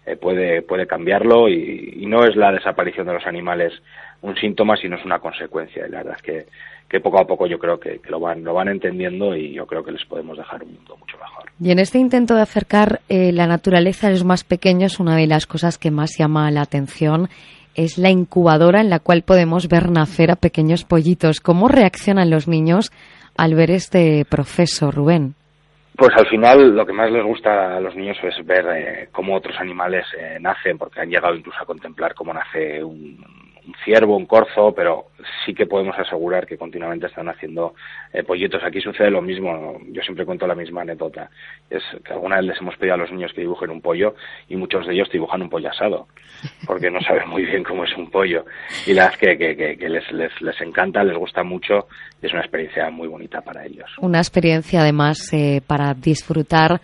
eh, 0.06 0.16
puede, 0.16 0.62
puede 0.62 0.86
cambiarlo 0.86 1.46
y, 1.46 2.06
no 2.06 2.24
es 2.24 2.34
la 2.36 2.52
desaparición 2.52 3.06
de 3.06 3.12
los 3.12 3.26
animales 3.26 3.74
un 4.22 4.34
síntoma, 4.36 4.78
sino 4.78 4.96
es 4.96 5.04
una 5.04 5.18
consecuencia. 5.18 5.86
Y 5.86 5.90
la 5.90 5.98
verdad 5.98 6.16
es 6.16 6.22
que, 6.22 6.46
que 6.88 7.00
poco 7.00 7.20
a 7.20 7.26
poco 7.26 7.46
yo 7.46 7.58
creo 7.58 7.78
que, 7.78 8.00
lo, 8.08 8.18
van, 8.18 8.42
lo 8.42 8.54
van 8.54 8.68
entendiendo 8.68 9.36
y 9.36 9.52
yo 9.52 9.66
creo 9.66 9.84
que 9.84 9.92
les 9.92 10.04
podemos 10.06 10.38
dejar 10.38 10.62
un 10.62 10.72
mundo 10.72 10.96
mucho 10.96 11.18
mejor. 11.18 11.50
Y 11.60 11.70
en 11.70 11.78
este 11.78 11.98
intento 11.98 12.34
de 12.34 12.40
acercar 12.40 13.00
eh, 13.10 13.30
la 13.30 13.46
naturaleza 13.46 14.06
a 14.06 14.10
los 14.10 14.24
más 14.24 14.42
pequeños, 14.42 15.00
una 15.00 15.16
de 15.16 15.26
las 15.26 15.46
cosas 15.46 15.76
que 15.76 15.90
más 15.90 16.16
llama 16.16 16.50
la 16.50 16.62
atención 16.62 17.28
es 17.74 17.98
la 17.98 18.10
incubadora 18.10 18.80
en 18.80 18.90
la 18.90 18.98
cual 18.98 19.22
podemos 19.22 19.68
ver 19.68 19.90
nacer 19.90 20.30
a 20.30 20.36
pequeños 20.36 20.84
pollitos. 20.84 21.40
¿Cómo 21.40 21.68
reaccionan 21.68 22.30
los 22.30 22.48
niños 22.48 22.90
al 23.36 23.54
ver 23.54 23.70
este 23.70 24.24
proceso, 24.28 24.90
Rubén? 24.90 25.34
Pues 25.96 26.10
al 26.16 26.26
final 26.26 26.74
lo 26.74 26.86
que 26.86 26.92
más 26.92 27.10
les 27.10 27.24
gusta 27.24 27.76
a 27.76 27.80
los 27.80 27.94
niños 27.94 28.16
es 28.22 28.46
ver 28.46 28.66
eh, 28.74 29.08
cómo 29.12 29.36
otros 29.36 29.56
animales 29.58 30.06
eh, 30.18 30.38
nacen, 30.40 30.78
porque 30.78 31.00
han 31.00 31.10
llegado 31.10 31.34
incluso 31.34 31.58
a 31.60 31.66
contemplar 31.66 32.14
cómo 32.14 32.32
nace 32.32 32.82
un, 32.82 33.18
un 33.66 33.74
ciervo, 33.84 34.16
un 34.16 34.26
corzo, 34.26 34.72
pero 34.74 35.06
sí 35.44 35.54
que 35.54 35.66
podemos 35.66 35.96
asegurar 35.98 36.46
que 36.46 36.56
continuamente 36.56 37.06
están 37.06 37.28
haciendo 37.28 37.74
eh, 38.12 38.22
pollitos. 38.22 38.62
Aquí 38.64 38.80
sucede 38.80 39.10
lo 39.10 39.22
mismo, 39.22 39.78
yo 39.90 40.02
siempre 40.02 40.26
cuento 40.26 40.46
la 40.46 40.54
misma 40.54 40.82
anécdota. 40.82 41.30
Es 41.70 41.82
que 42.04 42.12
alguna 42.12 42.36
vez 42.36 42.46
les 42.46 42.60
hemos 42.60 42.76
pedido 42.76 42.94
a 42.94 42.98
los 42.98 43.12
niños 43.12 43.32
que 43.32 43.42
dibujen 43.42 43.70
un 43.70 43.80
pollo 43.80 44.14
y 44.48 44.56
muchos 44.56 44.86
de 44.86 44.94
ellos 44.94 45.08
dibujan 45.10 45.42
un 45.42 45.50
pollo 45.50 45.70
asado, 45.70 46.08
porque 46.66 46.90
no 46.90 47.00
saben 47.00 47.28
muy 47.28 47.44
bien 47.44 47.62
cómo 47.62 47.84
es 47.84 47.96
un 47.96 48.10
pollo. 48.10 48.44
Y 48.86 48.94
la 48.94 49.04
verdad 49.04 49.18
que, 49.18 49.76
que, 49.78 49.88
les, 49.88 50.10
les, 50.12 50.42
les, 50.42 50.60
encanta, 50.60 51.04
les 51.04 51.16
gusta 51.16 51.42
mucho 51.42 51.86
y 52.20 52.26
es 52.26 52.32
una 52.32 52.42
experiencia 52.42 52.90
muy 52.90 53.08
bonita 53.08 53.40
para 53.40 53.64
ellos. 53.64 53.90
Una 54.00 54.18
experiencia 54.18 54.80
además 54.80 55.32
eh, 55.32 55.60
para 55.66 55.94
disfrutar 55.94 56.80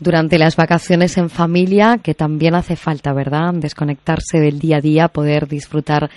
durante 0.00 0.38
las 0.38 0.56
vacaciones 0.56 1.16
en 1.18 1.30
familia, 1.30 1.98
que 2.02 2.14
también 2.14 2.54
hace 2.54 2.76
falta, 2.76 3.12
¿verdad? 3.12 3.54
Desconectarse 3.54 4.40
del 4.40 4.58
día 4.58 4.78
a 4.78 4.80
día, 4.80 5.08
poder 5.08 5.48
disfrutar 5.48 6.10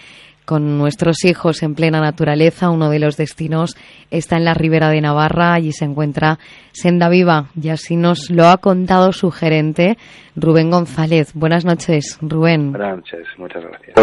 con 0.48 0.78
nuestros 0.78 1.26
hijos 1.26 1.62
en 1.62 1.76
plena 1.76 2.00
naturaleza. 2.00 2.70
Uno 2.70 2.90
de 2.90 3.00
los 3.00 3.18
destinos 3.18 3.76
está 4.10 4.38
en 4.38 4.46
la 4.46 4.54
Ribera 4.54 4.90
de 4.90 5.02
Navarra, 5.02 5.60
y 5.60 5.74
se 5.74 5.84
encuentra 5.84 6.40
Senda 6.72 7.10
Viva 7.10 7.50
y 7.62 7.68
así 7.70 7.98
nos 7.98 8.30
lo 8.30 8.48
ha 8.48 8.58
contado 8.58 9.12
su 9.12 9.30
gerente, 9.30 9.98
Rubén 10.38 10.72
González. 10.72 11.34
Buenas 11.34 11.66
noches, 11.66 12.18
Rubén. 12.22 12.72
Buenas 12.72 12.98
noches, 12.98 13.28
muchas 13.38 13.64
gracias. 13.64 13.98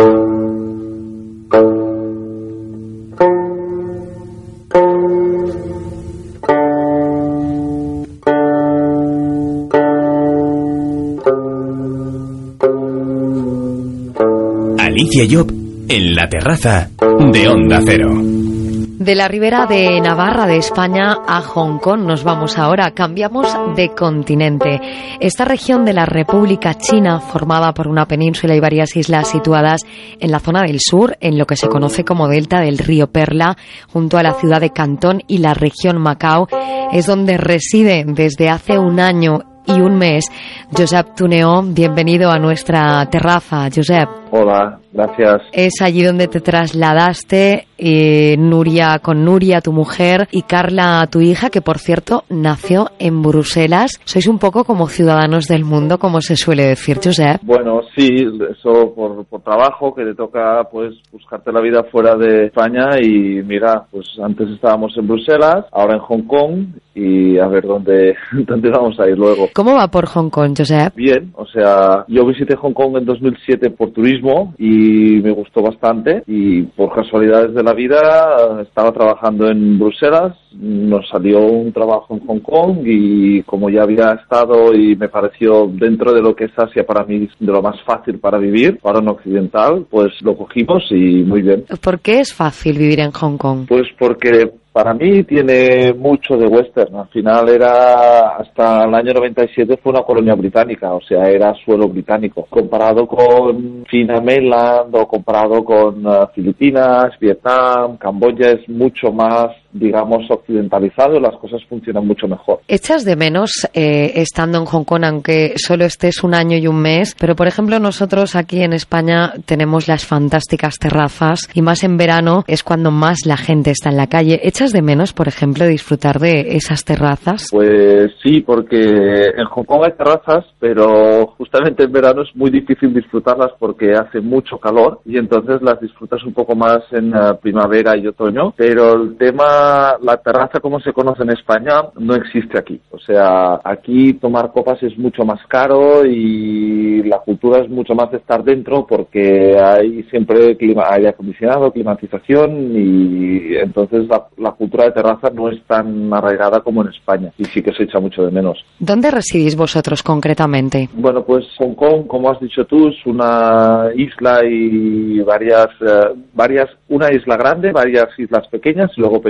Alicia 15.04 15.44
en 15.88 16.14
la 16.14 16.26
terraza 16.30 16.88
de 17.30 17.46
Onda 17.46 17.82
Cero. 17.84 18.08
De 18.14 19.14
la 19.14 19.28
ribera 19.28 19.66
de 19.66 20.00
Navarra 20.00 20.46
de 20.46 20.56
España 20.56 21.18
a 21.26 21.42
Hong 21.42 21.78
Kong 21.78 22.06
nos 22.06 22.24
vamos 22.24 22.56
ahora, 22.56 22.92
cambiamos 22.92 23.46
de 23.76 23.90
continente. 23.90 24.80
Esta 25.20 25.44
región 25.44 25.84
de 25.84 25.92
la 25.92 26.06
República 26.06 26.78
China, 26.78 27.20
formada 27.20 27.74
por 27.74 27.86
una 27.86 28.06
península 28.06 28.56
y 28.56 28.60
varias 28.60 28.96
islas 28.96 29.28
situadas 29.28 29.82
en 30.20 30.30
la 30.30 30.40
zona 30.40 30.62
del 30.62 30.80
sur, 30.80 31.18
en 31.20 31.36
lo 31.36 31.44
que 31.44 31.56
se 31.56 31.68
conoce 31.68 32.02
como 32.02 32.26
delta 32.26 32.60
del 32.60 32.78
río 32.78 33.08
Perla, 33.08 33.58
junto 33.92 34.16
a 34.16 34.22
la 34.22 34.32
ciudad 34.32 34.62
de 34.62 34.70
Cantón 34.70 35.20
y 35.26 35.38
la 35.38 35.52
región 35.52 36.00
Macao, 36.00 36.48
es 36.92 37.06
donde 37.06 37.36
reside 37.36 38.06
desde 38.06 38.48
hace 38.48 38.78
un 38.78 39.00
año 39.00 39.40
y 39.66 39.72
un 39.72 39.98
mes 39.98 40.30
Josep 40.74 41.14
Tuneo. 41.14 41.62
Bienvenido 41.62 42.30
a 42.30 42.38
nuestra 42.38 43.04
terraza, 43.10 43.68
Josep. 43.74 44.23
Hola, 44.36 44.80
gracias. 44.92 45.42
Es 45.52 45.80
allí 45.80 46.02
donde 46.02 46.26
te 46.26 46.40
trasladaste, 46.40 47.68
eh, 47.78 48.36
Nuria 48.36 48.98
con 49.00 49.24
Nuria, 49.24 49.60
tu 49.60 49.72
mujer, 49.72 50.26
y 50.32 50.42
Carla, 50.42 51.06
tu 51.08 51.20
hija, 51.20 51.50
que 51.50 51.60
por 51.60 51.78
cierto 51.78 52.24
nació 52.28 52.88
en 52.98 53.22
Bruselas. 53.22 54.00
Sois 54.04 54.26
un 54.26 54.40
poco 54.40 54.64
como 54.64 54.88
ciudadanos 54.88 55.46
del 55.46 55.64
mundo, 55.64 55.98
como 55.98 56.20
se 56.20 56.34
suele 56.34 56.64
decir, 56.64 56.96
Josep. 56.96 57.42
Bueno, 57.42 57.82
sí, 57.96 58.08
eso 58.50 58.92
por, 58.92 59.24
por 59.26 59.40
trabajo, 59.42 59.94
que 59.94 60.04
te 60.04 60.16
toca 60.16 60.64
pues 60.68 60.94
buscarte 61.12 61.52
la 61.52 61.60
vida 61.60 61.84
fuera 61.84 62.16
de 62.16 62.46
España 62.46 62.98
y 63.00 63.40
mira, 63.44 63.84
pues 63.88 64.06
antes 64.20 64.48
estábamos 64.48 64.96
en 64.96 65.06
Bruselas, 65.06 65.66
ahora 65.70 65.94
en 65.94 66.00
Hong 66.00 66.22
Kong 66.22 66.66
y 66.92 67.38
a 67.38 67.46
ver 67.46 67.64
dónde, 67.66 68.16
dónde 68.32 68.70
vamos 68.70 68.98
a 68.98 69.08
ir 69.08 69.16
luego. 69.16 69.48
¿Cómo 69.54 69.74
va 69.74 69.86
por 69.88 70.06
Hong 70.06 70.30
Kong, 70.30 70.54
Josep? 70.56 70.92
Bien, 70.96 71.32
o 71.34 71.46
sea, 71.46 72.04
yo 72.08 72.26
visité 72.26 72.56
Hong 72.56 72.72
Kong 72.72 72.96
en 72.96 73.04
2007 73.04 73.70
por 73.70 73.90
turismo 73.90 74.23
y 74.58 75.20
me 75.22 75.30
gustó 75.30 75.62
bastante 75.62 76.22
y 76.26 76.62
por 76.62 76.94
casualidades 76.94 77.54
de 77.54 77.62
la 77.62 77.74
vida 77.74 78.62
estaba 78.62 78.92
trabajando 78.92 79.48
en 79.48 79.78
Bruselas, 79.78 80.34
nos 80.52 81.08
salió 81.08 81.40
un 81.40 81.72
trabajo 81.72 82.14
en 82.14 82.26
Hong 82.26 82.40
Kong 82.40 82.78
y 82.84 83.42
como 83.42 83.68
ya 83.68 83.82
había 83.82 84.12
estado 84.12 84.74
y 84.74 84.96
me 84.96 85.08
pareció 85.08 85.66
dentro 85.66 86.12
de 86.12 86.22
lo 86.22 86.34
que 86.34 86.44
es 86.44 86.52
Asia 86.56 86.86
para 86.86 87.04
mí 87.04 87.28
de 87.38 87.52
lo 87.52 87.60
más 87.60 87.80
fácil 87.82 88.18
para 88.18 88.38
vivir, 88.38 88.78
para 88.78 89.00
un 89.00 89.08
occidental, 89.08 89.86
pues 89.90 90.12
lo 90.22 90.36
cogimos 90.36 90.84
y 90.90 91.22
muy 91.22 91.42
bien. 91.42 91.64
¿Por 91.82 92.00
qué 92.00 92.20
es 92.20 92.32
fácil 92.32 92.78
vivir 92.78 93.00
en 93.00 93.10
Hong 93.12 93.36
Kong? 93.36 93.66
Pues 93.68 93.86
porque 93.98 94.50
para 94.74 94.92
mí 94.92 95.22
tiene 95.22 95.92
mucho 95.92 96.36
de 96.36 96.48
western. 96.48 96.96
Al 96.96 97.08
final 97.10 97.48
era, 97.48 98.38
hasta 98.38 98.82
el 98.82 98.92
año 98.92 99.12
97 99.12 99.78
fue 99.80 99.92
una 99.92 100.02
colonia 100.02 100.34
británica, 100.34 100.92
o 100.92 101.00
sea, 101.00 101.30
era 101.30 101.54
suelo 101.64 101.86
británico. 101.88 102.44
Comparado 102.50 103.06
con 103.06 103.84
China 103.84 104.20
Mainland 104.20 104.92
o 104.96 105.06
comparado 105.06 105.64
con 105.64 106.04
uh, 106.04 106.26
Filipinas, 106.34 107.16
Vietnam, 107.20 107.96
Camboya, 107.98 108.50
es 108.50 108.68
mucho 108.68 109.12
más 109.12 109.54
digamos, 109.74 110.30
occidentalizado, 110.30 111.18
las 111.18 111.36
cosas 111.36 111.60
funcionan 111.68 112.06
mucho 112.06 112.28
mejor. 112.28 112.60
¿Echas 112.68 113.04
de 113.04 113.16
menos 113.16 113.50
eh, 113.74 114.12
estando 114.14 114.58
en 114.58 114.64
Hong 114.64 114.84
Kong, 114.84 115.04
aunque 115.04 115.54
solo 115.56 115.84
estés 115.84 116.22
un 116.22 116.34
año 116.34 116.56
y 116.56 116.68
un 116.68 116.80
mes? 116.80 117.16
Pero, 117.18 117.34
por 117.34 117.48
ejemplo, 117.48 117.80
nosotros 117.80 118.36
aquí 118.36 118.62
en 118.62 118.72
España 118.72 119.32
tenemos 119.44 119.88
las 119.88 120.06
fantásticas 120.06 120.78
terrazas 120.78 121.50
y 121.54 121.60
más 121.60 121.82
en 121.82 121.96
verano 121.96 122.44
es 122.46 122.62
cuando 122.62 122.92
más 122.92 123.26
la 123.26 123.36
gente 123.36 123.72
está 123.72 123.90
en 123.90 123.96
la 123.96 124.06
calle. 124.06 124.40
¿Echas 124.44 124.70
de 124.70 124.80
menos, 124.80 125.12
por 125.12 125.26
ejemplo, 125.26 125.66
disfrutar 125.66 126.20
de 126.20 126.56
esas 126.56 126.84
terrazas? 126.84 127.48
Pues 127.50 128.12
sí, 128.22 128.40
porque 128.40 129.32
en 129.36 129.44
Hong 129.46 129.64
Kong 129.64 129.82
hay 129.84 129.92
terrazas, 129.92 130.44
pero 130.60 131.26
justamente 131.36 131.82
en 131.82 131.92
verano 131.92 132.22
es 132.22 132.34
muy 132.36 132.50
difícil 132.50 132.94
disfrutarlas 132.94 133.50
porque 133.58 133.92
hace 133.92 134.20
mucho 134.20 134.58
calor 134.58 135.00
y 135.04 135.18
entonces 135.18 135.60
las 135.62 135.80
disfrutas 135.80 136.22
un 136.22 136.32
poco 136.32 136.54
más 136.54 136.78
en 136.92 137.14
uh, 137.14 137.36
primavera 137.40 137.96
y 137.96 138.06
otoño. 138.06 138.54
Pero 138.56 138.94
el 138.94 139.16
tema 139.16 139.63
la 140.02 140.16
terraza 140.18 140.60
como 140.60 140.80
se 140.80 140.92
conoce 140.92 141.22
en 141.22 141.30
España 141.30 141.82
no 141.98 142.14
existe 142.14 142.58
aquí. 142.58 142.80
O 142.90 142.98
sea, 142.98 143.60
aquí 143.64 144.14
tomar 144.14 144.52
copas 144.52 144.82
es 144.82 144.96
mucho 144.98 145.24
más 145.24 145.40
caro 145.48 146.04
y 146.04 147.02
la 147.02 147.18
cultura 147.18 147.62
es 147.62 147.68
mucho 147.68 147.94
más 147.94 148.10
de 148.10 148.18
estar 148.18 148.42
dentro 148.42 148.86
porque 148.86 149.56
hay 149.58 150.02
siempre 150.04 150.56
clima, 150.56 150.84
aire 150.90 151.08
acondicionado, 151.08 151.72
climatización 151.72 152.72
y 152.74 153.56
entonces 153.56 154.06
la, 154.08 154.26
la 154.38 154.52
cultura 154.52 154.84
de 154.84 154.92
terraza 154.92 155.30
no 155.30 155.48
es 155.48 155.62
tan 155.64 156.12
arraigada 156.12 156.60
como 156.60 156.82
en 156.82 156.88
España 156.88 157.30
y 157.38 157.44
sí 157.44 157.62
que 157.62 157.72
se 157.72 157.84
echa 157.84 158.00
mucho 158.00 158.22
de 158.22 158.30
menos. 158.30 158.64
¿Dónde 158.78 159.10
residís 159.10 159.56
vosotros 159.56 160.02
concretamente? 160.02 160.88
Bueno, 160.94 161.24
pues 161.24 161.44
Hong 161.58 161.74
Kong, 161.74 162.06
como 162.06 162.30
has 162.30 162.40
dicho 162.40 162.64
tú, 162.66 162.88
es 162.88 163.06
una 163.06 163.88
isla 163.94 164.40
y 164.44 165.20
varias, 165.20 165.68
uh, 165.80 166.16
varias, 166.32 166.68
una 166.88 167.12
isla 167.12 167.36
grande, 167.36 167.72
varias 167.72 168.08
islas 168.18 168.46
pequeñas 168.48 168.90
y 168.96 169.00
luego 169.00 169.20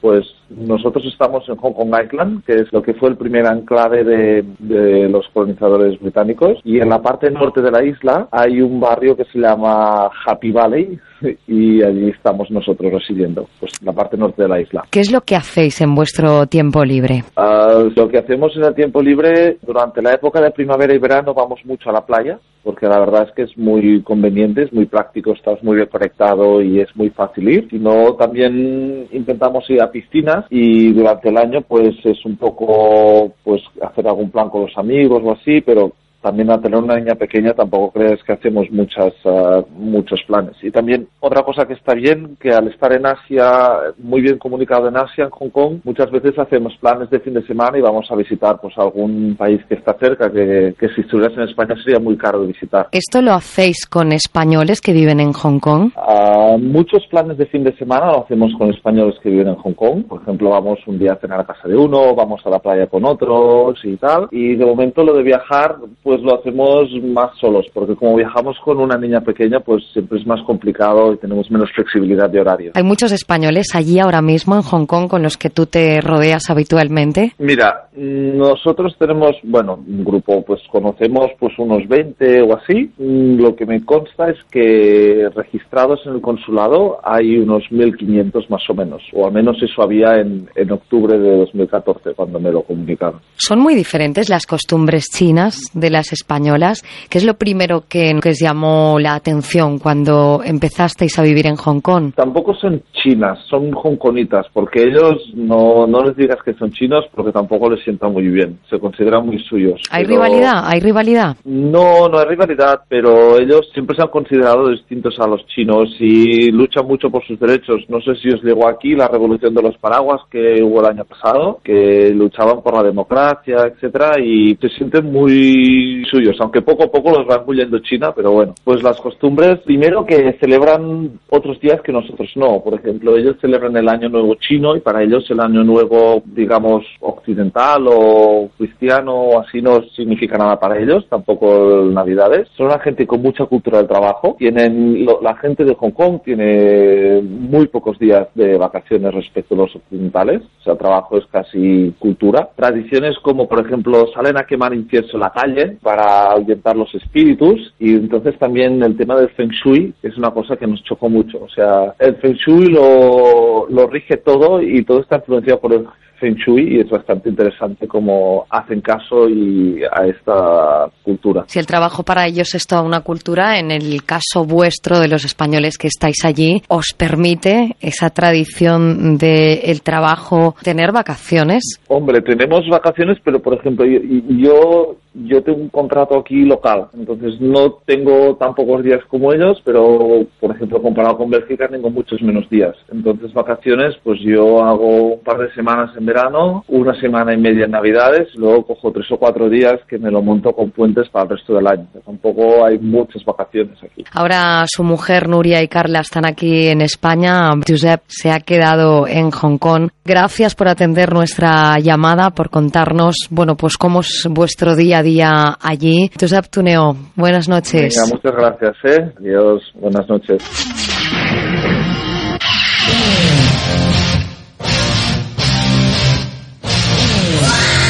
pues 0.00 0.26
nosotros 0.50 1.04
estamos 1.06 1.48
en 1.48 1.56
Hong 1.56 1.72
Kong 1.72 1.94
Island, 2.04 2.44
que 2.44 2.54
es 2.54 2.72
lo 2.72 2.82
que 2.82 2.94
fue 2.94 3.10
el 3.10 3.16
primer 3.16 3.46
anclave 3.46 4.04
de, 4.04 4.44
de, 4.58 5.08
los 5.08 5.28
colonizadores 5.28 6.00
británicos, 6.00 6.58
y 6.64 6.80
en 6.80 6.88
la 6.88 7.02
parte 7.02 7.30
norte 7.30 7.60
de 7.60 7.70
la 7.70 7.84
isla 7.84 8.28
hay 8.30 8.60
un 8.60 8.80
barrio 8.80 9.16
que 9.16 9.24
se 9.26 9.38
llama 9.38 10.10
Happy 10.26 10.50
Valley, 10.50 10.98
y 11.46 11.82
allí 11.82 12.10
estamos 12.10 12.50
nosotros 12.50 12.92
residiendo, 12.92 13.46
pues 13.60 13.72
en 13.80 13.86
la 13.86 13.92
parte 13.92 14.16
norte 14.16 14.42
de 14.42 14.48
la 14.48 14.60
isla. 14.60 14.84
¿Qué 14.90 15.00
es 15.00 15.12
lo 15.12 15.20
que 15.22 15.36
hacéis 15.36 15.80
en 15.80 15.94
vuestro 15.94 16.46
tiempo 16.46 16.84
libre? 16.84 17.24
Uh, 17.36 17.90
lo 17.94 18.08
que 18.08 18.18
hacemos 18.18 18.56
en 18.56 18.64
el 18.64 18.74
tiempo 18.74 19.02
libre, 19.02 19.58
durante 19.62 20.02
la 20.02 20.14
época 20.14 20.40
de 20.40 20.50
primavera 20.50 20.94
y 20.94 20.98
verano 20.98 21.34
vamos 21.34 21.60
mucho 21.64 21.90
a 21.90 21.92
la 21.92 22.06
playa, 22.06 22.38
porque 22.62 22.86
la 22.86 22.98
verdad 22.98 23.26
es 23.28 23.34
que 23.34 23.42
es 23.42 23.56
muy 23.56 24.02
conveniente, 24.02 24.64
es 24.64 24.72
muy 24.72 24.86
práctico, 24.86 25.32
estás 25.32 25.62
muy 25.62 25.76
bien 25.76 25.88
conectado 25.88 26.60
y 26.60 26.80
es 26.80 26.94
muy 26.96 27.10
fácil 27.10 27.48
ir. 27.48 27.68
Sino 27.70 28.14
también 28.14 29.06
intentamos 29.12 29.68
ir 29.70 29.80
a 29.80 29.90
piscinas 29.90 30.44
y 30.50 30.92
durante 30.92 31.30
el 31.30 31.38
año 31.38 31.62
pues 31.62 31.94
es 32.04 32.24
un 32.24 32.36
poco 32.36 33.32
pues 33.42 33.62
hacer 33.80 34.06
algún 34.06 34.30
plan 34.30 34.50
con 34.50 34.62
los 34.62 34.76
amigos 34.76 35.22
o 35.24 35.32
así, 35.32 35.60
pero 35.60 35.92
también 36.20 36.50
al 36.50 36.60
tener 36.60 36.78
una 36.78 36.96
niña 36.96 37.14
pequeña 37.14 37.54
tampoco 37.54 37.92
crees 37.92 38.22
que 38.24 38.32
hacemos 38.32 38.70
muchas, 38.70 39.12
ah, 39.24 39.62
muchos 39.76 40.20
planes. 40.26 40.56
Y 40.62 40.70
también 40.70 41.08
otra 41.20 41.42
cosa 41.42 41.66
que 41.66 41.74
está 41.74 41.94
bien, 41.94 42.36
que 42.40 42.50
al 42.52 42.68
estar 42.68 42.92
en 42.92 43.06
Asia, 43.06 43.94
muy 43.98 44.20
bien 44.20 44.38
comunicado 44.38 44.88
en 44.88 44.96
Asia, 44.96 45.24
en 45.24 45.30
Hong 45.30 45.50
Kong, 45.50 45.80
muchas 45.84 46.10
veces 46.10 46.38
hacemos 46.38 46.76
planes 46.76 47.10
de 47.10 47.20
fin 47.20 47.34
de 47.34 47.46
semana 47.46 47.78
y 47.78 47.82
vamos 47.82 48.10
a 48.10 48.16
visitar 48.16 48.60
pues 48.60 48.76
algún 48.78 49.36
país 49.36 49.60
que 49.68 49.74
está 49.74 49.94
cerca, 49.94 50.30
que, 50.30 50.74
que 50.78 50.88
si 50.90 51.02
estuvieras 51.02 51.36
en 51.36 51.44
España 51.44 51.74
sería 51.82 52.00
muy 52.00 52.16
caro 52.16 52.40
de 52.40 52.48
visitar. 52.48 52.88
¿Esto 52.92 53.22
lo 53.22 53.32
hacéis 53.32 53.86
con 53.86 54.12
españoles 54.12 54.80
que 54.80 54.92
viven 54.92 55.20
en 55.20 55.32
Hong 55.32 55.60
Kong? 55.60 55.92
Ah, 55.96 56.56
muchos 56.58 57.06
planes 57.06 57.38
de 57.38 57.46
fin 57.46 57.64
de 57.64 57.76
semana 57.76 58.06
lo 58.06 58.24
hacemos 58.24 58.52
con 58.58 58.70
españoles 58.70 59.16
que 59.22 59.30
viven 59.30 59.48
en 59.48 59.56
Hong 59.56 59.74
Kong. 59.74 60.04
Por 60.08 60.22
ejemplo, 60.22 60.50
vamos 60.50 60.78
un 60.86 60.98
día 60.98 61.12
a 61.12 61.16
cenar 61.16 61.40
a 61.40 61.44
casa 61.44 61.68
de 61.68 61.76
uno, 61.76 62.14
vamos 62.14 62.40
a 62.44 62.50
la 62.50 62.58
playa 62.58 62.86
con 62.86 63.04
otros 63.04 63.78
y 63.84 63.96
tal. 63.96 64.28
Y 64.30 64.56
de 64.56 64.64
momento 64.64 65.04
lo 65.04 65.14
de 65.14 65.22
viajar, 65.22 65.76
pues 66.02 66.07
lo 66.16 66.38
hacemos 66.38 66.88
más 67.02 67.30
solos, 67.38 67.66
porque 67.72 67.94
como 67.94 68.16
viajamos 68.16 68.56
con 68.64 68.78
una 68.78 68.96
niña 68.96 69.20
pequeña, 69.20 69.60
pues 69.60 69.84
siempre 69.92 70.18
es 70.18 70.26
más 70.26 70.40
complicado 70.42 71.12
y 71.12 71.18
tenemos 71.18 71.50
menos 71.50 71.70
flexibilidad 71.74 72.30
de 72.30 72.40
horario. 72.40 72.72
¿Hay 72.74 72.82
muchos 72.82 73.12
españoles 73.12 73.74
allí 73.74 73.98
ahora 73.98 74.22
mismo 74.22 74.56
en 74.56 74.62
Hong 74.62 74.86
Kong 74.86 75.08
con 75.08 75.22
los 75.22 75.36
que 75.36 75.50
tú 75.50 75.66
te 75.66 76.00
rodeas 76.00 76.50
habitualmente? 76.50 77.32
Mira, 77.38 77.88
nosotros 77.96 78.94
tenemos, 78.98 79.36
bueno, 79.42 79.78
un 79.86 80.04
grupo, 80.04 80.44
pues 80.44 80.60
conocemos 80.70 81.30
pues 81.38 81.52
unos 81.58 81.86
20 81.88 82.42
o 82.42 82.56
así. 82.56 82.90
Lo 82.98 83.54
que 83.54 83.66
me 83.66 83.84
consta 83.84 84.30
es 84.30 84.38
que 84.50 85.28
registrados 85.34 86.00
en 86.06 86.14
el 86.14 86.20
consulado 86.20 87.00
hay 87.02 87.38
unos 87.38 87.64
1.500 87.70 88.48
más 88.48 88.62
o 88.68 88.74
menos, 88.74 89.02
o 89.12 89.26
al 89.26 89.32
menos 89.32 89.56
eso 89.62 89.82
había 89.82 90.20
en, 90.20 90.48
en 90.54 90.72
octubre 90.72 91.18
de 91.18 91.38
2014 91.38 92.14
cuando 92.14 92.40
me 92.40 92.50
lo 92.50 92.62
comunicaron. 92.62 93.20
¿Son 93.36 93.58
muy 93.58 93.74
diferentes 93.74 94.28
las 94.28 94.46
costumbres 94.46 95.06
chinas 95.10 95.60
de 95.74 95.90
las 95.98 96.12
españolas? 96.12 96.82
¿Qué 97.10 97.18
es 97.18 97.24
lo 97.24 97.34
primero 97.34 97.84
que, 97.88 98.18
que 98.22 98.30
os 98.30 98.38
llamó 98.40 98.98
la 98.98 99.14
atención 99.14 99.78
cuando 99.78 100.40
empezasteis 100.44 101.18
a 101.18 101.22
vivir 101.22 101.46
en 101.46 101.56
Hong 101.56 101.80
Kong? 101.80 102.12
Tampoco 102.14 102.54
son 102.54 102.82
chinas, 103.02 103.38
son 103.48 103.70
hongkonitas, 103.74 104.46
porque 104.52 104.82
ellos 104.84 105.16
no, 105.34 105.86
no 105.86 106.02
les 106.04 106.16
digas 106.16 106.38
que 106.44 106.54
son 106.54 106.70
chinos 106.72 107.04
porque 107.14 107.32
tampoco 107.32 107.68
les 107.70 107.82
sienta 107.84 108.08
muy 108.08 108.28
bien, 108.28 108.58
se 108.70 108.78
consideran 108.78 109.26
muy 109.26 109.38
suyos. 109.44 109.80
¿Hay 109.90 110.04
pero- 110.04 110.14
rivalidad? 110.16 110.62
¿Hay 110.64 110.80
rivalidad? 110.80 111.36
No, 111.44 112.08
no 112.08 112.18
hay 112.18 112.26
rivalidad, 112.26 112.80
pero 112.88 113.36
ellos 113.38 113.68
siempre 113.74 113.96
se 113.96 114.02
han 114.02 114.08
considerado 114.08 114.68
distintos 114.68 115.18
a 115.18 115.26
los 115.26 115.44
chinos 115.48 115.88
y 115.98 116.50
luchan 116.50 116.86
mucho 116.86 117.10
por 117.10 117.24
sus 117.26 117.38
derechos. 117.40 117.82
No 117.88 118.00
sé 118.00 118.14
si 118.22 118.28
os 118.28 118.42
llegó 118.42 118.68
aquí 118.68 118.94
la 118.94 119.08
revolución 119.08 119.54
de 119.54 119.62
los 119.62 119.76
paraguas 119.78 120.20
que 120.30 120.62
hubo 120.62 120.80
el 120.80 120.86
año 120.86 121.04
pasado, 121.04 121.60
que 121.64 122.10
luchaban 122.14 122.62
por 122.62 122.74
la 122.76 122.82
democracia, 122.82 123.56
etcétera, 123.66 124.12
y 124.22 124.54
se 124.56 124.68
sienten 124.70 125.10
muy 125.12 125.87
suyos, 126.04 126.36
aunque 126.40 126.62
poco 126.62 126.84
a 126.84 126.90
poco 126.90 127.10
los 127.10 127.28
va 127.28 127.36
engullendo 127.40 127.78
China, 127.80 128.12
pero 128.14 128.32
bueno. 128.32 128.54
Pues 128.64 128.82
las 128.82 129.00
costumbres, 129.00 129.58
primero 129.60 130.04
que 130.04 130.36
celebran 130.40 131.18
otros 131.30 131.60
días 131.60 131.80
que 131.82 131.92
nosotros 131.92 132.30
no. 132.36 132.60
Por 132.62 132.74
ejemplo, 132.74 133.16
ellos 133.16 133.36
celebran 133.40 133.76
el 133.76 133.88
Año 133.88 134.08
Nuevo 134.08 134.34
chino 134.36 134.76
y 134.76 134.80
para 134.80 135.02
ellos 135.02 135.28
el 135.30 135.40
Año 135.40 135.64
Nuevo, 135.64 136.22
digamos, 136.24 136.84
occidental 137.00 137.84
o 137.88 138.50
cristiano 138.56 139.14
o 139.14 139.40
así 139.40 139.60
no 139.62 139.82
significa 139.96 140.38
nada 140.38 140.58
para 140.58 140.78
ellos, 140.78 141.06
tampoco 141.08 141.84
Navidades. 141.92 142.48
Son 142.56 142.66
una 142.66 142.78
gente 142.78 143.06
con 143.06 143.22
mucha 143.22 143.46
cultura 143.46 143.78
del 143.78 143.88
trabajo. 143.88 144.36
Tienen, 144.38 145.04
lo- 145.04 145.20
la 145.22 145.36
gente 145.36 145.64
de 145.64 145.74
Hong 145.74 145.90
Kong 145.92 146.20
tiene 146.24 147.20
muy 147.22 147.66
pocos 147.68 147.98
días 147.98 148.28
de 148.34 148.56
vacaciones 148.56 149.14
respecto 149.14 149.54
a 149.54 149.58
los 149.58 149.76
occidentales. 149.76 150.42
O 150.60 150.62
sea, 150.64 150.72
el 150.74 150.78
trabajo 150.78 151.16
es 151.18 151.26
casi 151.26 151.92
cultura. 151.98 152.48
Tradiciones 152.56 153.18
como, 153.20 153.48
por 153.48 153.64
ejemplo, 153.64 154.06
salen 154.14 154.36
a 154.36 154.44
quemar 154.44 154.74
incienso 154.74 155.16
en 155.16 155.20
la 155.20 155.30
calle 155.30 155.77
para 155.82 156.32
ahuyentar 156.32 156.76
los 156.76 156.94
espíritus. 156.94 157.72
Y 157.78 157.94
entonces 157.94 158.38
también 158.38 158.82
el 158.82 158.96
tema 158.96 159.16
del 159.16 159.30
Feng 159.30 159.50
Shui 159.50 159.94
es 160.02 160.16
una 160.16 160.30
cosa 160.30 160.56
que 160.56 160.66
nos 160.66 160.82
chocó 160.84 161.08
mucho. 161.08 161.38
O 161.42 161.48
sea, 161.48 161.94
el 161.98 162.16
Feng 162.16 162.34
Shui 162.34 162.66
lo, 162.66 163.66
lo 163.68 163.86
rige 163.86 164.16
todo 164.18 164.62
y 164.62 164.84
todo 164.84 165.00
está 165.00 165.16
influenciado 165.16 165.60
por 165.60 165.72
el 165.72 165.86
Feng 166.18 166.36
Shui 166.36 166.76
y 166.76 166.80
es 166.80 166.90
bastante 166.90 167.28
interesante 167.28 167.86
cómo 167.86 168.46
hacen 168.50 168.80
caso 168.80 169.28
y 169.28 169.82
a 169.84 170.06
esta 170.06 170.90
cultura. 171.02 171.44
Si 171.46 171.58
el 171.58 171.66
trabajo 171.66 172.02
para 172.02 172.26
ellos 172.26 172.54
es 172.54 172.66
toda 172.66 172.82
una 172.82 173.00
cultura, 173.00 173.58
en 173.58 173.70
el 173.70 174.02
caso 174.04 174.44
vuestro 174.44 174.98
de 174.98 175.08
los 175.08 175.24
españoles 175.24 175.78
que 175.78 175.88
estáis 175.88 176.24
allí, 176.24 176.62
¿os 176.68 176.92
permite 176.96 177.76
esa 177.80 178.10
tradición 178.10 179.16
del 179.16 179.82
trabajo 179.82 180.54
tener 180.62 180.92
vacaciones? 180.92 181.80
Hombre, 181.88 182.20
tenemos 182.22 182.68
vacaciones, 182.68 183.18
pero 183.24 183.40
por 183.40 183.54
ejemplo, 183.54 183.86
yo, 183.86 184.00
yo, 184.28 184.96
yo 185.24 185.42
tengo 185.42 185.58
un 185.58 185.68
contrato 185.68 186.18
aquí 186.18 186.44
local, 186.44 186.88
entonces 186.94 187.40
no 187.40 187.78
tengo 187.84 188.36
tan 188.36 188.54
pocos 188.54 188.82
días 188.82 189.00
como 189.08 189.32
ellos, 189.32 189.60
pero 189.64 190.26
por 190.40 190.54
ejemplo, 190.54 190.80
comparado 190.82 191.18
con 191.18 191.30
Bélgica, 191.30 191.68
tengo 191.68 191.90
muchos 191.90 192.22
menos 192.22 192.48
días. 192.48 192.74
Entonces, 192.92 193.32
vacaciones, 193.32 193.96
pues 194.02 194.20
yo 194.20 194.62
hago 194.62 195.14
un 195.14 195.20
par 195.20 195.38
de 195.38 195.52
semanas 195.54 195.90
en 195.96 196.06
verano, 196.06 196.64
una 196.68 196.98
semana 197.00 197.34
y 197.34 197.38
media 197.38 197.64
en 197.64 197.72
Navidades, 197.72 198.28
luego 198.34 198.66
cojo 198.66 198.92
tres 198.92 199.10
o 199.10 199.18
cuatro 199.18 199.48
días 199.48 199.80
que 199.88 199.98
me 199.98 200.10
lo 200.10 200.22
monto 200.22 200.52
con 200.52 200.70
puentes 200.70 201.08
para 201.08 201.24
el 201.24 201.30
resto 201.30 201.54
del 201.54 201.66
año. 201.66 201.86
Tampoco 202.04 202.64
hay 202.64 202.78
muchas 202.78 203.24
vacaciones 203.24 203.76
aquí. 203.82 204.04
Ahora 204.12 204.64
su 204.66 204.84
mujer 204.84 205.28
Nuria 205.28 205.62
y 205.62 205.68
Carla 205.68 206.00
están 206.00 206.24
aquí 206.24 206.68
en 206.68 206.80
España. 206.80 207.50
Josep 207.66 208.02
se 208.06 208.30
ha 208.30 208.40
quedado 208.40 209.06
en 209.06 209.30
Hong 209.30 209.58
Kong. 209.58 209.90
Gracias 210.04 210.54
por 210.54 210.68
atender 210.68 211.12
nuestra 211.12 211.78
llamada, 211.78 212.30
por 212.30 212.50
contarnos, 212.50 213.28
bueno, 213.30 213.56
pues 213.56 213.76
cómo 213.76 214.00
es 214.00 214.26
vuestro 214.30 214.74
día 214.74 214.98
a 214.98 215.02
día 215.08 215.56
allí. 215.60 216.10
Josep 216.18 216.46
Tuneo, 216.50 216.96
buenas 217.16 217.48
noches. 217.48 217.94
Venga, 217.96 218.14
muchas 218.14 218.32
gracias, 218.32 218.76
¿eh? 218.84 219.12
Adiós, 219.18 219.62
buenas 219.74 220.08
noches. 220.08 220.42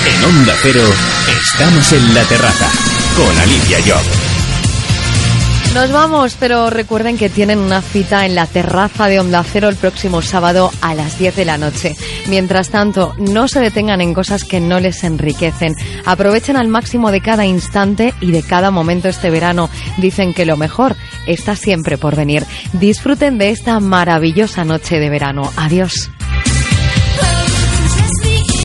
En 0.07 0.25
Onda 0.25 0.53
Cero, 0.63 0.85
estamos 1.43 1.93
en 1.93 2.15
la 2.15 2.23
terraza 2.25 2.69
con 3.17 3.39
Alicia 3.39 3.79
Job. 3.85 4.28
Nos 5.75 5.93
vamos, 5.93 6.37
pero 6.41 6.71
recuerden 6.71 7.17
que 7.17 7.29
tienen 7.29 7.59
una 7.59 7.83
cita 7.83 8.27
en 8.27 8.35
la 8.35 8.47
terraza 8.47 9.07
de 9.07 9.21
Onda 9.21 9.45
Cero 9.45 9.69
el 9.69 9.77
próximo 9.77 10.23
sábado 10.23 10.73
a 10.81 10.95
las 10.95 11.19
10 11.19 11.37
de 11.37 11.45
la 11.45 11.57
noche. 11.57 11.95
Mientras 12.29 12.71
tanto, 12.71 13.15
no 13.19 13.47
se 13.47 13.61
detengan 13.61 14.01
en 14.01 14.13
cosas 14.13 14.45
que 14.45 14.61
no 14.61 14.81
les 14.81 15.05
enriquecen. 15.05 15.77
Aprovechen 16.05 16.57
al 16.57 16.69
máximo 16.69 17.13
de 17.13 17.21
cada 17.21 17.47
instante 17.47 18.13
y 18.21 18.33
de 18.33 18.43
cada 18.43 18.71
momento 18.71 19.09
este 19.09 19.31
verano. 19.31 19.71
Dicen 19.99 20.35
que 20.35 20.47
lo 20.47 20.57
mejor 20.57 20.97
está 21.27 21.55
siempre 21.55 21.97
por 21.97 22.17
venir. 22.17 22.45
Disfruten 22.73 23.39
de 23.39 23.51
esta 23.51 23.79
maravillosa 23.79 24.65
noche 24.65 24.99
de 24.99 25.11
verano. 25.11 25.53
Adiós. 25.57 26.11